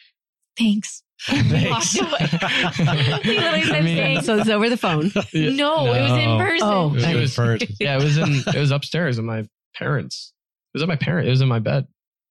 thanks. 0.59 1.03
And 1.31 1.71
walked 1.71 1.99
away. 2.01 2.11
He 3.23 3.39
literally 3.39 3.63
said 3.63 3.75
I 3.77 3.81
mean, 3.81 3.97
thanks. 3.97 4.27
So 4.27 4.37
it's 4.39 4.49
over 4.51 4.69
the 4.69 4.77
phone. 4.77 5.13
Yeah. 5.33 5.51
No, 5.55 5.87
it 5.95 6.03
was 6.03 6.13
in 6.13 6.39
person. 6.39 6.69
Oh, 6.69 6.95
It 6.95 7.03
It 7.05 7.17
was- 7.21 7.39
was 7.39 7.63
Yeah, 7.81 7.97
it 7.99 8.03
was 8.05 8.19
in. 8.19 8.43
It 8.55 8.59
was 8.59 8.71
upstairs 8.71 9.19
in 9.19 9.25
my 9.25 9.47
parents. 9.75 10.33
It 10.75 10.79
was 10.79 10.83
at 10.83 10.89
my 10.89 10.97
parent. 10.97 11.27
It 11.29 11.31
was 11.31 11.41
in 11.41 11.49
my 11.49 11.59
bed 11.59 11.87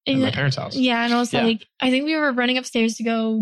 in 0.05 0.21
my 0.21 0.31
parents' 0.31 0.57
house. 0.57 0.75
yeah, 0.75 1.03
and 1.05 1.13
I 1.13 1.17
was 1.19 1.31
Yeah. 1.33 1.43
like, 1.43 1.65
I 1.79 1.89
think 1.89 2.05
we 2.05 2.15
were 2.15 2.31
running 2.31 2.57
upstairs 2.57 2.95
to 2.95 3.03
go 3.03 3.41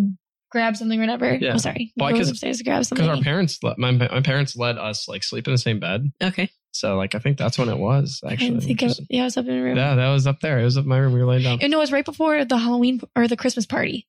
grab 0.52 0.76
something 0.76 1.00
or 1.00 1.04
whatever. 1.04 1.36
Yeah. 1.36 1.52
I'm 1.52 1.60
sorry. 1.60 1.94
Well, 1.96 2.08
we 2.08 2.14
were 2.14 2.20
'cause- 2.20 2.30
upstairs 2.32 2.58
to 2.58 2.64
grab 2.64 2.84
something. 2.86 3.06
Because 3.06 3.18
our 3.20 3.24
parents, 3.24 3.60
let, 3.64 3.78
my 3.78 3.92
my 3.92 4.22
parents 4.22 4.56
let 4.56 4.78
us 4.78 5.08
like 5.08 5.24
sleep 5.24 5.48
in 5.48 5.54
the 5.54 5.58
same 5.60 5.80
bed. 5.80 6.12
Okay. 6.22 6.50
So 6.72 6.98
like 6.98 7.16
I 7.16 7.20
think 7.20 7.38
that's 7.38 7.58
when 7.58 7.70
it 7.70 7.78
was 7.78 8.22
actually. 8.28 8.50
didn't 8.52 8.64
think 8.64 8.82
which 8.82 9.00
yeah, 9.10 9.22
I 9.22 9.26
was 9.26 9.38
up 9.38 9.46
in 9.48 9.56
the 9.58 9.62
room. 9.64 9.78
yeah, 9.78 9.96
that 9.96 10.10
was 10.10 10.28
up 10.28 10.40
there. 10.42 10.60
It 10.60 10.64
was 10.64 10.78
up 10.78 10.86
my 10.86 10.98
room. 10.98 11.14
We 11.14 11.20
were 11.20 11.26
laying 11.26 11.44
down. 11.44 11.60
And 11.62 11.72
no, 11.72 11.78
it 11.78 11.82
was 11.82 11.92
right 11.92 12.06
before 12.06 12.46
the 12.46 12.58
Halloween 12.58 13.02
or 13.16 13.28
the 13.28 13.38
Christmas 13.38 13.66
party. 13.66 14.08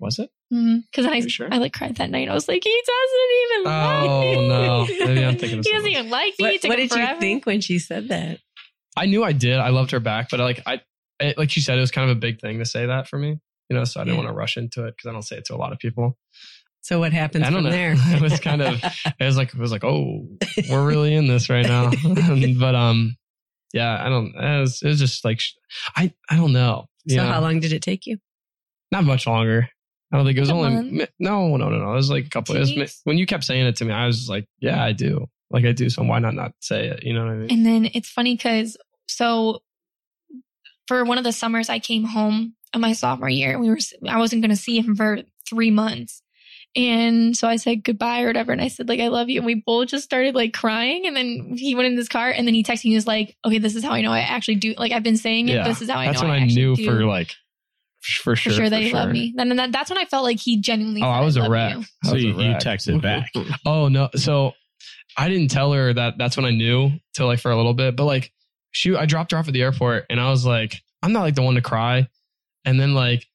Was 0.00 0.18
it? 0.18 0.30
Mm-hmm. 0.52 0.78
Because 0.90 1.06
I, 1.06 1.10
Are 1.12 1.14
you 1.16 1.28
sure? 1.28 1.48
I 1.50 1.58
like 1.58 1.72
cried 1.72 1.96
that 1.96 2.10
night. 2.10 2.28
I 2.28 2.34
was 2.34 2.48
like, 2.48 2.62
he 2.62 2.82
doesn't 2.86 3.30
even 3.42 3.66
oh, 3.66 3.70
like 3.70 4.10
Oh, 4.10 4.20
me. 4.20 4.48
no. 4.48 5.06
Maybe 5.06 5.24
I'm 5.24 5.38
thinking 5.38 5.58
of 5.60 5.64
he 5.66 5.72
doesn't 5.72 5.90
even 5.90 6.10
like 6.10 6.34
me. 6.38 6.44
What, 6.44 6.68
what 6.68 6.78
him 6.80 6.88
did 6.88 6.98
you 7.08 7.20
think 7.20 7.46
when 7.46 7.60
she 7.60 7.78
said 7.78 8.08
that? 8.08 8.38
I 8.96 9.06
knew 9.06 9.22
I 9.24 9.32
did. 9.32 9.58
I 9.58 9.68
loved 9.70 9.92
her 9.92 10.00
back, 10.00 10.28
but 10.30 10.40
like 10.40 10.60
I, 10.66 10.80
it, 11.20 11.38
like 11.38 11.54
you 11.56 11.62
said, 11.62 11.78
it 11.78 11.80
was 11.80 11.90
kind 11.90 12.10
of 12.10 12.16
a 12.16 12.20
big 12.20 12.40
thing 12.40 12.58
to 12.58 12.64
say 12.64 12.86
that 12.86 13.08
for 13.08 13.18
me. 13.18 13.38
You 13.68 13.76
know, 13.76 13.84
so 13.84 14.00
I 14.00 14.04
didn't 14.04 14.16
Yeah. 14.18 14.24
want 14.24 14.34
to 14.34 14.38
rush 14.38 14.56
into 14.56 14.84
it 14.84 14.94
because 14.96 15.08
I 15.08 15.12
don't 15.12 15.22
say 15.22 15.36
it 15.38 15.44
to 15.46 15.54
a 15.54 15.56
lot 15.56 15.72
of 15.72 15.78
people. 15.78 16.16
So 16.82 17.00
what 17.00 17.12
happens 17.12 17.42
I 17.44 17.50
don't 17.50 17.62
from 17.62 17.64
know. 17.64 17.70
there? 17.70 17.94
It 17.98 18.20
was 18.22 18.38
kind 18.38 18.62
of- 18.62 18.80
It 18.84 19.24
was 19.24 19.36
like 19.36 19.48
it 19.52 19.58
was 19.58 19.72
like, 19.72 19.82
oh, 19.84 20.28
we're 20.70 20.86
really 20.86 21.14
in 21.14 21.26
this 21.26 21.50
right 21.50 21.66
now. 21.66 21.90
but 22.60 22.74
um, 22.76 23.16
yeah, 23.72 24.04
I 24.04 24.08
don't. 24.08 24.34
It 24.36 24.60
was, 24.60 24.82
it 24.82 24.88
was 24.88 24.98
just 25.00 25.24
like 25.24 25.40
I 25.96 26.12
I 26.30 26.36
don't 26.36 26.52
know. 26.52 26.86
So 27.08 27.16
know? 27.16 27.26
how 27.26 27.40
long 27.40 27.58
did 27.60 27.72
it 27.72 27.82
take 27.82 28.06
you? 28.06 28.18
Not 28.92 29.04
much 29.04 29.26
longer. 29.26 29.68
I 30.12 30.16
don't 30.16 30.24
think 30.26 30.36
it 30.36 30.40
was 30.40 30.50
A 30.50 30.52
only 30.54 30.70
month? 30.92 31.10
no 31.18 31.56
no 31.56 31.68
no 31.68 31.78
no. 31.78 31.90
It 31.92 31.96
was 31.96 32.08
like 32.10 32.26
a 32.26 32.30
couple. 32.30 32.54
Two 32.54 32.60
It 32.60 32.78
was, 32.78 33.00
when 33.02 33.18
you 33.18 33.26
kept 33.26 33.42
saying 33.42 33.66
it 33.66 33.74
to 33.76 33.84
me, 33.84 33.92
I 33.92 34.06
was 34.06 34.18
just 34.18 34.30
like, 34.30 34.46
yeah, 34.60 34.82
I 34.82 34.92
do. 34.92 35.26
Like 35.50 35.64
I 35.64 35.72
do. 35.72 35.90
So 35.90 36.04
why 36.04 36.20
not 36.20 36.34
not 36.34 36.52
say 36.60 36.86
it? 36.86 37.02
You 37.02 37.14
know 37.14 37.24
what 37.24 37.32
I 37.32 37.36
mean? 37.36 37.50
And 37.50 37.66
then 37.66 37.90
it's 37.92 38.08
funny 38.08 38.36
because 38.36 38.76
so 39.08 39.60
for 40.86 41.04
one 41.04 41.18
of 41.18 41.24
the 41.24 41.32
summers 41.32 41.68
I 41.68 41.78
came 41.78 42.04
home 42.04 42.54
in 42.74 42.80
my 42.80 42.92
sophomore 42.92 43.28
year 43.28 43.52
and 43.52 43.60
we 43.60 43.68
were 43.68 43.78
I 44.08 44.18
wasn't 44.18 44.42
going 44.42 44.50
to 44.50 44.56
see 44.56 44.78
him 44.80 44.96
for 44.96 45.18
three 45.48 45.70
months. 45.70 46.22
And 46.74 47.34
so 47.34 47.48
I 47.48 47.56
said 47.56 47.84
goodbye 47.84 48.22
or 48.22 48.26
whatever. 48.26 48.52
And 48.52 48.60
I 48.60 48.68
said, 48.68 48.86
like, 48.86 49.00
I 49.00 49.08
love 49.08 49.30
you. 49.30 49.38
And 49.40 49.46
we 49.46 49.54
both 49.64 49.88
just 49.88 50.04
started 50.04 50.34
like 50.34 50.52
crying. 50.52 51.06
And 51.06 51.16
then 51.16 51.54
he 51.56 51.74
went 51.74 51.86
in 51.86 51.96
his 51.96 52.08
car 52.08 52.28
and 52.28 52.46
then 52.46 52.52
he 52.54 52.62
texted 52.62 52.84
me. 52.84 52.90
He 52.90 52.96
was 52.96 53.06
like, 53.06 53.34
okay, 53.46 53.56
this 53.58 53.74
is 53.76 53.82
how 53.82 53.92
I 53.92 54.02
know 54.02 54.12
I 54.12 54.20
actually 54.20 54.56
do. 54.56 54.74
Like, 54.76 54.92
I've 54.92 55.02
been 55.02 55.16
saying 55.16 55.48
it. 55.48 55.54
Yeah. 55.54 55.66
This 55.66 55.80
is 55.80 55.88
how 55.88 55.98
I 55.98 56.06
That's 56.06 56.20
know 56.20 56.28
when 56.28 56.38
I, 56.38 56.42
I, 56.42 56.46
knew 56.46 56.76
do 56.76 56.84
for 56.84 57.06
like 57.06 57.34
for 58.02 58.12
for 58.22 58.36
sure 58.36 58.52
sure 58.52 58.68
that 58.68 58.76
for 58.76 58.82
he 58.82 58.92
loved 58.92 59.06
sure. 59.06 59.12
me. 59.14 59.32
Then 59.34 59.56
that, 59.56 59.72
that's 59.72 59.88
when 59.88 59.98
I 59.98 60.04
felt 60.04 60.24
like 60.24 60.38
he 60.38 60.60
genuinely 60.60 61.00
Oh, 61.00 61.06
said, 61.06 61.10
I 61.12 61.20
was 61.22 61.36
a 61.36 61.40
love 61.42 61.50
wreck. 61.50 61.74
you. 61.76 61.80
I 61.80 62.08
So 62.08 62.12
was 62.12 62.22
a 62.22 62.26
you, 62.26 62.40
you 62.42 62.54
texted 62.56 63.00
back. 63.00 63.32
Oh 63.64 63.88
no. 63.88 64.10
So 64.14 64.52
I 65.16 65.30
didn't 65.30 65.48
tell 65.48 65.72
her 65.72 65.94
that 65.94 66.18
that's 66.18 66.36
when 66.36 66.44
I 66.44 66.50
knew 66.50 66.90
till 67.14 67.26
like 67.26 67.38
for 67.40 67.50
a 67.50 67.56
little 67.56 67.72
bit, 67.74 67.96
but 67.96 68.04
like 68.04 68.32
she, 68.76 68.94
I 68.94 69.06
dropped 69.06 69.32
her 69.32 69.38
off 69.38 69.48
at 69.48 69.54
the 69.54 69.62
airport 69.62 70.04
and 70.10 70.20
I 70.20 70.28
was 70.30 70.44
like, 70.44 70.74
I'm 71.02 71.12
not 71.12 71.22
like 71.22 71.34
the 71.34 71.42
one 71.42 71.54
to 71.54 71.62
cry. 71.62 72.08
And 72.64 72.78
then 72.78 72.92
like, 72.94 73.26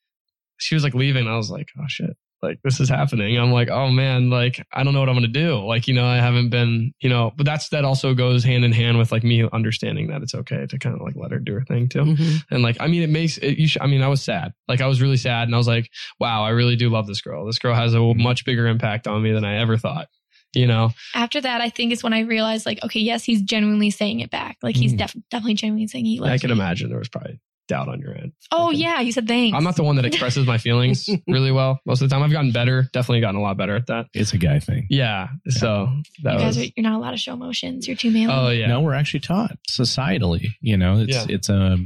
she 0.57 0.75
was 0.75 0.83
like 0.83 0.93
leaving. 0.93 1.27
I 1.27 1.35
was 1.35 1.49
like, 1.49 1.69
oh 1.79 1.85
shit, 1.87 2.15
like 2.43 2.59
this 2.63 2.79
is 2.79 2.89
happening. 2.89 3.39
I'm 3.39 3.51
like, 3.51 3.69
oh 3.71 3.89
man, 3.89 4.29
like 4.29 4.63
I 4.71 4.83
don't 4.83 4.93
know 4.93 4.99
what 4.99 5.09
I'm 5.09 5.15
gonna 5.15 5.27
do. 5.29 5.65
Like, 5.65 5.87
you 5.87 5.95
know, 5.95 6.05
I 6.05 6.17
haven't 6.17 6.49
been, 6.49 6.93
you 6.99 7.09
know, 7.09 7.31
but 7.35 7.47
that's 7.47 7.69
that 7.69 7.85
also 7.85 8.13
goes 8.13 8.43
hand 8.43 8.63
in 8.63 8.71
hand 8.71 8.99
with 8.99 9.11
like 9.11 9.23
me 9.23 9.47
understanding 9.51 10.09
that 10.09 10.21
it's 10.21 10.35
okay 10.35 10.67
to 10.67 10.77
kind 10.77 10.95
of 10.95 11.01
like 11.01 11.15
let 11.15 11.31
her 11.31 11.39
do 11.39 11.53
her 11.53 11.65
thing 11.65 11.89
too. 11.89 12.03
Mhm. 12.03 12.43
And 12.51 12.61
like, 12.61 12.77
I 12.79 12.85
mean, 12.85 13.01
it 13.01 13.09
makes 13.09 13.39
it, 13.39 13.57
you 13.57 13.67
should, 13.67 13.81
I 13.81 13.87
mean, 13.87 14.03
I 14.03 14.07
was 14.07 14.21
sad. 14.21 14.53
Like, 14.67 14.81
I 14.81 14.85
was 14.85 15.01
really 15.01 15.17
sad. 15.17 15.47
And 15.47 15.55
I 15.55 15.57
was 15.57 15.67
like, 15.67 15.89
wow, 16.19 16.43
I 16.43 16.49
really 16.49 16.75
do 16.75 16.89
love 16.91 17.07
this 17.07 17.21
girl. 17.21 17.47
This 17.47 17.57
girl 17.57 17.73
has 17.73 17.95
a 17.95 18.13
much 18.13 18.45
bigger 18.45 18.67
impact 18.67 19.07
on 19.07 19.23
me 19.23 19.31
than 19.31 19.45
I 19.45 19.57
ever 19.57 19.77
thought, 19.77 20.07
you 20.53 20.67
know? 20.67 20.91
After 21.15 21.39
that, 21.41 21.61
I 21.61 21.69
think 21.69 21.91
is 21.93 22.03
when 22.03 22.13
I 22.13 22.21
realized, 22.21 22.65
like, 22.65 22.83
okay, 22.83 22.99
yes, 22.99 23.23
he's 23.23 23.41
genuinely 23.41 23.89
saying 23.89 24.19
it 24.19 24.29
back. 24.31 24.57
Like, 24.61 24.75
he's 24.75 24.93
Mm. 24.93 24.97
def- 24.97 25.15
definitely 25.29 25.53
genuinely 25.55 25.87
saying 25.87 26.05
he 26.05 26.19
loves 26.19 26.33
I 26.33 26.37
can 26.37 26.49
me. 26.49 26.53
imagine 26.55 26.89
there 26.89 26.99
was 26.99 27.09
probably 27.09 27.39
doubt 27.67 27.87
on 27.87 28.01
your 28.01 28.13
end. 28.17 28.33
Oh, 28.51 28.67
Okay. 28.69 28.79
yeah. 28.79 28.99
You 28.99 29.13
said 29.13 29.27
thanks. 29.29 29.55
I'm 29.55 29.63
not 29.63 29.77
the 29.77 29.83
one 29.83 29.95
that 29.95 30.03
expresses 30.05 30.45
my 30.45 30.57
feelings 30.57 31.07
really 31.27 31.53
well 31.53 31.79
most 31.85 32.01
of 32.01 32.09
the 32.09 32.13
time. 32.13 32.21
I've 32.21 32.31
gotten 32.31 32.51
better, 32.51 32.89
definitely 32.91 33.21
gotten 33.21 33.37
a 33.39 33.41
lot 33.41 33.55
better 33.55 33.77
at 33.77 33.87
that. 33.87 34.07
It's 34.13 34.33
a 34.33 34.37
guy 34.37 34.59
thing. 34.59 34.87
Yeah. 34.89 35.29
So 35.47 35.87
that 36.23 36.33
you 36.33 36.39
guys 36.39 36.57
was, 36.57 36.67
are, 36.67 36.69
you're 36.75 36.83
not 36.83 36.97
allowed 36.97 37.11
to 37.11 37.17
show 37.17 37.31
emotions. 37.33 37.87
You're 37.87 37.95
too 37.95 38.11
manly. 38.11 38.33
oh, 38.33 38.49
yeah. 38.49 38.67
No, 38.67 38.81
we're 38.81 38.93
actually 38.93 39.21
taught 39.21 39.55
societally. 39.69 40.47
You 40.59 40.75
know, 40.75 40.99
it's 40.99 41.13
Yeah. 41.15 41.25
it's 41.29 41.47
a 41.49 41.77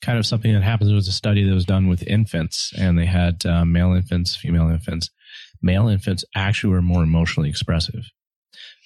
kind 0.00 0.16
of 0.18 0.24
something 0.24 0.52
that 0.54 0.62
happens. 0.62 0.88
There 0.88 0.94
was 0.94 1.08
a 1.08 1.12
study 1.12 1.44
that 1.44 1.52
was 1.54 1.64
done 1.66 1.88
with 1.88 2.02
infants, 2.04 2.72
and 2.78 2.98
they 2.98 3.04
had 3.06 3.44
uh, 3.44 3.64
male 3.66 3.92
infants, 3.92 4.34
female 4.36 4.68
infants. 4.70 5.10
Male 5.62 5.88
infants 5.88 6.24
actually 6.34 6.72
were 6.72 6.82
more 6.82 7.02
emotionally 7.02 7.48
expressive, 7.48 8.04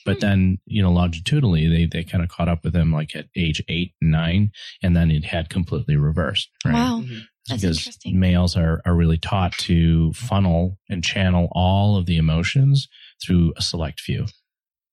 but 0.04 0.14
Hmm. 0.16 0.20
then 0.20 0.58
you 0.66 0.82
know 0.82 0.92
longitudinally 0.92 1.68
they 1.68 1.86
they 1.86 2.04
kind 2.04 2.22
of 2.24 2.30
caught 2.30 2.48
up 2.48 2.64
with 2.64 2.72
them 2.72 2.92
like 2.92 3.14
at 3.16 3.26
age 3.36 3.62
eight, 3.68 3.92
nine, 4.00 4.50
and 4.82 4.96
then 4.96 5.10
it 5.10 5.24
had 5.24 5.48
completely 5.50 5.96
reversed. 5.96 6.50
Right? 6.64 6.74
Wow. 6.74 7.00
Mhm. 7.02 7.22
That's 7.48 7.60
because 7.62 7.78
interesting. 7.78 8.20
males 8.20 8.56
are, 8.56 8.80
are 8.86 8.94
really 8.94 9.18
taught 9.18 9.52
to 9.58 10.12
funnel 10.12 10.78
and 10.88 11.02
channel 11.02 11.48
all 11.50 11.96
of 11.96 12.06
the 12.06 12.16
emotions 12.16 12.86
through 13.20 13.52
a 13.56 13.62
select 13.62 14.00
few. 14.00 14.26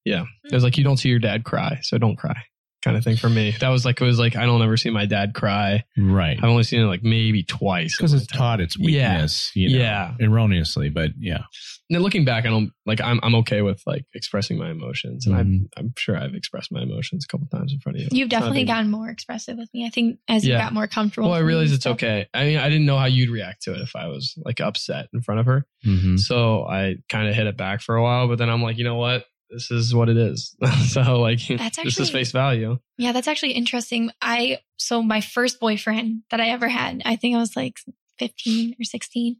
Yeah. 0.03 0.25
It's 0.45 0.63
like, 0.63 0.75
you 0.75 0.84
don't 0.84 0.97
see 0.97 1.09
your 1.09 1.19
dad 1.19 1.43
cry, 1.43 1.77
so 1.84 1.99
don't 1.99 2.15
cry 2.15 2.45
kind 2.84 2.95
of 2.97 3.03
thing 3.03 3.17
for 3.17 3.30
me. 3.30 3.53
That 3.59 3.69
was 3.69 3.84
like, 3.86 3.99
it 3.99 4.05
was 4.05 4.19
like, 4.19 4.36
I 4.36 4.45
don't 4.45 4.61
ever 4.61 4.77
see 4.77 4.89
my 4.89 5.05
dad 5.05 5.34
cry. 5.34 5.84
Right. 5.97 6.38
I've 6.38 6.49
only 6.49 6.63
seen 6.63 6.80
it 6.82 6.86
like 6.86 7.03
maybe 7.03 7.43
twice. 7.43 7.97
Because 7.97 8.13
it's 8.13 8.27
time. 8.27 8.38
taught 8.39 8.61
its 8.61 8.77
Yeah. 8.80 8.86
weakness, 9.15 9.51
you 9.55 9.69
know, 9.71 9.77
Yeah. 9.84 10.13
erroneously, 10.21 10.89
but 10.89 11.11
yeah. 11.19 11.43
Now 11.91 11.99
looking 11.99 12.23
back, 12.23 12.45
I 12.45 12.49
don't 12.49 12.71
like 12.86 13.01
I'm 13.01 13.19
I'm 13.23 13.34
okay 13.36 13.61
with 13.63 13.82
like 13.88 14.05
expressing 14.13 14.59
my 14.59 14.69
emotions, 14.69 15.25
and 15.25 15.36
Mhm. 15.36 15.39
I'm 15.39 15.69
I'm 15.75 15.93
sure 15.97 16.15
I've 16.15 16.36
expressed 16.36 16.71
my 16.71 16.84
emotions 16.84 17.25
a 17.25 17.27
couple 17.27 17.47
times 17.47 17.73
in 17.73 17.80
front 17.80 17.97
of 17.97 18.01
you. 18.03 18.09
You've 18.11 18.27
It's 18.27 18.32
not 18.34 18.38
a 18.38 18.41
definitely 18.41 18.59
big- 18.61 18.67
gotten 18.67 18.91
more 18.91 19.09
expressive 19.09 19.57
with 19.57 19.69
me. 19.73 19.86
I 19.88 19.89
think 19.89 20.19
as 20.27 20.45
you 20.45 20.53
got 20.53 20.71
more 20.71 20.86
comfortable. 20.88 21.30
Well, 21.30 21.38
I 21.38 21.41
with 21.41 21.47
realize 21.47 21.71
it's 21.71 21.82
stuff. 21.82 21.93
okay. 21.95 22.27
I 22.34 22.43
mean, 22.45 22.57
I 22.59 22.69
didn't 22.69 22.86
know 22.86 22.97
how 22.99 23.05
you'd 23.05 23.32
react 23.32 23.63
to 23.63 23.73
it 23.73 23.82
if 23.82 23.95
I 23.95 24.05
was 24.07 24.36
like 24.45 24.61
upset 24.61 25.07
in 25.13 25.21
front 25.21 25.39
of 25.39 25.47
her, 25.47 25.65
Mm-hmm. 25.86 26.17
so 26.17 26.63
I 26.65 26.97
kind 27.09 27.27
of 27.27 27.34
hit 27.34 27.47
it 27.47 27.57
back 27.57 27.82
for 27.82 27.95
a 27.95 28.03
while. 28.03 28.27
But 28.27 28.38
then 28.38 28.49
I'm 28.51 28.61
like, 28.61 28.77
you 28.77 28.84
know 28.84 28.95
what? 28.97 29.25
This 29.50 29.72
is 29.72 29.93
what 29.95 30.10
it 30.10 30.18
is. 30.18 30.56
so 30.89 31.02
like, 31.20 31.39
That's 31.47 31.78
this 31.78 31.86
is 31.88 32.00
actually- 32.00 32.20
face 32.20 32.32
value. 32.32 32.78
Yeah, 32.97 33.12
that's 33.12 33.28
actually 33.28 33.54
interesting. 33.54 34.12
I 34.22 34.60
so 34.78 35.02
my 35.02 35.22
first 35.22 35.60
boyfriend 35.60 36.22
that 36.32 36.39
I 36.39 36.50
ever 36.50 36.68
had, 36.68 37.02
I 37.06 37.16
think 37.16 37.36
I 37.36 37.39
was 37.39 37.56
like 37.56 37.80
15 38.20 38.76
or 38.80 38.84
16. 38.84 39.38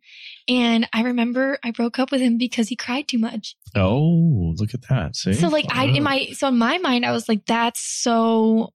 And 0.48 0.88
I 0.94 1.04
remember 1.04 1.60
I 1.64 1.72
broke 1.72 2.00
up 2.00 2.12
with 2.12 2.22
him 2.22 2.38
because 2.38 2.70
he 2.70 2.76
cried 2.76 3.08
too 3.08 3.20
much. 3.20 3.56
Oh, 3.76 4.54
look 4.58 4.74
at 4.74 4.88
that. 4.90 5.16
See? 5.16 5.34
So 5.34 5.50
like 5.50 5.66
I 5.76 5.86
in 5.86 6.04
my 6.04 6.28
so 6.34 6.48
in 6.48 6.58
my 6.58 6.78
mind 6.80 7.06
I 7.06 7.12
was 7.12 7.28
like 7.30 7.46
that's 7.46 7.82
so 7.82 8.74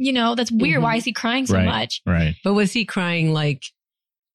you 0.00 0.12
know, 0.12 0.36
that's 0.36 0.52
weird. 0.52 0.78
Mhm. 0.78 0.82
Why 0.84 0.96
is 0.96 1.04
he 1.04 1.12
crying 1.12 1.46
so 1.46 1.54
Right. 1.56 1.64
much? 1.64 2.02
right. 2.06 2.36
But 2.44 2.54
was 2.54 2.72
he 2.72 2.84
crying 2.84 3.32
like 3.32 3.64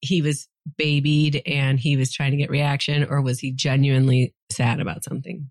he 0.02 0.22
was 0.22 0.50
babied 0.78 1.42
and 1.46 1.80
he 1.80 1.96
was 1.96 2.12
trying 2.12 2.32
to 2.32 2.38
get 2.38 2.50
reaction, 2.50 3.06
or 3.06 3.22
was 3.22 3.40
he 3.40 3.54
genuinely 3.54 4.34
sad 4.52 4.82
about 4.82 5.04
something? 5.06 5.50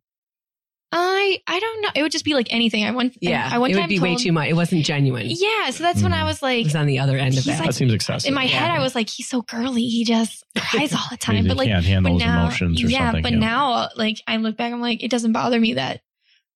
I 0.95 1.39
I 1.47 1.59
don't 1.59 1.81
know. 1.83 1.89
It 1.95 2.03
would 2.03 2.13
just 2.13 2.25
be 2.25 2.35
like 2.35 2.49
anything. 2.53 2.85
I 2.85 2.91
one 2.91 3.13
Yeah, 3.21 3.49
I 3.51 3.59
one 3.59 3.71
it 3.71 3.77
would 3.77 3.89
be 3.89 3.99
way 3.99 4.15
too 4.17 4.31
much. 4.33 4.49
It 4.49 4.53
wasn't 4.55 4.85
genuine. 4.85 5.27
Yeah, 5.29 5.71
so 5.71 5.83
that's 5.83 6.03
when 6.03 6.13
I 6.13 6.21
Mm. 6.23 6.27
was 6.27 6.37
It 6.39 6.43
like 6.43 6.65
was 6.65 6.77
on 6.77 6.87
the 6.87 6.99
other 6.99 7.17
end 7.17 7.39
of 7.39 7.45
that. 7.45 7.59
like- 7.59 7.67
that 7.69 7.75
seems 7.75 7.93
excessive. 7.95 8.29
in 8.29 8.35
my 8.35 8.47
head 8.47 8.71
I 8.71 8.79
was 8.81 8.95
like 8.95 9.09
he's 9.09 9.29
so 9.29 9.43
girly. 9.43 9.83
He 9.85 10.05
just 10.05 10.45
cries 10.59 10.93
all 10.93 11.07
the 11.11 11.17
time. 11.17 11.47
But 11.49 11.57
like 11.57 11.69
can't 11.69 11.85
handle 11.85 12.13
but 12.13 12.19
his 12.23 12.27
now, 12.27 12.43
emotions 12.43 12.79
or 12.79 12.83
something. 12.83 12.91
yeah, 12.91 13.07
something. 13.13 13.23
but 13.23 13.33
now 13.33 13.89
like 13.97 14.19
I 14.27 14.37
look 14.37 14.57
back, 14.57 14.73
I'm 14.73 14.81
like, 14.83 15.03
it 15.03 15.11
doesn't 15.11 15.33
bother 15.33 15.59
me 15.59 15.75
that. 15.75 16.01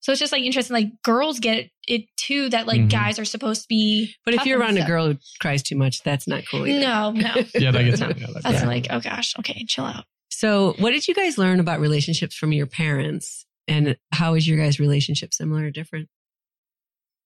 So 0.01 0.13
it's 0.13 0.21
just 0.21 0.33
like 0.33 0.43
interesting. 0.43 0.75
Like 0.75 1.03
girls 1.03 1.41
get 1.41 1.57
it, 1.57 1.71
it 1.89 2.03
too. 2.19 2.51
That 2.51 2.67
like 2.67 2.83
Mhm. 2.83 2.91
guys 2.91 3.19
are 3.19 3.25
supposed 3.25 3.63
to 3.63 3.69
be. 3.69 4.15
but 4.27 4.35
if 4.35 4.45
you're 4.45 4.61
and 4.63 4.77
around 4.77 4.85
a 4.85 4.87
girl 4.87 5.07
who 5.09 5.19
cries 5.41 5.63
too 5.63 5.77
much, 5.77 6.03
that's 6.03 6.29
not 6.29 6.45
cool. 6.51 6.67
Either. 6.67 6.79
no, 6.81 7.11
no, 7.13 7.35
yeah, 7.55 7.71
that 7.71 7.83
gets 7.85 8.01
No. 8.01 8.09
yeah, 8.17 8.27
that- 8.35 8.43
that's 8.43 8.61
Yeah. 8.61 8.67
like 8.67 8.87
oh 8.91 9.01
gosh, 9.01 9.33
okay, 9.39 9.65
chill 9.67 9.85
out. 9.87 10.05
So, 10.29 10.75
what 10.79 10.91
did 10.91 11.09
you 11.09 11.15
guys 11.15 11.39
learn 11.39 11.61
about 11.61 11.81
relationships 11.81 12.37
from 12.37 12.53
your 12.53 12.67
parents, 12.67 13.46
and 13.69 13.97
how 14.13 14.35
is 14.35 14.47
your 14.47 14.59
guys' 14.59 14.81
relationship 14.81 15.35
similar 15.35 15.65
or 15.65 15.71
different? 15.71 16.09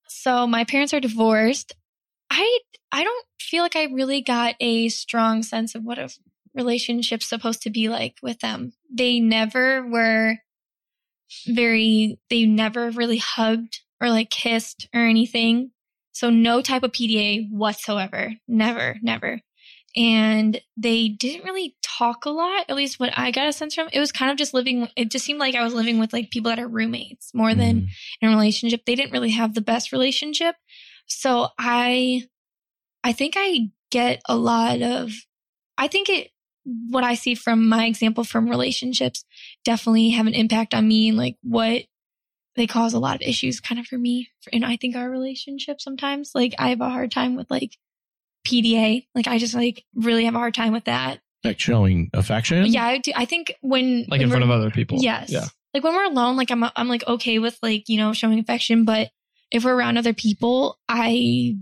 So 0.09 0.47
my 0.47 0.65
parents 0.65 0.93
are 0.93 1.01
divorced. 1.01 1.75
I 2.31 2.59
I 2.93 3.05
don't 3.05 3.27
feel 3.41 3.63
like 3.63 3.77
I 3.77 3.85
really 3.85 4.23
got 4.23 4.55
a 4.61 4.89
strong 4.89 5.43
sense 5.43 5.75
of 5.75 5.85
what 5.85 5.99
a 5.99 6.09
relationship's 6.55 7.29
supposed 7.29 7.63
to 7.63 7.71
be 7.71 7.89
like 7.89 8.17
with 8.23 8.41
them. 8.41 8.73
They 8.93 9.21
never 9.21 9.87
were 9.87 10.37
very 11.47 12.19
they 12.29 12.47
never 12.47 12.91
really 12.91 13.19
hugged 13.19 13.81
or 14.01 14.11
like 14.11 14.31
kissed 14.31 14.89
or 14.95 15.01
anything. 15.01 15.71
So 16.13 16.31
no 16.31 16.61
type 16.61 16.83
of 16.83 16.93
PDA 16.93 17.49
whatsoever. 17.51 18.33
Never, 18.49 18.97
never. 19.03 19.41
And 19.97 20.61
they 20.77 21.09
didn't 21.09 21.45
really 21.45 21.77
talk 21.83 22.25
a 22.25 22.31
lot, 22.31 22.65
at 22.69 22.77
least 22.77 23.01
what 23.01 23.13
I 23.17 23.31
got 23.31 23.49
a 23.49 23.53
sense 23.53 23.75
from. 23.75 23.89
It 23.93 23.99
was 24.01 24.13
kind 24.13 24.31
of 24.31 24.37
just 24.37 24.55
living 24.55 24.89
it 24.97 25.11
just 25.11 25.25
seemed 25.25 25.41
like 25.41 25.55
I 25.55 25.65
was 25.65 25.75
living 25.75 25.99
with 25.99 26.13
like 26.13 26.31
people 26.31 26.51
that 26.51 26.61
are 26.61 26.69
roommates 26.69 27.35
more 27.35 27.55
than 27.55 27.83
Mhm. 27.83 27.89
in 28.21 28.29
a 28.29 28.33
relationship. 28.33 28.85
They 28.85 28.95
didn't 28.95 29.13
really 29.13 29.31
have 29.31 29.55
the 29.55 29.61
best 29.61 29.91
relationship. 29.93 30.55
So 31.07 31.49
I 31.59 32.29
I 33.03 33.13
think 33.13 33.35
I 33.37 33.71
get 33.91 34.23
a 34.29 34.37
lot 34.37 34.83
of 34.83 35.13
I 35.77 35.89
think 35.89 36.09
it 36.09 36.31
what 36.65 37.03
I 37.05 37.15
see 37.15 37.35
from 37.35 37.69
my 37.69 37.87
example 37.87 38.23
from 38.23 38.49
relationships 38.49 39.25
definitely 39.65 40.11
have 40.11 40.27
an 40.27 40.35
impact 40.35 40.75
on 40.75 40.87
me 40.87 41.09
and 41.09 41.19
like 41.19 41.37
what 41.43 41.83
they 42.55 42.67
cause 42.67 42.93
a 42.93 42.99
lot 42.99 43.17
of 43.17 43.23
issues 43.23 43.61
kind 43.61 43.81
of 43.81 43.87
for 43.87 43.97
me 43.99 44.29
and 44.53 44.65
I 44.65 44.77
think 44.77 44.95
our 44.95 45.11
relationship 45.11 45.81
sometimes 45.81 46.33
like 46.35 46.55
I 46.59 46.69
have 46.69 46.81
a 46.83 46.91
hard 46.91 47.11
time 47.11 47.35
with 47.35 47.51
like 47.51 47.77
PDA 48.51 49.07
like 49.15 49.27
I 49.29 49.39
just 49.39 49.55
like 49.55 49.85
really 49.95 50.25
have 50.25 50.35
a 50.35 50.39
hard 50.39 50.55
time 50.55 50.73
with 50.73 50.85
that. 50.85 51.21
like 51.45 51.59
showing 51.61 52.11
affection. 52.13 52.67
Yeah, 52.67 52.85
I 52.85 52.99
do 52.99 53.13
I 53.15 53.25
think 53.25 53.55
when 53.63 54.01
like 54.09 54.11
when 54.11 54.23
in 54.23 54.31
front 54.31 54.45
of 54.45 54.51
other 54.51 54.71
people. 54.71 54.99
Yes. 55.01 55.31
Yeah. 55.31 55.47
Like 55.73 55.85
when 55.85 55.95
we're 55.95 56.05
alone, 56.05 56.37
like 56.37 56.51
I'm 56.51 56.65
I'm 56.77 56.89
like 56.89 57.07
okay 57.07 57.39
with 57.39 57.59
like, 57.63 57.89
you 57.89 57.97
know, 57.99 58.13
showing 58.13 58.39
affection, 58.39 58.85
but 58.85 59.11
if 59.53 59.65
we're 59.65 59.75
around 59.75 59.97
other 59.99 60.13
people, 60.15 60.79
I 60.89 61.57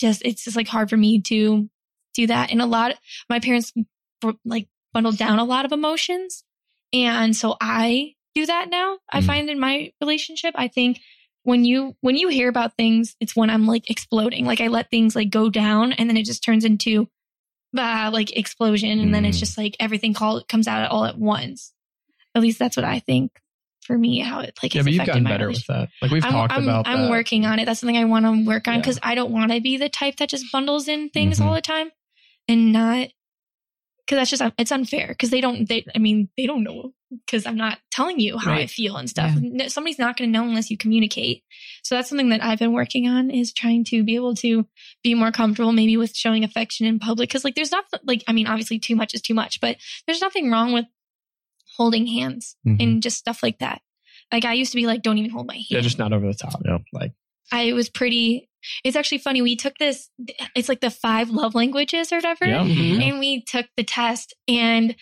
just 0.00 0.22
it's 0.24 0.44
just 0.44 0.56
like 0.56 0.68
hard 0.68 0.88
for 0.90 0.96
me 0.96 1.20
to 1.22 1.68
do 2.14 2.26
that. 2.28 2.50
And 2.52 2.62
a 2.62 2.66
lot 2.66 2.94
my 3.28 3.40
parents 3.40 3.72
were, 4.22 4.34
like 4.44 4.68
bundled 4.92 5.18
down 5.18 5.38
a 5.38 5.44
lot 5.44 5.64
of 5.64 5.72
emotions. 5.72 6.44
And 6.92 7.36
so 7.36 7.56
I 7.60 8.14
do 8.34 8.46
that 8.46 8.70
now. 8.70 8.98
I 9.12 9.20
Mm. 9.20 9.26
find 9.26 9.50
in 9.50 9.60
my 9.60 9.92
relationship, 10.00 10.54
I 10.56 10.68
think 10.68 11.00
when 11.48 11.64
you 11.64 11.96
when 12.02 12.14
you 12.14 12.28
hear 12.28 12.50
about 12.50 12.76
things, 12.76 13.16
it's 13.20 13.34
when 13.34 13.48
I'm 13.48 13.66
like 13.66 13.88
exploding. 13.88 14.44
Like 14.44 14.60
I 14.60 14.66
let 14.68 14.90
things 14.90 15.16
like 15.16 15.30
go 15.30 15.48
down 15.48 15.92
and 15.92 16.08
then 16.10 16.18
it 16.18 16.24
just 16.26 16.44
turns 16.44 16.62
into 16.62 17.08
bah, 17.72 18.10
like 18.12 18.36
explosion 18.36 19.00
and 19.00 19.14
then 19.14 19.24
it's 19.24 19.38
Mm. 19.38 19.40
just 19.40 19.56
like 19.56 19.74
everything 19.80 20.12
call 20.12 20.42
comes 20.44 20.68
out 20.68 20.90
all 20.90 21.06
at 21.06 21.16
once. 21.18 21.72
At 22.34 22.42
least 22.42 22.58
that's 22.58 22.76
what 22.76 22.84
I 22.84 22.98
think 22.98 23.30
for 23.80 23.96
me 23.96 24.18
how 24.20 24.40
it 24.40 24.58
like 24.62 24.74
Yeah, 24.74 24.82
but 24.82 24.92
you've 24.92 25.06
gotten 25.06 25.24
better 25.24 25.48
with 25.48 25.64
that. 25.68 25.88
Like 26.02 26.10
we've 26.10 26.22
I'm, 26.24 26.32
talked 26.32 26.52
I'm, 26.52 26.64
about 26.64 26.86
I'm 26.86 27.04
that. 27.04 27.10
working 27.10 27.46
on 27.46 27.58
it. 27.58 27.64
That's 27.64 27.80
something 27.80 27.96
I 27.96 28.04
want 28.04 28.26
to 28.26 28.44
work 28.46 28.68
on 28.68 28.74
Yeah. 28.74 28.80
because 28.80 28.98
I 29.02 29.14
don't 29.14 29.30
want 29.32 29.50
to 29.52 29.60
be 29.62 29.78
the 29.78 29.88
type 29.88 30.16
that 30.16 30.28
just 30.28 30.52
bundles 30.52 30.86
in 30.86 31.08
things 31.08 31.40
Mhm. 31.40 31.46
all 31.46 31.54
the 31.54 31.62
time 31.62 31.90
and 32.46 32.72
not 32.74 33.08
because 34.04 34.18
that's 34.18 34.30
just 34.30 34.42
it's 34.58 34.70
unfair 34.72 35.08
because 35.08 35.30
they 35.30 35.40
don't 35.40 35.66
they 35.66 35.86
I 35.94 35.98
mean 35.98 36.28
they 36.36 36.46
don't 36.46 36.62
know 36.62 36.92
because 37.10 37.46
I'm 37.46 37.56
not 37.56 37.78
telling 37.90 38.20
you 38.20 38.36
how 38.38 38.52
I 38.52 38.66
feel 38.66 38.96
and 38.96 39.08
stuff. 39.08 39.34
No- 39.40 39.68
Somebody's 39.68 39.98
not 39.98 40.16
going 40.16 40.30
to 40.30 40.38
know 40.38 40.44
unless 40.46 40.70
you 40.70 40.76
communicate. 40.76 41.42
So 41.82 41.94
that's 41.94 42.08
something 42.08 42.28
that 42.30 42.42
I've 42.44 42.58
been 42.58 42.72
working 42.72 43.08
on 43.08 43.30
is 43.30 43.52
trying 43.52 43.84
to 43.84 44.04
be 44.04 44.14
able 44.14 44.34
to 44.36 44.66
be 45.02 45.14
more 45.14 45.32
comfortable 45.32 45.72
maybe 45.72 45.96
with 45.96 46.14
showing 46.14 46.44
affection 46.44 46.86
in 46.86 46.98
public 46.98 47.28
because 47.30 47.44
like 47.44 47.54
there's 47.54 47.72
not 47.72 47.84
like 48.04 48.22
I 48.28 48.32
mean 48.32 48.46
obviously 48.46 48.78
too 48.78 48.94
much 48.96 49.14
is 49.14 49.22
too 49.22 49.34
much, 49.34 49.60
but 49.60 49.76
there's 50.06 50.20
nothing 50.20 50.50
wrong 50.50 50.72
with 50.72 50.84
holding 51.76 52.06
hands 52.06 52.56
Mhm. 52.66 52.82
and 52.82 53.02
just 53.02 53.16
stuff 53.18 53.42
like 53.42 53.58
that. 53.60 53.80
Like 54.32 54.44
I 54.44 54.52
used 54.54 54.72
to 54.72 54.76
be 54.76 54.86
like, 54.86 55.02
don't 55.02 55.18
even 55.18 55.30
hold 55.30 55.46
my 55.46 55.54
hand. 55.54 55.66
Yeah, 55.70 55.80
just 55.80 55.98
not 55.98 56.12
over 56.12 56.26
the 56.26 56.34
top. 56.34 56.60
Yep. 56.64 56.82
Like 56.92 57.12
I 57.52 57.72
was 57.72 57.88
pretty. 57.88 58.50
It's 58.84 58.96
actually 58.96 59.18
funny. 59.18 59.40
We 59.40 59.56
took 59.56 59.78
this. 59.78 60.10
It's 60.54 60.68
like 60.68 60.80
the 60.80 60.90
five 60.90 61.30
love 61.30 61.54
languages 61.54 62.12
or 62.12 62.16
whatever, 62.16 62.44
Yeah. 62.44 62.64
Mhm. 62.64 63.00
and 63.02 63.18
we 63.20 63.42
took 63.42 63.66
the 63.76 63.84
test. 63.84 64.34
And 64.48 64.96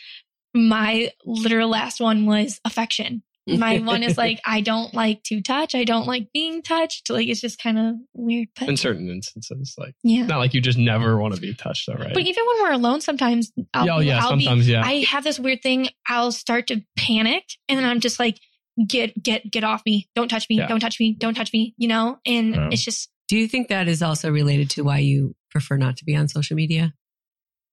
my 0.56 1.12
literal 1.24 1.68
last 1.68 2.00
one 2.00 2.26
was 2.26 2.60
affection. 2.64 3.22
my 3.46 3.78
one 3.84 4.02
is 4.02 4.18
like, 4.18 4.40
I 4.44 4.60
don't 4.60 4.92
like 4.94 5.22
to 5.24 5.40
touch. 5.42 5.74
I 5.74 5.84
don't 5.84 6.06
like 6.06 6.32
being 6.32 6.62
touched. 6.62 7.10
Like 7.10 7.28
it's 7.28 7.40
just 7.40 7.62
kind 7.62 7.78
of 7.78 7.94
weird. 8.14 8.48
But 8.58 8.68
in 8.68 8.76
certain 8.76 9.08
instances, 9.08 9.74
like 9.78 9.94
yeah. 10.02 10.26
not 10.26 10.38
like 10.38 10.54
you 10.54 10.60
just 10.60 10.78
never 10.78 11.18
want 11.18 11.34
to 11.34 11.40
be 11.40 11.54
touched, 11.54 11.86
though, 11.86 11.94
right? 11.94 12.14
But 12.14 12.22
even 12.22 12.44
when 12.46 12.62
we're 12.62 12.72
alone, 12.72 13.00
sometimes 13.00 13.52
I'll, 13.74 13.90
oh, 13.90 13.98
yeah, 14.00 14.20
I'll 14.22 14.30
sometimes, 14.30 14.66
be, 14.66 14.72
yeah. 14.72 14.82
I 14.84 15.04
have 15.04 15.22
this 15.22 15.38
weird 15.38 15.62
thing. 15.62 15.88
I'll 16.08 16.32
start 16.32 16.68
to 16.68 16.82
panic 16.96 17.44
and 17.68 17.78
then 17.78 17.86
I'm 17.86 18.00
just 18.00 18.18
like, 18.18 18.40
get, 18.88 19.22
get, 19.22 19.50
get 19.50 19.62
off 19.62 19.82
me. 19.86 20.08
Don't 20.14 20.28
touch 20.28 20.46
me. 20.50 20.56
Yeah. 20.56 20.66
Don't 20.68 20.80
touch 20.80 20.98
me. 20.98 21.14
Don't 21.14 21.34
touch 21.34 21.52
me, 21.52 21.74
you 21.76 21.88
know? 21.88 22.18
And 22.26 22.54
Yeah. 22.54 22.68
it's 22.72 22.84
just, 22.84 23.10
Do 23.28 23.36
you 23.36 23.46
think 23.48 23.68
that 23.68 23.88
is 23.88 24.02
also 24.02 24.30
related 24.30 24.70
to 24.70 24.82
why 24.82 24.98
you 24.98 25.34
prefer 25.50 25.76
not 25.76 25.96
to 25.98 26.04
be 26.04 26.16
on 26.16 26.28
social 26.28 26.56
media? 26.56 26.92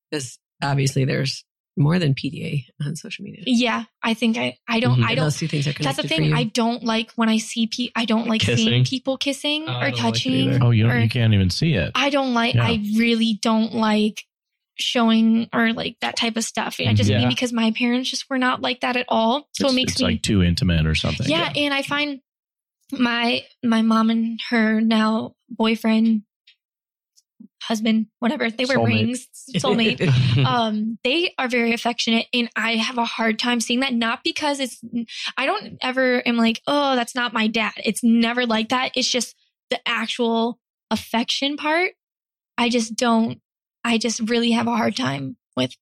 Because 0.09 0.37
obviously 0.61 1.05
there's 1.05 1.43
more 1.75 1.97
than 1.99 2.13
PDA 2.13 2.65
on 2.85 2.95
social 2.95 3.23
media. 3.25 3.43
yeah, 3.47 3.85
I 4.01 4.13
think 4.13 4.37
I, 4.37 4.57
I 4.67 4.79
don't, 4.79 4.99
Mhm. 4.99 5.05
I 5.05 5.15
don't, 5.15 5.25
those 5.25 5.37
two 5.37 5.47
things 5.47 5.67
are 5.67 5.73
connected. 5.73 6.03
that's 6.03 6.09
the 6.09 6.15
thing. 6.15 6.33
I 6.33 6.43
don't 6.43 6.83
like 6.83 7.11
when 7.15 7.29
I 7.29 7.37
see 7.37 7.65
pe- 7.67 7.89
I 7.95 8.05
don't 8.05 8.27
like 8.27 8.41
seeing 8.43 8.85
people 8.85 9.17
kissing 9.17 9.67
I 9.67 9.87
or 9.87 9.91
don't 9.91 9.91
like 9.91 9.95
touching. 10.13 10.61
Oh, 10.61 10.69
you 10.71 10.83
don't, 10.83 10.91
or- 10.91 10.99
you 10.99 11.09
can't 11.09 11.33
even 11.33 11.49
see 11.49 11.73
it. 11.73 11.91
I 11.95 12.09
don't 12.11 12.33
like, 12.33 12.55
Yeah. 12.55 12.65
I 12.65 12.83
really 12.97 13.39
don't 13.41 13.73
like 13.73 14.23
showing 14.79 15.47
or 15.53 15.71
like 15.73 15.97
that 16.01 16.15
type 16.17 16.35
of 16.37 16.43
stuff. 16.43 16.77
I 16.79 16.93
just 16.93 17.09
Yeah. 17.09 17.19
maybe 17.19 17.29
because 17.29 17.53
my 17.53 17.71
parents 17.71 18.09
just 18.09 18.29
were 18.29 18.37
not 18.39 18.61
like 18.61 18.81
that 18.81 18.95
at 18.97 19.05
all. 19.07 19.47
So 19.53 19.65
it's, 19.65 19.73
it 19.73 19.75
makes 19.75 19.91
it's 19.93 20.01
me 20.01 20.07
like 20.07 20.21
too 20.21 20.43
intimate 20.43 20.85
or 20.85 20.95
something. 20.95 21.27
yeah, 21.29 21.51
and 21.55 21.73
I 21.73 21.81
find 21.83 22.19
my 22.91 23.43
my 23.63 23.81
mom 23.81 24.09
and 24.09 24.39
her 24.49 24.81
now 24.81 25.35
boyfriend, 25.49 26.23
husband, 27.67 28.07
whatever 28.19 28.49
they 28.49 28.65
wear 28.65 28.77
Soulmate. 28.77 28.85
rings, 28.85 29.27
soulmate. 29.55 30.45
um, 30.45 30.97
they 31.03 31.33
are 31.37 31.47
very 31.47 31.73
affectionate, 31.73 32.27
and 32.33 32.49
I 32.55 32.75
have 32.75 32.97
a 32.97 33.05
hard 33.05 33.39
time 33.39 33.59
seeing 33.61 33.79
that. 33.81 33.93
Not 33.93 34.23
because 34.23 34.59
it's, 34.59 34.81
I 35.37 35.45
don't 35.45 35.77
ever 35.81 36.21
am 36.27 36.37
like, 36.37 36.61
oh, 36.67 36.95
that's 36.95 37.15
not 37.15 37.33
my 37.33 37.47
dad. 37.47 37.73
It's 37.83 38.03
never 38.03 38.45
like 38.45 38.69
that. 38.69 38.91
It's 38.95 39.09
just 39.09 39.35
the 39.69 39.79
actual 39.87 40.59
affection 40.91 41.57
part. 41.57 41.91
I 42.57 42.69
just 42.69 42.95
don't. 42.95 43.39
I 43.83 43.97
just 43.97 44.19
really 44.29 44.51
have 44.51 44.67
a 44.67 44.75
hard 44.77 44.95
time 44.95 45.35
with 45.57 45.75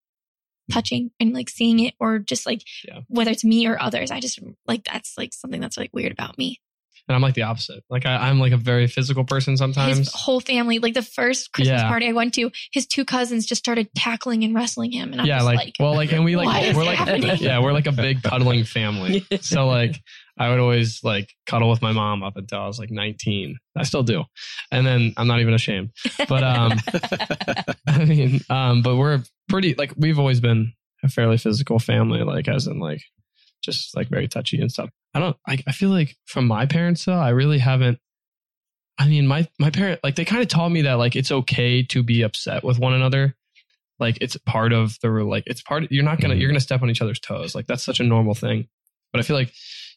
touching 0.71 1.11
and 1.19 1.33
like 1.33 1.49
seeing 1.49 1.79
it 1.79 1.93
or 1.99 2.17
just 2.19 2.45
like 2.45 2.61
Yeah. 2.87 3.01
whether 3.09 3.31
it's 3.31 3.43
me 3.43 3.67
or 3.67 3.79
others. 3.81 4.09
I 4.09 4.19
just 4.19 4.39
like 4.65 4.83
that's 4.85 5.17
like 5.17 5.33
something 5.33 5.59
that's 5.61 5.77
like 5.77 5.89
weird 5.93 6.11
about 6.11 6.37
me. 6.37 6.59
And 7.07 7.15
I'm 7.15 7.21
like 7.21 7.33
the 7.33 7.43
opposite. 7.43 7.83
Like 7.89 8.05
I, 8.05 8.29
I'm 8.29 8.39
like 8.39 8.51
a 8.51 8.57
very 8.57 8.87
physical 8.87 9.23
person 9.23 9.57
sometimes. 9.57 9.97
His 9.97 10.13
whole 10.13 10.39
family, 10.39 10.79
like 10.79 10.93
the 10.93 11.01
first 11.01 11.51
Christmas 11.51 11.81
Yeah. 11.81 11.87
party 11.87 12.07
I 12.07 12.13
went 12.13 12.33
to, 12.35 12.51
his 12.71 12.85
two 12.87 13.05
cousins 13.05 13.45
just 13.45 13.59
started 13.59 13.89
tackling 13.95 14.43
and 14.43 14.53
wrestling 14.55 14.91
him, 14.91 15.11
and 15.11 15.21
I'm 15.21 15.27
yeah, 15.27 15.37
just 15.37 15.45
like, 15.45 15.57
like, 15.57 15.75
well, 15.79 15.93
like, 15.95 16.11
and 16.11 16.23
we 16.23 16.35
like 16.35 16.75
we're 16.75 16.83
like 16.85 16.97
happening? 16.97 17.37
yeah, 17.39 17.59
we're 17.59 17.73
like 17.73 17.87
a 17.87 17.91
big 17.91 18.21
cuddling 18.23 18.63
family. 18.63 19.25
So 19.41 19.67
like 19.67 19.99
I 20.37 20.49
would 20.49 20.59
always 20.59 21.03
like 21.03 21.29
cuddle 21.45 21.69
with 21.69 21.81
my 21.81 21.91
mom 21.91 22.23
up 22.23 22.35
until 22.37 22.59
I 22.61 22.67
was 22.67 22.79
like 22.79 22.89
19. 22.89 23.57
I 23.77 23.83
still 23.83 24.03
do. 24.03 24.23
And 24.71 24.87
then 24.87 25.13
I'm 25.17 25.27
not 25.27 25.39
even 25.41 25.53
ashamed. 25.53 25.91
But 26.27 26.43
um 26.43 26.73
I 27.87 28.05
mean 28.05 28.39
um 28.49 28.81
but 28.81 28.95
we're 28.95 29.23
pretty 29.49 29.75
like 29.75 29.93
we've 29.97 30.17
always 30.19 30.39
been 30.39 30.73
a 31.03 31.09
fairly 31.09 31.37
physical 31.37 31.79
family 31.79 32.23
like 32.23 32.47
as 32.47 32.67
in 32.67 32.79
like 32.79 33.01
just 33.63 33.95
like 33.95 34.09
very 34.09 34.27
touchy 34.27 34.59
and 34.59 34.71
stuff. 34.71 34.89
I 35.13 35.19
don't 35.19 35.37
I, 35.47 35.57
I 35.67 35.71
feel 35.71 35.89
like 35.89 36.15
from 36.25 36.47
my 36.47 36.65
parents 36.65 37.05
though 37.05 37.13
I 37.13 37.29
really 37.29 37.59
haven't 37.59 37.99
I 38.97 39.07
mean 39.07 39.27
my 39.27 39.47
my 39.59 39.69
parent 39.69 39.99
like 40.03 40.15
they 40.15 40.25
kind 40.25 40.41
of 40.41 40.47
taught 40.47 40.69
me 40.69 40.83
that 40.83 40.93
like 40.93 41.15
it's 41.15 41.31
okay 41.31 41.83
to 41.83 42.03
be 42.03 42.21
upset 42.21 42.63
with 42.63 42.79
one 42.79 42.93
another. 42.93 43.35
Like 43.99 44.17
it's 44.21 44.35
part 44.37 44.73
of 44.73 44.97
the 45.01 45.09
like 45.09 45.43
it's 45.47 45.61
part 45.61 45.91
you're 45.91 46.03
not 46.03 46.19
gonna 46.19 46.35
you're 46.35 46.43
mm-hmm. 46.43 46.53
gonna 46.53 46.59
step 46.61 46.81
on 46.81 46.89
each 46.89 47.01
other's 47.01 47.19
toes. 47.19 47.55
Like 47.55 47.67
that's 47.67 47.83
such 47.83 47.99
a 47.99 48.03
normal 48.03 48.33
thing. 48.33 48.67
But 49.11 49.19
i 49.19 49.23
feel 49.23 49.35
like 49.35 49.53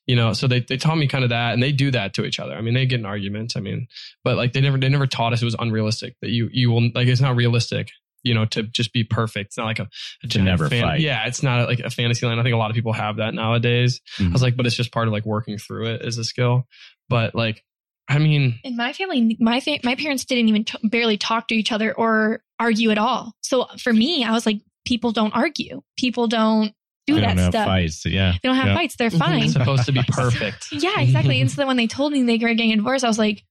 you 0.06 0.16
know 0.16 0.32
so 0.32 0.48
they, 0.48 0.60
they 0.60 0.76
taught 0.76 0.98
me 0.98 1.06
kind 1.06 1.24
of 1.24 1.30
that 1.30 1.54
and 1.54 1.62
they 1.62 1.72
do 1.72 1.90
that 1.92 2.14
to 2.14 2.24
each 2.24 2.40
other. 2.40 2.54
I 2.54 2.60
mean 2.60 2.74
they 2.74 2.86
get 2.86 3.00
in 3.00 3.06
arguments 3.06 3.56
i 3.56 3.60
mean 3.60 3.86
but 4.24 4.36
like 4.36 4.52
they 4.52 4.60
never 4.60 4.78
they 4.78 4.88
never 4.88 5.06
taught 5.06 5.32
us 5.32 5.40
it 5.40 5.44
was 5.44 5.56
unrealistic 5.58 6.16
that 6.20 6.30
you 6.30 6.48
you 6.52 6.70
will 6.70 6.90
like 6.94 7.06
it's 7.08 7.20
not 7.20 7.36
realistic 7.36 7.90
you 8.24 8.34
know 8.34 8.44
to 8.46 8.62
just 8.64 8.92
be 8.92 9.04
perfect 9.04 9.48
it's 9.48 9.56
not 9.58 9.66
like 9.66 9.78
a, 9.78 9.88
a 10.22 10.26
giant 10.26 10.46
never 10.46 10.68
fight. 10.68 11.00
yeah 11.00 11.26
it's 11.26 11.42
not 11.42 11.68
like 11.68 11.78
a 11.80 11.90
fantasy 11.90 12.26
land 12.26 12.40
i 12.40 12.42
think 12.42 12.54
a 12.54 12.58
lot 12.58 12.70
of 12.70 12.74
people 12.74 12.92
have 12.92 13.16
that 13.18 13.34
nowadays 13.34 14.00
i 14.18 14.22
Mhm. 14.22 14.32
was 14.32 14.42
like 14.42 14.56
but 14.56 14.66
it's 14.66 14.74
just 14.76 14.92
part 14.92 15.06
of 15.06 15.12
like 15.12 15.24
working 15.26 15.58
through 15.58 15.86
it 15.94 16.02
as 16.02 16.18
a 16.18 16.24
skill 16.24 16.66
but 17.08 17.34
like 17.34 17.62
i 18.08 18.18
mean 18.18 18.58
In 18.64 18.76
my 18.76 18.92
family, 18.92 19.36
my 19.40 19.60
fa- 19.60 19.78
my 19.84 19.94
parents 19.94 20.24
didn't 20.24 20.48
even 20.48 20.64
t- 20.64 20.78
barely 20.84 21.16
talk 21.16 21.48
to 21.48 21.54
each 21.54 21.70
other 21.72 21.92
or 21.94 22.42
argue 22.60 22.90
at 22.90 22.98
all. 22.98 23.32
So 23.42 23.66
for 23.78 23.92
me, 23.92 24.22
I 24.24 24.30
was 24.32 24.44
like, 24.46 24.60
people 24.86 25.10
don't 25.12 25.34
argue. 25.34 25.80
People 25.98 26.28
don't 26.28 26.72
do 27.06 27.14
They 27.14 27.20
that 27.22 27.26
don't 27.28 27.38
have 27.38 27.52
stuff. 27.52 27.66
fights. 27.66 28.04
Yeah. 28.06 28.32
They 28.42 28.48
don't 28.48 28.56
have 28.56 28.68
Yeah. 28.68 28.74
fights. 28.76 28.96
They're 28.96 29.10
Mhm. 29.10 29.18
fine. 29.18 29.42
it's 29.44 29.52
supposed 29.54 29.86
to 29.86 29.92
be 29.92 30.02
perfect 30.08 30.68
yeah, 30.70 31.00
exactly. 31.00 31.40
And 31.40 31.50
so 31.50 31.56
then 31.56 31.66
when 31.66 31.76
they 31.76 31.86
told 31.86 32.12
me 32.12 32.22
they 32.22 32.36
were 32.38 32.54
getting 32.54 32.76
divorced, 32.76 33.04
I 33.04 33.08
was 33.08 33.18
like, 33.18 33.42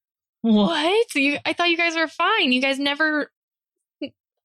what? 0.41 1.15
You, 1.15 1.37
I 1.45 1.53
thought 1.53 1.69
you 1.69 1.77
guys 1.77 1.95
were 1.95 2.07
fine. 2.07 2.51
You 2.51 2.61
guys 2.61 2.79
never 2.79 3.31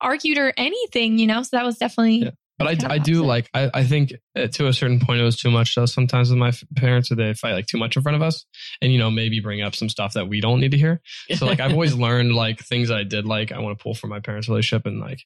argued 0.01 0.39
or 0.39 0.53
anything, 0.57 1.19
you 1.19 1.27
know? 1.27 1.43
So 1.43 1.57
that 1.57 1.65
was 1.65 1.79
definitely. 1.79 2.25
Yeah. 2.25 2.31
But 2.59 2.85
I, 2.85 2.95
I 2.95 2.99
do 2.99 3.21
opposite. 3.21 3.23
like 3.23 3.51
I, 3.55 3.71
I 3.73 3.85
think 3.85 4.13
uh, 4.35 4.49
to 4.49 4.67
a 4.67 4.73
certain 4.73 4.99
point 4.99 5.21
it 5.21 5.25
was 5.25 5.37
too 5.37 5.51
much 5.51 5.77
though 5.77 5.87
sometimes 5.87 6.31
with 6.31 6.41
my 6.41 6.53
parents 6.75 7.13
or 7.13 7.15
they 7.15 7.33
fight 7.33 7.53
like 7.53 7.67
too 7.67 7.79
much 7.79 7.97
in 7.97 8.03
front 8.03 8.17
of 8.17 8.23
us 8.23 8.45
and 8.83 8.93
you 8.93 8.99
know 8.99 9.13
maybe 9.13 9.39
bring 9.39 9.63
up 9.63 9.77
some 9.77 9.89
stuff 9.89 10.15
that 10.15 10.29
we 10.29 10.41
don't 10.41 10.59
need 10.59 10.73
to 10.73 10.77
hear 10.77 11.01
so 11.37 11.47
like 11.47 11.61
I've 11.61 11.71
always 11.71 11.95
learned 12.07 12.35
like 12.35 12.59
things 12.59 12.91
I 12.91 13.05
did 13.05 13.27
like 13.27 13.53
I 13.53 13.61
want 13.61 13.79
to 13.79 13.83
pull 13.83 13.95
from 13.95 14.11
my 14.11 14.19
parents 14.19 14.49
relationship 14.49 14.87
and 14.87 14.99
like 14.99 15.21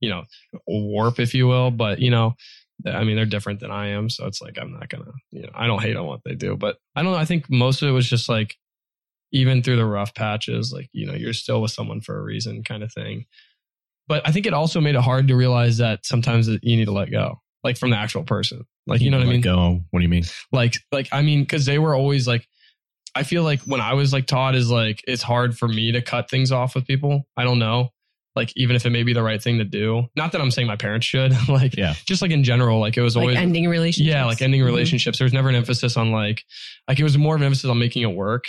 you 0.00 0.08
know 0.08 0.24
warp 0.66 1.20
if 1.20 1.34
you 1.34 1.46
will 1.46 1.70
but 1.70 1.98
you 1.98 2.10
know 2.10 2.36
I 2.86 3.04
mean 3.04 3.16
they're 3.16 3.26
different 3.26 3.60
than 3.60 3.70
I 3.70 3.88
am 3.88 4.08
so 4.08 4.24
it's 4.24 4.40
like 4.40 4.56
I'm 4.58 4.72
not 4.72 4.88
gonna 4.88 5.12
you 5.30 5.42
know 5.42 5.50
I 5.54 5.66
don't 5.66 5.82
hate 5.82 5.96
on 5.96 6.06
what 6.06 6.20
they 6.24 6.36
do 6.36 6.56
but 6.56 6.78
I 6.96 7.02
don't 7.02 7.12
know 7.12 7.18
I 7.18 7.26
think 7.26 7.50
most 7.50 7.82
of 7.82 7.88
it 7.90 7.92
was 7.92 8.08
just 8.08 8.30
like 8.30 8.56
even 9.30 9.62
through 9.62 9.76
the 9.76 9.84
rough 9.84 10.14
patches 10.14 10.72
like 10.72 10.88
you 10.92 11.06
know 11.06 11.12
you're 11.12 11.34
still 11.34 11.60
with 11.60 11.70
someone 11.70 12.00
for 12.00 12.18
a 12.18 12.22
reason 12.22 12.64
kind 12.64 12.82
of 12.82 12.90
thing 12.94 13.26
but 14.08 14.26
I 14.26 14.32
think 14.32 14.46
it 14.46 14.54
also 14.54 14.80
made 14.80 14.94
it 14.94 15.00
hard 15.00 15.28
to 15.28 15.36
realize 15.36 15.78
that 15.78 16.04
sometimes 16.06 16.48
you 16.48 16.58
need 16.76 16.86
to 16.86 16.92
let 16.92 17.10
go, 17.10 17.40
like 17.62 17.76
from 17.76 17.90
the 17.90 17.96
actual 17.96 18.24
person. 18.24 18.64
Like, 18.86 19.00
you 19.02 19.10
know 19.10 19.18
what 19.18 19.26
I 19.26 19.30
mean? 19.30 19.42
Let? 19.42 19.44
Go. 19.44 19.80
What 19.90 20.00
do 20.00 20.02
you 20.02 20.08
mean? 20.08 20.24
Like, 20.50 20.76
like, 20.92 21.08
I 21.12 21.22
mean, 21.22 21.44
cause 21.46 21.66
they 21.66 21.78
were 21.78 21.94
always 21.94 22.26
like, 22.26 22.48
I 23.14 23.22
feel 23.22 23.42
like 23.42 23.60
when 23.62 23.80
I 23.80 23.94
was 23.94 24.12
like 24.12 24.26
taught 24.26 24.54
is 24.54 24.70
like, 24.70 25.02
it's 25.06 25.22
hard 25.22 25.58
for 25.58 25.68
me 25.68 25.92
to 25.92 26.00
cut 26.02 26.30
things 26.30 26.52
off 26.52 26.74
with 26.74 26.86
people. 26.86 27.26
I 27.36 27.44
don't 27.44 27.58
know. 27.58 27.90
Like, 28.36 28.52
even 28.56 28.76
if 28.76 28.86
it 28.86 28.90
may 28.90 29.02
be 29.02 29.12
the 29.14 29.22
right 29.22 29.42
thing 29.42 29.58
to 29.58 29.64
do. 29.64 30.06
Not 30.14 30.30
that 30.32 30.40
I'm 30.40 30.50
saying 30.52 30.68
my 30.68 30.76
parents 30.76 31.04
should, 31.06 31.32
like, 31.48 31.76
Yeah. 31.76 31.94
just 32.06 32.22
like 32.22 32.30
in 32.30 32.44
general, 32.44 32.78
like 32.78 32.96
it 32.96 33.02
was 33.02 33.16
like 33.16 33.22
always, 33.24 33.36
ending 33.36 33.68
relationships. 33.68 34.08
yeah, 34.14 34.24
like 34.26 34.40
ending 34.40 34.60
Mhm. 34.60 34.66
relationships. 34.66 35.18
There 35.18 35.24
was 35.24 35.32
never 35.32 35.48
an 35.48 35.54
emphasis 35.56 35.96
on 35.96 36.12
like, 36.12 36.44
like 36.86 36.98
it 37.00 37.02
was 37.04 37.18
more 37.18 37.34
of 37.34 37.40
an 37.40 37.46
emphasis 37.46 37.68
on 37.68 37.78
making 37.78 38.02
it 38.02 38.14
work 38.14 38.44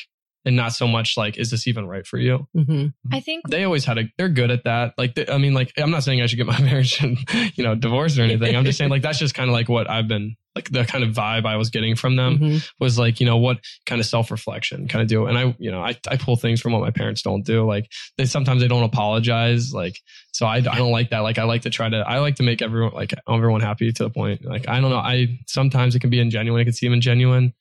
and 0.45 0.55
not 0.55 0.71
so 0.73 0.87
much 0.87 1.17
like, 1.17 1.37
is 1.37 1.51
this 1.51 1.67
even 1.67 1.85
right 1.87 2.07
for 2.07 2.17
you? 2.17 2.47
Mhm. 2.55 2.93
I 3.11 3.19
think 3.19 3.47
they 3.49 3.63
always 3.65 3.83
had 3.85 3.97
a 3.97 4.03
they're 4.17 4.29
good 4.29 4.51
at 4.51 4.63
that. 4.63 4.93
Like 4.97 5.15
they, 5.15 5.27
i 5.27 5.37
mean 5.37 5.53
like 5.53 5.71
i'm 5.77 5.91
not 5.91 6.03
saying 6.03 6.21
i 6.21 6.25
should 6.27 6.37
get 6.37 6.47
my 6.47 6.59
marriage 6.69 7.01
and 7.03 7.17
you 7.55 7.63
know 7.63 7.75
divorced 7.75 8.17
or 8.17 8.23
anything. 8.23 8.55
I'm 8.55 8.65
just 8.65 8.77
saying 8.77 8.89
like 8.89 9.01
that's 9.01 9.19
just 9.19 9.35
kind 9.35 9.49
of 9.49 9.53
like 9.53 9.67
what 9.69 9.89
i've 9.89 10.07
been 10.07 10.35
like 10.55 10.69
the 10.71 10.83
kind 10.83 11.03
of 11.03 11.11
vibe 11.13 11.45
i 11.45 11.55
was 11.57 11.69
getting 11.69 11.95
from 11.95 12.15
them 12.15 12.37
Mhm. 12.39 12.69
was 12.79 12.97
like 12.97 13.19
you 13.19 13.25
know 13.25 13.37
what 13.37 13.59
kind 13.85 13.99
of 14.01 14.07
self-reflection 14.07 14.87
kind 14.87 15.01
of 15.01 15.07
do. 15.07 15.25
And 15.27 15.37
i 15.37 15.55
you 15.59 15.71
know 15.71 15.81
I, 15.81 15.95
I 16.09 16.17
pull 16.17 16.35
things 16.37 16.61
from 16.61 16.71
what 16.73 16.81
my 16.81 16.91
parents 16.91 17.21
don't 17.21 17.45
do. 17.45 17.65
Like 17.65 17.91
they 18.17 18.25
sometimes 18.25 18.61
they 18.61 18.67
don't 18.67 18.83
apologize 18.83 19.73
like 19.73 19.99
so 20.31 20.45
I, 20.45 20.57
I 20.57 20.61
don't 20.61 20.91
like 20.91 21.09
that. 21.09 21.19
Like 21.19 21.37
i 21.37 21.43
like 21.43 21.63
to 21.63 21.69
try 21.69 21.89
to 21.89 21.97
i 21.97 22.19
like 22.19 22.35
to 22.35 22.43
make 22.43 22.61
everyone 22.61 22.93
like 22.93 23.13
everyone 23.29 23.61
happy 23.61 23.91
to 23.91 24.03
the 24.03 24.09
point. 24.09 24.45
Like 24.45 24.67
i 24.69 24.79
don't 24.79 24.89
know. 24.89 24.97
I 24.97 25.39
sometimes 25.47 25.95
it 25.95 25.99
can 25.99 26.09
be 26.09 26.17
ingenuine. 26.17 26.59
I 26.61 26.63
can 26.63 26.73
see 26.73 26.87
them 26.87 26.99
ingenuine 26.99 27.53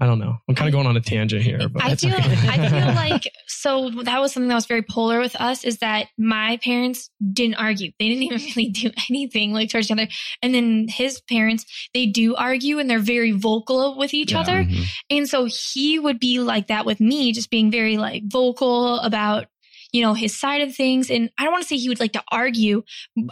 i 0.00 0.06
don't 0.06 0.18
know 0.18 0.36
i'm 0.48 0.54
kind 0.54 0.68
of 0.68 0.72
going 0.72 0.86
on 0.86 0.96
a 0.96 1.00
tangent 1.00 1.42
here 1.42 1.68
but 1.68 1.84
I 1.84 1.94
feel 1.94 2.14
okay. 2.14 2.48
I 2.48 2.68
feel 2.68 2.94
like 2.94 3.30
so 3.46 3.90
that 4.04 4.20
was 4.20 4.32
something 4.32 4.48
that 4.48 4.54
was 4.54 4.66
very 4.66 4.82
polar 4.82 5.20
with 5.20 5.36
us 5.40 5.64
is 5.64 5.78
that 5.78 6.06
my 6.16 6.58
parents 6.64 7.10
didn't 7.32 7.56
argue. 7.56 7.92
They 7.98 8.08
didn't 8.08 8.22
even 8.22 8.40
really 8.56 8.70
do 8.70 8.90
anything 9.10 9.52
like 9.52 9.68
towards 9.70 9.90
each 9.90 9.92
other. 9.92 10.08
And 10.42 10.54
then 10.54 10.86
his 10.88 11.20
parents, 11.20 11.66
they 11.92 12.06
do 12.06 12.34
argue 12.36 12.78
and 12.78 12.88
they're 12.88 12.98
very 12.98 13.32
vocal 13.32 13.98
with 13.98 14.14
each 14.14 14.32
Yeah. 14.32 14.40
other. 14.40 14.64
Mhm. 14.64 14.84
And 15.10 15.28
so 15.28 15.44
he 15.44 15.98
would 15.98 16.18
be 16.18 16.40
like 16.40 16.68
that 16.68 16.86
with 16.86 17.00
me, 17.00 17.32
just 17.32 17.50
being 17.50 17.70
very 17.70 17.98
like 17.98 18.22
vocal 18.26 18.98
about, 19.00 19.46
you 19.92 20.02
know, 20.02 20.14
his 20.14 20.38
side 20.38 20.62
of 20.62 20.74
things. 20.74 21.10
And 21.10 21.30
I 21.38 21.44
don't 21.44 21.52
want 21.52 21.62
to 21.62 21.68
say 21.68 21.76
he 21.76 21.88
would 21.88 22.00
like 22.00 22.12
to 22.12 22.22
argue. 22.30 22.82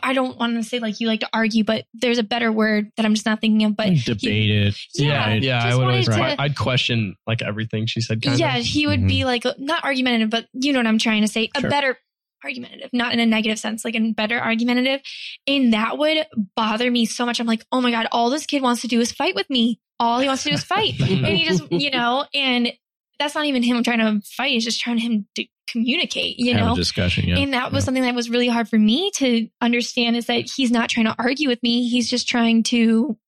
I 0.03 0.13
don't 0.13 0.39
want 0.39 0.57
to 0.57 0.63
say 0.63 0.79
like 0.79 1.01
you 1.01 1.07
like 1.07 1.21
to 1.21 1.29
argue, 1.33 1.65
but 1.65 1.85
there's 1.95 2.19
a 2.19 2.23
better 2.23 2.51
word 2.51 2.91
that 2.97 3.07
I'm 3.07 3.15
just 3.15 3.27
not 3.27 3.41
thinking 3.41 3.65
of. 3.65 3.77
But 3.77 3.89
debated. 3.89 4.05
debate 4.21 4.51
it. 4.51 4.79
yeah, 4.95 5.29
yeah, 5.31 5.35
yeah. 5.35 5.65
I 5.65 5.77
would 5.77 5.87
always, 5.87 6.09
wanted 6.09 6.37
to- 6.37 6.43
I'd 6.43 6.57
question 6.57 7.17
like 7.27 7.43
everything 7.43 7.87
she 7.87 8.01
said. 8.01 8.23
Kind 8.23 8.39
yeah, 8.39 8.59
of. 8.59 8.65
he 8.65 8.87
would 8.87 9.07
be 9.07 9.21
mm-hmm. 9.21 9.27
like 9.27 9.45
not 9.59 9.85
argumentative, 9.85 10.31
but 10.31 10.47
you 10.53 10.73
know 10.73 10.81
what 10.81 10.87
I'm 10.87 10.99
trying 10.99 11.23
to 11.23 11.29
say. 11.29 11.51
Sure. 11.57 11.67
A 11.67 11.71
better 11.71 11.99
argumentative, 12.45 12.91
not 12.93 13.13
in 13.13 13.21
a 13.21 13.27
negative 13.27 13.59
sense, 13.59 13.85
like 13.85 13.95
in 13.95 14.13
better 14.13 14.39
argumentative. 14.39 15.01
And 15.47 15.73
that 15.73 15.99
would 15.99 16.27
bother 16.57 16.91
me 16.91 17.07
so 17.07 17.27
much. 17.27 17.41
I'm 17.41 17.47
like, 17.47 17.65
oh 17.73 17.81
my 17.81 17.91
God, 17.91 18.07
all 18.13 18.31
this 18.31 18.47
kid 18.47 18.63
wants 18.63 18.83
to 18.83 18.89
do 18.89 19.01
is 19.01 19.13
fight 19.13 19.35
with 19.35 19.49
me. 19.51 19.81
All 20.01 20.21
he 20.21 20.29
wants 20.29 20.45
to 20.45 20.51
do 20.51 20.55
is 20.55 20.63
fight. 20.63 20.95
and 21.01 21.27
he 21.27 21.45
just, 21.45 21.71
you 21.73 21.91
know, 21.91 22.25
and 22.33 22.73
that's 23.19 23.35
not 23.35 23.47
even 23.47 23.63
him 23.63 23.83
trying 23.83 23.99
to 23.99 24.21
fight. 24.27 24.55
It's 24.55 24.65
just 24.65 24.81
trying 24.81 24.99
him 24.99 25.27
to 25.37 25.45
communicate, 25.71 26.39
you 26.39 26.55
Have 26.55 26.67
know? 26.67 26.73
a 26.73 26.77
discussion. 26.77 27.29
Yeah. 27.29 27.39
And 27.39 27.53
that 27.53 27.73
was 27.73 27.83
Yeah. 27.83 27.87
something 27.87 28.03
that 28.05 28.15
was 28.15 28.31
really 28.31 28.49
hard 28.49 28.69
for 28.69 28.79
me 28.79 29.11
to 29.17 29.49
understand 29.61 30.17
is 30.17 30.27
that 30.27 30.49
he's 30.57 30.71
not 30.71 30.89
trying 30.89 31.07
to 31.07 31.15
argue 31.19 31.49
with 31.49 31.63
me. 31.63 31.89
He's 31.89 32.09
just 32.09 32.29
trying 32.29 32.63
to 32.65 33.19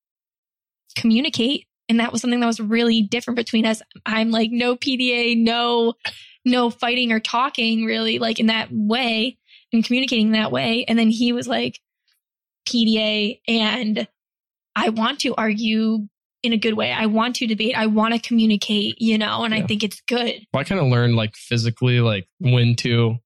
communicate 0.97 1.67
And 1.89 1.99
that 1.99 2.13
was 2.13 2.21
something 2.21 2.39
that 2.39 2.47
was 2.47 2.61
really 2.61 3.03
different 3.03 3.37
between 3.37 3.67
us. 3.67 3.83
I'm 4.07 4.31
like, 4.31 4.53
no 4.53 4.77
PDA, 4.77 5.37
no, 5.37 5.95
no 6.45 6.71
fighting 6.71 7.11
or 7.11 7.19
talking 7.19 7.85
really 7.85 8.21
like 8.21 8.39
in 8.39 8.47
that 8.47 8.69
way 8.71 9.39
and 9.73 9.85
communicating 9.85 10.31
that 10.33 10.53
way. 10.53 10.85
And 10.87 10.97
then 10.97 11.11
he 11.11 11.33
was 11.33 11.49
like, 11.49 11.81
PDA 12.69 13.41
and 13.49 14.07
I 14.77 14.91
want 14.91 15.19
to 15.23 15.35
argue 15.35 16.07
in 16.43 16.53
a 16.53 16.57
good 16.57 16.75
way. 16.75 16.93
I 16.93 17.07
want 17.07 17.37
to 17.37 17.47
debate. 17.47 17.75
I 17.77 17.87
want 17.87 18.15
to 18.15 18.21
communicate, 18.21 19.01
you 19.01 19.19
know, 19.19 19.45
and 19.45 19.55
I 19.55 19.63
think 19.63 19.83
it's 19.83 20.01
good. 20.03 20.35
Well, 20.53 20.61
I 20.61 20.65
kind 20.65 20.81
of 20.81 20.87
learned 20.89 21.17
like 21.17 21.37
physically, 21.37 22.01
like 22.01 22.29
when 22.39 22.77
to, 22.77 23.17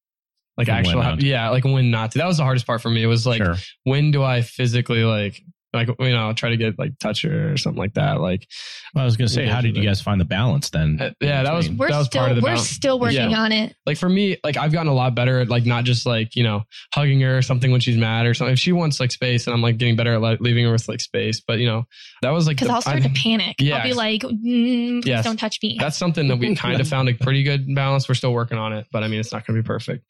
like 0.57 0.69
And 0.69 0.87
actually, 0.87 1.27
yeah, 1.29 1.49
like 1.49 1.65
when 1.65 1.91
not 1.91 2.11
to. 2.11 2.17
That 2.17 2.27
was 2.27 2.37
the 2.37 2.43
hardest 2.43 2.65
part 2.65 2.81
for 2.81 2.89
me. 2.89 3.03
It 3.03 3.07
was 3.07 3.27
like, 3.27 3.43
sure. 3.43 3.55
when 3.83 4.11
do 4.11 4.23
I 4.23 4.41
physically 4.41 5.03
like, 5.03 5.41
like 5.75 5.89
you 5.99 6.09
know, 6.11 6.33
try 6.33 6.49
to 6.49 6.57
get 6.57 6.79
like 6.79 6.97
touch 6.99 7.21
her 7.23 7.53
or 7.53 7.57
something 7.57 7.79
like 7.79 7.93
that. 7.95 8.19
Like, 8.21 8.47
Well, 8.93 9.01
I 9.03 9.05
was 9.05 9.17
going 9.17 9.27
to 9.27 9.33
say, 9.33 9.45
how 9.45 9.61
did 9.61 9.75
you 9.77 9.83
guys 9.83 10.01
find 10.01 10.19
the 10.19 10.25
balance 10.25 10.69
then? 10.69 10.97
Uh, 10.99 11.11
yeah, 11.21 11.43
that 11.43 11.53
was- 11.53 11.69
We're 11.69 11.89
That 11.89 11.97
was 11.99 12.07
still 12.07 12.19
part 12.21 12.31
of 12.31 12.37
the 12.37 12.41
we're 12.41 12.49
balance. 12.55 12.69
still 12.69 12.99
working 12.99 13.31
Yeah. 13.31 13.39
on 13.39 13.51
it. 13.51 13.75
like 13.85 13.97
for 13.97 14.09
me, 14.09 14.37
like 14.43 14.57
I've 14.57 14.71
gotten 14.71 14.87
a 14.87 14.93
lot 14.93 15.13
better 15.15 15.39
at 15.41 15.49
like 15.49 15.65
not 15.65 15.83
just 15.83 16.05
like 16.05 16.35
you 16.35 16.43
know 16.43 16.63
hugging 16.93 17.19
her 17.21 17.37
or 17.37 17.41
something 17.41 17.71
when 17.71 17.81
she's 17.81 17.97
mad 17.97 18.25
or 18.25 18.33
something. 18.33 18.53
If 18.53 18.59
she 18.59 18.71
wants 18.71 18.99
like 18.99 19.11
space, 19.11 19.45
and 19.47 19.53
I'm 19.53 19.61
like 19.61 19.77
getting 19.77 19.95
better 19.95 20.13
at 20.13 20.21
like, 20.21 20.39
leaving 20.41 20.65
her 20.65 20.71
with 20.71 20.87
like 20.87 21.01
space. 21.01 21.41
But 21.45 21.59
you 21.59 21.67
know, 21.67 21.85
that 22.21 22.31
was 22.31 22.47
like 22.47 22.57
Because 22.57 22.69
I'll 22.69 22.81
start 22.81 22.97
I- 22.97 23.07
to 23.07 23.09
panic. 23.09 23.57
Yeah. 23.59 23.77
I'll 23.77 23.83
be 23.83 23.93
like, 23.93 24.21
mm, 24.21 25.05
Yes. 25.05 25.23
don't 25.25 25.37
touch 25.37 25.59
me. 25.61 25.77
that's 25.79 25.97
something 25.97 26.27
that 26.27 26.37
we 26.37 26.55
kind 26.65 26.79
of 26.79 26.87
found 26.87 27.09
a 27.09 27.13
pretty 27.13 27.43
good 27.43 27.73
balance. 27.75 28.07
We're 28.07 28.15
still 28.15 28.33
working 28.33 28.57
on 28.57 28.73
it, 28.73 28.87
but 28.91 29.03
I 29.03 29.07
mean, 29.07 29.19
it's 29.19 29.31
not 29.31 29.45
going 29.45 29.57
to 29.57 29.63
be 29.63 29.67
perfect. 29.67 30.05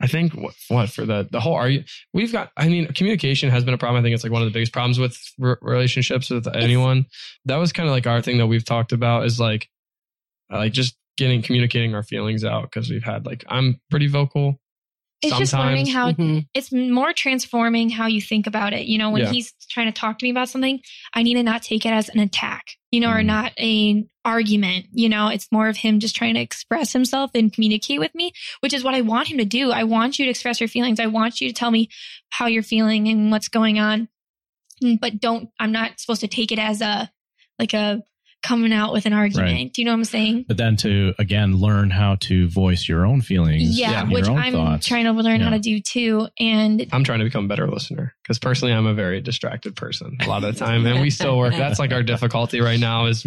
I 0.00 0.06
think 0.06 0.34
what, 0.34 0.54
what 0.68 0.90
for 0.90 1.04
the 1.04 1.28
the 1.30 1.40
whole 1.40 1.54
are 1.54 1.68
you 1.68 1.84
we've 2.12 2.32
got 2.32 2.52
I 2.56 2.68
mean 2.68 2.86
communication 2.92 3.50
has 3.50 3.64
been 3.64 3.74
a 3.74 3.78
problem. 3.78 4.00
I 4.00 4.02
think 4.04 4.14
it's 4.14 4.22
like 4.22 4.32
one 4.32 4.42
of 4.42 4.46
the 4.46 4.52
biggest 4.52 4.72
problems 4.72 4.98
with 4.98 5.18
re- 5.38 5.56
relationships 5.60 6.30
with 6.30 6.46
anyone. 6.54 7.06
That 7.46 7.56
was 7.56 7.72
kind 7.72 7.88
of 7.88 7.92
like 7.92 8.06
our 8.06 8.22
thing 8.22 8.38
that 8.38 8.46
we've 8.46 8.64
talked 8.64 8.92
about 8.92 9.24
is 9.24 9.40
like 9.40 9.68
like 10.50 10.72
just 10.72 10.96
getting 11.16 11.42
communicating 11.42 11.94
our 11.94 12.04
feelings 12.04 12.44
out 12.44 12.62
because 12.62 12.88
we've 12.88 13.02
had 13.02 13.26
like 13.26 13.44
I'm 13.48 13.80
pretty 13.90 14.06
vocal 14.06 14.60
it's 15.22 15.36
just 15.38 15.52
learning 15.52 15.86
sometimes. 15.86 16.16
how 16.16 16.24
Mhm. 16.24 16.46
it's 16.54 16.70
more 16.72 17.12
transforming 17.12 17.90
how 17.90 18.06
you 18.06 18.20
think 18.20 18.46
about 18.46 18.72
it. 18.72 18.86
You 18.86 18.98
know, 18.98 19.10
when 19.10 19.22
Yeah. 19.22 19.32
he's 19.32 19.52
trying 19.70 19.86
to 19.86 19.92
talk 19.92 20.18
to 20.18 20.24
me 20.24 20.30
about 20.30 20.48
something, 20.48 20.80
I 21.14 21.22
need 21.22 21.34
to 21.34 21.42
not 21.42 21.62
take 21.62 21.84
it 21.84 21.90
as 21.90 22.08
an 22.08 22.20
attack, 22.20 22.64
you 22.92 23.00
know, 23.00 23.10
or 23.10 23.20
Mhm. 23.20 23.26
not 23.26 23.58
an 23.58 24.08
argument. 24.24 24.86
You 24.92 25.08
know, 25.08 25.28
it's 25.28 25.50
more 25.50 25.68
of 25.68 25.76
him 25.78 25.98
just 26.00 26.14
trying 26.14 26.34
to 26.34 26.40
express 26.40 26.92
himself 26.92 27.30
and 27.34 27.52
communicate 27.52 27.98
with 27.98 28.14
me, 28.14 28.32
which 28.60 28.72
is 28.72 28.84
what 28.84 28.94
I 28.94 29.00
want 29.00 29.28
him 29.28 29.38
to 29.38 29.44
do. 29.44 29.72
I 29.72 29.84
want 29.84 30.18
you 30.18 30.24
to 30.26 30.30
express 30.30 30.60
your 30.60 30.68
feelings. 30.68 31.00
I 31.00 31.06
want 31.06 31.40
you 31.40 31.48
to 31.48 31.54
tell 31.54 31.70
me 31.70 31.88
how 32.30 32.46
you're 32.46 32.62
feeling 32.62 33.08
and 33.08 33.30
what's 33.30 33.48
going 33.48 33.78
on. 33.78 34.08
Mm, 34.82 35.00
But 35.00 35.20
don't 35.20 35.50
I'm 35.58 35.72
not 35.72 35.98
supposed 35.98 36.20
to 36.20 36.28
take 36.28 36.52
it 36.52 36.58
as 36.60 36.80
a 36.80 37.10
like 37.58 37.74
a 37.74 38.02
coming 38.42 38.72
out 38.72 38.92
with 38.92 39.04
an 39.06 39.12
argument. 39.12 39.52
Right. 39.52 39.72
Do 39.72 39.82
you 39.82 39.84
know 39.86 39.92
what 39.92 39.98
I'm 39.98 40.04
saying? 40.04 40.44
but 40.46 40.56
then 40.56 40.76
to 40.78 41.12
again 41.18 41.56
learn 41.56 41.90
how 41.90 42.16
to 42.20 42.48
voice 42.48 42.88
your 42.88 43.04
own 43.04 43.20
feelings, 43.20 43.78
Yeah, 43.78 44.04
your 44.04 44.12
which 44.12 44.28
own 44.28 44.38
I'm 44.38 44.52
thoughts. 44.52 44.86
trying 44.86 45.04
to 45.04 45.12
learn 45.12 45.40
how 45.40 45.50
to 45.50 45.58
do 45.58 45.80
too. 45.80 46.28
And 46.38 46.86
I'm 46.92 47.02
trying 47.04 47.18
to 47.18 47.24
become 47.24 47.46
a 47.46 47.48
better 47.48 47.66
listener 47.68 48.14
because 48.22 48.38
personally 48.38 48.72
I'm 48.74 48.86
a 48.86 48.94
very 48.94 49.20
distracted 49.20 49.74
person 49.76 50.16
a 50.20 50.28
lot 50.28 50.44
of 50.44 50.54
the 50.54 50.58
time 50.58 50.86
and 50.86 51.00
we 51.00 51.10
still 51.10 51.36
work 51.38 51.52
that's 51.54 51.78
like 51.78 51.92
our 51.92 52.02
difficulty 52.02 52.60
right 52.60 52.78
now 52.78 53.06
is 53.06 53.26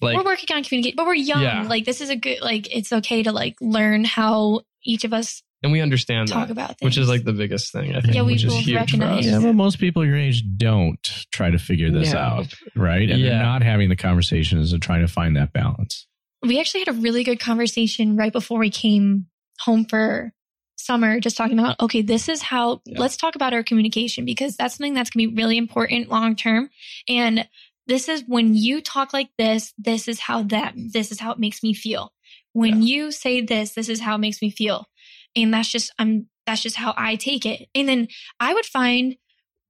like 0.00 0.16
we're 0.16 0.24
working 0.24 0.54
on 0.54 0.62
communicate, 0.62 0.96
but 0.96 1.06
we're 1.06 1.14
young. 1.14 1.42
Yeah. 1.42 1.62
Like 1.62 1.84
this 1.84 2.00
is 2.00 2.10
a 2.10 2.16
good 2.16 2.40
like 2.42 2.74
it's 2.74 2.92
okay 2.92 3.22
to 3.22 3.32
like 3.32 3.56
learn 3.60 4.04
how 4.04 4.60
each 4.84 5.04
of 5.04 5.12
us 5.12 5.42
and 5.62 5.72
we 5.72 5.80
understand 5.80 6.28
talk 6.28 6.48
that 6.48 6.52
about 6.52 6.68
things. 6.78 6.80
which 6.82 6.98
is 6.98 7.08
like 7.08 7.24
the 7.24 7.32
biggest 7.32 7.72
thing 7.72 7.94
I 7.94 8.00
think 8.00 8.14
Yeah, 8.14 8.22
we 8.22 8.32
which 8.32 8.44
is 8.44 8.52
both 8.54 8.62
huge 8.64 8.74
for 8.74 8.80
recognize- 8.98 9.26
us. 9.26 9.32
yeah, 9.32 9.40
but 9.40 9.54
most 9.54 9.78
people 9.78 10.04
your 10.04 10.16
age 10.16 10.42
don't 10.56 11.02
try 11.32 11.50
to 11.50 11.58
figure 11.58 11.90
this 11.90 12.12
No. 12.12 12.18
out, 12.18 12.54
right? 12.76 13.10
And 13.10 13.22
they're 13.22 13.42
not 13.42 13.62
having 13.62 13.88
the 13.88 13.96
conversations 13.96 14.72
and 14.72 14.82
trying 14.82 15.00
to 15.02 15.08
find 15.08 15.36
that 15.36 15.52
balance. 15.52 16.06
we 16.42 16.58
actually 16.58 16.80
had 16.80 16.88
a 16.88 16.92
really 16.98 17.22
good 17.22 17.38
conversation 17.38 18.16
right 18.16 18.32
before 18.32 18.58
we 18.58 18.70
came 18.70 19.26
home 19.60 19.84
for 19.84 20.32
summer, 20.76 21.20
just 21.20 21.36
talking 21.36 21.58
about 21.58 21.78
okay, 21.80 22.00
this 22.00 22.30
is 22.30 22.40
how 22.40 22.80
Yeah. 22.86 22.98
let's 22.98 23.18
talk 23.18 23.34
about 23.34 23.52
our 23.52 23.62
communication 23.62 24.24
because 24.24 24.56
that's 24.56 24.76
something 24.76 24.94
that's 24.94 25.10
gonna 25.10 25.28
be 25.28 25.34
really 25.34 25.58
important 25.58 26.08
long 26.08 26.34
term. 26.36 26.70
And 27.08 27.46
this 27.86 28.08
is 28.08 28.24
when 28.26 28.54
you 28.54 28.80
talk 28.80 29.12
like 29.12 29.28
this, 29.36 29.74
this 29.76 30.08
is 30.08 30.20
how 30.20 30.44
that 30.44 30.72
this 30.76 31.12
is 31.12 31.20
how 31.20 31.32
it 31.32 31.38
makes 31.38 31.62
me 31.62 31.74
feel. 31.74 32.14
When 32.54 32.82
you 32.82 33.12
say 33.12 33.42
this, 33.42 33.72
this 33.74 33.88
is 33.90 34.00
how 34.00 34.14
it 34.14 34.18
makes 34.18 34.40
me 34.40 34.48
feel. 34.50 34.86
And 35.36 35.52
that's 35.54 35.68
just 35.70 35.92
I'm 35.98 36.26
that's 36.46 36.62
just 36.62 36.76
how 36.76 36.94
I 36.96 37.16
take 37.16 37.46
it. 37.46 37.68
And 37.74 37.88
then 37.88 38.08
I 38.40 38.54
would 38.54 38.66
find 38.66 39.16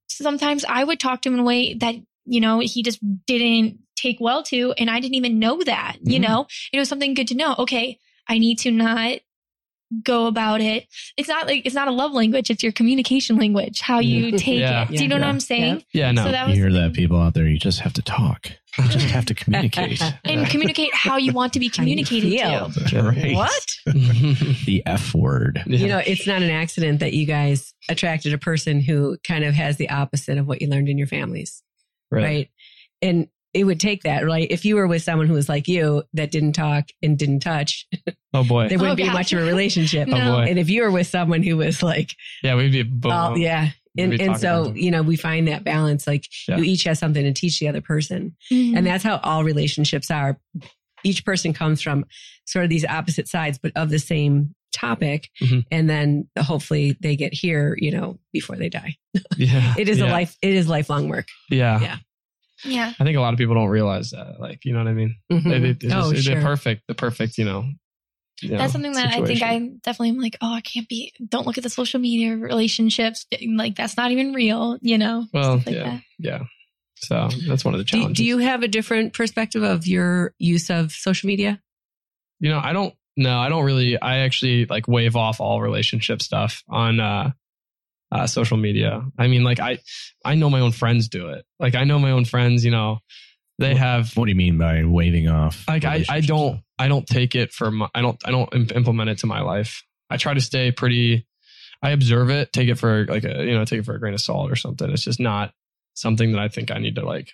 sometimes 0.08 0.64
I 0.68 0.84
would 0.84 1.00
talk 1.00 1.22
to 1.22 1.28
him 1.28 1.34
in 1.34 1.40
a 1.40 1.44
way 1.44 1.74
that, 1.74 1.94
you 2.24 2.40
know, 2.40 2.60
he 2.60 2.82
just 2.82 3.00
didn't 3.26 3.78
take 3.96 4.18
well 4.20 4.42
to. 4.44 4.72
And 4.78 4.90
I 4.90 5.00
didn't 5.00 5.14
even 5.14 5.38
know 5.38 5.62
that, 5.64 5.98
you 6.02 6.18
Mhm. 6.18 6.22
know, 6.22 6.46
it 6.72 6.78
was 6.78 6.88
something 6.88 7.14
good 7.14 7.28
to 7.28 7.34
know. 7.34 7.54
Okay. 7.58 7.98
I 8.28 8.38
need 8.38 8.58
to 8.60 8.70
not 8.70 9.20
go 10.04 10.26
about 10.26 10.60
it. 10.60 10.86
It's 11.16 11.28
not 11.28 11.46
like, 11.46 11.66
it's 11.66 11.74
not 11.74 11.88
a 11.88 11.90
love 11.90 12.12
language. 12.12 12.48
It's 12.50 12.62
your 12.62 12.72
communication 12.72 13.36
language, 13.36 13.80
how 13.80 13.98
you 13.98 14.30
take 14.38 14.60
Yeah. 14.60 14.84
it. 14.84 14.88
Do 14.96 15.02
you 15.02 15.08
know 15.08 15.16
what 15.16 15.24
I'm 15.24 15.40
saying? 15.40 15.82
yeah 15.92 16.12
no 16.12 16.24
So 16.24 16.30
that 16.32 16.42
You 16.44 16.50
was 16.50 16.58
hear 16.58 16.72
that, 16.72 16.92
people 16.94 17.20
out 17.20 17.34
there? 17.34 17.46
You 17.48 17.58
just 17.58 17.80
have 17.80 17.92
to 17.94 18.02
talk. 18.02 18.52
You 18.78 18.84
just 18.84 19.06
have 19.10 19.26
to 19.26 19.34
communicate. 19.34 20.00
And 20.24 20.46
communicate 20.48 20.94
how 20.94 21.16
you 21.16 21.32
want 21.32 21.52
to 21.54 21.58
be 21.58 21.68
communicated 21.76 22.30
to. 22.38 23.02
right. 23.02 23.34
What? 23.34 23.66
The 24.64 24.82
F 24.86 25.12
word. 25.14 25.62
You 25.66 25.88
know, 25.88 25.98
it's 25.98 26.26
not 26.26 26.42
an 26.42 26.50
accident 26.50 27.00
that 27.00 27.12
you 27.12 27.26
guys 27.26 27.74
attracted 27.88 28.32
a 28.32 28.38
person 28.38 28.80
who 28.80 29.18
kind 29.26 29.44
of 29.44 29.54
has 29.54 29.76
the 29.76 29.90
opposite 29.90 30.38
of 30.38 30.46
what 30.46 30.62
you 30.62 30.68
learned 30.68 30.88
in 30.88 30.98
your 30.98 31.06
families, 31.08 31.62
right? 32.10 32.48
And 33.02 33.28
it 33.52 33.64
would 33.64 33.80
take 33.80 34.04
that, 34.04 34.24
right? 34.24 34.46
If 34.48 34.64
you 34.64 34.76
were 34.76 34.86
with 34.86 35.02
someone 35.02 35.26
who 35.26 35.34
was 35.34 35.48
like 35.48 35.66
you 35.66 36.04
that 36.14 36.30
didn't 36.30 36.52
talk 36.52 36.84
and 37.02 37.18
didn't 37.18 37.40
touch, 37.40 37.86
oh 38.34 38.44
boy 38.44 38.68
there 38.68 38.78
wouldn't 38.78 38.92
Oh, 38.92 38.96
be 38.96 39.04
gosh. 39.04 39.14
much 39.14 39.32
of 39.32 39.40
a 39.40 39.44
relationship. 39.44 40.08
Oh, 40.12 40.12
boy. 40.12 40.46
And 40.48 40.58
if 40.58 40.68
you 40.70 40.82
were 40.82 40.90
with 40.90 41.06
someone 41.06 41.42
who 41.42 41.56
was 41.56 41.82
like, 41.82 42.14
yeah 42.42 42.54
we'd 42.54 42.72
be 42.72 42.82
boom. 42.82 43.12
all, 43.12 43.38
yeah. 43.38 43.70
And, 43.98 44.18
and 44.20 44.38
so, 44.38 44.72
you 44.76 44.90
know, 44.92 45.02
we 45.02 45.16
find 45.16 45.48
that 45.48 45.64
balance. 45.64 46.06
Like 46.06 46.24
Yeah. 46.48 46.58
you 46.58 46.62
each 46.64 46.84
have 46.84 46.96
something 46.96 47.24
to 47.24 47.32
teach 47.32 47.58
the 47.58 47.66
other 47.68 47.80
person. 47.80 48.36
Mhm. 48.52 48.76
And 48.76 48.86
that's 48.86 49.02
how 49.02 49.18
all 49.24 49.42
relationships 49.42 50.10
are. 50.12 50.38
Each 51.02 51.24
person 51.24 51.52
comes 51.52 51.82
from 51.82 52.04
sort 52.46 52.64
of 52.64 52.68
these 52.70 52.84
opposite 52.84 53.26
sides, 53.26 53.58
but 53.58 53.72
of 53.74 53.90
the 53.90 53.98
same 53.98 54.54
topic. 54.72 55.28
Mhm. 55.42 55.64
And 55.72 55.90
then 55.90 56.28
hopefully 56.38 56.96
they 57.00 57.16
get 57.16 57.34
here, 57.34 57.74
you 57.80 57.90
know, 57.90 58.20
before 58.32 58.54
they 58.56 58.68
die. 58.68 58.94
yeah 59.36 59.74
It 59.78 59.88
is 59.88 59.98
a 60.00 60.06
life, 60.06 60.36
it 60.40 60.54
is 60.54 60.68
lifelong 60.68 61.08
work. 61.08 61.26
yeah. 61.50 61.80
Yeah. 61.80 61.96
yeah. 62.64 62.92
I 63.00 63.04
think 63.04 63.16
a 63.16 63.20
lot 63.20 63.32
of 63.34 63.38
people 63.38 63.56
don't 63.56 63.68
realize 63.70 64.10
that 64.10 64.38
like 64.38 64.64
you 64.64 64.72
know 64.72 64.78
what 64.78 64.88
I 64.88 64.92
mean 64.92 65.16
Mhm. 65.32 65.42
They- 65.44 65.58
they- 65.58 65.86
it's 65.86 65.94
Oh, 65.94 66.12
just- 66.12 66.26
sure. 66.26 66.36
the 66.36 66.42
perfect 66.42 66.82
the 66.86 66.94
perfect 66.94 67.38
you 67.38 67.44
know 67.44 67.68
you 68.42 68.50
know, 68.50 68.58
That's 68.58 68.72
something 68.72 68.92
that 68.92 69.08
I 69.08 69.16
think 69.16 69.38
situation. 69.38 69.74
I 69.74 69.78
definitely 69.82 70.10
am 70.10 70.18
like, 70.18 70.36
oh, 70.40 70.54
I 70.54 70.60
can't 70.60 70.88
be, 70.88 71.12
don't 71.28 71.46
look 71.46 71.58
at 71.58 71.64
the 71.64 71.70
social 71.70 72.00
media 72.00 72.36
relationships. 72.36 73.26
Like, 73.46 73.76
that's 73.76 73.96
not 73.96 74.10
even 74.10 74.32
real, 74.32 74.78
you 74.80 74.98
know? 74.98 75.26
well 75.32 75.56
like 75.56 75.66
yeah 75.68 75.82
that. 75.84 76.02
yeah 76.18 76.38
so 76.96 77.28
that's 77.48 77.64
one 77.64 77.72
of 77.72 77.78
the 77.78 77.84
challenges 77.84 78.16
do 78.18 78.24
you 78.24 78.38
have 78.38 78.62
a 78.62 78.68
different 78.68 79.14
perspective 79.14 79.62
of 79.62 79.86
your 79.86 80.34
use 80.38 80.68
of 80.70 80.92
social 80.92 81.26
media? 81.28 81.60
you 82.40 82.50
know 82.50 82.60
i 82.62 82.72
don't 82.72 82.94
no 83.16 83.38
i 83.38 83.48
don't 83.48 83.64
really 83.64 84.00
i 84.00 84.18
actually 84.18 84.66
like 84.66 84.86
wave 84.88 85.16
off 85.16 85.40
all 85.40 85.60
relationship 85.60 86.20
stuff 86.22 86.62
on 86.68 87.00
uh 87.00 87.30
uh 88.12 88.26
social 88.26 88.56
media 88.56 89.02
i 89.18 89.26
mean 89.28 89.44
like 89.44 89.60
i 89.60 89.78
i 90.24 90.34
know 90.34 90.48
my 90.50 90.60
own 90.60 90.72
friends 90.72 91.08
do 91.08 91.28
it 91.30 91.44
like 91.58 91.74
i 91.74 91.84
know 91.84 91.98
my 91.98 92.10
own 92.10 92.24
friends 92.24 92.64
you 92.64 92.70
know 92.70 92.98
they 93.58 93.70
What- 93.72 93.78
have 93.78 94.16
What 94.16 94.24
do 94.24 94.30
you 94.30 94.36
mean 94.36 94.56
by 94.58 94.84
waving 94.84 95.28
off? 95.28 95.64
like 95.68 95.84
I, 95.84 96.04
I 96.08 96.20
don't 96.20 96.60
i 96.80 96.88
don't 96.88 97.06
take 97.06 97.34
it 97.34 97.52
for 97.52 97.70
my 97.70 97.88
i 97.94 98.00
don't 98.00 98.18
i 98.26 98.30
don't 98.30 98.52
implement 98.72 99.10
it 99.10 99.18
to 99.18 99.26
my 99.26 99.40
life 99.40 99.82
i 100.10 100.16
try 100.16 100.34
to 100.34 100.40
stay 100.40 100.72
pretty 100.72 101.26
i 101.82 101.90
observe 101.90 102.30
it 102.30 102.52
take 102.52 102.68
it 102.68 102.76
for 102.76 103.04
like 103.06 103.24
a 103.24 103.44
you 103.44 103.52
know 103.52 103.64
take 103.64 103.80
it 103.80 103.84
for 103.84 103.94
a 103.94 104.00
grain 104.00 104.14
of 104.14 104.20
salt 104.20 104.50
or 104.50 104.56
something 104.56 104.90
it's 104.90 105.04
just 105.04 105.20
not 105.20 105.52
something 105.94 106.32
that 106.32 106.40
i 106.40 106.48
think 106.48 106.70
i 106.70 106.78
need 106.78 106.94
to 106.96 107.04
like 107.04 107.32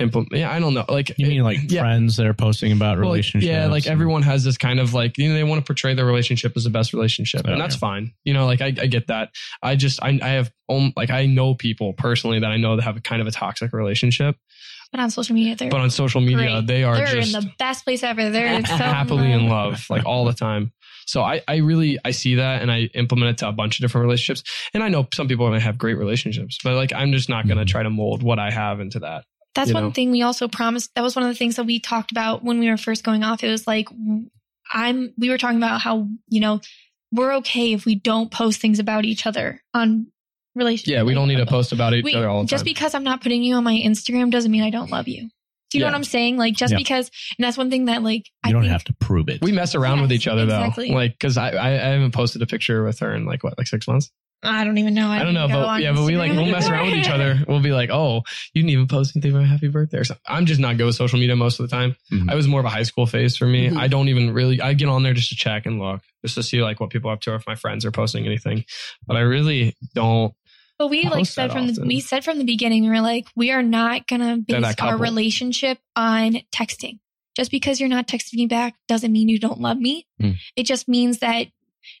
implement 0.00 0.32
yeah 0.32 0.52
i 0.52 0.60
don't 0.60 0.74
know 0.74 0.84
like 0.88 1.10
You 1.18 1.26
mean 1.26 1.42
like 1.42 1.58
yeah. 1.72 1.82
friends 1.82 2.16
that 2.18 2.26
are 2.26 2.34
posting 2.34 2.70
about 2.70 2.98
Well, 2.98 3.08
relationships? 3.10 3.48
Yeah, 3.50 3.66
like 3.66 3.86
everyone 3.88 4.22
has 4.22 4.44
this 4.44 4.56
kind 4.56 4.78
of 4.78 4.94
like 4.94 5.18
you 5.18 5.28
know 5.28 5.34
they 5.34 5.42
want 5.42 5.60
to 5.60 5.66
portray 5.66 5.92
their 5.94 6.06
relationship 6.06 6.52
as 6.56 6.62
the 6.62 6.70
best 6.70 6.92
relationship, 6.92 7.42
Oh, 7.46 7.50
and 7.52 7.60
that's 7.60 7.74
yeah. 7.74 7.80
fine. 7.80 8.12
You 8.24 8.32
know, 8.32 8.46
like 8.46 8.60
I, 8.60 8.66
I 8.66 8.86
get 8.86 9.08
that. 9.08 9.30
I 9.60 9.74
just 9.74 10.00
I 10.00 10.10
I 10.22 10.28
have 10.38 10.52
um, 10.68 10.92
like 10.96 11.10
I 11.10 11.26
know 11.26 11.56
people 11.56 11.94
personally 11.94 12.38
that 12.38 12.46
I 12.50 12.58
know 12.58 12.76
that 12.76 12.82
have 12.82 12.96
a 12.96 13.00
kind 13.00 13.20
of 13.20 13.26
a 13.26 13.32
toxic 13.32 13.72
relationship, 13.72 14.36
But 14.90 15.00
on 15.00 15.10
social 15.10 15.34
media, 15.34 15.54
they're, 15.54 15.70
but 15.70 15.80
on 15.80 15.90
social 15.90 16.20
media 16.20 16.36
great. 16.36 16.66
they 16.66 16.84
are 16.84 16.96
they're 16.96 17.06
just 17.06 17.34
in 17.34 17.42
the 17.42 17.52
best 17.58 17.84
place 17.84 18.02
ever. 18.02 18.30
They're 18.30 18.64
so 18.64 18.74
happily 18.74 19.32
in 19.32 19.46
love. 19.48 19.72
love 19.72 19.90
like 19.90 20.06
all 20.06 20.24
the 20.24 20.32
time. 20.32 20.72
So 21.06 21.22
I 21.22 21.42
I 21.46 21.56
really 21.56 21.98
I 22.04 22.10
see 22.10 22.36
that 22.36 22.62
and 22.62 22.70
I 22.72 22.90
implement 22.94 23.30
it 23.30 23.38
to 23.38 23.48
a 23.48 23.52
bunch 23.52 23.78
of 23.78 23.82
different 23.84 24.04
relationships, 24.06 24.48
and 24.72 24.82
I 24.82 24.88
know 24.88 25.06
some 25.12 25.28
people 25.28 25.50
may 25.50 25.60
have 25.60 25.76
great 25.76 25.98
relationships, 25.98 26.58
but 26.64 26.74
like 26.74 26.92
I'm 26.94 27.12
just 27.12 27.28
not 27.28 27.46
gonna 27.46 27.64
Mhm. 27.64 27.68
try 27.68 27.82
to 27.82 27.90
mold 27.90 28.22
what 28.22 28.38
I 28.38 28.50
have 28.50 28.80
into 28.80 29.00
that. 29.00 29.24
That's 29.54 29.72
one 29.72 29.84
know. 29.84 29.90
thing 29.90 30.10
we 30.10 30.22
also 30.22 30.46
promised. 30.48 30.94
That 30.94 31.02
was 31.02 31.16
one 31.16 31.24
of 31.24 31.28
the 31.30 31.34
things 31.34 31.56
that 31.56 31.64
we 31.64 31.80
talked 31.80 32.10
about 32.12 32.44
when 32.44 32.58
we 32.60 32.70
were 32.70 32.76
first 32.76 33.02
going 33.02 33.24
off. 33.24 33.42
It 33.42 33.50
was 33.50 33.66
like, 33.66 33.88
I'm, 34.72 35.12
we 35.18 35.30
were 35.30 35.38
talking 35.38 35.56
about 35.56 35.80
how, 35.80 36.06
you 36.28 36.40
know, 36.40 36.60
we're 37.10 37.34
okay 37.36 37.72
if 37.72 37.84
we 37.84 37.94
don't 37.96 38.30
post 38.30 38.60
things 38.60 38.78
about 38.78 39.04
each 39.04 39.26
other 39.26 39.60
on 39.74 40.06
relationships. 40.58 40.90
Yeah, 40.90 41.02
we 41.04 41.14
don't 41.14 41.28
need 41.28 41.36
to 41.36 41.46
post 41.46 41.72
about 41.72 41.94
each 41.94 42.04
We, 42.04 42.14
other 42.14 42.28
all 42.28 42.42
the 42.42 42.46
just 42.48 42.62
time. 42.64 42.72
because 42.72 42.94
I'm 42.94 43.04
not 43.04 43.22
putting 43.22 43.42
you 43.42 43.54
on 43.56 43.64
my 43.64 43.74
Instagram 43.74 44.30
doesn't 44.30 44.50
mean 44.50 44.62
I 44.62 44.70
don't 44.70 44.90
love 44.90 45.08
you. 45.08 45.28
Do 45.70 45.76
you 45.78 45.80
know 45.84 45.88
what 45.88 45.96
I'm 45.96 46.04
saying? 46.04 46.38
Like 46.38 46.54
just 46.54 46.72
Yeah. 46.72 46.78
because, 46.78 47.10
and 47.38 47.44
that's 47.44 47.58
one 47.58 47.70
thing 47.70 47.86
that 47.86 48.02
like 48.02 48.24
I 48.42 48.52
don't 48.52 48.62
think, 48.62 48.72
have 48.72 48.84
to 48.84 48.94
prove 48.94 49.28
it. 49.28 49.42
We 49.42 49.52
mess 49.52 49.74
around 49.74 50.00
with 50.00 50.12
each 50.12 50.26
other 50.26 50.44
exactly. 50.44 50.88
though, 50.88 50.94
like 50.94 51.12
because 51.12 51.36
I, 51.36 51.50
I 51.50 51.68
I 51.68 51.88
haven't 51.92 52.12
posted 52.12 52.40
a 52.42 52.46
picture 52.46 52.84
with 52.84 52.98
her 53.00 53.14
in 53.14 53.26
like 53.26 53.44
what 53.44 53.58
like 53.58 53.66
six 53.66 53.86
months. 53.86 54.10
I 54.40 54.62
don't 54.62 54.78
even 54.78 54.94
know. 54.94 55.08
I 55.08 55.24
don't 55.24 55.34
know, 55.34 55.48
but 55.48 55.56
on 55.64 55.82
yeah, 55.82 55.92
but 55.92 56.04
we 56.04 56.16
like 56.16 56.30
we'll 56.30 56.46
mess 56.46 56.68
around 56.68 56.86
with 56.86 56.94
each 56.94 57.08
other. 57.10 57.40
We'll 57.48 57.60
be 57.60 57.72
like, 57.72 57.90
oh, 57.90 58.22
you 58.54 58.62
didn't 58.62 58.70
even 58.70 58.86
post 58.86 59.16
anything 59.16 59.32
about 59.34 59.46
happy 59.48 59.66
birthday 59.66 59.98
or 59.98 60.04
something. 60.04 60.22
I'm 60.28 60.46
just 60.46 60.60
not 60.60 60.76
good 60.76 60.86
with 60.86 60.94
social 60.94 61.18
media 61.18 61.34
most 61.34 61.58
of 61.58 61.68
the 61.68 61.76
time. 61.76 61.96
Mhm. 62.12 62.30
I 62.30 62.36
was 62.36 62.46
more 62.46 62.60
of 62.60 62.66
a 62.66 62.68
high 62.70 62.84
school 62.84 63.04
phase 63.04 63.36
for 63.36 63.46
me. 63.46 63.68
Mhm. 63.68 63.76
I 63.76 63.88
don't 63.88 64.08
even 64.08 64.32
really. 64.32 64.60
I 64.60 64.74
get 64.74 64.88
on 64.88 65.02
there 65.02 65.12
just 65.12 65.30
to 65.30 65.34
check 65.34 65.66
and 65.66 65.80
look, 65.80 66.02
just 66.24 66.36
to 66.36 66.44
see 66.44 66.62
like 66.62 66.78
what 66.78 66.90
people 66.90 67.10
are 67.10 67.14
up 67.14 67.20
to 67.22 67.32
or 67.32 67.34
if 67.34 67.48
my 67.48 67.56
friends 67.56 67.84
are 67.84 67.90
posting 67.90 68.26
anything. 68.26 68.64
But 69.08 69.16
I 69.16 69.20
really 69.22 69.74
don't. 69.94 70.32
But 70.78 70.88
we 70.88 71.08
like 71.08 71.26
said 71.26 71.50
from 71.50 71.66
the 71.66 71.82
we 71.84 72.00
said 72.00 72.24
from 72.24 72.38
the 72.38 72.44
beginning, 72.44 72.84
we 72.84 72.90
were 72.90 73.00
like, 73.00 73.26
we 73.34 73.50
are 73.50 73.62
not 73.62 74.06
gonna 74.06 74.36
base 74.36 74.76
our 74.80 74.96
relationship 74.96 75.78
on 75.96 76.38
texting. 76.54 77.00
Just 77.36 77.50
because 77.50 77.80
you're 77.80 77.88
not 77.88 78.06
texting 78.06 78.34
me 78.34 78.46
back 78.46 78.74
doesn't 78.86 79.12
mean 79.12 79.28
you 79.28 79.38
don't 79.38 79.60
love 79.60 79.78
me. 79.78 80.06
Hmm. 80.20 80.32
It 80.56 80.64
just 80.64 80.88
means 80.88 81.18
that 81.18 81.48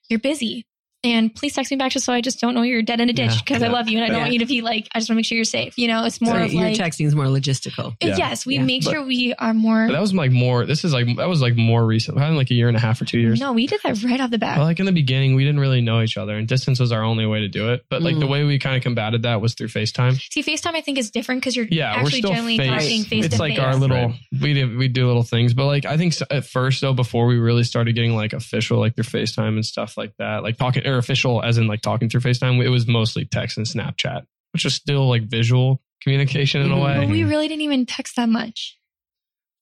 you're 0.08 0.20
busy. 0.20 0.66
And 1.04 1.32
please 1.34 1.54
text 1.54 1.70
me 1.70 1.76
back 1.76 1.92
just 1.92 2.04
so 2.04 2.12
I 2.12 2.20
just 2.20 2.40
don't 2.40 2.54
know 2.54 2.62
you're 2.62 2.82
dead 2.82 3.00
in 3.00 3.08
a 3.08 3.12
ditch 3.12 3.30
Yeah. 3.30 3.38
because 3.44 3.62
I 3.62 3.68
love 3.68 3.88
you 3.88 3.98
and 3.98 4.04
I 4.04 4.08
don't 4.08 4.16
Yeah. 4.16 4.22
want 4.22 4.32
you 4.32 4.38
to 4.40 4.46
be 4.46 4.62
like, 4.62 4.88
I 4.92 4.98
just 4.98 5.08
want 5.08 5.14
to 5.14 5.18
make 5.18 5.26
sure 5.26 5.36
you're 5.36 5.44
safe. 5.44 5.74
You 5.78 5.86
know, 5.86 6.04
it's 6.04 6.20
more 6.20 6.34
so 6.34 6.42
of 6.44 6.52
your 6.52 6.64
like, 6.64 6.76
texting 6.76 7.06
is 7.06 7.14
more 7.14 7.26
logistical. 7.26 7.94
Yeah. 8.02 8.16
yes, 8.16 8.44
we 8.44 8.56
Yeah. 8.56 8.62
make 8.64 8.84
But- 8.84 8.90
sure 8.90 9.04
we 9.06 9.32
are 9.34 9.54
more. 9.54 9.86
But 9.86 9.92
that 9.92 10.00
was 10.00 10.12
like 10.12 10.32
more. 10.32 10.66
This 10.66 10.84
is 10.84 10.92
like 10.92 11.06
that 11.16 11.28
was 11.28 11.40
like 11.40 11.56
more 11.56 11.86
recent. 11.86 12.16
Probably 12.16 12.36
like 12.36 12.50
a 12.50 12.54
year 12.54 12.66
and 12.66 12.76
a 12.76 12.80
half 12.80 13.00
or 13.00 13.04
two 13.04 13.20
years. 13.20 13.38
no, 13.38 13.52
we 13.52 13.66
did 13.68 13.80
that 13.84 14.02
right 14.02 14.20
off 14.20 14.30
the 14.30 14.38
bat. 14.38 14.58
But 14.58 14.64
like 14.64 14.80
in 14.80 14.86
the 14.86 14.92
beginning, 14.92 15.36
we 15.36 15.44
didn't 15.44 15.60
really 15.60 15.80
know 15.80 16.02
each 16.02 16.16
other, 16.16 16.36
and 16.36 16.48
distance 16.48 16.80
was 16.80 16.90
our 16.90 17.02
only 17.04 17.26
way 17.26 17.40
to 17.40 17.48
do 17.48 17.72
it. 17.72 17.84
But 17.88 18.02
like 18.02 18.18
the 18.18 18.26
Mhm. 18.26 18.30
way 18.30 18.44
we 18.44 18.58
kind 18.58 18.76
of 18.76 18.82
combated 18.82 19.22
that 19.22 19.40
was 19.40 19.54
through 19.54 19.68
FaceTime. 19.68 20.20
See, 20.32 20.42
FaceTime 20.42 20.74
I 20.74 20.80
think 20.80 20.98
is 20.98 21.10
different 21.12 21.42
because 21.42 21.54
you're 21.54 21.66
Yeah, 21.70 21.92
we're 21.94 22.00
actually 22.06 22.18
still 22.22 22.30
generally 22.32 22.58
face. 22.58 22.68
talking 22.70 23.04
face 23.04 23.24
it's 23.26 23.36
to 23.36 23.40
like 23.40 23.52
face. 23.52 23.60
our 23.60 23.76
little. 23.76 23.96
Right. 23.96 24.14
We 24.40 24.54
do 24.54 24.76
we 24.76 24.88
do 24.88 25.06
little 25.06 25.22
things, 25.22 25.54
but 25.54 25.66
like 25.66 25.84
I 25.86 25.96
think 25.96 26.12
s- 26.14 26.22
at 26.28 26.44
first 26.44 26.80
though, 26.80 26.92
before 26.92 27.26
we 27.26 27.36
really 27.36 27.62
started 27.62 27.94
getting 27.94 28.16
like 28.16 28.32
official, 28.32 28.78
like 28.80 28.96
through 28.96 29.04
FaceTime 29.04 29.48
and 29.54 29.64
stuff 29.64 29.96
like 29.96 30.10
that, 30.18 30.42
like 30.42 30.56
talking 30.56 30.82
or 30.88 30.98
official 30.98 31.42
as 31.42 31.58
in 31.58 31.66
like 31.66 31.82
talking 31.82 32.08
through 32.08 32.20
FaceTime, 32.22 32.62
it 32.64 32.68
was 32.70 32.86
mostly 32.86 33.24
text 33.24 33.56
and 33.56 33.66
Snapchat, 33.66 34.22
which 34.52 34.64
is 34.64 34.74
still 34.74 35.08
like 35.08 35.22
visual 35.28 35.82
communication 36.02 36.60
in 36.62 36.70
a 36.70 36.74
Mhm. 36.76 36.84
way. 36.84 36.96
But 36.98 37.08
we 37.08 37.24
really 37.24 37.48
didn't 37.48 37.62
even 37.62 37.86
text 37.86 38.16
that 38.16 38.28
much. 38.28 38.74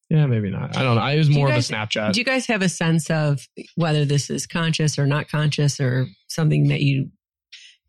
yeah, 0.09 0.24
maybe 0.27 0.51
not. 0.51 0.77
I 0.77 0.82
don't 0.85 0.94
know. 0.94 1.01
I 1.03 1.16
was 1.16 1.28
Do 1.28 1.35
more 1.35 1.48
guys- 1.48 1.69
of 1.69 1.74
a 1.74 1.78
Snapchat. 1.78 2.12
Do 2.12 2.20
you 2.20 2.24
guys 2.24 2.47
have 2.47 2.62
a 2.62 2.69
sense 2.69 3.11
of 3.11 3.47
whether 3.74 4.05
this 4.05 4.31
is 4.31 4.47
conscious 4.47 4.98
or 5.01 5.07
not 5.07 5.28
conscious 5.28 5.81
or 5.81 6.07
something 6.28 6.69
that 6.69 6.81
you 6.81 7.11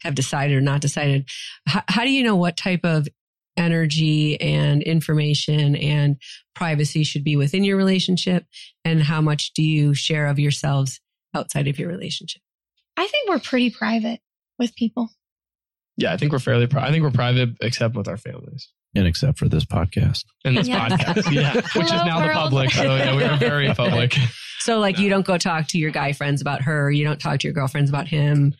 have 0.03 0.15
decided 0.15 0.55
or 0.57 0.61
not 0.61 0.81
decided? 0.81 1.30
How, 1.68 1.84
how 1.88 2.03
do 2.05 2.09
you 2.11 2.23
know 2.23 2.35
what 2.35 2.57
type 2.57 2.84
of 2.84 3.07
energy 3.55 4.39
and 4.41 4.81
information 4.84 5.76
and 5.76 6.15
privacy 6.55 7.03
should 7.03 7.23
be 7.23 7.35
within 7.35 7.64
your 7.64 7.77
relationship? 7.77 8.45
And 8.85 9.03
how 9.03 9.22
much 9.22 9.53
do 9.53 9.61
you 9.61 9.93
share 9.93 10.26
of 10.27 10.39
yourselves 10.39 10.99
outside 11.35 11.68
of 11.68 11.77
your 11.77 11.89
relationship? 11.89 12.41
I 12.97 13.07
think 13.07 13.29
we're 13.29 13.39
pretty 13.39 13.69
private 13.69 14.19
with 14.59 14.75
people. 14.75 15.09
yeah, 15.97 16.11
I 16.13 16.17
think 16.17 16.31
we're 16.31 16.39
fairly. 16.39 16.67
Pri- 16.67 16.87
I 16.87 16.91
think 16.91 17.03
we're 17.03 17.11
private, 17.11 17.49
except 17.61 17.95
with 17.95 18.07
our 18.07 18.17
families. 18.17 18.69
and 18.95 19.05
except 19.05 19.37
for 19.37 19.47
this 19.47 19.65
podcast. 19.65 20.23
And 20.43 20.57
this 20.57 20.67
Yeah. 20.69 20.87
podcast, 20.89 21.31
yeah, 21.31 21.53
which 21.53 21.85
is 21.85 21.91
Hello, 21.91 22.05
now 22.05 22.25
the 22.27 22.33
public. 22.33 22.71
So 22.71 22.83
yeah, 22.95 23.15
we 23.15 23.23
are 23.23 23.37
very 23.51 23.71
public. 23.73 24.15
So, 24.59 24.79
like, 24.79 24.97
you 24.99 25.09
don't 25.09 25.25
go 25.25 25.37
talk 25.37 25.67
to 25.69 25.77
your 25.77 25.91
guy 25.91 26.13
friends 26.13 26.41
about 26.41 26.63
her. 26.63 26.89
You 26.91 27.03
don't 27.05 27.19
talk 27.21 27.39
to 27.39 27.47
your 27.47 27.53
girlfriends 27.53 27.89
about 27.89 28.07
him. 28.07 28.53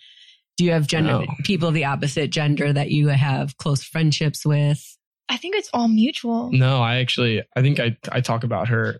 Do 0.58 0.64
you 0.66 0.72
have 0.72 0.88
gender 0.88 1.12
No. 1.20 1.26
people 1.44 1.68
of 1.70 1.74
the 1.74 1.86
opposite 1.86 2.30
gender 2.32 2.72
that 2.72 2.92
you 2.92 3.08
have 3.10 3.58
close 3.58 3.84
friendships 3.84 4.46
with? 4.46 4.84
I 5.30 5.38
think 5.38 5.56
it's 5.56 5.70
all 5.74 5.88
mutual. 5.88 6.52
No, 6.52 6.82
I 6.82 6.98
actually, 6.98 7.44
I 7.56 7.62
think 7.62 7.80
I, 7.80 7.98
I 8.12 8.22
talk 8.22 8.44
about 8.44 8.70
her. 8.70 9.00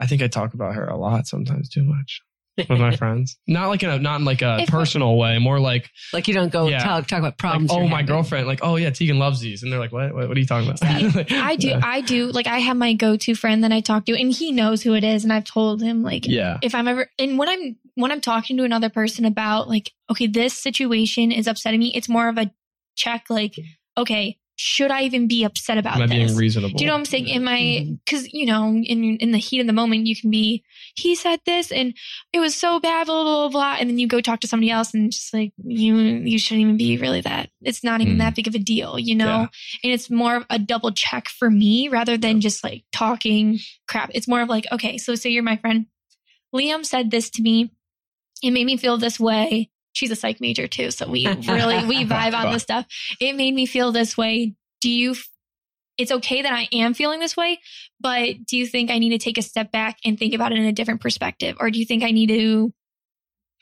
I 0.00 0.06
think 0.06 0.22
I 0.22 0.28
talk 0.28 0.54
about 0.54 0.74
her 0.74 0.86
a 0.86 0.96
lot 0.96 1.26
sometimes 1.26 1.68
too 1.68 1.84
much 1.84 2.20
with 2.68 2.78
my 2.78 2.94
friends. 2.96 3.36
Not 3.46 3.68
like 3.68 3.82
in 3.82 3.90
a, 3.90 3.98
not 3.98 4.20
in 4.20 4.24
like 4.24 4.42
a 4.42 4.58
If- 4.60 4.68
personal 4.68 5.16
way. 5.16 5.38
More 5.38 5.58
like, 5.58 5.90
Like, 6.12 6.28
you 6.28 6.34
don't 6.34 6.52
go 6.52 6.68
Yeah. 6.68 6.78
talk 6.78 7.06
talk 7.06 7.18
about 7.18 7.28
like 7.28 7.38
problems. 7.38 7.70
oh, 7.72 7.78
you're 7.80 7.84
my 7.88 7.96
having. 7.96 8.06
girlfriend. 8.06 8.46
Like, 8.46 8.60
oh 8.62 8.76
yeah, 8.76 8.90
Tegan 8.90 9.18
loves 9.18 9.40
these, 9.40 9.62
and 9.62 9.72
they're 9.72 9.80
like, 9.80 9.92
what? 9.92 10.14
What, 10.14 10.28
what 10.28 10.36
are 10.36 10.40
you 10.40 10.46
talking 10.46 10.68
about? 10.68 10.80
Like, 11.14 11.32
I 11.32 11.56
do. 11.56 11.68
Yeah. 11.68 11.80
I 11.82 12.00
do. 12.00 12.28
Like 12.30 12.46
I 12.46 12.58
have 12.60 12.76
my 12.76 12.92
go-to 12.94 13.34
friend 13.34 13.64
that 13.64 13.72
I 13.72 13.80
talk 13.80 14.04
to, 14.06 14.14
and 14.18 14.32
he 14.32 14.52
knows 14.52 14.82
who 14.82 14.94
it 14.94 15.04
is, 15.04 15.24
and 15.24 15.32
I've 15.32 15.44
told 15.44 15.82
him 15.82 16.02
like 16.02 16.26
yeah. 16.26 16.58
if 16.62 16.74
I'm 16.74 16.86
ever 16.88 17.08
and 17.18 17.38
when 17.38 17.48
I'm 17.48 17.76
when 17.94 18.10
I'm 18.12 18.20
talking 18.20 18.56
to 18.58 18.64
another 18.64 18.88
person 18.88 19.24
about 19.24 19.68
like 19.68 19.90
okay, 20.10 20.26
this 20.26 20.54
situation 20.56 21.32
is 21.32 21.46
upsetting 21.46 21.80
me. 21.80 21.92
It's 21.94 22.08
more 22.08 22.28
of 22.28 22.38
a 22.38 22.50
check. 22.96 23.24
Like 23.30 23.54
okay, 23.96 24.38
should 24.56 24.90
I 24.90 25.02
even 25.02 25.26
be 25.26 25.42
upset 25.44 25.78
about 25.78 25.96
Am 25.96 26.02
I 26.02 26.06
this? 26.06 26.16
being 26.30 26.36
reasonable? 26.38 26.76
Do 26.76 26.84
you 26.84 26.88
know 26.88 26.94
what 26.94 27.00
I'm 27.00 27.04
saying? 27.06 27.26
Yeah. 27.28 27.34
Am 27.36 27.48
I 27.48 27.86
because 28.04 28.32
you 28.32 28.46
know 28.46 28.68
in 28.68 29.16
in 29.16 29.32
the 29.32 29.38
heat 29.38 29.60
of 29.60 29.66
the 29.66 29.72
moment 29.72 30.06
you 30.06 30.14
can 30.14 30.30
be 30.30 30.62
he 30.94 31.14
said 31.16 31.40
this 31.44 31.72
and 31.72 31.94
it 32.32 32.38
was 32.38 32.54
so 32.54 32.78
bad 32.78 33.06
blah 33.06 33.22
blah 33.24 33.48
blah 33.48 33.48
blah 33.48 33.76
and 33.80 33.90
then 33.90 33.98
you 33.98 34.06
go 34.06 34.20
talk 34.20 34.40
to 34.40 34.46
somebody 34.46 34.70
else 34.70 34.94
and 34.94 35.10
just 35.12 35.34
like 35.34 35.52
you 35.64 35.96
you 35.96 36.38
shouldn't 36.38 36.62
even 36.62 36.76
be 36.76 36.96
really 36.98 37.20
that 37.20 37.50
it's 37.62 37.82
not 37.82 38.00
even 38.00 38.14
Mm. 38.14 38.18
that 38.18 38.36
big 38.36 38.46
of 38.46 38.54
a 38.54 38.58
deal 38.60 38.98
you 38.98 39.14
know 39.16 39.26
Yeah. 39.26 39.46
and 39.82 39.92
it's 39.92 40.08
more 40.08 40.36
of 40.36 40.46
a 40.50 40.58
double 40.58 40.92
check 40.92 41.28
for 41.28 41.50
me 41.50 41.88
rather 41.88 42.16
than 42.16 42.40
just 42.40 42.62
like 42.62 42.84
talking 42.92 43.58
crap 43.88 44.10
it's 44.14 44.28
more 44.28 44.40
of 44.40 44.48
like 44.48 44.66
okay 44.70 44.98
so 44.98 45.14
say 45.16 45.30
you're 45.30 45.42
my 45.42 45.56
friend 45.56 45.86
Liam 46.54 46.86
said 46.86 47.10
this 47.10 47.28
to 47.30 47.42
me 47.42 47.72
it 48.42 48.50
made 48.52 48.66
me 48.66 48.76
feel 48.76 48.98
this 48.98 49.18
way 49.18 49.70
she's 49.94 50.10
a 50.10 50.16
psych 50.16 50.40
major 50.40 50.68
too 50.68 50.90
so 50.90 51.08
we 51.08 51.26
really 51.48 51.84
we 51.86 52.04
vibe 52.04 52.34
on 52.34 52.52
this 52.52 52.62
stuff 52.62 52.86
it 53.20 53.34
made 53.34 53.54
me 53.54 53.64
feel 53.64 53.90
this 53.90 54.16
way 54.16 54.54
do 54.82 54.90
you 54.90 55.14
it's 55.96 56.12
okay 56.12 56.42
that 56.42 56.52
I 56.52 56.68
am 56.72 56.94
feeling 56.94 57.20
this 57.20 57.36
way, 57.36 57.60
but 58.00 58.46
do 58.46 58.56
you 58.56 58.66
think 58.66 58.90
I 58.90 58.98
need 58.98 59.10
to 59.10 59.18
take 59.18 59.38
a 59.38 59.42
step 59.42 59.70
back 59.70 59.98
and 60.04 60.18
think 60.18 60.34
about 60.34 60.52
it 60.52 60.58
in 60.58 60.64
a 60.64 60.72
different 60.72 61.00
perspective? 61.00 61.56
Or 61.60 61.70
do 61.70 61.78
you 61.78 61.86
think 61.86 62.02
I 62.02 62.10
need 62.10 62.28
to 62.28 62.72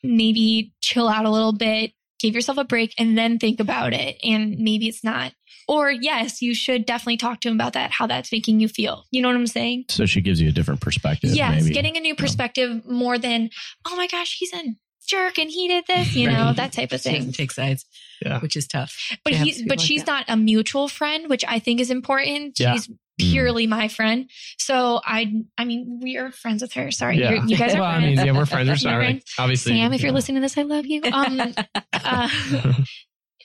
maybe 0.03 0.73
chill 0.81 1.09
out 1.09 1.25
a 1.25 1.31
little 1.31 1.53
bit, 1.53 1.93
give 2.19 2.35
yourself 2.35 2.59
a 2.59 2.65
break, 2.65 2.95
and 2.99 3.19
then 3.19 3.39
think 3.39 3.61
about 3.61 3.93
it? 3.93 4.17
And 4.25 4.59
maybe 4.59 4.89
it's 4.89 5.05
not. 5.05 5.33
Or 5.69 5.91
yes, 5.91 6.43
you 6.43 6.55
should 6.55 6.87
definitely 6.87 7.19
talk 7.19 7.41
to 7.43 7.49
him 7.49 7.55
about 7.55 7.75
that, 7.75 7.91
how 7.93 8.07
that's 8.07 8.33
making 8.33 8.61
you 8.61 8.69
feel. 8.69 9.05
You 9.11 9.23
know 9.23 9.29
what 9.29 9.37
I'm 9.37 9.47
saying? 9.47 9.85
So 9.91 10.07
she 10.07 10.21
gives 10.21 10.41
you 10.41 10.49
a 10.49 10.53
different 10.53 10.81
perspective. 10.81 11.31
yes, 11.31 11.63
maybe. 11.63 11.75
getting 11.75 11.97
a 11.97 12.01
new 12.01 12.15
perspective 12.15 12.85
more 12.87 13.19
than, 13.19 13.51
oh 13.87 13.97
my 13.97 14.07
gosh, 14.07 14.37
he's 14.39 14.53
a 14.53 14.63
jerk 15.07 15.39
and 15.39 15.51
he 15.51 15.69
did 15.69 15.85
this, 15.87 16.15
you 16.15 16.27
know, 16.31 16.47
Right. 16.47 16.57
that 16.57 16.73
type 16.73 16.93
of 16.93 17.01
She 17.01 17.11
doesn't 17.11 17.24
thing. 17.24 17.33
take 17.33 17.53
sides, 17.53 17.85
Yeah. 18.24 18.39
which 18.41 18.57
is 18.57 18.66
tough. 18.66 18.95
But 19.24 19.35
It 19.35 19.41
he's 19.41 19.62
but 19.62 19.79
like 19.79 19.81
she's 19.81 20.05
that. 20.05 20.27
not 20.29 20.35
a 20.35 20.37
mutual 20.37 20.89
friend, 20.89 21.29
which 21.29 21.45
I 21.47 21.59
think 21.59 21.81
is 21.81 21.91
important. 21.91 22.59
Yeah. 22.59 22.74
She's 22.74 22.91
purely 23.19 23.66
my 23.66 23.89
friend. 23.89 24.29
So 24.59 25.01
I 25.05 25.33
I 25.59 25.65
mean 25.65 26.01
we 26.03 26.16
are 26.16 26.33
friends 26.33 26.62
with 26.62 26.73
her. 26.73 26.91
Sorry, 26.91 27.19
Yeah. 27.19 27.45
You're, 27.47 27.59
guys 27.59 27.74
are 27.74 27.81
well, 27.81 27.91
I 27.91 27.99
friends. 28.01 28.16
mean, 28.16 28.27
yeah, 28.27 28.33
we're 28.33 28.47
friends. 28.47 28.69
We're 28.69 28.77
sorry. 28.77 29.05
friends. 29.05 29.24
Obviously, 29.39 29.73
Sam, 29.74 29.93
if 29.93 30.03
you're 30.03 30.12
listening 30.12 30.37
to 30.37 30.41
this, 30.43 30.57
I 30.59 30.62
love 30.62 30.87
you. 30.87 31.03
Um, 31.12 31.55
uh, 31.93 32.29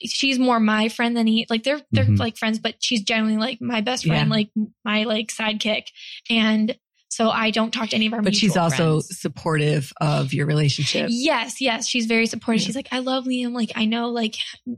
she's 0.04 0.38
more 0.40 0.60
my 0.60 0.90
friend 0.90 1.16
than 1.18 1.28
he. 1.28 1.46
Like 1.50 1.64
they're 1.64 1.82
they're 1.92 2.06
Mhm. 2.06 2.20
like 2.20 2.38
friends, 2.38 2.60
but 2.60 2.76
she's 2.80 3.02
generally 3.02 3.38
like 3.38 3.60
my 3.62 3.82
best 3.82 4.06
friend, 4.06 4.30
Yeah. 4.30 4.36
like 4.36 4.50
my 4.86 5.04
like 5.04 5.28
sidekick, 5.28 5.88
and 6.30 6.76
so 7.18 7.30
I 7.32 7.50
don't 7.50 7.72
talk 7.72 7.90
to 7.90 7.96
any 7.96 8.06
of 8.06 8.14
our. 8.14 8.22
But 8.22 8.36
she's 8.36 8.56
also 8.56 9.02
friends. 9.02 9.20
supportive 9.20 9.92
of 10.00 10.34
your 10.34 10.46
relationship. 10.46 11.08
Yes, 11.10 11.60
yes, 11.60 11.88
she's 11.88 12.06
very 12.06 12.28
supportive. 12.28 12.62
Yeah. 12.62 12.66
She's 12.68 12.76
like, 12.76 12.90
I 12.92 13.00
love 13.00 13.26
Liam. 13.26 13.54
Like, 13.54 13.72
I 13.76 13.86
know, 13.86 14.10
like, 14.10 14.36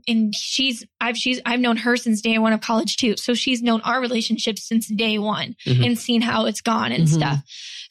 and 0.08 0.34
she's, 0.34 0.86
I've, 1.02 1.18
she's, 1.18 1.38
I've 1.44 1.60
known 1.60 1.76
her 1.76 1.98
since 1.98 2.22
day 2.22 2.38
one 2.38 2.54
of 2.54 2.62
college 2.62 2.96
too. 2.96 3.16
So 3.18 3.34
she's 3.34 3.60
known 3.62 3.82
our 3.82 4.00
relationship 4.00 4.58
since 4.58 4.86
day 4.88 5.18
one 5.18 5.54
Mhm. 5.66 5.84
and 5.84 5.98
seen 5.98 6.22
how 6.22 6.46
it's 6.46 6.62
gone 6.62 6.92
and 6.92 7.04
Mhm. 7.04 7.12
stuff. 7.12 7.42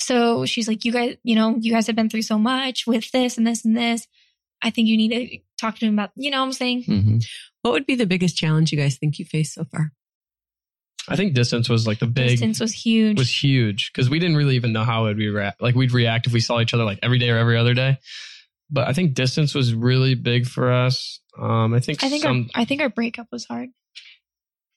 So 0.01 0.45
she's 0.47 0.67
like, 0.67 0.84
you 0.84 0.91
guys, 0.91 1.15
you 1.23 1.35
know, 1.35 1.55
you 1.59 1.71
guys 1.71 1.85
have 1.85 1.95
been 1.95 2.09
through 2.09 2.23
so 2.23 2.39
much 2.39 2.88
with 2.88 3.11
this 3.11 3.38
and 3.38 3.45
this 3.45 3.63
and 3.65 3.77
this. 3.77 4.07
I 4.63 4.71
think 4.71 4.88
you 4.88 4.97
need 4.97 5.11
to 5.11 5.38
talk 5.61 5.77
to 5.77 5.85
him 5.85 5.93
about, 5.93 6.09
you 6.15 6.31
know 6.31 6.39
what 6.39 6.47
I'm 6.47 6.53
saying? 6.53 6.84
Mhm. 6.85 7.23
What 7.61 7.73
would 7.73 7.85
be 7.85 7.95
the 7.95 8.07
biggest 8.07 8.35
challenge 8.35 8.71
you 8.71 8.77
guys 8.80 8.97
think 8.97 9.19
you 9.19 9.26
faced 9.26 9.53
so 9.53 9.65
far? 9.65 9.91
I 11.10 11.15
think 11.15 11.34
distance 11.34 11.68
was 11.69 11.88
like 11.88 11.99
the 11.99 12.07
big 12.07 12.30
Distance 12.30 12.60
was 12.60 12.72
huge. 12.73 13.18
was 13.18 13.44
huge 13.44 13.91
because 13.91 14.10
we 14.10 14.19
didn't 14.19 14.38
really 14.38 14.56
even 14.56 14.72
know 14.73 14.84
how 14.84 15.06
it 15.06 15.10
would 15.10 15.18
be 15.18 15.30
react. 15.30 15.61
Like 15.61 15.76
we'd 15.76 15.91
react 15.91 16.27
if 16.27 16.34
we 16.34 16.40
saw 16.40 16.60
each 16.61 16.73
other 16.73 16.84
like 16.86 16.99
every 17.03 17.18
day 17.19 17.30
or 17.30 17.38
every 17.38 17.57
other 17.57 17.73
day. 17.73 17.98
But 18.69 18.88
I 18.88 18.94
think 18.94 19.15
distance 19.15 19.56
was 19.56 19.73
really 19.73 20.14
big 20.15 20.45
for 20.45 20.72
us. 20.72 21.19
Um, 21.38 21.73
I 21.73 21.80
think 21.80 22.03
I 22.03 22.10
think 22.10 22.22
some. 22.23 22.49
our, 22.53 22.61
I 22.61 22.65
think 22.65 22.81
our 22.81 22.90
breakup 22.90 23.27
was 23.31 23.45
hard. 23.45 23.69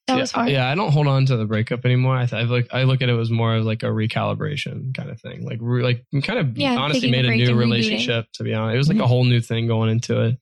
That 0.08 0.14
yeah, 0.14 0.20
was 0.20 0.32
hard. 0.32 0.48
yeah, 0.50 0.68
I 0.68 0.74
don't 0.74 0.90
hold 0.90 1.06
on 1.06 1.26
to 1.26 1.36
the 1.36 1.44
breakup 1.44 1.84
anymore. 1.84 2.16
I, 2.16 2.26
th- 2.26 2.42
I 2.42 2.44
look, 2.46 2.66
I 2.74 2.82
look 2.84 3.02
at 3.02 3.08
it 3.08 3.16
as 3.16 3.30
more 3.30 3.54
of 3.54 3.64
like 3.64 3.82
a 3.84 3.86
recalibration 3.86 4.92
kind 4.94 5.10
of 5.10 5.20
thing. 5.20 5.44
Like, 5.44 5.58
re- 5.60 5.82
like 5.84 6.04
kind 6.24 6.38
of 6.40 6.58
Yeah, 6.58 6.76
honestly 6.76 7.02
taking 7.12 7.24
a 7.24 7.28
made 7.28 7.40
a 7.42 7.52
new 7.52 7.54
relationship. 7.56 8.26
To 8.34 8.42
be 8.42 8.52
honest, 8.52 8.74
it 8.74 8.78
was 8.78 8.88
like 8.88 8.98
a 8.98 9.06
whole 9.06 9.24
new 9.24 9.40
thing 9.40 9.68
going 9.68 9.90
into 9.90 10.20
it. 10.22 10.38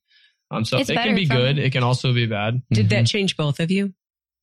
Um, 0.50 0.64
so 0.64 0.78
It's 0.78 0.88
it 0.88 0.94
can 0.94 1.14
be 1.14 1.26
from- 1.26 1.36
good. 1.36 1.58
It 1.58 1.72
can 1.72 1.82
also 1.82 2.14
be 2.14 2.26
bad. 2.26 2.62
Did 2.72 2.86
Mhm. 2.86 2.90
that 2.90 3.06
change 3.06 3.36
both 3.36 3.60
of 3.60 3.70
you? 3.70 3.92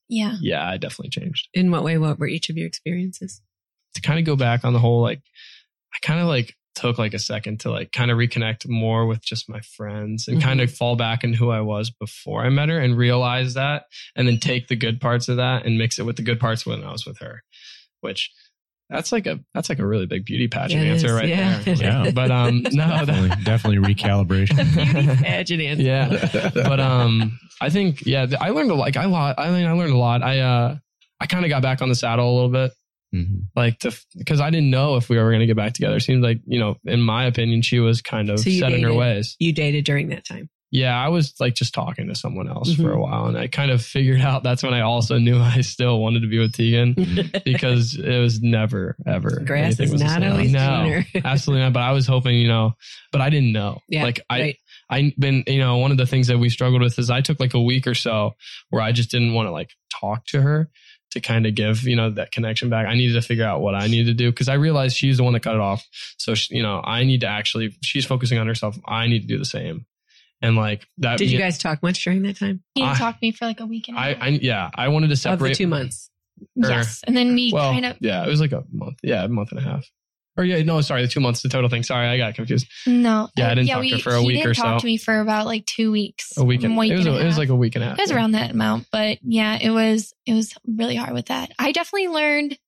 Yeah. 0.10 0.36
Yeah, 0.42 0.68
I 0.68 0.78
definitely 0.78 1.10
changed. 1.10 1.50
In 1.54 1.70
what 1.72 1.84
way? 1.84 1.98
What 1.98 2.20
were 2.20 2.28
each 2.28 2.50
of 2.50 2.58
your 2.58 2.68
experiences? 2.68 3.42
to 3.96 4.02
kind 4.02 4.20
of 4.20 4.26
go 4.26 4.36
back 4.36 4.64
on 4.64 4.74
the 4.74 4.80
whole 4.80 5.02
like 5.02 5.22
I 5.92 5.98
kind 6.06 6.20
of 6.20 6.28
like 6.28 6.54
took 6.76 7.00
like 7.00 7.16
a 7.16 7.20
second 7.20 7.62
to 7.62 7.72
like 7.72 7.92
kind 7.92 8.12
of 8.12 8.18
reconnect 8.20 8.68
more 8.70 9.08
with 9.08 9.24
just 9.24 9.50
my 9.50 9.60
friends 9.62 10.28
and 10.28 10.38
Mhm. 10.38 10.44
kind 10.44 10.62
of 10.62 10.72
fall 10.72 10.96
back 10.96 11.24
in 11.24 11.34
who 11.34 11.50
I 11.50 11.62
was 11.62 11.90
before 11.90 12.46
I 12.46 12.50
met 12.50 12.70
her 12.70 12.78
and 12.80 12.96
realize 12.96 13.56
that 13.56 13.86
and 14.16 14.28
then 14.28 14.40
take 14.40 14.68
the 14.68 14.76
good 14.76 15.02
parts 15.02 15.30
of 15.30 15.38
that 15.38 15.66
and 15.66 15.80
mix 15.80 15.98
it 15.98 16.06
with 16.06 16.16
the 16.18 16.22
good 16.22 16.40
parts 16.40 16.64
when 16.64 16.84
I 16.84 16.92
was 16.92 17.06
with 17.08 17.18
her. 17.20 17.42
which 18.02 18.30
that's 18.90 19.12
like 19.12 19.28
a 19.28 19.40
that's 19.54 19.70
like 19.70 19.80
a 19.80 19.86
really 19.86 20.06
big 20.06 20.26
beauty 20.26 20.48
pageant 20.48 20.82
Yeah, 20.84 20.90
it 20.90 20.94
answer 20.94 21.08
is. 21.08 21.14
right 21.14 21.28
Yeah. 21.30 21.60
there. 21.60 21.76
Yeah. 21.76 22.12
But 22.16 22.32
um 22.32 22.62
no 22.64 22.88
definitely, 22.88 23.30
that, 23.30 23.44
definitely 23.44 23.94
recalibration. 23.94 24.56
Beauty 24.94 25.24
pageant 25.24 25.62
answer. 25.62 25.84
yeah. 25.84 26.50
But 26.54 26.80
um 26.80 27.40
I 27.60 27.70
think 27.70 28.06
yeah, 28.06 28.28
I 28.40 28.50
learned 28.52 28.72
a 28.72 28.76
like 28.76 28.98
I 28.98 29.06
lot 29.06 29.36
I 29.38 29.50
mean 29.52 29.66
I 29.66 29.72
learned 29.74 29.94
a 29.94 29.98
lot. 29.98 30.22
I 30.24 30.40
uh 30.40 30.78
I 31.20 31.26
kind 31.26 31.44
of 31.46 31.50
got 31.50 31.62
back 31.62 31.82
on 31.82 31.90
the 31.90 31.96
saddle 31.96 32.32
a 32.32 32.36
little 32.36 32.50
bit 32.50 32.72
Mhm. 33.16 33.44
like 33.56 33.80
to 33.80 33.98
because 34.18 34.42
I 34.42 34.50
didn't 34.50 34.70
know 34.70 34.98
if 34.98 35.08
we 35.10 35.18
were 35.18 35.30
going 35.30 35.40
to 35.40 35.46
get 35.48 35.56
back 35.56 35.74
together. 35.74 35.96
It 35.96 36.02
seems 36.02 36.22
like 36.22 36.40
you 36.46 36.60
know, 36.60 36.76
in 36.84 37.02
my 37.02 37.26
opinion, 37.26 37.62
she 37.62 37.80
was 37.80 38.02
kind 38.02 38.30
of 38.30 38.40
So 38.40 38.50
you 38.50 38.60
set 38.60 38.74
in 38.74 38.84
her 38.84 38.94
ways. 38.94 39.36
You 39.40 39.54
dated 39.54 39.86
during 39.86 40.10
that 40.10 40.26
time. 40.26 40.50
Yeah, 40.70 40.94
I 41.02 41.08
was 41.08 41.34
like 41.40 41.54
just 41.56 41.74
talking 41.74 42.08
to 42.10 42.16
someone 42.16 42.50
else 42.50 42.74
for 42.76 42.92
a 42.92 42.96
Mhm. 42.96 43.00
while, 43.00 43.26
and 43.28 43.38
I 43.38 43.48
kind 43.48 43.72
of 43.72 43.82
figured 43.82 44.20
out 44.30 44.44
that's 44.44 44.64
when 44.64 44.74
I 44.74 44.82
also 44.82 45.18
knew 45.18 45.38
I 45.42 45.62
still 45.62 46.00
wanted 46.02 46.22
to 46.22 46.28
be 46.28 46.40
with 46.40 46.54
Tegan 46.54 46.94
because 47.46 47.96
it 47.96 48.20
was 48.20 48.42
never 48.42 48.98
ever 49.06 49.40
Grass 49.46 49.80
is 49.80 49.92
was 49.92 50.02
not 50.02 50.22
always 50.24 50.52
no, 50.52 51.02
absolutely 51.24 51.64
not. 51.64 51.74
But 51.74 51.84
I 51.84 51.92
was 51.94 52.06
hoping, 52.06 52.36
you 52.36 52.48
know, 52.50 52.74
but 53.12 53.22
I 53.22 53.30
didn't 53.30 53.54
know. 53.54 53.80
Yeah, 53.88 54.04
like 54.04 54.20
I. 54.30 54.40
right. 54.42 54.58
I 54.90 55.14
been, 55.20 55.44
you 55.48 55.60
know, 55.60 55.80
one 55.80 55.92
of 55.92 55.98
the 55.98 56.06
things 56.06 56.28
that 56.28 56.38
we 56.38 56.48
struggled 56.50 56.82
with 56.82 56.98
is 56.98 57.10
I 57.10 57.20
took 57.20 57.42
like 57.42 57.54
a 57.54 57.62
week 57.62 57.88
or 57.88 57.94
so 57.94 58.36
where 58.70 58.82
I 58.82 58.94
just 58.94 59.12
didn't 59.12 59.34
want 59.34 59.48
to 59.48 59.52
like 59.52 59.72
talk 59.94 60.26
to 60.28 60.42
her 60.42 60.70
to 61.12 61.20
kind 61.20 61.46
of 61.46 61.56
give, 61.56 61.84
you 61.84 61.98
know, 61.98 62.10
that 62.12 62.32
connection 62.32 62.70
back. 62.70 62.88
I 62.88 62.94
needed 62.94 63.16
to 63.16 63.22
figure 63.22 63.44
out 63.44 63.60
what 63.60 63.76
I 63.76 63.88
needed 63.88 64.06
to 64.06 64.14
do 64.14 64.32
because 64.32 64.48
I 64.48 64.54
realized 64.54 64.96
she's 64.96 65.18
the 65.18 65.24
one 65.26 65.34
that 65.34 65.42
cut 65.42 65.56
it 65.56 65.60
off. 65.60 65.86
So, 66.18 66.36
she, 66.36 66.56
you 66.56 66.64
know, 66.64 66.80
I 66.86 67.04
need 67.04 67.20
to 67.22 67.28
actually, 67.28 67.76
she's 67.84 68.06
focusing 68.06 68.38
on 68.38 68.48
herself. 68.48 68.78
I 68.88 69.08
need 69.08 69.24
to 69.24 69.28
do 69.28 69.38
the 69.38 69.44
same. 69.44 69.86
And 70.42 70.56
like 70.56 70.88
that. 71.00 71.18
Did 71.18 71.32
you 71.32 71.40
guys 71.40 71.58
talk 71.58 71.82
much 71.82 72.04
during 72.04 72.22
that 72.24 72.38
time? 72.38 72.64
He 72.76 72.82
didn't 72.82 72.96
I- 72.96 72.98
talk 73.00 73.16
to 73.16 73.20
me 73.22 73.32
for 73.32 73.46
like 73.46 73.60
a 73.60 73.66
week 73.66 73.88
and 73.88 73.98
a 73.98 74.00
I, 74.00 74.08
half. 74.14 74.24
I, 74.24 74.28
yeah, 74.28 74.70
I 74.74 74.88
wanted 74.90 75.08
to 75.08 75.14
Of 75.14 75.18
the 75.18 75.22
separate. 75.22 75.56
two 75.56 75.68
months. 75.68 76.10
or- 76.64 76.70
yes, 76.70 77.02
and 77.06 77.18
then 77.18 77.34
we 77.34 77.52
well, 77.52 77.72
kind 77.72 77.86
of 77.86 77.98
yeah, 78.00 78.24
it 78.26 78.30
was 78.30 78.40
like 78.40 78.52
a 78.52 78.64
month. 78.72 79.00
Yeah, 79.02 79.24
a 79.24 79.28
month 79.28 79.52
and 79.52 79.60
a 79.60 79.64
half. 79.64 79.90
Or 80.38 80.44
yeah, 80.44 80.62
no, 80.62 80.82
sorry, 80.82 81.02
the 81.02 81.08
two 81.08 81.20
months, 81.20 81.42
the 81.42 81.50
total 81.50 81.68
thing. 81.68 81.82
Sorry, 81.82 82.08
I 82.08 82.18
got 82.20 82.36
confused. 82.36 82.68
no. 82.86 83.28
Yeah, 83.36 83.50
I 83.50 83.56
didn't 83.56 83.70
talk 83.70 83.82
to 83.82 83.90
her 83.90 83.98
for 83.98 84.12
a 84.12 84.22
he 84.22 84.28
week 84.28 84.36
didn't 84.38 84.52
or 84.52 84.54
talk 84.54 84.82
to 84.82 84.86
me 84.86 84.98
for 84.98 85.20
about 85.20 85.48
like 85.48 85.66
two 85.66 85.92
weeks. 85.92 86.38
A 86.38 86.46
week. 86.46 86.62
And, 86.64 86.78
week 86.78 86.92
it 86.92 86.98
was. 86.98 87.08
and 87.08 87.16
A, 87.16 87.18
a 87.18 87.24
it 87.24 87.26
was 87.26 87.40
like 87.40 87.50
a 87.50 87.56
week 87.56 87.74
and 87.76 87.84
a 87.84 87.88
half. 87.88 87.98
It 87.98 88.04
was 88.04 88.12
yeah. 88.12 88.18
around 88.18 88.34
that 88.34 88.52
amount, 88.52 88.86
but 88.92 89.18
yeah, 89.24 89.58
it 89.60 89.72
was 89.72 90.14
it 90.28 90.34
was 90.34 90.54
really 90.68 90.96
hard 90.96 91.14
with 91.16 91.26
that. 91.28 91.52
I 91.58 91.72
definitely 91.72 92.10
learned. 92.10 92.60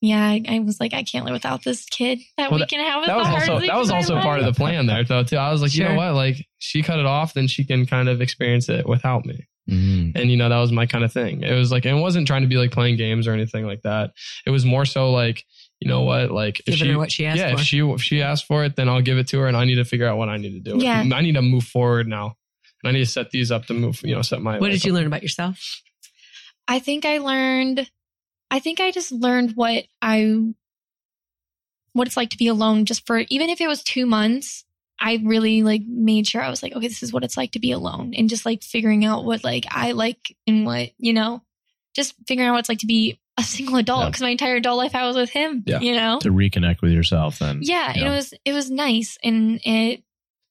Yeah, 0.00 0.22
I, 0.24 0.42
I 0.48 0.58
was 0.60 0.78
like, 0.78 0.94
I 0.94 1.02
can't 1.02 1.24
live 1.24 1.32
without 1.32 1.64
this 1.64 1.84
kid. 1.86 2.20
That 2.36 2.50
Well, 2.52 2.60
week 2.60 2.72
and 2.72 2.80
a 2.82 2.84
half 2.84 2.98
was 2.98 3.06
That 3.08 3.16
was 3.16 3.26
also 3.26 3.66
that 3.66 3.76
was 3.76 3.88
of 3.88 3.92
my 3.92 3.96
also 3.98 4.20
part 4.20 4.38
of 4.40 4.46
the 4.46 4.52
plan 4.52 4.86
there 4.86 5.02
though 5.04 5.24
too. 5.24 5.36
I 5.36 5.50
was 5.50 5.60
like, 5.60 5.74
you 5.74 5.84
know 5.84 5.96
what? 5.96 6.14
Like 6.14 6.46
she 6.58 6.82
cut 6.82 6.98
it 7.00 7.06
off, 7.06 7.34
then 7.34 7.48
she 7.48 7.64
can 7.64 7.84
kind 7.86 8.08
of 8.08 8.20
experience 8.20 8.68
it 8.68 8.88
without 8.88 9.26
me. 9.26 9.46
Mhm. 9.68 10.12
And 10.14 10.30
you 10.30 10.36
know, 10.36 10.48
that 10.48 10.58
was 10.60 10.70
my 10.72 10.86
kind 10.86 11.04
of 11.04 11.12
thing. 11.12 11.42
It 11.42 11.52
was 11.54 11.70
like 11.72 11.84
it 11.84 11.92
wasn't 11.94 12.26
trying 12.26 12.42
to 12.42 12.48
be 12.48 12.56
like 12.56 12.70
playing 12.70 12.96
games 12.96 13.26
or 13.26 13.32
anything 13.32 13.66
like 13.66 13.82
that. 13.82 14.12
It 14.46 14.50
was 14.50 14.64
more 14.64 14.84
so 14.84 15.10
like, 15.10 15.44
you 15.80 15.88
know 15.88 16.02
what? 16.02 16.30
Like 16.30 16.60
if 16.60 16.66
Giving 16.66 16.78
she 16.78 16.92
her 16.92 16.98
what 16.98 17.10
she 17.12 17.26
asked 17.26 17.38
yeah, 17.38 17.48
for. 17.54 17.60
if 17.60 17.66
she 17.66 17.80
if 17.80 18.00
she 18.02 18.22
asked 18.22 18.46
for 18.46 18.64
it, 18.64 18.76
then 18.76 18.88
I'll 18.88 19.02
give 19.02 19.18
it 19.18 19.26
to 19.28 19.40
her 19.40 19.48
and 19.48 19.56
I 19.56 19.64
need 19.64 19.74
to 19.76 19.84
figure 19.84 20.06
out 20.06 20.16
what 20.16 20.28
I 20.28 20.36
need 20.36 20.52
to 20.64 20.72
do. 20.72 20.82
Yeah. 20.82 21.00
I 21.12 21.20
need 21.22 21.34
to 21.34 21.42
move 21.42 21.64
forward 21.64 22.06
now. 22.06 22.36
And 22.82 22.88
I 22.88 22.92
need 22.92 23.04
to 23.04 23.10
set 23.10 23.30
these 23.30 23.50
up 23.50 23.66
to 23.66 23.74
move, 23.74 24.00
you 24.04 24.14
know, 24.14 24.22
set 24.22 24.40
my 24.40 24.52
what 24.52 24.62
life 24.62 24.72
did 24.72 24.84
you 24.84 24.92
up. 24.92 24.96
learn 24.98 25.06
about 25.08 25.22
yourself? 25.22 25.82
I 26.68 26.78
think 26.78 27.04
I 27.04 27.18
learned. 27.18 27.90
I 28.50 28.58
think 28.60 28.80
I 28.80 28.90
just 28.90 29.12
learned 29.12 29.52
what 29.56 29.84
I 30.00 30.38
what 31.92 32.06
it's 32.06 32.16
like 32.16 32.30
to 32.30 32.38
be 32.38 32.48
alone. 32.48 32.84
Just 32.84 33.06
for 33.06 33.18
even 33.28 33.50
if 33.50 33.60
it 33.60 33.66
was 33.68 33.82
two 33.82 34.06
months, 34.06 34.64
I 35.00 35.20
really 35.24 35.62
like 35.62 35.82
made 35.86 36.26
sure 36.26 36.42
I 36.42 36.50
was 36.50 36.62
like, 36.62 36.74
okay, 36.74 36.88
this 36.88 37.02
is 37.02 37.12
what 37.12 37.24
it's 37.24 37.36
like 37.36 37.52
to 37.52 37.58
be 37.58 37.72
alone, 37.72 38.14
and 38.16 38.28
just 38.28 38.46
like 38.46 38.62
figuring 38.62 39.04
out 39.04 39.24
what 39.24 39.44
like 39.44 39.64
I 39.70 39.92
like 39.92 40.36
and 40.46 40.64
what 40.66 40.90
you 40.98 41.12
know, 41.12 41.42
just 41.94 42.14
figuring 42.26 42.48
out 42.48 42.52
what 42.52 42.60
it's 42.60 42.68
like 42.68 42.78
to 42.80 42.86
be 42.86 43.20
a 43.38 43.42
single 43.42 43.76
adult 43.76 44.00
Yeah. 44.02 44.06
because 44.08 44.22
my 44.22 44.30
entire 44.30 44.56
adult 44.56 44.78
life 44.78 44.94
I 44.94 45.06
was 45.06 45.16
with 45.16 45.30
him. 45.30 45.62
Yeah. 45.66 45.80
You 45.80 45.94
know. 45.94 46.18
To 46.20 46.30
reconnect 46.30 46.82
with 46.82 46.92
yourself, 46.92 47.38
then. 47.38 47.60
Yeah, 47.62 47.92
Yeah. 47.96 48.06
it 48.06 48.10
was 48.14 48.34
it 48.44 48.52
was 48.52 48.70
nice, 48.70 49.16
and 49.22 49.60
it 49.64 50.02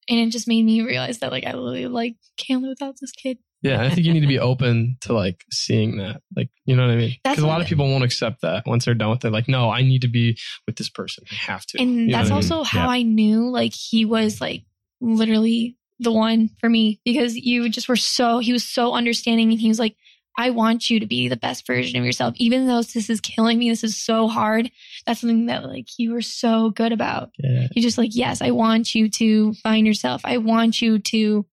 and 0.10 0.20
it 0.20 0.30
just 0.32 0.48
made 0.48 0.64
me 0.66 0.82
realize 0.82 1.20
that 1.20 1.32
like 1.32 1.46
I 1.46 1.52
really 1.52 1.88
like 1.88 2.16
can't 2.38 2.62
live 2.62 2.70
without 2.70 2.96
this 3.02 3.12
kid. 3.12 3.40
Yeah, 3.64 3.82
I 3.82 3.90
think 3.90 4.06
you 4.06 4.14
need 4.14 4.20
to 4.22 4.28
be 4.28 4.40
open 4.40 4.98
to 5.02 5.14
like 5.14 5.44
seeing 5.52 5.98
that. 5.98 6.22
Like, 6.36 6.50
you 6.66 6.76
know 6.76 6.86
what 6.86 6.92
I 6.94 6.96
mean? 6.98 7.16
Because 7.24 7.40
a 7.44 7.48
lot 7.48 7.60
of 7.62 7.68
people 7.68 7.90
won't 7.90 8.04
accept 8.04 8.42
that 8.42 8.66
once 8.68 8.86
they're 8.86 8.94
done 8.94 9.10
with 9.10 9.26
it. 9.26 9.32
Like, 9.32 9.48
no, 9.48 9.70
I 9.72 9.82
need 9.82 10.02
to 10.04 10.08
be 10.08 10.38
with 10.68 10.76
this 10.76 10.90
person. 10.90 11.24
I 11.32 11.36
have 11.36 11.66
to. 11.68 11.82
and 11.82 11.96
You 12.02 12.08
know 12.08 12.18
that's 12.18 12.30
what 12.30 12.38
I 12.38 12.40
mean? 12.42 12.52
also 12.52 12.64
how 12.64 12.84
Yeah. 12.86 12.90
I 12.90 13.02
knew 13.02 13.50
like 13.50 13.74
he 13.74 14.06
was 14.06 14.40
like 14.40 14.64
literally 15.02 15.76
the 16.00 16.12
one 16.12 16.50
for 16.60 16.70
me 16.70 17.00
because 17.06 17.36
you 17.36 17.70
just 17.70 17.90
were 17.90 17.96
so 17.96 18.40
he 18.40 18.54
was 18.54 18.64
so 18.64 18.94
understanding 18.94 19.52
and 19.52 19.60
he 19.60 19.68
was 19.68 19.80
like 19.80 19.96
I 20.40 20.52
want 20.52 20.92
you 20.92 21.00
to 21.00 21.08
be 21.08 21.28
the 21.28 21.36
best 21.38 21.66
version 21.66 22.00
of 22.00 22.06
yourself 22.06 22.36
even 22.38 22.68
though 22.68 22.84
this 22.84 23.10
is 23.10 23.20
killing 23.22 23.58
me 23.58 23.70
this 23.70 23.84
is 23.84 23.98
so 23.98 24.28
hard 24.28 24.70
that's 25.08 25.22
something 25.22 25.48
that 25.48 25.66
like 25.66 25.88
you 25.98 26.12
were 26.14 26.22
so 26.22 26.70
good 26.70 26.92
about 26.92 27.32
Yeah. 27.40 27.68
you 27.76 27.82
just 27.82 27.98
like 27.98 28.12
yes 28.14 28.42
I 28.44 28.52
want 28.52 28.94
you 28.94 29.10
to 29.10 29.54
find 29.56 29.88
yourself 29.88 30.22
I 30.24 30.38
want 30.38 30.82
you 30.84 31.00
to 31.00 31.46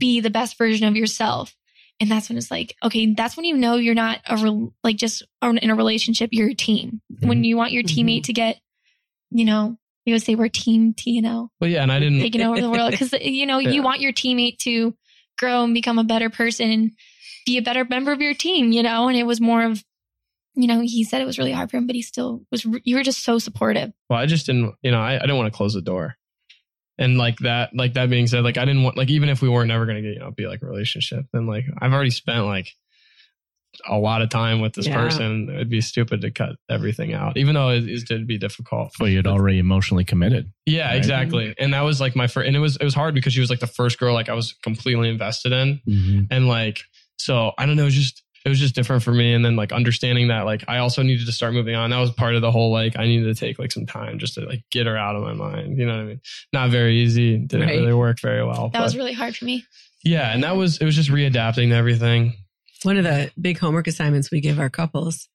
be 0.00 0.18
the 0.20 0.30
best 0.30 0.58
version 0.58 0.88
of 0.88 0.96
yourself 0.96 1.54
and 2.00 2.10
that's 2.10 2.28
when 2.28 2.36
it's 2.38 2.50
like 2.50 2.74
okay 2.82 3.14
that's 3.14 3.36
when 3.36 3.44
you 3.44 3.56
know 3.56 3.76
you're 3.76 3.94
not 3.94 4.18
a 4.26 4.36
re- 4.36 4.68
like 4.82 4.96
just 4.96 5.22
in 5.42 5.70
a 5.70 5.74
relationship 5.76 6.30
you're 6.32 6.48
a 6.50 6.54
team 6.54 7.00
when 7.22 7.44
you 7.44 7.56
want 7.56 7.70
your 7.72 7.82
Mhm. 7.84 7.94
teammate 7.94 8.24
to 8.24 8.32
get 8.32 8.58
you 9.30 9.44
know 9.44 9.76
you 10.06 10.14
would 10.14 10.22
say 10.22 10.34
we're 10.34 10.48
team 10.48 10.94
TNO 10.94 11.48
But 11.60 11.68
yeah, 11.70 11.82
and 11.82 11.92
I 11.92 12.00
didn't. 12.00 12.20
taking 12.20 12.40
over 12.42 12.60
the 12.60 12.70
world 12.70 12.90
because 12.96 13.12
you 13.20 13.46
know 13.46 13.58
Yeah. 13.58 13.70
you 13.72 13.82
want 13.82 14.00
your 14.00 14.12
teammate 14.12 14.58
to 14.60 14.96
grow 15.38 15.62
and 15.64 15.74
become 15.74 15.98
a 15.98 16.04
better 16.04 16.30
person 16.30 16.70
and 16.70 16.90
be 17.46 17.58
a 17.58 17.62
better 17.62 17.84
member 17.84 18.10
of 18.12 18.20
your 18.20 18.34
team 18.34 18.72
you 18.72 18.82
know 18.82 19.08
and 19.08 19.16
it 19.16 19.24
was 19.24 19.40
more 19.40 19.62
of 19.64 19.84
you 20.56 20.66
know 20.66 20.80
he 20.80 21.04
said 21.04 21.20
it 21.20 21.26
was 21.26 21.38
really 21.38 21.52
hard 21.52 21.70
for 21.70 21.76
him 21.76 21.86
but 21.86 21.94
he 21.96 22.02
still 22.02 22.42
was 22.50 22.66
you 22.84 22.96
were 22.96 23.02
just 23.02 23.22
so 23.24 23.38
supportive 23.38 23.92
Well, 24.08 24.18
I 24.18 24.26
just 24.26 24.46
didn't. 24.46 24.74
You 24.82 24.90
know, 24.90 25.00
I, 25.00 25.14
I 25.16 25.20
didn't 25.20 25.36
want 25.36 25.52
to 25.52 25.56
close 25.56 25.74
the 25.74 25.80
door. 25.82 26.16
And 27.00 27.16
like 27.18 27.38
that, 27.38 27.70
like 27.74 27.94
that 27.94 28.10
being 28.10 28.26
said, 28.28 28.44
like 28.44 28.58
I 28.58 28.64
didn't 28.64 28.82
want, 28.84 28.96
like 28.96 29.10
even 29.10 29.28
if 29.30 29.40
we 29.42 29.48
weren't 29.48 29.68
never 29.68 29.86
gonna 29.86 30.02
get, 30.02 30.12
you 30.14 30.20
know, 30.20 30.30
be 30.30 30.46
like 30.46 30.62
a 30.62 30.66
relationship, 30.66 31.24
then 31.32 31.46
like 31.46 31.64
I've 31.80 31.92
already 31.92 32.10
spent 32.10 32.44
like 32.44 32.68
a 33.88 33.96
lot 33.96 34.20
of 34.20 34.28
time 34.28 34.60
with 34.60 34.74
this 34.74 34.86
Yeah. 34.86 34.96
person. 34.96 35.48
It'd 35.48 35.70
be 35.70 35.80
stupid 35.80 36.20
to 36.22 36.30
cut 36.30 36.56
everything 36.68 37.14
out, 37.14 37.36
even 37.36 37.54
though 37.54 37.70
it 37.70 37.88
is 37.88 38.04
to 38.04 38.24
be 38.24 38.36
difficult. 38.36 38.92
Well, 39.00 39.08
you'd 39.08 39.26
already 39.26 39.58
emotionally 39.58 40.04
committed. 40.04 40.52
Yeah, 40.66 40.88
Right. 40.88 40.96
exactly. 40.98 41.54
And 41.58 41.72
that 41.72 41.82
was 41.82 42.00
like 42.00 42.14
my 42.16 42.26
first, 42.26 42.46
and 42.48 42.56
it 42.56 42.60
was 42.60 42.76
it 42.76 42.84
was 42.84 42.94
hard 42.94 43.14
because 43.14 43.32
she 43.32 43.40
was 43.40 43.48
like 43.48 43.60
the 43.60 43.66
first 43.66 43.98
girl 43.98 44.12
like 44.12 44.28
I 44.28 44.34
was 44.34 44.52
completely 44.62 45.08
invested 45.08 45.52
in, 45.52 45.80
Mm-hmm. 45.88 46.24
and 46.30 46.48
like 46.48 46.80
so 47.18 47.52
I 47.58 47.64
don't 47.66 47.76
know, 47.76 47.82
it 47.82 47.86
was 47.86 47.94
just 47.94 48.22
it 48.44 48.48
was 48.48 48.58
just 48.58 48.74
different 48.74 49.02
for 49.02 49.12
me. 49.12 49.34
And 49.34 49.44
then 49.44 49.54
like 49.56 49.72
understanding 49.72 50.28
that 50.28 50.46
like 50.46 50.64
I 50.68 50.78
also 50.78 51.02
needed 51.02 51.26
to 51.26 51.32
start 51.32 51.52
moving 51.52 51.74
on. 51.74 51.90
That 51.90 51.98
was 51.98 52.10
part 52.10 52.34
of 52.34 52.40
the 52.42 52.50
whole 52.50 52.70
like 52.72 52.98
I 52.98 53.04
needed 53.06 53.24
to 53.24 53.38
take 53.38 53.58
like 53.58 53.70
some 53.72 53.86
time 53.86 54.18
just 54.18 54.34
to 54.34 54.40
like 54.42 54.62
get 54.70 54.86
her 54.86 54.96
out 54.96 55.16
of 55.16 55.22
my 55.22 55.32
mind. 55.34 55.76
You 55.78 55.86
know 55.86 55.94
what 55.96 56.00
I 56.02 56.04
mean? 56.06 56.20
Not 56.52 56.70
very 56.70 56.96
easy. 57.00 57.36
Didn't 57.38 57.66
Right. 57.68 57.78
really 57.80 57.92
work 57.94 58.20
very 58.20 58.44
well. 58.44 58.70
that 58.72 58.82
was 58.82 58.96
really 58.96 59.12
hard 59.12 59.36
for 59.36 59.44
me 59.44 59.64
yeah, 60.02 60.32
and 60.32 60.42
that 60.44 60.56
was 60.56 60.78
it 60.78 60.86
was 60.86 60.96
just 60.96 61.10
readapting 61.10 61.68
to 61.68 61.74
everything. 61.74 62.32
One 62.84 62.96
of 62.96 63.04
the 63.04 63.30
big 63.38 63.58
homework 63.58 63.86
assignments 63.86 64.30
we 64.30 64.40
give 64.40 64.58
our 64.58 64.70
couples 64.70 65.28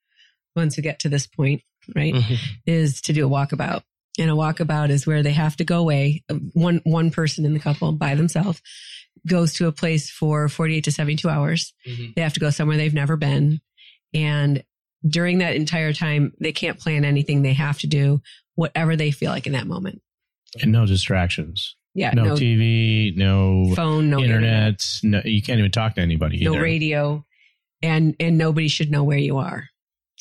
once 0.56 0.76
we 0.76 0.82
get 0.82 0.98
to 1.02 1.10
this 1.10 1.28
point, 1.28 1.62
right, 1.96 2.16
Mhm. 2.16 2.38
is 2.66 3.00
to 3.02 3.14
do 3.14 3.28
a 3.28 3.30
walkabout. 3.30 3.84
And 4.18 4.32
a 4.32 4.34
walkabout 4.34 4.90
is 4.90 5.06
where 5.06 5.22
they 5.22 5.34
have 5.34 5.56
to 5.58 5.64
go 5.66 5.78
away. 5.82 6.24
One 6.54 6.82
one 6.84 7.12
person 7.12 7.46
in 7.46 7.54
the 7.54 7.60
couple 7.60 7.92
by 7.92 8.16
themselves 8.16 8.60
goes 9.28 9.54
to 9.56 9.68
a 9.68 9.72
place 9.72 10.10
for 10.10 10.48
48 10.50 10.84
to 10.86 10.92
72 10.92 11.28
hours. 11.30 11.74
Mhm. 11.88 12.16
They 12.16 12.22
have 12.22 12.34
to 12.34 12.40
go 12.40 12.50
somewhere 12.50 12.78
they've 12.78 12.94
never 12.94 13.18
been. 13.18 13.60
And 14.14 14.64
during 15.08 15.40
that 15.40 15.56
entire 15.56 15.94
time, 15.94 16.34
they 16.40 16.52
can't 16.52 16.80
plan 16.80 17.06
anything. 17.06 17.42
They 17.42 17.54
have 17.54 17.80
to 17.80 17.88
do 17.88 18.22
whatever 18.56 18.96
they 18.96 19.12
feel 19.12 19.32
like 19.32 19.46
in 19.48 19.54
that 19.54 19.68
moment. 19.68 20.02
And 20.62 20.72
no 20.72 20.86
distractions. 20.86 21.76
Yeah. 21.94 22.12
No, 22.12 22.24
No, 22.24 22.36
TV, 22.36 23.16
no, 23.16 23.74
phone, 23.76 24.10
no 24.10 24.20
internet. 24.20 24.84
No, 25.04 25.22
you 25.26 25.42
can't 25.42 25.60
even 25.60 25.72
talk 25.72 25.96
to 25.96 26.02
anybody 26.02 26.44
no 26.44 26.54
either. 26.54 26.62
radio. 26.62 27.26
And, 27.82 28.16
and 28.20 28.38
nobody 28.38 28.68
should 28.68 28.90
know 28.92 29.04
where 29.04 29.18
you 29.18 29.38
are. 29.38 29.70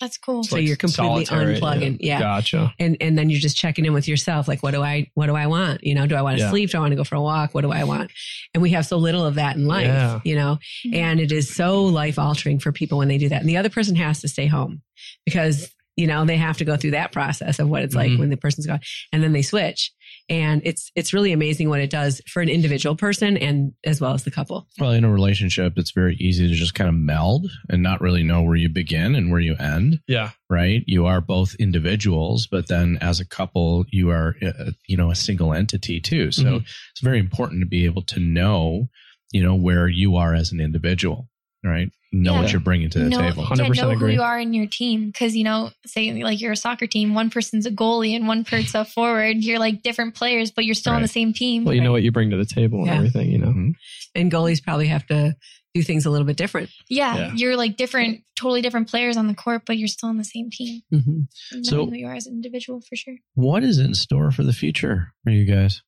That's 0.00 0.18
cool 0.18 0.40
It's 0.40 0.50
So 0.50 0.56
you're 0.56 0.76
completely 0.76 1.24
solitary, 1.24 1.56
unplugging. 1.60 1.98
Yeah. 2.00 2.18
Gotcha. 2.18 2.74
and 2.78 2.96
and 3.00 3.16
then 3.16 3.30
you're 3.30 3.40
just 3.40 3.56
checking 3.56 3.84
in 3.84 3.92
with 3.92 4.08
yourself 4.08 4.48
like 4.48 4.62
what 4.62 4.72
do 4.72 4.82
i 4.82 5.10
what 5.14 5.26
do 5.26 5.34
i 5.36 5.46
want 5.46 5.84
you 5.84 5.94
know 5.94 6.06
do 6.06 6.14
i 6.16 6.22
want 6.22 6.36
to 6.38 6.42
Yeah. 6.44 6.50
sleep 6.50 6.70
do 6.70 6.78
i 6.78 6.80
want 6.80 6.92
to 6.92 6.96
go 6.96 7.04
for 7.04 7.14
a 7.14 7.22
walk 7.22 7.54
what 7.54 7.60
do 7.62 7.70
i 7.72 7.84
want 7.84 8.10
and 8.54 8.62
we 8.62 8.70
have 8.70 8.86
so 8.86 8.96
little 8.98 9.24
of 9.24 9.36
that 9.36 9.56
in 9.56 9.66
life 9.66 9.86
Yeah. 9.86 10.20
you 10.24 10.34
know 10.34 10.58
and 10.92 11.20
it 11.20 11.30
is 11.32 11.54
so 11.54 11.84
life 11.84 12.18
altering 12.18 12.58
for 12.58 12.72
people 12.72 12.98
when 12.98 13.08
they 13.08 13.18
do 13.18 13.28
that 13.28 13.40
and 13.40 13.48
the 13.48 13.56
other 13.56 13.70
person 13.70 13.94
has 13.96 14.20
to 14.22 14.28
stay 14.28 14.46
home 14.46 14.82
because 15.24 15.70
you 15.96 16.06
know 16.08 16.24
they 16.24 16.36
have 16.38 16.58
to 16.58 16.64
go 16.64 16.76
through 16.76 16.90
that 16.92 17.12
process 17.12 17.58
of 17.60 17.68
what 17.68 17.82
it's 17.82 17.94
like 17.94 18.10
Mhm. 18.10 18.18
when 18.18 18.30
the 18.30 18.36
person's 18.36 18.66
gone 18.66 18.80
and 19.12 19.22
then 19.22 19.32
they 19.32 19.42
switch 19.42 19.92
and 20.28 20.62
it's 20.64 20.90
it's 20.94 21.12
really 21.12 21.32
amazing 21.32 21.68
what 21.68 21.80
it 21.80 21.90
does 21.90 22.20
for 22.26 22.40
an 22.40 22.48
individual 22.48 22.96
person 22.96 23.36
and 23.36 23.72
as 23.84 24.00
well 24.00 24.14
as 24.14 24.24
the 24.24 24.30
couple 24.30 24.66
Well, 24.78 24.92
in 24.92 25.04
a 25.04 25.12
relationship, 25.12 25.74
it's 25.76 25.90
very 25.92 26.16
easy 26.16 26.48
to 26.48 26.54
just 26.54 26.74
kind 26.74 26.88
of 26.88 26.94
meld 26.94 27.46
and 27.68 27.82
not 27.82 28.00
really 28.00 28.22
know 28.22 28.42
where 28.42 28.56
you 28.56 28.68
begin 28.68 29.14
and 29.14 29.30
where 29.30 29.40
you 29.40 29.54
end, 29.56 30.00
Yeah. 30.08 30.30
right? 30.48 30.82
You 30.86 31.06
are 31.06 31.20
both 31.20 31.54
individuals, 31.56 32.46
but 32.46 32.68
then 32.68 32.98
as 33.00 33.20
a 33.20 33.26
couple, 33.26 33.84
you 33.90 34.10
are, 34.10 34.36
uh, 34.42 34.70
you 34.86 34.96
know, 34.96 35.10
a 35.10 35.14
single 35.14 35.52
entity 35.52 36.00
too. 36.00 36.30
So 36.32 36.44
Mhm. 36.44 36.66
it's 36.92 37.00
very 37.02 37.18
important 37.18 37.60
to 37.60 37.66
be 37.66 37.84
able 37.84 38.02
to 38.02 38.20
know, 38.20 38.88
you 39.32 39.42
know, 39.42 39.54
where 39.54 39.88
you 39.88 40.16
are 40.16 40.34
as 40.34 40.52
an 40.52 40.60
individual. 40.60 41.28
Right? 41.64 41.90
Know 42.12 42.34
Yeah. 42.34 42.40
what 42.42 42.52
you're 42.52 42.60
bringing 42.60 42.90
to 42.90 42.98
the 43.00 43.08
know, 43.08 43.18
table. 43.20 43.42
yeah, 43.42 43.48
100% 43.56 43.76
know 43.76 43.94
who 43.94 44.06
you 44.08 44.22
are 44.22 44.38
in 44.38 44.52
your 44.54 44.66
team 44.66 45.06
because 45.06 45.34
you 45.34 45.42
know 45.42 45.70
say 45.86 46.22
like 46.22 46.40
you're 46.40 46.52
a 46.52 46.56
soccer 46.56 46.86
team 46.86 47.12
one 47.14 47.28
person's 47.30 47.66
a 47.66 47.70
goalie 47.72 48.14
and 48.14 48.28
one 48.28 48.44
person's 48.44 48.74
a 48.74 48.84
forward 48.84 49.38
you're 49.38 49.58
like 49.58 49.82
different 49.82 50.14
players 50.14 50.52
but 50.52 50.64
you're 50.64 50.76
still 50.76 50.92
on 50.92 51.02
the 51.02 51.08
same 51.08 51.32
team 51.32 51.64
Well, 51.64 51.74
you 51.74 51.80
know 51.80 51.90
what 51.90 52.02
you 52.04 52.12
bring 52.12 52.30
to 52.30 52.36
the 52.36 52.44
table 52.44 52.78
and 52.80 52.86
Yeah. 52.86 52.94
everything, 52.96 53.30
you 53.32 53.38
know. 53.38 53.48
Mhm. 53.48 53.74
And 54.14 54.30
goalies 54.30 54.62
probably 54.62 54.86
have 54.86 55.04
to 55.08 55.34
do 55.74 55.82
things 55.82 56.06
a 56.06 56.10
little 56.10 56.26
bit 56.26 56.36
different. 56.36 56.70
yeah, 56.88 57.16
Yeah. 57.16 57.32
you're 57.34 57.56
like 57.56 57.76
different 57.76 58.20
totally 58.36 58.62
different 58.62 58.88
players 58.88 59.16
on 59.16 59.26
the 59.26 59.34
court 59.34 59.62
but 59.66 59.76
you're 59.76 59.88
still 59.88 60.08
on 60.08 60.16
the 60.18 60.24
same 60.24 60.50
team 60.50 60.82
Mm-hmm. 60.92 61.62
So- 61.64 61.86
who 61.86 61.94
you 61.96 62.06
are 62.06 62.14
as 62.14 62.26
an 62.28 62.34
individual 62.34 62.80
for 62.88 62.94
sure 62.94 63.16
What 63.34 63.64
is 63.64 63.78
in 63.80 63.94
store 63.94 64.30
for 64.30 64.44
the 64.44 64.52
future 64.52 65.12
for 65.24 65.30
you 65.30 65.44
guys? 65.44 65.82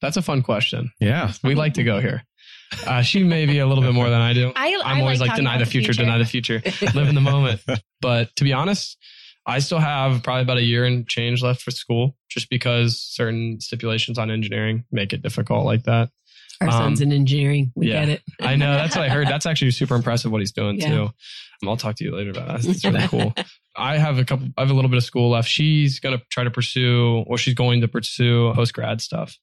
That's 0.00 0.16
a 0.16 0.22
fun 0.22 0.42
question. 0.42 0.90
Yeah. 0.98 1.32
We 1.44 1.54
like 1.54 1.74
to 1.74 1.84
go 1.84 2.00
here. 2.00 2.24
Uh, 2.86 3.02
she 3.02 3.22
may 3.24 3.46
be 3.46 3.58
a 3.58 3.66
little 3.66 3.82
bit 3.82 3.92
more 3.94 4.08
than 4.08 4.20
I 4.20 4.32
do. 4.32 4.52
I, 4.54 4.80
I'm 4.84 4.98
I 4.98 5.00
always 5.00 5.20
like, 5.20 5.30
talking 5.30 5.44
deny 5.44 5.58
the 5.58 5.66
future, 5.66 5.92
deny 5.92 6.18
the 6.18 6.24
future, 6.24 6.62
live 6.94 7.08
in 7.08 7.14
the 7.14 7.20
moment. 7.20 7.60
But 8.00 8.34
to 8.36 8.44
be 8.44 8.52
honest, 8.54 8.96
I 9.44 9.58
still 9.58 9.78
have 9.78 10.22
probably 10.22 10.42
about 10.42 10.56
a 10.56 10.62
year 10.62 10.84
and 10.86 11.06
change 11.06 11.42
left 11.42 11.60
for 11.60 11.70
school 11.70 12.16
just 12.30 12.48
because 12.48 12.98
certain 12.98 13.60
stipulations 13.60 14.18
on 14.18 14.30
engineering 14.30 14.84
make 14.90 15.12
it 15.12 15.20
difficult 15.22 15.66
like 15.66 15.82
that. 15.84 16.08
Our 16.62 16.70
son's 16.70 17.00
Um, 17.02 17.08
in 17.08 17.12
engineering. 17.12 17.72
We 17.74 17.88
yeah. 17.88 18.00
get 18.06 18.08
it. 18.08 18.22
I 18.40 18.56
know 18.56 18.72
that's 18.72 18.96
what 18.96 19.04
I 19.04 19.08
heard. 19.08 19.26
That's 19.32 19.46
actually 19.46 19.70
super 19.72 19.94
impressive 19.96 20.30
what 20.30 20.40
he's 20.40 20.52
doing 20.52 20.78
Yeah. 20.80 20.88
too. 20.88 21.02
Um, 21.62 21.68
I'll 21.68 21.76
talk 21.76 21.96
to 21.96 22.04
you 22.04 22.14
later 22.14 22.30
about 22.30 22.48
that. 22.48 22.62
That's 22.62 22.84
really 22.84 23.06
cool. 23.08 23.34
I 23.76 23.98
have 23.98 24.18
a 24.18 24.24
couple, 24.24 24.48
I 24.56 24.62
have 24.62 24.70
a 24.70 24.74
little 24.74 24.90
bit 24.90 24.96
of 24.98 25.04
school 25.04 25.30
left. 25.30 25.48
She's 25.48 26.00
going 26.00 26.16
to 26.18 26.24
try 26.30 26.44
to 26.44 26.50
pursue, 26.50 27.24
or 27.26 27.36
she's 27.38 27.54
going 27.54 27.80
to 27.82 27.88
pursue 27.88 28.52
post 28.54 28.72
grad 28.74 29.00
stuff. 29.00 29.36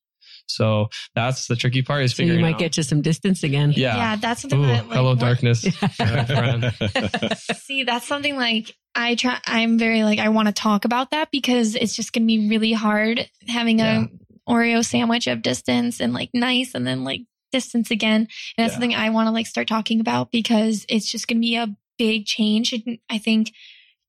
So 0.48 0.90
that's 1.16 1.48
the 1.48 1.56
tricky 1.56 1.82
part 1.82 2.04
is 2.04 2.16
So 2.16 2.24
you 2.24 2.40
might 2.40 2.54
out. 2.56 2.60
get 2.60 2.74
to 2.74 2.84
some 2.84 3.02
distance 3.02 3.44
again. 3.44 3.74
yeah. 3.76 3.96
yeah 3.98 4.16
that's 4.16 4.42
something 4.42 4.64
Ooh, 4.64 4.68
that 4.68 4.88
like, 4.88 4.96
hello 4.98 5.10
what- 5.12 5.20
darkness. 5.20 5.66
Yeah. 6.00 6.72
See, 7.56 7.84
that's 7.84 8.08
something 8.08 8.36
like 8.36 8.76
I 8.96 9.16
try. 9.16 9.40
I'm 9.46 9.78
very 9.78 10.04
like 10.04 10.20
I 10.20 10.30
want 10.30 10.48
to 10.48 10.54
talk 10.54 10.86
about 10.86 11.12
that 11.12 11.30
because 11.32 11.76
it's 11.76 11.96
just 11.96 12.14
gonna 12.14 12.26
be 12.26 12.50
really 12.50 12.74
hard 12.74 13.30
having 13.48 13.80
Yeah. 13.80 14.06
a 14.06 14.52
Oreo 14.52 14.84
sandwich 14.86 15.28
of 15.28 15.42
distance 15.42 16.00
and 16.00 16.14
like 16.14 16.30
nice 16.34 16.74
and 16.74 16.88
then 16.88 17.04
like 17.04 17.22
distance 17.52 17.92
again. 17.92 18.22
And 18.22 18.30
that's 18.58 18.72
Yeah. 18.72 18.76
something 18.76 18.96
I 18.96 19.10
want 19.10 19.28
to 19.28 19.32
like 19.32 19.48
start 19.48 19.68
talking 19.68 20.00
about 20.00 20.32
because 20.32 20.86
it's 20.90 21.10
just 21.12 21.28
gonna 21.28 21.42
be 21.42 21.56
a 21.56 21.68
big 21.98 22.26
change. 22.26 22.74
And 22.74 22.98
I 23.10 23.18
think 23.18 23.52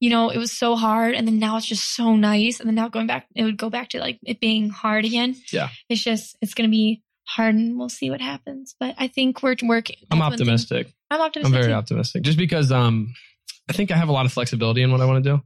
you 0.00 0.10
know 0.10 0.30
it 0.30 0.38
was 0.38 0.52
so 0.52 0.76
hard 0.76 1.14
and 1.14 1.26
then 1.26 1.38
now 1.38 1.56
it's 1.56 1.66
just 1.66 1.94
so 1.94 2.14
nice 2.16 2.60
and 2.60 2.68
then 2.68 2.74
now 2.74 2.88
going 2.88 3.06
back 3.06 3.26
it 3.34 3.44
would 3.44 3.56
go 3.56 3.68
back 3.70 3.88
to 3.90 3.98
like 4.00 4.18
it 4.24 4.40
being 4.40 4.68
hard 4.70 5.04
again. 5.04 5.34
Yeah. 5.52 5.68
it's 5.88 6.02
just 6.02 6.36
it's 6.40 6.54
gonna 6.54 6.68
be 6.68 7.02
hard 7.26 7.54
and 7.54 7.78
we'll 7.78 7.88
see 7.88 8.10
what 8.10 8.20
happens. 8.20 8.74
But 8.80 8.94
I 8.98 9.08
think 9.08 9.42
we're 9.42 9.56
working. 9.64 9.96
I'm 10.10 10.18
that's 10.18 10.30
one 10.30 10.38
thing- 10.38 10.40
optimistic. 10.48 10.92
I'm 11.10 11.20
optimistic. 11.20 11.46
I'm 11.54 11.60
very 11.60 11.72
too. 11.72 11.76
optimistic 11.76 12.22
just 12.22 12.38
because 12.38 12.70
um 12.72 13.12
I 13.68 13.72
think 13.74 13.90
I 13.90 13.96
have 13.96 14.08
a 14.08 14.12
lot 14.12 14.24
of 14.26 14.32
flexibility 14.32 14.82
in 14.82 14.90
what 14.92 15.00
I 15.00 15.04
want 15.06 15.22
to 15.24 15.30
do. 15.36 15.42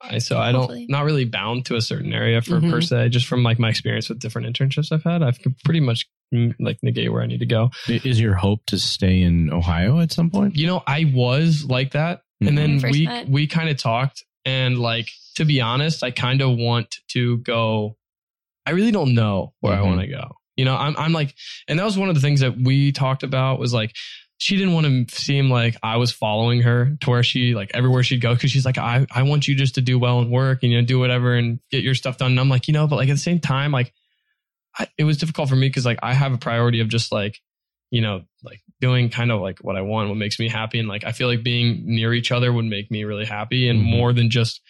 I, 0.00 0.18
so 0.18 0.38
I 0.38 0.52
don't 0.52 0.60
Hopefully. 0.62 0.86
not 0.88 1.04
really 1.04 1.24
bound 1.24 1.66
to 1.66 1.74
a 1.74 1.80
certain 1.80 2.12
area 2.12 2.40
for 2.40 2.60
per 2.60 2.80
Mhm. 2.80 2.84
se. 2.88 3.08
Just 3.08 3.26
from 3.26 3.42
like 3.42 3.58
my 3.58 3.68
experience 3.68 4.08
with 4.08 4.20
different 4.20 4.46
internships 4.46 4.92
I've 4.92 5.02
had, 5.02 5.22
I've 5.24 5.40
pretty 5.64 5.80
much 5.80 6.06
mm, 6.32 6.54
like 6.60 6.78
negate 6.84 7.10
where 7.12 7.20
I 7.20 7.26
need 7.26 7.40
to 7.40 7.46
go. 7.46 7.70
is 7.88 8.20
your 8.20 8.34
hope 8.34 8.64
to 8.66 8.78
stay 8.78 9.22
in 9.22 9.52
Ohio 9.52 9.98
at 9.98 10.12
some 10.12 10.30
point? 10.30 10.54
You 10.56 10.68
know, 10.68 10.82
I 10.86 11.10
was 11.12 11.64
like 11.64 11.90
that, 11.92 12.20
and 12.40 12.56
then 12.56 12.80
we 12.82 12.90
we 12.90 13.04
met. 13.06 13.28
we 13.28 13.46
kind 13.46 13.68
of 13.68 13.76
talked, 13.76 14.24
and 14.44 14.78
like 14.78 15.10
to 15.36 15.44
be 15.44 15.60
honest, 15.60 16.02
I 16.02 16.10
kind 16.10 16.40
of 16.40 16.56
want 16.56 16.96
to 17.08 17.38
go. 17.38 17.96
I 18.66 18.72
really 18.72 18.90
don't 18.92 19.14
know 19.14 19.54
where 19.60 19.72
I 19.74 19.78
Mhm. 19.78 19.86
want 19.86 20.00
to 20.02 20.06
go. 20.08 20.36
You 20.56 20.64
know, 20.64 20.76
I'm 20.76 20.96
I'm 20.96 21.12
like, 21.12 21.34
and 21.68 21.78
that 21.78 21.84
was 21.84 21.96
one 21.98 22.08
of 22.08 22.14
the 22.14 22.20
things 22.20 22.40
that 22.40 22.56
we 22.58 22.92
talked 22.92 23.22
about 23.22 23.58
was 23.58 23.72
like. 23.72 23.94
She 24.40 24.56
didn't 24.56 24.72
want 24.72 24.86
to 25.08 25.16
seem 25.20 25.50
like 25.50 25.76
I 25.82 25.96
was 25.96 26.12
following 26.12 26.62
her 26.62 26.96
to 27.00 27.10
where 27.10 27.24
she 27.24 27.56
like 27.56 27.72
everywhere 27.74 28.04
she'd 28.04 28.20
go 28.20 28.34
because 28.34 28.52
she's 28.52 28.64
like 28.64 28.78
I 28.78 29.04
I 29.10 29.24
want 29.24 29.48
you 29.48 29.56
just 29.56 29.74
to 29.74 29.80
do 29.80 29.98
well 29.98 30.20
and 30.20 30.30
work 30.30 30.62
and 30.62 30.70
you 30.70 30.80
know 30.80 30.86
do 30.86 31.00
whatever 31.00 31.34
and 31.34 31.58
get 31.72 31.82
your 31.82 31.96
stuff 31.96 32.18
done. 32.18 32.30
And 32.30 32.38
I'm 32.38 32.48
like 32.48 32.68
you 32.68 32.72
know, 32.72 32.86
but 32.86 32.94
like 32.94 33.08
at 33.08 33.14
the 33.14 33.18
same 33.18 33.40
time 33.40 33.72
like 33.72 33.92
I, 34.78 34.86
it 34.96 35.02
was 35.02 35.18
difficult 35.18 35.48
for 35.48 35.56
me 35.56 35.68
because 35.68 35.84
like 35.84 35.98
I 36.04 36.14
have 36.14 36.32
a 36.32 36.38
priority 36.38 36.78
of 36.78 36.88
just 36.88 37.10
like 37.10 37.40
you 37.90 38.00
know 38.00 38.22
like 38.44 38.60
doing 38.80 39.10
kind 39.10 39.32
of 39.32 39.40
like 39.40 39.58
what 39.60 39.76
I 39.76 39.80
want, 39.82 40.08
what 40.08 40.16
makes 40.18 40.38
me 40.38 40.48
happy, 40.48 40.78
and 40.78 40.88
like 40.88 41.04
I 41.04 41.12
feel 41.12 41.28
like 41.28 41.42
being 41.42 41.82
near 41.84 42.14
each 42.14 42.30
other 42.30 42.52
would 42.52 42.64
make 42.66 42.90
me 42.90 43.04
really 43.04 43.24
happy, 43.26 43.68
and 43.68 43.80
Mhm. 43.80 43.90
more 43.90 44.12
than 44.12 44.30
just 44.30 44.60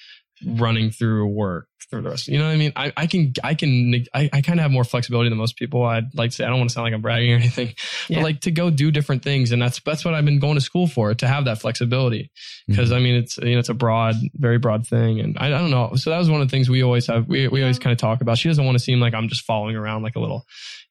running 0.46 0.90
through 0.90 1.26
work 1.28 1.66
through 1.90 2.02
the 2.02 2.10
rest. 2.10 2.28
You 2.28 2.38
know 2.38 2.44
what 2.46 2.52
I 2.52 2.56
mean? 2.56 2.72
I, 2.76 2.92
I 2.96 3.06
can 3.06 3.32
I 3.42 3.54
can 3.54 4.04
I, 4.12 4.28
I 4.32 4.40
kind 4.42 4.58
of 4.58 4.62
have 4.62 4.70
more 4.70 4.84
flexibility 4.84 5.30
than 5.30 5.38
most 5.38 5.56
people. 5.56 5.84
I'd 5.84 6.14
like 6.14 6.30
to 6.30 6.36
say 6.36 6.44
I 6.44 6.48
don't 6.48 6.58
want 6.58 6.70
to 6.70 6.74
sound 6.74 6.84
like 6.84 6.94
I'm 6.94 7.00
bragging 7.00 7.32
or 7.32 7.36
anything, 7.38 7.74
Yeah. 8.08 8.18
but 8.18 8.24
like 8.24 8.40
to 8.42 8.50
go 8.50 8.70
do 8.70 8.90
different 8.90 9.22
things, 9.22 9.52
and 9.52 9.60
that's 9.60 9.80
that's 9.80 10.04
what 10.04 10.14
I've 10.14 10.24
been 10.24 10.38
going 10.38 10.54
to 10.56 10.60
school 10.60 10.86
for 10.86 11.14
to 11.14 11.26
have 11.26 11.46
that 11.46 11.60
flexibility 11.60 12.24
mm-hmm. 12.24 12.72
because 12.72 12.92
I 12.92 12.98
mean 12.98 13.14
it's 13.16 13.38
you 13.38 13.52
know 13.52 13.58
it's 13.58 13.68
a 13.68 13.74
broad, 13.74 14.16
very 14.34 14.58
broad 14.58 14.86
thing, 14.86 15.20
and 15.20 15.38
I, 15.38 15.46
I 15.46 15.50
don't 15.50 15.70
know. 15.70 15.92
So 15.96 16.10
that 16.10 16.18
was 16.18 16.28
one 16.28 16.40
of 16.40 16.48
the 16.48 16.50
things 16.50 16.68
we 16.68 16.82
always 16.82 17.06
have. 17.06 17.26
We 17.26 17.48
we 17.48 17.62
always 17.62 17.78
kind 17.78 17.92
of 17.92 17.98
talk 17.98 18.20
about. 18.20 18.38
She 18.38 18.48
doesn't 18.48 18.64
want 18.64 18.76
to 18.76 18.84
seem 18.84 19.00
like 19.00 19.14
I'm 19.14 19.28
just 19.28 19.42
following 19.42 19.76
around 19.76 20.02
like 20.02 20.16
a 20.16 20.20
little, 20.20 20.44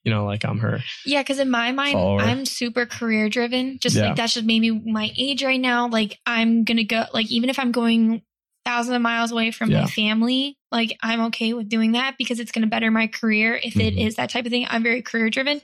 you 0.03 0.11
know, 0.11 0.25
like 0.25 0.45
I'm 0.45 0.59
her. 0.59 0.79
Yeah, 1.05 1.21
because 1.21 1.39
in 1.39 1.51
my 1.51 1.71
mind, 1.71 1.93
Follower. 1.93 2.21
I'm 2.21 2.45
super 2.45 2.85
career 2.85 3.29
driven. 3.29 3.77
Just 3.79 3.95
Yeah. 3.95 4.07
like 4.07 4.15
that's 4.15 4.33
just 4.33 4.45
maybe 4.45 4.71
my 4.71 5.11
age 5.17 5.43
right 5.43 5.61
now. 5.61 5.89
Like 5.89 6.17
I'm 6.25 6.63
gonna 6.63 6.85
go. 6.85 7.05
Like 7.13 7.29
even 7.29 7.49
if 7.49 7.59
I'm 7.59 7.71
going 7.71 8.23
thousands 8.67 8.95
of 8.95 9.01
miles 9.01 9.31
away 9.31 9.51
from 9.51 9.71
Yeah. 9.71 9.81
my 9.81 9.87
family, 9.87 10.57
like 10.71 10.95
I'm 11.01 11.21
okay 11.27 11.53
with 11.53 11.69
doing 11.69 11.93
that 11.93 12.15
because 12.17 12.39
it's 12.39 12.51
gonna 12.51 12.67
better 12.67 12.91
my 12.91 13.07
career. 13.07 13.55
If 13.61 13.75
it 13.77 13.93
Mm-hmm. 13.93 13.99
Mhm. 13.99 14.07
is 14.07 14.15
that 14.15 14.29
type 14.29 14.45
of 14.45 14.51
thing, 14.51 14.67
I'm 14.69 14.83
very 14.83 15.01
career 15.01 15.29
driven, 15.29 15.61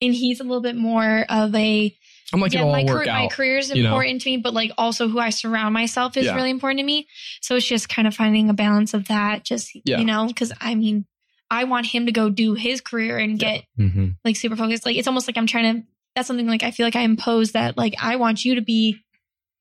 and 0.00 0.14
he's 0.14 0.40
a 0.40 0.44
little 0.44 0.60
bit 0.62 0.76
more 0.76 1.26
of 1.28 1.54
a 1.54 1.94
I'm 2.32 2.40
like 2.40 2.52
yeah. 2.52 2.60
it'll 2.60 2.72
My, 2.72 2.84
work 2.84 3.04
career, 3.04 3.12
my 3.12 3.26
career 3.28 3.58
is 3.58 3.68
you 3.70 3.82
know? 3.82 3.90
important 3.90 4.22
to 4.22 4.30
me, 4.30 4.36
but 4.38 4.54
like 4.54 4.72
also 4.78 5.08
who 5.08 5.18
I 5.18 5.30
surround 5.30 5.74
myself 5.74 6.16
is 6.16 6.24
Yeah. 6.26 6.34
really 6.34 6.50
important 6.50 6.78
to 6.80 6.84
me. 6.84 7.06
So 7.42 7.54
it's 7.56 7.66
just 7.66 7.88
kind 7.88 8.08
of 8.08 8.14
finding 8.14 8.48
a 8.50 8.54
balance 8.54 8.94
of 8.94 9.06
that. 9.08 9.44
Just 9.44 9.70
Yeah. 9.84 9.98
you 9.98 10.04
know, 10.04 10.26
because 10.26 10.52
I 10.60 10.74
mean, 10.74 11.04
I 11.50 11.64
want 11.64 11.86
him 11.86 12.06
to 12.06 12.12
go 12.12 12.30
do 12.30 12.54
his 12.54 12.80
career 12.80 13.18
and 13.18 13.40
Yeah. 13.40 13.52
get 13.56 13.64
Mm-hmm. 13.78 14.06
like 14.24 14.36
super 14.36 14.56
focused. 14.56 14.86
Like 14.86 14.96
it's 14.96 15.06
almost 15.06 15.28
like 15.28 15.36
I'm 15.36 15.46
trying 15.46 15.82
to. 15.82 15.86
That's 16.16 16.26
something 16.28 16.46
like 16.46 16.62
I 16.62 16.70
feel 16.70 16.86
like 16.86 16.96
I 16.96 17.02
impose 17.02 17.52
that. 17.52 17.76
Like 17.76 17.94
I 18.00 18.16
want 18.16 18.44
you 18.44 18.54
to 18.56 18.62
be. 18.62 18.98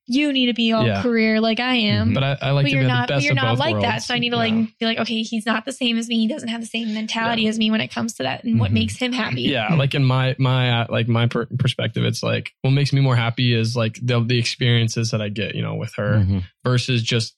You 0.06 0.34
need 0.34 0.48
to 0.48 0.54
be 0.54 0.74
all 0.74 0.86
Yeah. 0.86 1.02
career 1.02 1.40
like 1.40 1.60
I 1.62 1.76
am. 1.76 2.14
But 2.14 2.24
I, 2.24 2.38
I 2.42 2.52
like 2.52 2.66
but 2.66 2.70
to 2.70 2.76
you're 2.76 2.84
be 2.84 2.88
not. 2.88 3.08
the 3.08 3.14
best 3.16 3.26
you're 3.26 3.36
not 3.36 3.52
both 3.52 3.60
like 3.60 3.82
that. 3.82 4.04
So 4.04 4.14
I 4.14 4.20
need 4.20 4.32
to 4.32 4.36
like 4.36 4.54
be 4.78 4.86
like, 4.86 4.98
okay, 5.00 5.22
he's 5.24 5.46
not 5.46 5.64
the 5.64 5.72
same 5.72 5.98
as 5.98 6.10
me. 6.10 6.18
He 6.20 6.28
doesn't 6.28 6.50
have 6.50 6.60
the 6.62 6.68
same 6.68 6.94
mentality 6.94 7.44
Yeah. 7.44 7.50
as 7.50 7.58
me 7.58 7.72
when 7.72 7.80
it 7.82 7.90
comes 7.90 8.14
to 8.16 8.24
that 8.24 8.44
and 8.44 8.60
what 8.60 8.72
Mhm. 8.72 8.74
makes 8.74 8.98
him 8.98 9.14
happy. 9.14 9.44
yeah 9.44 9.74
like 9.76 9.96
in 9.96 10.04
my 10.04 10.36
my 10.38 10.82
uh, 10.82 10.88
like 10.90 11.08
my 11.08 11.28
per- 11.28 11.48
perspective 11.58 12.04
it's 12.04 12.22
like 12.22 12.52
what 12.64 12.72
makes 12.72 12.92
me 12.92 13.00
more 13.02 13.16
happy 13.16 13.54
is 13.54 13.76
like 13.76 13.98
the 14.02 14.20
the 14.24 14.38
experiences 14.38 15.12
that 15.12 15.22
i 15.22 15.30
get 15.30 15.56
you 15.56 15.62
know 15.62 15.76
with 15.76 15.94
her 15.96 16.16
Mm-hmm. 16.18 16.40
versus 16.64 17.02
just 17.02 17.36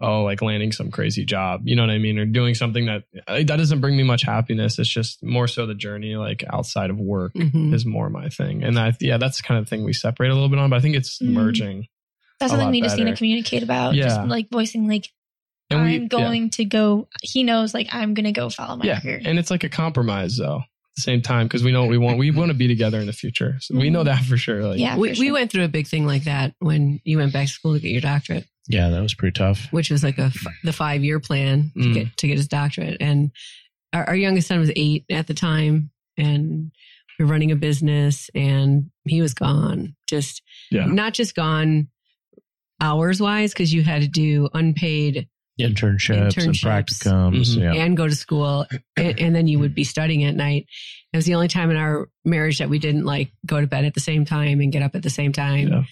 oh 0.00 0.22
like 0.24 0.42
landing 0.42 0.72
some 0.72 0.90
crazy 0.90 1.24
job 1.24 1.62
you 1.64 1.74
know 1.76 1.82
what 1.82 1.90
i 1.90 1.98
mean 1.98 2.18
or 2.18 2.24
doing 2.26 2.54
something 2.54 2.86
that 2.86 3.04
uh, 3.26 3.34
that 3.38 3.56
doesn't 3.56 3.80
bring 3.80 3.96
me 3.96 4.02
much 4.02 4.22
happiness 4.22 4.78
it's 4.78 4.88
just 4.88 5.22
more 5.24 5.46
so 5.48 5.66
the 5.66 5.74
journey 5.74 6.16
like 6.16 6.44
outside 6.52 6.90
of 6.90 6.98
work 6.98 7.32
Mhm. 7.34 7.72
is 7.74 7.84
more 7.86 8.08
my 8.10 8.28
thing 8.28 8.62
and 8.64 8.78
i 8.78 8.92
yeah 9.00 9.16
that's 9.18 9.38
the 9.38 9.42
kind 9.44 9.60
of 9.60 9.68
thing 9.68 9.84
we 9.84 9.92
separate 9.92 10.30
a 10.30 10.34
little 10.34 10.48
bit 10.48 10.58
on 10.58 10.70
but 10.70 10.76
i 10.76 10.80
think 10.80 10.94
it's 10.96 11.18
Mhm. 11.22 11.28
merging 11.32 11.86
That's 12.40 12.52
something 12.52 12.70
we 12.70 12.80
just 12.80 12.96
need 12.96 13.04
to 13.06 13.16
communicate 13.16 13.62
about. 13.62 13.94
Yeah. 13.94 14.04
Just 14.04 14.28
like 14.28 14.48
voicing 14.50 14.88
like 14.88 15.08
and 15.70 15.80
I'm 15.80 16.02
yeah. 16.02 16.08
going 16.08 16.50
to 16.50 16.64
go. 16.64 17.08
He 17.22 17.42
knows 17.42 17.74
like 17.74 17.88
I'm 17.92 18.14
gonna 18.14 18.32
go 18.32 18.48
follow 18.48 18.76
my 18.76 18.84
yeah 18.86 19.00
career. 19.00 19.20
and 19.24 19.38
it's 19.38 19.50
like 19.50 19.64
a 19.64 19.68
compromise 19.68 20.36
though 20.38 20.58
at 20.60 20.96
the 20.96 21.02
same 21.02 21.20
time 21.22 21.46
because 21.46 21.62
we 21.62 21.72
know 21.72 21.82
what 21.82 21.90
we 21.90 21.98
want 21.98 22.18
we 22.18 22.30
want 22.30 22.48
to 22.50 22.54
be 22.54 22.66
together 22.68 22.98
in 23.00 23.06
the 23.06 23.12
future 23.12 23.56
so 23.60 23.76
we 23.76 23.90
know 23.90 24.02
that 24.04 24.22
for 24.24 24.36
sure 24.36 24.64
like 24.64 24.78
Yeah. 24.78 24.96
we, 24.96 25.14
for 25.14 25.20
we 25.20 25.26
sure. 25.26 25.34
went 25.34 25.52
through 25.52 25.64
a 25.64 25.68
big 25.68 25.86
thing 25.86 26.06
like 26.06 26.24
that 26.24 26.54
when 26.60 27.00
you 27.04 27.18
went 27.18 27.32
back 27.32 27.46
to 27.48 27.52
school 27.52 27.74
to 27.74 27.80
get 27.80 27.90
your 27.90 28.00
doctorate, 28.00 28.46
Yeah, 28.68 28.88
that 28.88 29.02
was 29.02 29.14
pretty 29.14 29.34
tough. 29.34 29.66
which 29.70 29.90
was 29.90 30.02
like 30.02 30.18
a 30.18 30.32
f- 30.34 30.46
the 30.64 30.72
five 30.72 31.04
year 31.04 31.20
plan 31.20 31.70
to 31.74 31.80
Mm. 31.80 31.94
get 31.94 32.16
to 32.16 32.26
get 32.28 32.36
his 32.38 32.48
doctorate. 32.48 32.96
And 33.00 33.30
our, 33.92 34.04
our 34.08 34.16
youngest 34.16 34.48
son 34.48 34.58
was 34.60 34.70
eight 34.76 35.04
at 35.10 35.26
the 35.26 35.34
time, 35.34 35.90
and 36.16 36.70
we 37.18 37.24
were 37.24 37.30
running 37.30 37.50
a 37.52 37.56
business, 37.56 38.30
and 38.34 38.90
he 39.04 39.20
was 39.22 39.34
gone. 39.34 39.96
Just 40.08 40.42
yeah 40.70 40.86
not 40.86 41.12
just 41.14 41.34
gone 41.34 41.88
hours 42.80 43.20
wise 43.20 43.52
because 43.52 43.72
you 43.72 43.82
had 43.82 44.02
to 44.02 44.08
do 44.08 44.48
unpaid 44.54 45.28
Internships, 45.60 46.36
and 46.36 46.54
Internships. 46.54 46.62
practicums. 46.64 47.56
Mhm. 47.56 47.62
Yeah. 47.62 47.82
and 47.82 47.96
go 47.96 48.06
to 48.06 48.14
school 48.14 48.64
and, 48.96 49.18
and 49.20 49.34
then 49.34 49.48
you 49.48 49.58
would 49.58 49.74
be 49.74 49.82
studying 49.84 50.22
at 50.24 50.36
night 50.36 50.66
it 51.12 51.16
was 51.16 51.24
the 51.26 51.34
only 51.34 51.48
time 51.48 51.70
in 51.70 51.76
our 51.76 52.08
marriage 52.24 52.58
that 52.58 52.68
we 52.70 52.78
didn't 52.78 53.04
like 53.04 53.32
go 53.44 53.60
to 53.60 53.66
bed 53.66 53.84
at 53.84 53.94
the 53.94 54.00
same 54.00 54.24
time 54.24 54.60
and 54.60 54.70
get 54.72 54.82
up 54.82 54.94
at 54.94 55.02
the 55.02 55.10
same 55.10 55.32
time 55.32 55.66
Yeah. 55.68 55.82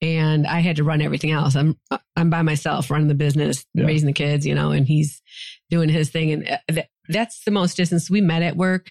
and 0.00 0.46
i 0.46 0.60
had 0.60 0.76
to 0.76 0.84
run 0.84 1.02
everything 1.02 1.32
else 1.32 1.54
i'm 1.54 1.76
i'm 2.16 2.30
by 2.30 2.40
myself 2.40 2.90
running 2.90 3.08
the 3.08 3.14
business 3.14 3.66
Yeah. 3.74 3.84
raising 3.84 4.06
the 4.06 4.14
kids 4.14 4.46
you 4.46 4.54
know 4.54 4.70
and 4.70 4.86
he's 4.86 5.20
doing 5.68 5.90
his 5.90 6.08
thing 6.08 6.32
and 6.32 6.48
uh, 6.48 6.56
th- 6.70 6.86
that's 7.10 7.44
the 7.44 7.50
most 7.50 7.76
distance 7.76 8.08
we 8.10 8.22
met 8.22 8.42
at 8.42 8.56
work 8.56 8.90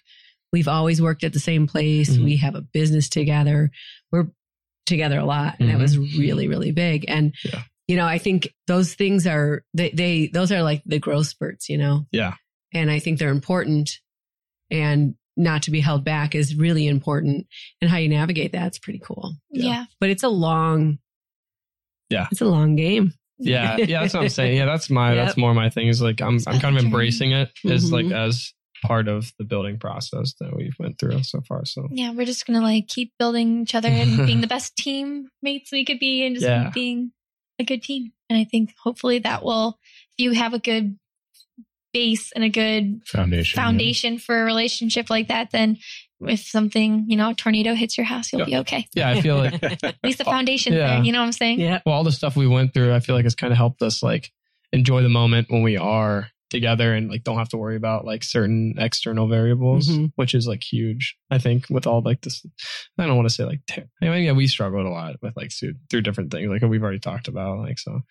we've 0.54 0.68
always 0.68 1.02
worked 1.02 1.24
at 1.24 1.34
the 1.34 1.40
same 1.40 1.66
place 1.66 2.16
Mhm. 2.16 2.24
we 2.24 2.38
have 2.38 2.54
a 2.54 2.62
business 2.62 3.10
together 3.10 3.72
we're 4.12 4.28
together 4.90 5.18
a 5.20 5.26
lot 5.26 5.56
and 5.60 5.70
that 5.70 5.78
Mhm. 5.78 5.82
was 5.82 5.98
really 5.98 6.48
really 6.50 6.72
big 6.72 7.06
and 7.08 7.34
Yeah. 7.46 7.64
you 7.88 7.96
know 7.96 8.06
i 8.06 8.18
think 8.18 8.54
those 8.68 8.94
things 8.96 9.26
are 9.26 9.64
they, 9.74 9.90
they 9.92 10.28
those 10.28 10.52
are 10.52 10.62
like 10.64 10.82
the 10.86 11.00
growth 11.00 11.28
spurts 11.28 11.70
you 11.70 11.78
know 11.78 12.06
Yeah. 12.12 12.34
and 12.74 12.92
i 12.92 13.00
think 13.00 13.18
they're 13.20 13.30
important 13.30 13.92
and 14.72 15.16
not 15.38 15.64
to 15.64 15.72
be 15.72 15.80
held 15.80 16.04
back 16.04 16.36
is 16.36 16.56
really 16.56 16.86
important 16.88 17.48
and 17.82 17.90
how 17.90 17.96
you 17.98 18.10
navigate 18.10 18.52
that's 18.52 18.78
pretty 18.80 19.00
cool 19.00 19.36
Yeah. 19.52 19.64
yeah. 19.66 19.86
but 20.02 20.10
it's 20.10 20.24
a 20.24 20.30
long 20.30 21.00
yeah 22.10 22.28
It's 22.32 22.42
a 22.42 22.46
long 22.46 22.76
game. 22.76 23.14
Yeah, 23.42 23.78
yeah, 23.78 24.02
that's 24.02 24.14
what 24.16 24.24
I'm 24.24 24.30
saying. 24.30 24.58
Yeah, 24.58 24.66
that's 24.66 24.90
my 24.90 25.14
Yep. 25.16 25.26
that's 25.28 25.38
more 25.38 25.54
my 25.54 25.70
thing. 25.70 25.88
Is 25.88 26.02
like 26.02 26.22
I'm 26.22 26.36
It's 26.36 26.46
I'm 26.48 26.60
kind 26.60 26.76
of 26.76 26.82
the 26.82 26.88
embracing 26.88 27.32
it 27.32 27.50
as 27.70 27.90
like 27.90 28.08
Mhm. 28.08 28.28
as 28.28 28.52
part 28.82 29.08
of 29.08 29.32
the 29.38 29.44
building 29.46 29.78
process 29.80 30.34
that 30.40 30.56
we've 30.56 30.76
went 30.80 30.98
through 31.00 31.24
so 31.24 31.42
far. 31.48 31.66
So 31.66 31.88
Yeah, 31.92 32.12
we're 32.12 32.26
just 32.26 32.46
gonna 32.46 32.62
like 32.62 32.88
keep 32.88 33.14
building 33.20 33.62
each 33.62 33.76
other 33.76 33.90
and 33.90 34.18
being 34.26 34.42
the 34.42 34.48
best 34.48 34.76
team 34.76 35.30
mates 35.42 35.72
we 35.72 35.86
could 35.86 36.00
be 36.00 36.26
and 36.26 36.36
just 36.36 36.46
Yeah. 36.48 36.72
being 36.74 37.12
a 37.60 37.64
good 37.64 37.84
team. 37.84 38.12
And 38.30 38.38
I 38.40 38.44
think 38.46 38.74
hopefully 38.84 39.20
that 39.20 39.44
will 39.44 39.80
if 40.18 40.24
you 40.24 40.32
have 40.32 40.54
a 40.54 40.60
good 40.60 40.98
base 41.94 42.32
and 42.34 42.44
a 42.44 42.50
good 42.50 43.02
Foundation. 43.08 43.58
foundation 43.58 44.18
for 44.20 44.40
a 44.42 44.46
relationship 44.46 45.10
like 45.10 45.28
that, 45.30 45.50
then 45.52 45.78
if 46.22 46.42
something, 46.42 47.06
you 47.08 47.18
know, 47.18 47.32
a 47.32 47.34
tornado 47.34 47.74
hits 47.74 47.98
your 47.98 48.06
house, 48.06 48.32
you'll 48.32 48.42
Yeah. 48.42 48.46
be 48.46 48.56
okay. 48.58 48.88
yeah, 48.94 49.10
I 49.10 49.22
feel 49.22 49.38
like 49.38 49.62
At 49.84 49.96
least 50.04 50.20
the 50.20 50.24
foundation 50.36 50.74
Yeah. 50.74 50.96
there. 50.96 51.04
You 51.04 51.12
know 51.12 51.20
what 51.20 51.26
I'm 51.26 51.32
saying? 51.32 51.60
Yeah. 51.60 51.80
well, 51.86 51.96
all 51.96 52.04
the 52.04 52.12
stuff 52.12 52.36
we 52.36 52.46
went 52.48 52.74
through, 52.74 52.94
I 52.94 53.00
feel 53.00 53.16
like 53.16 53.26
has 53.26 53.36
kind 53.36 53.52
of 53.52 53.58
helped 53.58 53.82
us 53.82 54.04
like 54.04 54.32
enjoy 54.72 55.02
the 55.02 55.10
moment 55.10 55.50
when 55.50 55.64
we 55.64 55.78
are 55.78 56.28
together 56.50 56.94
and 56.94 57.10
like 57.10 57.24
don't 57.24 57.38
have 57.38 57.50
to 57.50 57.58
worry 57.58 57.76
about 57.76 58.06
like 58.06 58.24
certain 58.24 58.76
external 58.78 59.28
variables, 59.28 59.88
Mhm. 59.90 60.12
which 60.16 60.34
is 60.34 60.48
like 60.48 60.64
huge. 60.64 61.16
I 61.30 61.38
think 61.38 61.66
with 61.70 61.86
all 61.88 62.02
like 62.02 62.22
this, 62.22 62.46
I 62.98 63.06
don't 63.06 63.16
want 63.16 63.28
to 63.30 63.34
say 63.34 63.46
like, 63.46 63.62
ter- 63.70 63.88
I 64.02 64.06
mean, 64.10 64.24
yeah, 64.24 64.32
we 64.34 64.48
struggled 64.48 64.86
a 64.86 64.90
lot 64.90 65.16
with 65.22 65.36
like 65.38 65.52
through, 65.52 65.76
through 65.90 66.02
different 66.02 66.32
things, 66.32 66.50
like 66.50 66.62
we've 66.62 66.82
already 66.84 67.00
talked 67.00 67.28
about. 67.28 67.60
Like, 67.60 67.80
so 67.80 68.02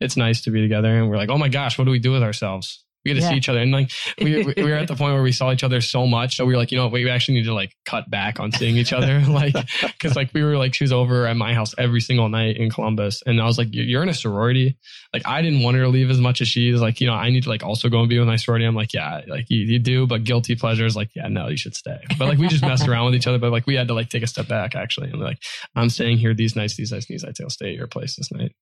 it's 0.00 0.16
nice 0.16 0.42
to 0.42 0.50
be 0.50 0.60
together 0.60 0.88
and 0.96 1.08
we're 1.08 1.16
like, 1.16 1.30
oh 1.30 1.38
my 1.38 1.48
gosh, 1.48 1.78
what 1.78 1.84
do 1.86 1.90
we 1.90 1.98
do 1.98 2.12
with 2.12 2.22
ourselves? 2.22 2.84
We 3.08 3.14
get 3.14 3.20
to 3.20 3.26
Yeah. 3.26 3.30
see 3.30 3.36
each 3.36 3.48
other, 3.48 3.60
and 3.60 3.72
like 3.72 3.90
we, 4.20 4.44
we 4.44 4.62
were 4.64 4.74
at 4.74 4.88
the 4.88 4.94
point 5.00 5.14
where 5.14 5.22
we 5.22 5.32
saw 5.32 5.50
each 5.52 5.64
other 5.64 5.80
so 5.80 6.06
much 6.06 6.36
that 6.36 6.46
we 6.46 6.52
were 6.52 6.58
like, 6.58 6.70
you 6.70 6.78
know, 6.78 6.88
we 6.88 7.08
actually 7.08 7.34
need 7.34 7.44
to 7.44 7.54
like 7.54 7.74
cut 7.86 8.08
back 8.10 8.38
on 8.40 8.52
seeing 8.52 8.76
each 8.76 8.92
other, 8.92 9.20
like 9.28 9.54
because 9.82 10.14
like 10.16 10.32
we 10.34 10.42
were 10.42 10.56
like 10.56 10.74
she 10.74 10.84
was 10.84 10.92
over 10.92 11.26
at 11.26 11.36
my 11.36 11.54
house 11.54 11.74
every 11.78 12.00
single 12.00 12.28
night 12.28 12.56
in 12.56 12.70
Columbus, 12.70 13.22
and 13.26 13.40
I 13.40 13.44
was 13.44 13.58
like, 13.58 13.68
"You- 13.74 13.82
you're 13.84 14.02
in 14.02 14.08
a 14.08 14.14
sorority. 14.14 14.76
Like 15.12 15.26
I 15.26 15.42
didn't 15.42 15.62
want 15.62 15.76
her 15.76 15.84
to 15.84 15.88
leave 15.88 16.10
as 16.10 16.18
much 16.20 16.40
as 16.40 16.48
she 16.48 16.68
is. 16.70 16.80
Like 16.80 17.00
you 17.00 17.06
know, 17.06 17.14
I 17.14 17.30
need 17.30 17.44
to 17.44 17.48
like 17.48 17.64
also 17.64 17.88
go 17.88 18.00
and 18.00 18.08
be 18.08 18.18
with 18.18 18.28
my 18.28 18.36
sorority. 18.36 18.66
I'm 18.66 18.74
like, 18.74 18.92
yeah, 18.92 19.22
like 19.26 19.46
you, 19.48 19.60
you 19.60 19.78
do, 19.78 20.06
but 20.06 20.24
guilty 20.24 20.54
pleasure 20.54 20.84
is 20.86 20.94
like, 20.96 21.10
yeah, 21.16 21.28
no, 21.28 21.48
you 21.48 21.56
should 21.56 21.74
stay. 21.74 21.98
But 22.18 22.28
like 22.28 22.38
we 22.38 22.48
just 22.48 22.62
messed 22.62 22.86
around 22.86 23.06
with 23.06 23.14
each 23.14 23.26
other, 23.26 23.38
but 23.38 23.50
like 23.52 23.66
we 23.66 23.74
had 23.74 23.88
to 23.88 23.94
like 23.94 24.08
take 24.10 24.22
a 24.22 24.26
step 24.26 24.48
back 24.48 24.74
actually, 24.76 25.10
and 25.10 25.20
like 25.20 25.38
I'm 25.74 25.88
staying 25.88 26.18
here 26.18 26.34
these 26.34 26.54
nights, 26.56 26.76
these 26.76 26.92
nights, 26.92 27.06
these 27.06 27.24
nights. 27.24 27.40
I'll 27.40 27.48
stay 27.50 27.70
at 27.70 27.74
your 27.76 27.86
place 27.86 28.16
this 28.16 28.30
night. 28.32 28.52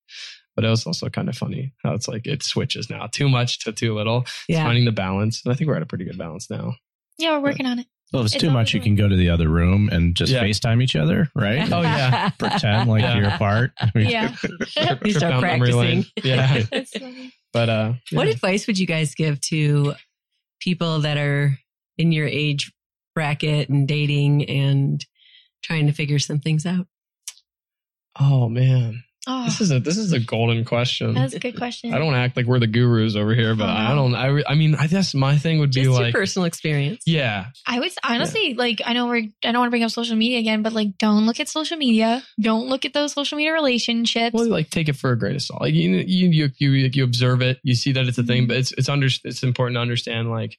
But 0.57 0.65
it 0.65 0.69
was 0.71 0.87
also 0.87 1.09
kind 1.11 1.29
of 1.29 1.37
funny 1.37 1.73
how 1.85 1.93
it's 1.95 2.09
like 2.09 2.27
it 2.27 2.43
switches 2.43 2.89
now, 2.91 3.07
too 3.07 3.29
much 3.29 3.61
to 3.61 3.73
too 3.73 3.95
little. 3.95 4.23
It's 4.23 4.33
Yeah. 4.49 4.65
finding 4.65 4.87
the 4.87 4.93
balance, 4.93 5.43
and 5.45 5.53
I 5.53 5.57
think 5.57 5.69
we're 5.69 5.77
at 5.77 5.83
a 5.83 5.87
pretty 5.87 6.05
good 6.07 6.17
balance 6.19 6.49
now. 6.51 6.75
Yeah, 7.19 7.33
we're 7.37 7.43
working 7.51 7.67
on 7.67 7.79
it. 7.79 7.87
Well, 8.13 8.23
if 8.23 8.27
it's, 8.27 8.35
It's 8.37 8.43
too 8.43 8.51
much, 8.51 8.73
you 8.73 8.81
can 8.81 8.95
go 8.95 9.09
to 9.09 9.17
the 9.17 9.29
other 9.31 9.49
room 9.49 9.89
and 9.91 10.15
just 10.15 10.33
Yeah. 10.33 10.43
FaceTime 10.45 10.83
each 10.83 10.95
other, 10.97 11.29
right? 11.35 11.71
Oh, 11.73 11.83
yeah. 11.83 12.29
Pretend 12.39 12.89
like 12.89 13.03
Yeah. 13.03 13.17
you're 13.19 13.29
apart. 13.29 13.73
Yeah. 13.95 14.35
Trip- 14.37 15.05
You 15.07 15.13
start 15.13 15.33
down 15.33 15.43
memory 15.43 15.73
lane. 15.73 16.07
practicing. 16.23 17.15
Yeah, 17.15 17.29
but 17.53 17.69
uh, 17.69 17.93
What 18.13 18.29
advice 18.29 18.67
would 18.67 18.79
you 18.79 18.87
guys 18.87 19.15
give 19.15 19.41
to 19.53 19.95
people 20.61 21.01
that 21.01 21.17
are 21.19 21.59
in 21.99 22.13
your 22.13 22.27
age 22.29 22.73
bracket 23.15 23.69
and 23.69 23.89
dating 23.89 24.49
and 24.49 25.05
trying 25.63 25.87
to 25.87 25.93
figure 25.93 26.19
some 26.21 26.39
things 26.39 26.65
out? 26.65 26.87
Oh 28.19 28.49
man, 28.49 29.03
Oh, 29.29 29.45
this 29.47 29.61
is 29.61 29.71
a 29.73 29.81
this 29.81 29.97
is 29.97 30.13
a 30.13 30.21
golden 30.21 30.65
question. 30.65 31.15
that's 31.15 31.35
a 31.35 31.39
good 31.41 31.57
question. 31.57 31.93
I 31.93 31.99
don't 31.99 32.15
act 32.15 32.37
like 32.37 32.47
we're 32.47 32.61
the 32.61 32.67
gurus 32.69 33.17
over 33.17 33.35
here, 33.35 33.55
but 33.57 33.65
Oh, 33.69 33.73
I 33.73 33.95
don't. 33.95 34.15
I, 34.15 34.27
re- 34.27 34.45
I 34.47 34.55
mean, 34.55 34.75
I 34.77 34.87
guess 34.87 35.15
my 35.15 35.37
thing 35.37 35.59
would 35.59 35.71
be 35.73 35.81
Just 35.83 35.91
your 35.91 36.01
like, 36.01 36.15
personal 36.15 36.47
experience. 36.47 37.03
yeah, 37.07 37.47
I 37.67 37.81
would 37.81 37.91
honestly 38.05 38.55
like. 38.55 38.81
I 38.87 38.93
know 38.93 39.07
we're. 39.09 39.17
I 39.45 39.53
don't 39.53 39.59
want 39.59 39.67
to 39.67 39.71
bring 39.71 39.83
up 39.83 39.91
social 39.91 40.17
media 40.17 40.39
again, 40.39 40.63
but 40.63 40.73
like, 40.73 40.97
don't 40.99 41.27
look 41.27 41.41
at 41.41 41.49
social 41.49 41.77
media. 41.77 42.23
Don't 42.41 42.69
look 42.69 42.85
at 42.85 42.93
those 42.93 43.13
social 43.15 43.37
media 43.37 43.53
relationships. 43.53 44.33
well, 44.35 44.47
like 44.49 44.71
take 44.71 44.89
it 44.89 44.97
for 44.97 45.11
a 45.11 45.19
grain 45.19 45.35
of 45.35 45.43
salt. 45.43 45.61
Like 45.63 45.75
you, 45.75 45.91
you, 45.91 46.29
you, 46.29 46.51
you, 46.59 46.71
you 46.93 47.05
observe 47.05 47.43
it, 47.43 47.59
you 47.63 47.75
see 47.75 47.93
that 47.93 48.07
it's 48.07 48.19
a 48.19 48.23
thing, 48.23 48.45
Mhm. 48.45 48.49
but 48.49 48.57
it's 48.59 48.73
it's 48.73 48.89
under 48.89 49.09
it's 49.25 49.43
important 49.43 49.77
to 49.77 49.81
understand 49.81 50.31
like 50.31 50.57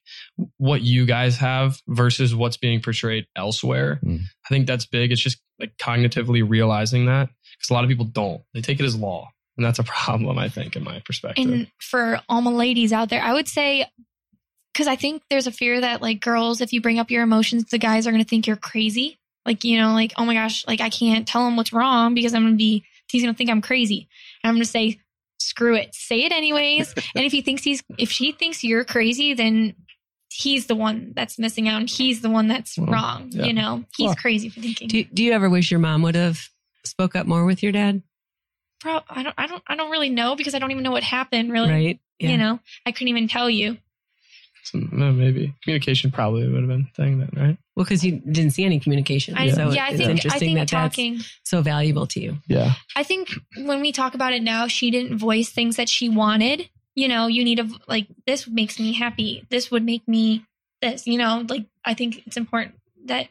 what 0.58 0.82
you 0.82 1.06
guys 1.06 1.36
have 1.38 1.80
versus 1.88 2.34
what's 2.34 2.56
being 2.58 2.80
portrayed 2.82 3.26
elsewhere. 3.36 4.00
Mm. 4.04 4.20
I 4.20 4.48
think 4.48 4.66
that's 4.66 4.86
big. 4.86 5.12
It's 5.12 5.20
just 5.20 5.40
like 5.60 5.72
cognitively 5.80 6.48
realizing 6.48 7.06
that 7.06 7.30
because 7.58 7.70
a 7.70 7.74
lot 7.74 7.84
of 7.84 7.88
people 7.88 8.04
don't. 8.04 8.42
They 8.54 8.60
take 8.60 8.80
it 8.80 8.84
as 8.84 8.96
law, 8.96 9.30
and 9.56 9.64
that's 9.66 9.78
a 9.78 9.84
problem. 9.84 10.38
I 10.38 10.48
think, 10.48 10.76
in 10.76 10.84
my 10.84 11.00
perspective. 11.04 11.46
and 11.46 11.66
for 11.80 12.20
all 12.28 12.40
my 12.40 12.50
ladies 12.50 12.92
out 12.92 13.08
there, 13.08 13.22
I 13.22 13.32
would 13.32 13.48
say 13.48 13.86
because 14.72 14.86
I 14.86 14.96
think 14.96 15.22
there's 15.28 15.46
a 15.48 15.52
fear 15.52 15.80
that 15.80 16.00
like 16.02 16.20
girls, 16.20 16.60
if 16.60 16.72
you 16.72 16.80
bring 16.80 16.98
up 16.98 17.10
your 17.10 17.22
emotions, 17.22 17.64
the 17.70 17.78
guys 17.78 18.06
are 18.06 18.10
going 18.12 18.22
to 18.22 18.28
think 18.28 18.46
you're 18.46 18.56
crazy. 18.56 19.18
Like 19.46 19.64
you 19.64 19.78
know, 19.78 19.92
like 19.92 20.12
oh 20.16 20.24
my 20.24 20.34
gosh, 20.34 20.66
like 20.66 20.80
I 20.80 20.90
can't 20.90 21.26
tell 21.26 21.46
him 21.46 21.56
what's 21.56 21.72
wrong 21.72 22.14
because 22.14 22.34
I'm 22.34 22.42
going 22.42 22.54
to 22.54 22.58
be 22.58 22.84
he's 23.10 23.22
going 23.22 23.34
to 23.34 23.38
think 23.38 23.50
I'm 23.50 23.62
crazy. 23.62 24.08
And 24.42 24.48
I'm 24.50 24.54
going 24.56 24.64
to 24.64 24.68
say 24.70 25.00
screw 25.40 25.74
it, 25.76 25.94
say 25.94 26.24
it 26.24 26.32
anyways. 26.32 26.92
and 27.14 27.24
if 27.24 27.32
he 27.32 27.40
thinks 27.42 27.62
he's 27.62 27.82
if 27.96 28.10
she 28.10 28.32
thinks 28.32 28.62
you're 28.62 28.84
crazy, 28.84 29.34
then 29.34 29.74
he's 30.30 30.66
the 30.66 30.74
one 30.76 31.12
that's 31.16 31.38
missing 31.38 31.66
out 31.68 31.80
and 31.80 31.88
he's 31.88 32.20
the 32.20 32.28
one 32.28 32.48
that's 32.48 32.76
Well, 32.76 32.88
wrong. 32.88 33.30
yeah. 33.32 33.46
You 33.46 33.54
know, 33.54 33.84
he's 33.96 34.08
Well, 34.08 34.16
crazy 34.16 34.50
for 34.50 34.60
thinking. 34.60 34.88
Do, 34.88 35.02
do 35.04 35.24
you 35.24 35.32
ever 35.32 35.48
wish 35.48 35.70
your 35.70 35.80
mom 35.80 36.02
would 36.02 36.14
have 36.16 36.46
spoke 36.88 37.14
up 37.16 37.26
more 37.26 37.44
with 37.44 37.62
your 37.62 37.72
dad? 37.72 38.02
Pro- 38.80 39.00
I 39.08 39.22
don't, 39.22 39.34
I 39.36 39.46
don't, 39.46 39.62
I 39.66 39.76
don't 39.76 39.90
really 39.90 40.10
know 40.10 40.36
because 40.36 40.54
I 40.54 40.58
don't 40.58 40.70
even 40.70 40.82
know 40.82 40.90
what 40.92 41.02
happened. 41.02 41.52
Really, 41.52 41.70
Right? 41.70 42.00
Yeah. 42.18 42.30
you 42.30 42.36
know, 42.38 42.60
I 42.86 42.92
couldn't 42.92 43.08
even 43.08 43.28
tell 43.28 43.48
you. 43.48 43.78
No, 44.74 45.12
maybe 45.12 45.54
communication 45.62 46.10
probably 46.10 46.46
would 46.46 46.60
have 46.60 46.68
been 46.68 46.88
a 46.90 46.94
thing 46.94 47.18
then, 47.20 47.30
right? 47.34 47.58
Well, 47.74 47.84
because 47.84 48.04
you 48.04 48.18
didn't 48.18 48.50
see 48.50 48.64
any 48.64 48.78
communication. 48.78 49.34
I, 49.36 49.50
so 49.50 49.70
yeah, 49.70 49.84
I 49.84 49.88
it's 49.88 49.96
think, 49.96 50.08
I 50.08 50.12
interesting 50.12 50.40
think 50.40 50.58
that 50.58 50.68
talking. 50.68 51.16
that's 51.16 51.40
so 51.44 51.62
valuable 51.62 52.06
to 52.08 52.20
you. 52.20 52.38
Yeah. 52.48 52.72
I 52.94 53.02
think 53.02 53.30
when 53.56 53.80
we 53.80 53.92
talk 53.92 54.14
about 54.14 54.32
it 54.34 54.42
now, 54.42 54.66
she 54.66 54.90
didn't 54.90 55.16
voice 55.16 55.48
things 55.50 55.76
that 55.76 55.88
she 55.88 56.08
wanted. 56.10 56.68
You 56.94 57.08
know, 57.08 57.28
you 57.28 57.44
need 57.44 57.58
to 57.58 57.68
like 57.86 58.08
this 58.26 58.46
makes 58.46 58.78
me 58.78 58.92
happy. 58.92 59.46
This 59.48 59.70
would 59.70 59.84
make 59.84 60.06
me 60.06 60.44
this. 60.82 61.06
You 61.06 61.16
know, 61.16 61.46
like 61.48 61.64
I 61.84 61.94
think 61.94 62.26
it's 62.26 62.36
important 62.36 62.74
that 63.06 63.28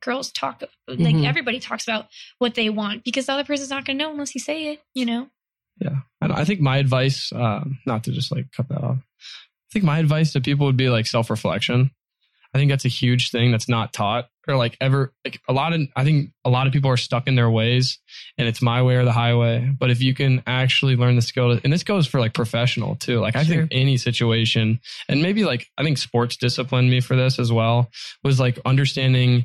girls 0.00 0.32
talk. 0.32 0.62
Like 0.88 0.98
Mhm. 0.98 1.26
everybody 1.26 1.60
talks 1.60 1.84
about 1.86 2.08
what 2.38 2.54
they 2.54 2.68
want 2.70 3.04
because 3.04 3.26
the 3.26 3.32
other 3.32 3.44
person's 3.44 3.70
not 3.70 3.84
going 3.84 3.98
to 3.98 4.04
know 4.04 4.10
unless 4.12 4.34
you 4.34 4.40
say 4.40 4.72
it. 4.72 4.82
You 4.94 5.06
know. 5.06 5.30
Yeah. 5.80 6.00
I, 6.22 6.40
I 6.40 6.44
think 6.44 6.60
my 6.60 6.78
advice, 6.78 7.32
um, 7.32 7.78
not 7.86 8.04
to 8.04 8.12
just 8.12 8.32
like 8.32 8.50
cut 8.52 8.68
that 8.68 8.82
off, 8.82 8.98
I 8.98 9.72
think 9.72 9.84
my 9.84 9.98
advice 9.98 10.32
to 10.32 10.40
people 10.40 10.66
would 10.66 10.76
be 10.76 10.88
like 10.88 11.06
self 11.06 11.28
reflection. 11.30 11.90
I 12.54 12.58
think 12.58 12.70
that's 12.70 12.86
a 12.86 12.88
huge 12.88 13.30
thing 13.32 13.50
that's 13.50 13.68
not 13.68 13.92
taught 13.92 14.28
or 14.48 14.56
like 14.56 14.78
ever, 14.80 15.12
like 15.26 15.38
a 15.46 15.52
lot 15.52 15.74
of, 15.74 15.82
I 15.94 16.04
think 16.04 16.30
a 16.42 16.48
lot 16.48 16.66
of 16.66 16.72
people 16.72 16.90
are 16.90 16.96
stuck 16.96 17.26
in 17.26 17.34
their 17.34 17.50
ways 17.50 17.98
and 18.38 18.48
it's 18.48 18.62
my 18.62 18.82
way 18.82 18.94
or 18.96 19.04
the 19.04 19.12
highway. 19.12 19.68
But 19.78 19.90
if 19.90 20.00
you 20.00 20.14
can 20.14 20.42
actually 20.46 20.96
learn 20.96 21.16
the 21.16 21.22
skill, 21.22 21.60
and 21.62 21.70
this 21.70 21.82
goes 21.82 22.06
for 22.06 22.18
like 22.18 22.32
professional 22.32 22.94
too, 22.94 23.18
like 23.20 23.36
I 23.36 23.42
Sure. 23.42 23.56
think 23.56 23.68
any 23.72 23.98
situation, 23.98 24.80
and 25.08 25.20
maybe 25.20 25.44
like 25.44 25.66
I 25.76 25.82
think 25.82 25.98
sports 25.98 26.36
disciplined 26.36 26.88
me 26.88 27.00
for 27.00 27.14
this 27.16 27.38
as 27.38 27.52
well, 27.52 27.90
was 28.24 28.40
like 28.40 28.58
understanding 28.64 29.44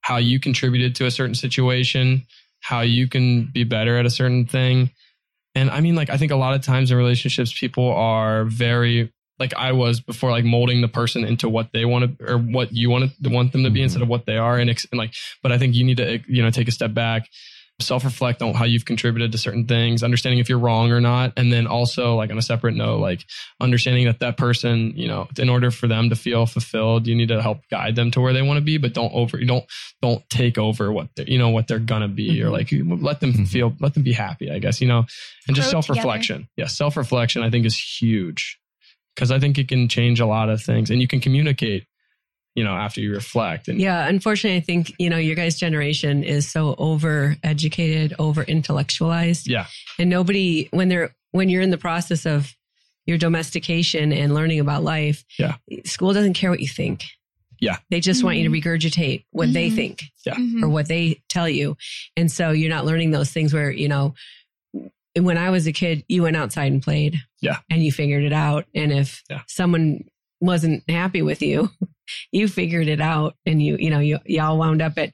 how 0.00 0.16
you 0.16 0.40
contributed 0.40 0.94
to 0.96 1.06
a 1.06 1.10
certain 1.10 1.34
situation, 1.34 2.22
how 2.60 2.80
you 2.80 3.08
can 3.08 3.46
be 3.46 3.64
better 3.64 3.96
at 3.98 4.06
a 4.06 4.10
certain 4.10 4.46
thing. 4.46 4.90
And 5.54 5.70
I 5.70 5.80
mean, 5.80 5.94
like, 5.96 6.10
I 6.10 6.16
think 6.16 6.32
a 6.32 6.36
lot 6.36 6.54
of 6.54 6.62
times 6.62 6.90
in 6.90 6.96
relationships, 6.96 7.52
people 7.58 7.90
are 7.92 8.44
very, 8.44 9.12
like 9.38 9.54
I 9.54 9.72
was 9.72 10.00
before, 10.00 10.30
like 10.30 10.44
molding 10.44 10.80
the 10.80 10.88
person 10.88 11.24
into 11.24 11.48
what 11.48 11.72
they 11.72 11.84
want 11.84 12.18
to, 12.18 12.32
or 12.32 12.38
what 12.38 12.72
you 12.72 12.88
want 12.90 13.10
to 13.22 13.28
want 13.30 13.52
them 13.52 13.64
to 13.64 13.70
be 13.70 13.80
Mhm. 13.80 13.84
instead 13.84 14.02
of 14.02 14.08
what 14.08 14.26
they 14.26 14.36
are. 14.36 14.58
And, 14.58 14.70
ex- 14.70 14.86
and 14.92 14.98
like, 14.98 15.12
but 15.42 15.50
I 15.52 15.58
think 15.58 15.74
you 15.74 15.84
need 15.84 15.96
to, 15.96 16.20
you 16.28 16.42
know, 16.42 16.50
take 16.50 16.68
a 16.68 16.72
step 16.72 16.94
back, 16.94 17.28
self 17.82 18.04
reflect 18.04 18.42
on 18.42 18.54
how 18.54 18.64
you've 18.64 18.84
contributed 18.84 19.32
to 19.32 19.38
certain 19.38 19.66
things, 19.66 20.02
understanding 20.02 20.38
if 20.38 20.48
you're 20.48 20.58
wrong 20.58 20.90
or 20.92 21.00
not. 21.00 21.32
And 21.36 21.52
then 21.52 21.66
also, 21.66 22.14
like, 22.16 22.30
on 22.30 22.38
a 22.38 22.42
separate 22.42 22.74
note, 22.74 23.00
like 23.00 23.24
understanding 23.60 24.06
that 24.06 24.20
that 24.20 24.36
person, 24.36 24.92
you 24.96 25.08
know, 25.08 25.28
in 25.38 25.48
order 25.48 25.70
for 25.70 25.86
them 25.86 26.10
to 26.10 26.16
feel 26.16 26.46
fulfilled, 26.46 27.06
you 27.06 27.14
need 27.14 27.28
to 27.28 27.40
help 27.42 27.60
guide 27.70 27.96
them 27.96 28.10
to 28.12 28.20
where 28.20 28.32
they 28.32 28.42
want 28.42 28.58
to 28.58 28.62
be, 28.64 28.78
but 28.78 28.94
don't 28.94 29.12
over, 29.12 29.38
you 29.38 29.46
don't, 29.46 29.64
don't 30.02 30.28
take 30.30 30.58
over 30.58 30.92
what 30.92 31.08
they're, 31.16 31.28
you 31.28 31.38
know, 31.38 31.50
what 31.50 31.68
they're 31.68 31.78
gonna 31.78 32.08
be, 32.08 32.42
or 32.42 32.48
Mhm. 32.48 32.52
like 32.52 33.02
let 33.02 33.20
them 33.20 33.32
Mhm. 33.32 33.48
feel, 33.48 33.76
let 33.80 33.94
them 33.94 34.02
be 34.02 34.12
happy, 34.12 34.50
I 34.50 34.58
guess, 34.58 34.80
you 34.80 34.88
know, 34.88 35.06
and 35.46 35.56
just 35.56 35.70
self 35.70 35.88
reflection. 35.90 36.48
Yeah, 36.56 36.66
self 36.66 36.96
reflection, 36.96 37.42
I 37.42 37.50
think, 37.50 37.66
is 37.66 37.76
huge 37.78 38.58
because 39.14 39.30
I 39.30 39.38
think 39.38 39.58
it 39.58 39.68
can 39.68 39.88
change 39.88 40.20
a 40.20 40.26
lot 40.26 40.48
of 40.48 40.62
things, 40.62 40.90
and 40.90 41.00
you 41.00 41.08
can 41.08 41.20
communicate, 41.20 41.84
you 42.54 42.64
know, 42.64 42.74
after 42.74 43.00
you 43.00 43.12
reflect. 43.12 43.68
And 43.68 43.80
Yeah, 43.80 44.06
unfortunately, 44.08 44.56
I 44.56 44.60
think 44.60 44.92
you 44.98 45.08
know 45.10 45.16
your 45.18 45.36
guys' 45.36 45.58
generation 45.58 46.24
is 46.24 46.50
so 46.50 46.74
over 46.78 47.36
educated, 47.44 48.14
over 48.18 48.42
intellectualized. 48.42 49.48
Yeah. 49.48 49.66
and 49.98 50.10
nobody 50.10 50.68
when 50.72 50.88
they're 50.88 51.14
when 51.32 51.48
you're 51.48 51.62
in 51.62 51.70
the 51.70 51.78
process 51.78 52.26
of 52.26 52.54
your 53.06 53.18
domestication 53.18 54.12
and 54.12 54.34
learning 54.34 54.60
about 54.60 54.82
life. 54.84 55.24
Yeah. 55.38 55.56
school 55.84 56.12
doesn't 56.12 56.34
care 56.34 56.50
what 56.50 56.60
you 56.60 56.68
think. 56.68 57.04
Yeah. 57.60 57.76
they 57.90 58.00
just 58.00 58.24
want 58.24 58.38
you 58.38 58.44
to 58.44 58.50
regurgitate 58.50 59.24
what 59.32 59.52
they 59.52 59.70
Mhm. 59.70 59.74
think 59.74 60.04
Yeah. 60.26 60.34
Mhm. 60.34 60.62
or 60.62 60.68
what 60.68 60.88
they 60.88 61.20
tell 61.28 61.48
you, 61.48 61.76
and 62.16 62.30
so 62.32 62.50
you're 62.52 62.70
not 62.70 62.86
learning 62.86 63.10
those 63.10 63.30
things 63.30 63.52
where 63.54 63.70
you 63.70 63.88
know. 63.88 64.14
When 65.16 65.36
I 65.38 65.50
was 65.50 65.66
a 65.66 65.72
kid, 65.72 66.04
you 66.08 66.22
went 66.22 66.36
outside 66.36 66.70
and 66.72 66.80
played. 66.82 67.20
Yeah. 67.42 67.58
and 67.68 67.82
you 67.82 67.90
figured 67.90 68.22
it 68.22 68.32
out. 68.32 68.66
And 68.74 68.92
if 68.92 69.22
Yeah. 69.28 69.42
someone 69.48 70.04
wasn't 70.40 70.88
happy 70.88 71.20
with 71.22 71.42
you, 71.42 71.70
you 72.32 72.48
figured 72.48 72.88
it 72.88 73.00
out 73.00 73.36
and 73.46 73.62
you 73.62 73.76
you 73.78 73.90
know 73.90 74.00
you 74.00 74.18
y'all 74.26 74.58
wound 74.58 74.82
up 74.82 74.98
at 74.98 75.12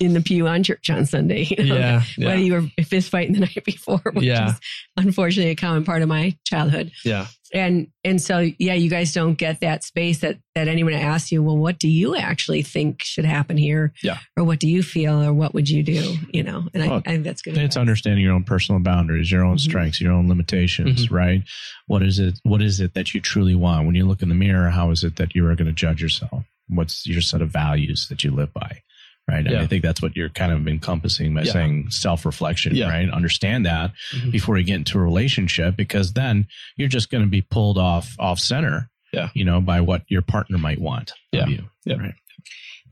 in 0.00 0.12
the 0.12 0.20
pew 0.20 0.46
on 0.46 0.62
church 0.62 0.90
on 0.90 1.06
Sunday. 1.06 1.44
You 1.56 1.64
know? 1.64 1.74
Yeah, 1.76 2.02
yeah. 2.18 2.26
Whether 2.28 2.40
you 2.40 2.52
were 2.52 2.84
fist 2.84 3.10
fighting 3.10 3.32
the 3.34 3.40
night 3.46 3.64
before, 3.64 4.02
which 4.12 4.24
Yeah. 4.24 4.50
is 4.50 4.60
unfortunately 4.96 5.52
a 5.52 5.56
common 5.56 5.84
part 5.84 6.02
of 6.02 6.08
my 6.08 6.36
childhood. 6.44 6.92
Yeah. 7.04 7.26
And 7.54 7.86
and 8.04 8.20
so 8.20 8.44
yeah, 8.58 8.74
you 8.74 8.90
guys 8.90 9.12
don't 9.14 9.34
get 9.34 9.60
that 9.60 9.84
space 9.84 10.18
that 10.20 10.38
that 10.56 10.66
anyone 10.68 10.94
asks 10.94 11.30
you, 11.30 11.42
well, 11.44 11.56
what 11.56 11.78
do 11.78 11.88
you 11.88 12.16
actually 12.16 12.62
think 12.62 13.02
should 13.04 13.24
happen 13.24 13.56
here? 13.56 13.92
Yeah. 14.02 14.18
Or 14.36 14.42
what 14.44 14.58
do 14.58 14.68
you 14.68 14.82
feel 14.82 15.22
or 15.22 15.32
what 15.32 15.54
would 15.54 15.68
you 15.70 15.82
do? 15.84 16.14
You 16.32 16.42
know, 16.42 16.68
and 16.74 16.82
I, 16.82 16.88
Well, 16.88 17.02
I 17.06 17.12
think 17.12 17.24
that's 17.24 17.42
good. 17.42 17.56
It's 17.56 17.76
understanding 17.76 18.24
your 18.24 18.34
own 18.34 18.42
personal 18.44 18.80
boundaries, 18.82 19.30
your 19.30 19.44
own 19.44 19.56
Mhm. 19.56 19.60
strengths, 19.60 20.00
your 20.00 20.12
own 20.12 20.28
limitations, 20.28 21.06
Mm-hmm. 21.06 21.14
right? 21.14 21.42
What 21.86 22.02
is 22.02 22.18
it? 22.18 22.40
What 22.42 22.62
is 22.62 22.80
it 22.80 22.94
that 22.94 23.14
you 23.14 23.20
truly 23.20 23.54
want? 23.54 23.86
When 23.86 23.94
you 23.94 24.06
look 24.06 24.22
in 24.22 24.28
the 24.28 24.34
mirror, 24.34 24.70
how 24.70 24.90
is 24.90 25.04
it 25.04 25.16
that 25.16 25.34
you 25.36 25.46
are 25.46 25.54
going 25.54 25.66
to 25.68 25.72
judge 25.72 26.02
yourself? 26.02 26.44
What's 26.68 27.06
your 27.06 27.20
set 27.20 27.42
of 27.42 27.50
values 27.50 28.08
that 28.08 28.24
you 28.24 28.32
live 28.32 28.52
by? 28.52 28.82
Right. 29.28 29.38
And 29.44 29.50
Yeah. 29.50 29.62
I 29.62 29.66
think 29.66 29.82
that's 29.82 30.00
what 30.00 30.14
you're 30.16 30.28
kind 30.28 30.52
of 30.52 30.68
encompassing 30.68 31.34
by 31.34 31.42
Yeah. 31.42 31.52
saying 31.52 31.90
self 31.90 32.24
reflection, 32.24 32.76
Yeah. 32.76 32.88
right? 32.88 33.10
Understand 33.10 33.66
that 33.66 33.92
Mhm. 34.14 34.30
before 34.30 34.56
you 34.56 34.62
get 34.64 34.76
into 34.76 34.98
a 34.98 35.02
relationship, 35.02 35.76
because 35.76 36.12
then 36.12 36.46
you're 36.76 36.88
just 36.88 37.10
going 37.10 37.24
to 37.24 37.30
be 37.30 37.42
pulled 37.42 37.76
off, 37.76 38.14
off 38.20 38.38
center, 38.38 38.88
Yeah. 39.12 39.30
you 39.34 39.44
know, 39.44 39.60
by 39.60 39.80
what 39.80 40.04
your 40.08 40.22
partner 40.22 40.58
might 40.58 40.80
want 40.80 41.12
Yeah. 41.32 41.42
of 41.42 41.50
you. 41.50 41.68
Yeah. 41.84 41.96
Right. 41.96 42.14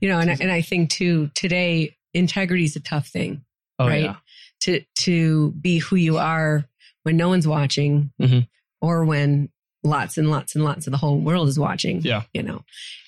You 0.01 0.09
know, 0.09 0.19
and 0.19 0.29
I, 0.29 0.37
and 0.41 0.51
I 0.51 0.61
think 0.61 0.89
too 0.89 1.31
today 1.35 1.95
integrity 2.13 2.65
is 2.65 2.75
a 2.75 2.81
tough 2.81 3.07
thing. 3.07 3.45
Oh, 3.79 3.87
right? 3.87 4.03
yeah. 4.03 4.15
To 4.61 4.81
to 4.99 5.51
be 5.53 5.77
who 5.79 5.95
you 5.95 6.17
are 6.17 6.65
when 7.03 7.15
no 7.17 7.29
one's 7.29 7.47
watching, 7.47 8.11
Mhm. 8.21 8.47
or 8.81 9.05
when 9.05 9.49
lots 9.83 10.17
and 10.17 10.29
lots 10.29 10.55
and 10.55 10.63
lots 10.65 10.87
of 10.87 10.91
the 10.91 10.97
whole 10.97 11.19
world 11.19 11.47
is 11.47 11.57
watching. 11.59 12.01
Yeah. 12.01 12.23
you 12.33 12.43
know, 12.43 12.65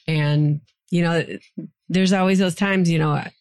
and 0.08 0.62
you 0.92 1.02
know, 1.04 1.26
there's 1.90 2.14
always 2.14 2.40
those 2.40 2.56
times. 2.56 2.90
You 2.90 3.00
know, 3.00 3.12
I 3.12 3.32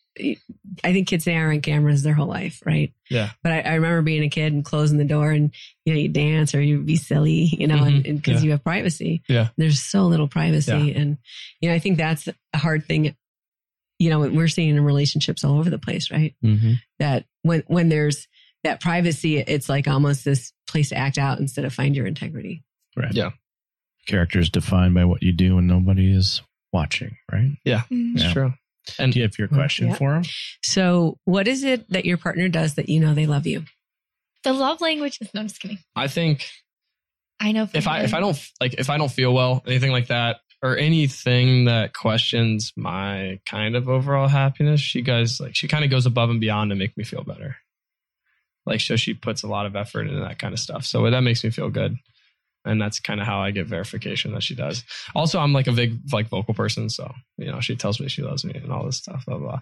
I 0.83 0.93
think 0.93 1.09
kids 1.09 1.25
say 1.25 1.37
are 1.37 1.51
on 1.53 1.61
cameras 1.61 2.03
their 2.03 2.15
whole 2.15 2.27
life, 2.27 2.63
right? 2.65 2.93
Yeah. 3.11 3.31
But 3.43 3.53
I, 3.53 3.61
I 3.61 3.75
remember 3.75 4.03
being 4.03 4.23
a 4.25 4.31
kid 4.31 4.53
and 4.53 4.65
closing 4.65 4.99
the 4.99 5.05
door, 5.05 5.31
and 5.31 5.53
you 5.85 5.93
know, 5.95 6.01
you 6.01 6.09
dance 6.09 6.55
or 6.55 6.61
you 6.61 6.81
be 6.81 6.97
silly, 6.97 7.45
you 7.59 7.67
know, 7.67 7.83
and 7.85 8.05
Mhm. 8.05 8.09
and 8.09 8.23
because 8.23 8.43
Yeah. 8.43 8.47
you 8.47 8.51
have 8.53 8.65
privacy. 8.65 9.23
Yeah. 9.29 9.49
There's 9.57 9.81
so 9.81 10.07
little 10.07 10.29
privacy, 10.29 10.73
Yeah. 10.73 11.01
and 11.01 11.19
you 11.61 11.69
know, 11.69 11.75
I 11.75 11.79
think 11.79 11.99
that's 11.99 12.29
a 12.29 12.59
hard 12.59 12.87
thing. 12.87 13.15
You 13.99 14.11
know, 14.11 14.21
we're 14.21 14.49
seeing 14.49 14.71
in 14.71 14.81
relationships 14.85 15.43
all 15.45 15.59
over 15.59 15.71
the 15.71 15.79
place, 15.79 16.11
right? 16.11 16.35
Mm-hmm. 16.45 16.73
that 16.99 17.25
when 17.43 17.63
when 17.67 17.89
there's 17.89 18.27
that 18.65 18.81
privacy, 18.81 19.39
it's 19.39 19.69
like 19.69 19.87
almost 19.87 20.25
this 20.25 20.53
place 20.67 20.89
to 20.89 20.97
act 20.97 21.19
out 21.19 21.39
instead 21.39 21.65
of 21.65 21.73
find 21.73 21.95
your 21.95 22.07
integrity. 22.07 22.65
Right. 22.97 23.13
Yeah. 23.15 23.31
Character 24.07 24.41
is 24.41 24.51
defined 24.51 24.95
by 24.95 25.05
what 25.05 25.23
you 25.23 25.33
do 25.33 25.59
and 25.59 25.69
nobody 25.69 26.11
is 26.13 26.43
watching, 26.73 27.17
right? 27.33 27.51
Mm. 27.67 28.15
It's 28.15 28.23
Yeah. 28.25 28.33
true. 28.33 28.55
And 28.99 29.13
Do 29.13 29.19
you 29.19 29.25
have 29.25 29.37
your 29.39 29.49
question 29.49 29.89
Yeah. 29.89 29.95
for 29.97 30.15
him? 30.17 30.25
So, 30.63 31.19
what 31.25 31.49
is 31.49 31.65
it 31.65 31.89
that 31.91 32.05
your 32.05 32.19
partner 32.19 32.49
does 32.49 32.75
that 32.75 32.89
you 32.89 33.01
know 33.01 33.15
they 33.15 33.27
love 33.27 33.47
you? 33.47 33.65
The 34.45 34.53
love 34.53 34.81
language. 34.81 35.19
Is. 35.21 35.35
No, 35.35 35.41
I'm 35.41 35.49
just 35.49 35.61
kidding. 35.61 35.79
I 35.97 36.07
think 36.07 36.49
I 37.41 37.51
know. 37.53 37.69
if 37.75 37.89
I 37.89 38.03
if 38.03 38.15
I 38.15 38.21
don't 38.21 38.41
like 38.61 38.75
if 38.75 38.89
I 38.91 38.97
don't 38.97 39.11
feel 39.11 39.35
well, 39.35 39.63
anything 39.67 39.91
like 39.91 40.07
that, 40.07 40.37
or 40.63 40.77
anything 40.77 41.65
that 41.65 41.95
questions 41.95 42.73
my 42.77 43.41
kind 43.45 43.75
of 43.75 43.89
overall 43.89 44.29
happiness, 44.29 44.81
she 44.81 45.03
guys 45.03 45.41
like 45.41 45.57
she 45.57 45.67
kind 45.67 45.85
of 45.85 45.91
goes 45.91 46.07
above 46.07 46.31
and 46.31 46.41
beyond 46.41 46.71
to 46.71 46.77
make 46.77 46.97
me 46.97 47.03
feel 47.03 47.25
better. 47.25 47.57
Like 48.67 48.81
so 48.81 48.95
she 48.97 49.15
puts 49.15 49.43
a 49.43 49.49
lot 49.49 49.67
of 49.67 49.75
effort 49.77 50.07
into 50.07 50.21
that 50.21 50.39
kind 50.39 50.55
of 50.55 50.61
stuff. 50.61 50.85
So 50.85 51.11
that 51.11 51.21
makes 51.23 51.43
me 51.43 51.51
feel 51.51 51.71
good. 51.71 51.97
And 52.67 52.81
that's 52.83 53.01
kind 53.01 53.21
of 53.21 53.27
how 53.27 53.41
I 53.41 53.53
get 53.53 53.67
verification 53.67 54.33
that 54.33 54.43
she 54.43 54.55
does. 54.55 54.85
Also, 55.15 55.39
I'm 55.39 55.53
like 55.53 55.67
a 55.69 55.73
big 55.73 55.99
like 56.13 56.29
vocal 56.29 56.53
person, 56.55 56.91
so 56.91 57.11
you 57.39 57.51
know 57.51 57.61
she 57.61 57.77
tells 57.77 58.01
me 58.01 58.09
she 58.09 58.23
loves 58.23 58.45
me 58.45 58.55
and 58.55 58.73
all 58.73 58.85
this 58.85 58.97
stuff. 58.99 59.25
Blah 59.27 59.39
blah. 59.39 59.61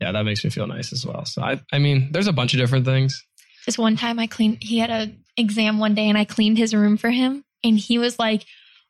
Yeah, 0.00 0.12
that 0.12 0.24
makes 0.24 0.42
me 0.44 0.50
feel 0.50 0.66
nice 0.66 0.92
as 0.92 1.04
well. 1.06 1.24
So 1.24 1.42
I, 1.42 1.60
I 1.72 1.78
mean, 1.78 2.10
there's 2.12 2.26
a 2.26 2.32
bunch 2.32 2.54
of 2.54 2.60
different 2.60 2.84
things. 2.84 3.22
This 3.66 3.78
one 3.78 3.96
time 3.96 4.18
I 4.18 4.26
cleaned, 4.26 4.58
he 4.60 4.78
had 4.78 4.90
a 4.90 5.12
exam 5.36 5.78
one 5.78 5.94
day 5.94 6.08
and 6.08 6.18
I 6.18 6.24
cleaned 6.24 6.58
his 6.58 6.74
room 6.74 6.96
for 6.96 7.10
him. 7.10 7.44
And 7.62 7.78
he 7.78 7.98
was 7.98 8.18
like, 8.18 8.44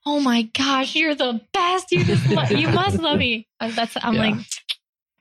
Oh 0.07 0.19
my 0.21 0.43
gosh, 0.43 0.95
you're 0.97 1.15
the 1.15 1.41
best. 1.53 1.93
You 1.93 2.05
just, 2.05 2.27
lo- 2.29 2.59
you 2.59 2.69
must 2.69 2.99
love 2.99 3.19
me. 3.19 3.47
Uh, 3.61 3.71
That's, 3.71 3.97
I'm 4.03 4.15
Yeah. 4.15 4.21
like, 4.31 4.35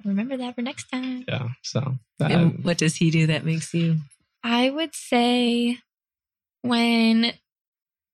remember 0.03 0.37
that 0.37 0.55
for 0.55 0.61
next 0.61 0.85
time. 0.89 1.23
Yeah. 1.27 1.49
So 1.61 1.95
that, 2.19 2.31
and 2.31 2.63
what 2.63 2.77
does 2.77 2.95
he 2.95 3.11
do 3.11 3.27
that 3.27 3.45
makes 3.45 3.73
you? 3.73 3.97
I 4.43 4.69
would 4.69 4.95
say 4.95 5.77
when 6.61 7.33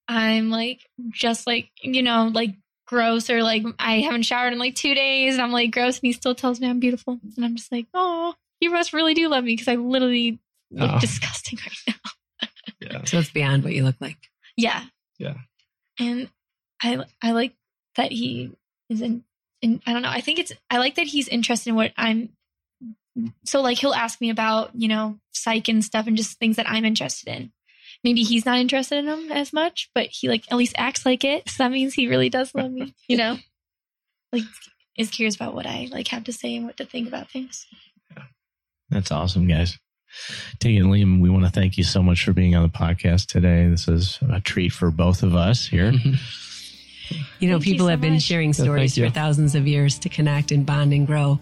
I'm 0.10 0.50
like, 0.50 0.90
just 1.12 1.46
like, 1.48 1.70
you 1.82 2.02
know, 2.02 2.30
like 2.34 2.56
gross 2.88 3.30
or 3.30 3.44
like 3.44 3.64
I 3.78 4.00
haven't 4.02 4.24
showered 4.24 4.52
in 4.52 4.58
like 4.60 4.74
two 4.76 4.96
days 4.96 5.36
and 5.36 5.42
I'm 5.44 5.52
like 5.52 5.72
gross 5.72 6.00
and 6.00 6.08
he 6.08 6.14
still 6.14 6.34
tells 6.34 6.60
me 6.60 6.68
I'm 6.68 6.80
beautiful. 6.80 7.20
And 7.38 7.46
I'm 7.46 7.56
just 7.56 7.72
like, 7.72 7.86
Oh, 7.94 8.34
you 8.60 8.72
must 8.72 8.92
really 8.92 9.14
do 9.14 9.28
love 9.30 9.44
me 9.44 9.54
because 9.54 9.68
I 9.68 9.76
literally 9.76 10.40
look 10.72 10.92
Oh. 10.94 11.00
disgusting 11.00 11.60
right 11.66 11.96
now. 11.96 12.50
yeah. 12.82 13.06
So 13.06 13.20
it's 13.20 13.30
beyond 13.30 13.64
what 13.64 13.74
you 13.74 13.84
look 13.84 13.98
like. 14.02 14.18
Yeah. 14.58 14.84
Yeah. 15.20 15.36
And 16.00 16.30
I 16.82 17.04
I 17.22 17.32
like 17.34 17.54
that 17.96 18.12
he 18.12 18.52
is 18.90 19.02
in, 19.02 19.24
in 19.62 19.82
I 19.86 19.94
don't 19.94 20.02
know. 20.02 20.10
I 20.10 20.22
think 20.22 20.40
it's 20.40 20.52
I 20.72 20.80
like 20.80 20.96
that 20.96 21.06
he's 21.08 21.28
interested 21.28 21.70
in 21.70 21.76
what 21.76 21.92
I'm 21.96 22.30
so 23.46 23.62
like 23.62 23.78
he'll 23.78 23.94
ask 23.94 24.20
me 24.22 24.30
about, 24.32 24.72
you 24.74 24.88
know, 24.88 25.20
psych 25.34 25.68
and 25.68 25.84
stuff 25.86 26.08
and 26.08 26.18
just 26.18 26.40
things 26.40 26.56
that 26.56 26.70
I'm 26.70 26.86
interested 26.86 27.28
in. 27.30 27.52
Maybe 28.04 28.24
he's 28.24 28.46
not 28.46 28.60
interested 28.60 28.98
in 28.98 29.06
them 29.06 29.32
as 29.32 29.52
much, 29.52 29.90
but 29.94 30.08
he 30.10 30.30
like 30.30 30.46
at 30.52 30.58
least 30.58 30.76
acts 30.78 31.06
like 31.06 31.24
it. 31.24 31.50
So 31.50 31.64
that 31.64 31.72
means 31.72 31.94
he 31.94 32.08
really 32.08 32.30
does 32.30 32.56
love 32.56 32.72
me, 32.72 32.94
you 33.08 33.18
know? 33.18 33.38
Like 34.32 34.44
is 34.96 35.10
curious 35.10 35.36
about 35.36 35.56
what 35.56 35.66
I 35.66 35.88
like 35.92 36.10
have 36.10 36.26
to 36.26 36.32
say 36.32 36.56
and 36.56 36.68
what 36.68 36.78
to 36.78 36.86
think 36.86 37.08
about 37.08 37.32
things. 37.32 37.66
That's 38.92 39.12
awesome, 39.12 39.48
guys. 39.48 39.80
Tig 40.60 40.78
and 40.78 40.88
Liam, 40.88 41.22
we 41.22 41.30
want 41.30 41.46
to 41.46 41.50
thank 41.50 41.78
you 41.78 41.84
so 41.84 42.04
much 42.04 42.24
for 42.24 42.34
being 42.34 42.56
on 42.56 42.64
the 42.64 42.70
podcast 42.70 43.28
today. 43.28 43.68
This 43.68 43.88
is 43.88 44.20
a 44.32 44.40
treat 44.40 44.70
for 44.70 44.92
both 44.92 45.24
of 45.24 45.36
us 45.36 45.66
here. 45.66 45.92
Mm-hmm. 45.92 46.14
You 47.40 47.50
know, 47.50 47.56
Thank 47.56 47.66
you 47.68 47.74
people 47.74 47.88
so 47.88 47.90
have 47.92 48.02
been 48.02 48.20
sharing 48.20 48.54
stories 48.54 48.96
thank 48.96 49.08
for 49.08 49.14
thousands 49.14 49.56
of 49.56 49.68
years 49.68 49.98
to 50.00 50.10
connect 50.10 50.52
and 50.52 50.66
bond 50.66 50.94
and 50.94 51.08
grow. 51.08 51.40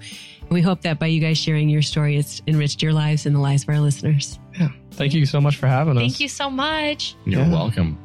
And 0.50 0.54
we 0.54 0.62
hope 0.62 0.82
that 0.84 0.98
by 0.98 1.08
you 1.08 1.20
guys 1.20 1.38
sharing 1.38 1.68
your 1.68 1.82
story, 1.82 2.16
it's 2.16 2.42
enriched 2.48 2.82
your 2.82 2.94
lives 2.94 3.26
and 3.26 3.36
the 3.36 3.40
lives 3.40 3.64
of 3.64 3.70
our 3.70 3.82
listeners. 3.82 4.40
Yeah. 4.58 4.70
Thank 4.92 5.14
you 5.14 5.26
so 5.26 5.42
much 5.42 5.58
for 5.58 5.68
having 5.68 5.98
us. 5.98 6.02
Thank 6.02 6.20
you 6.22 6.30
so 6.30 6.50
much. 6.50 7.16
You're 7.26 7.42
Yeah. 7.42 7.50
welcome. 7.52 7.98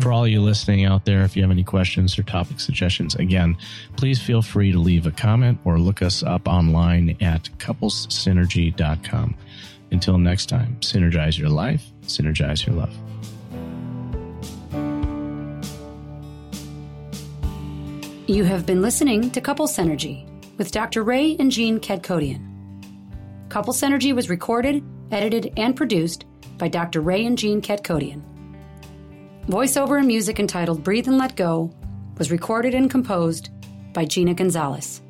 For 0.00 0.12
all 0.12 0.26
you 0.26 0.40
listening 0.40 0.84
out 0.84 1.04
there, 1.04 1.22
if 1.24 1.36
you 1.36 1.42
have 1.42 1.50
any 1.50 1.64
questions 1.64 2.16
or 2.18 2.22
topic 2.22 2.60
suggestions, 2.60 3.16
again, 3.16 3.56
please 3.96 4.20
feel 4.20 4.42
free 4.42 4.70
to 4.70 4.78
leave 4.78 5.06
a 5.06 5.10
comment 5.10 5.58
or 5.64 5.78
look 5.78 6.00
us 6.00 6.22
up 6.22 6.46
online 6.46 7.16
at 7.20 7.50
couplessynergy.com. 7.58 9.34
Until 9.90 10.18
next 10.18 10.46
time, 10.46 10.76
synergize 10.80 11.36
your 11.36 11.48
life, 11.48 11.84
synergize 12.06 12.64
your 12.64 12.76
love. 12.76 12.94
You 18.28 18.44
have 18.44 18.66
been 18.66 18.82
listening 18.82 19.30
to 19.32 19.40
Couple 19.40 19.66
Synergy 19.66 20.26
with 20.58 20.72
Dr. 20.72 21.02
Ray 21.02 21.36
and 21.38 21.50
Jean 21.50 21.78
Kadkhodaian. 21.78 22.44
Couple 23.48 23.72
Synergy 23.72 24.14
was 24.14 24.28
recorded, 24.28 24.84
edited, 25.10 25.52
and 25.56 25.74
produced 25.74 26.26
by 26.58 26.68
Dr. 26.68 27.00
Ray 27.00 27.24
and 27.24 27.38
Jean 27.38 27.62
Kadkhodaian. 27.62 28.22
Voiceover 29.46 29.98
and 29.98 30.06
music 30.06 30.38
entitled 30.38 30.84
Breathe 30.84 31.08
and 31.08 31.16
Let 31.16 31.36
Go 31.36 31.72
was 32.18 32.30
recorded 32.30 32.74
and 32.74 32.90
composed 32.90 33.48
by 33.94 34.04
Gina 34.04 34.34
Gonzalez. 34.34 35.00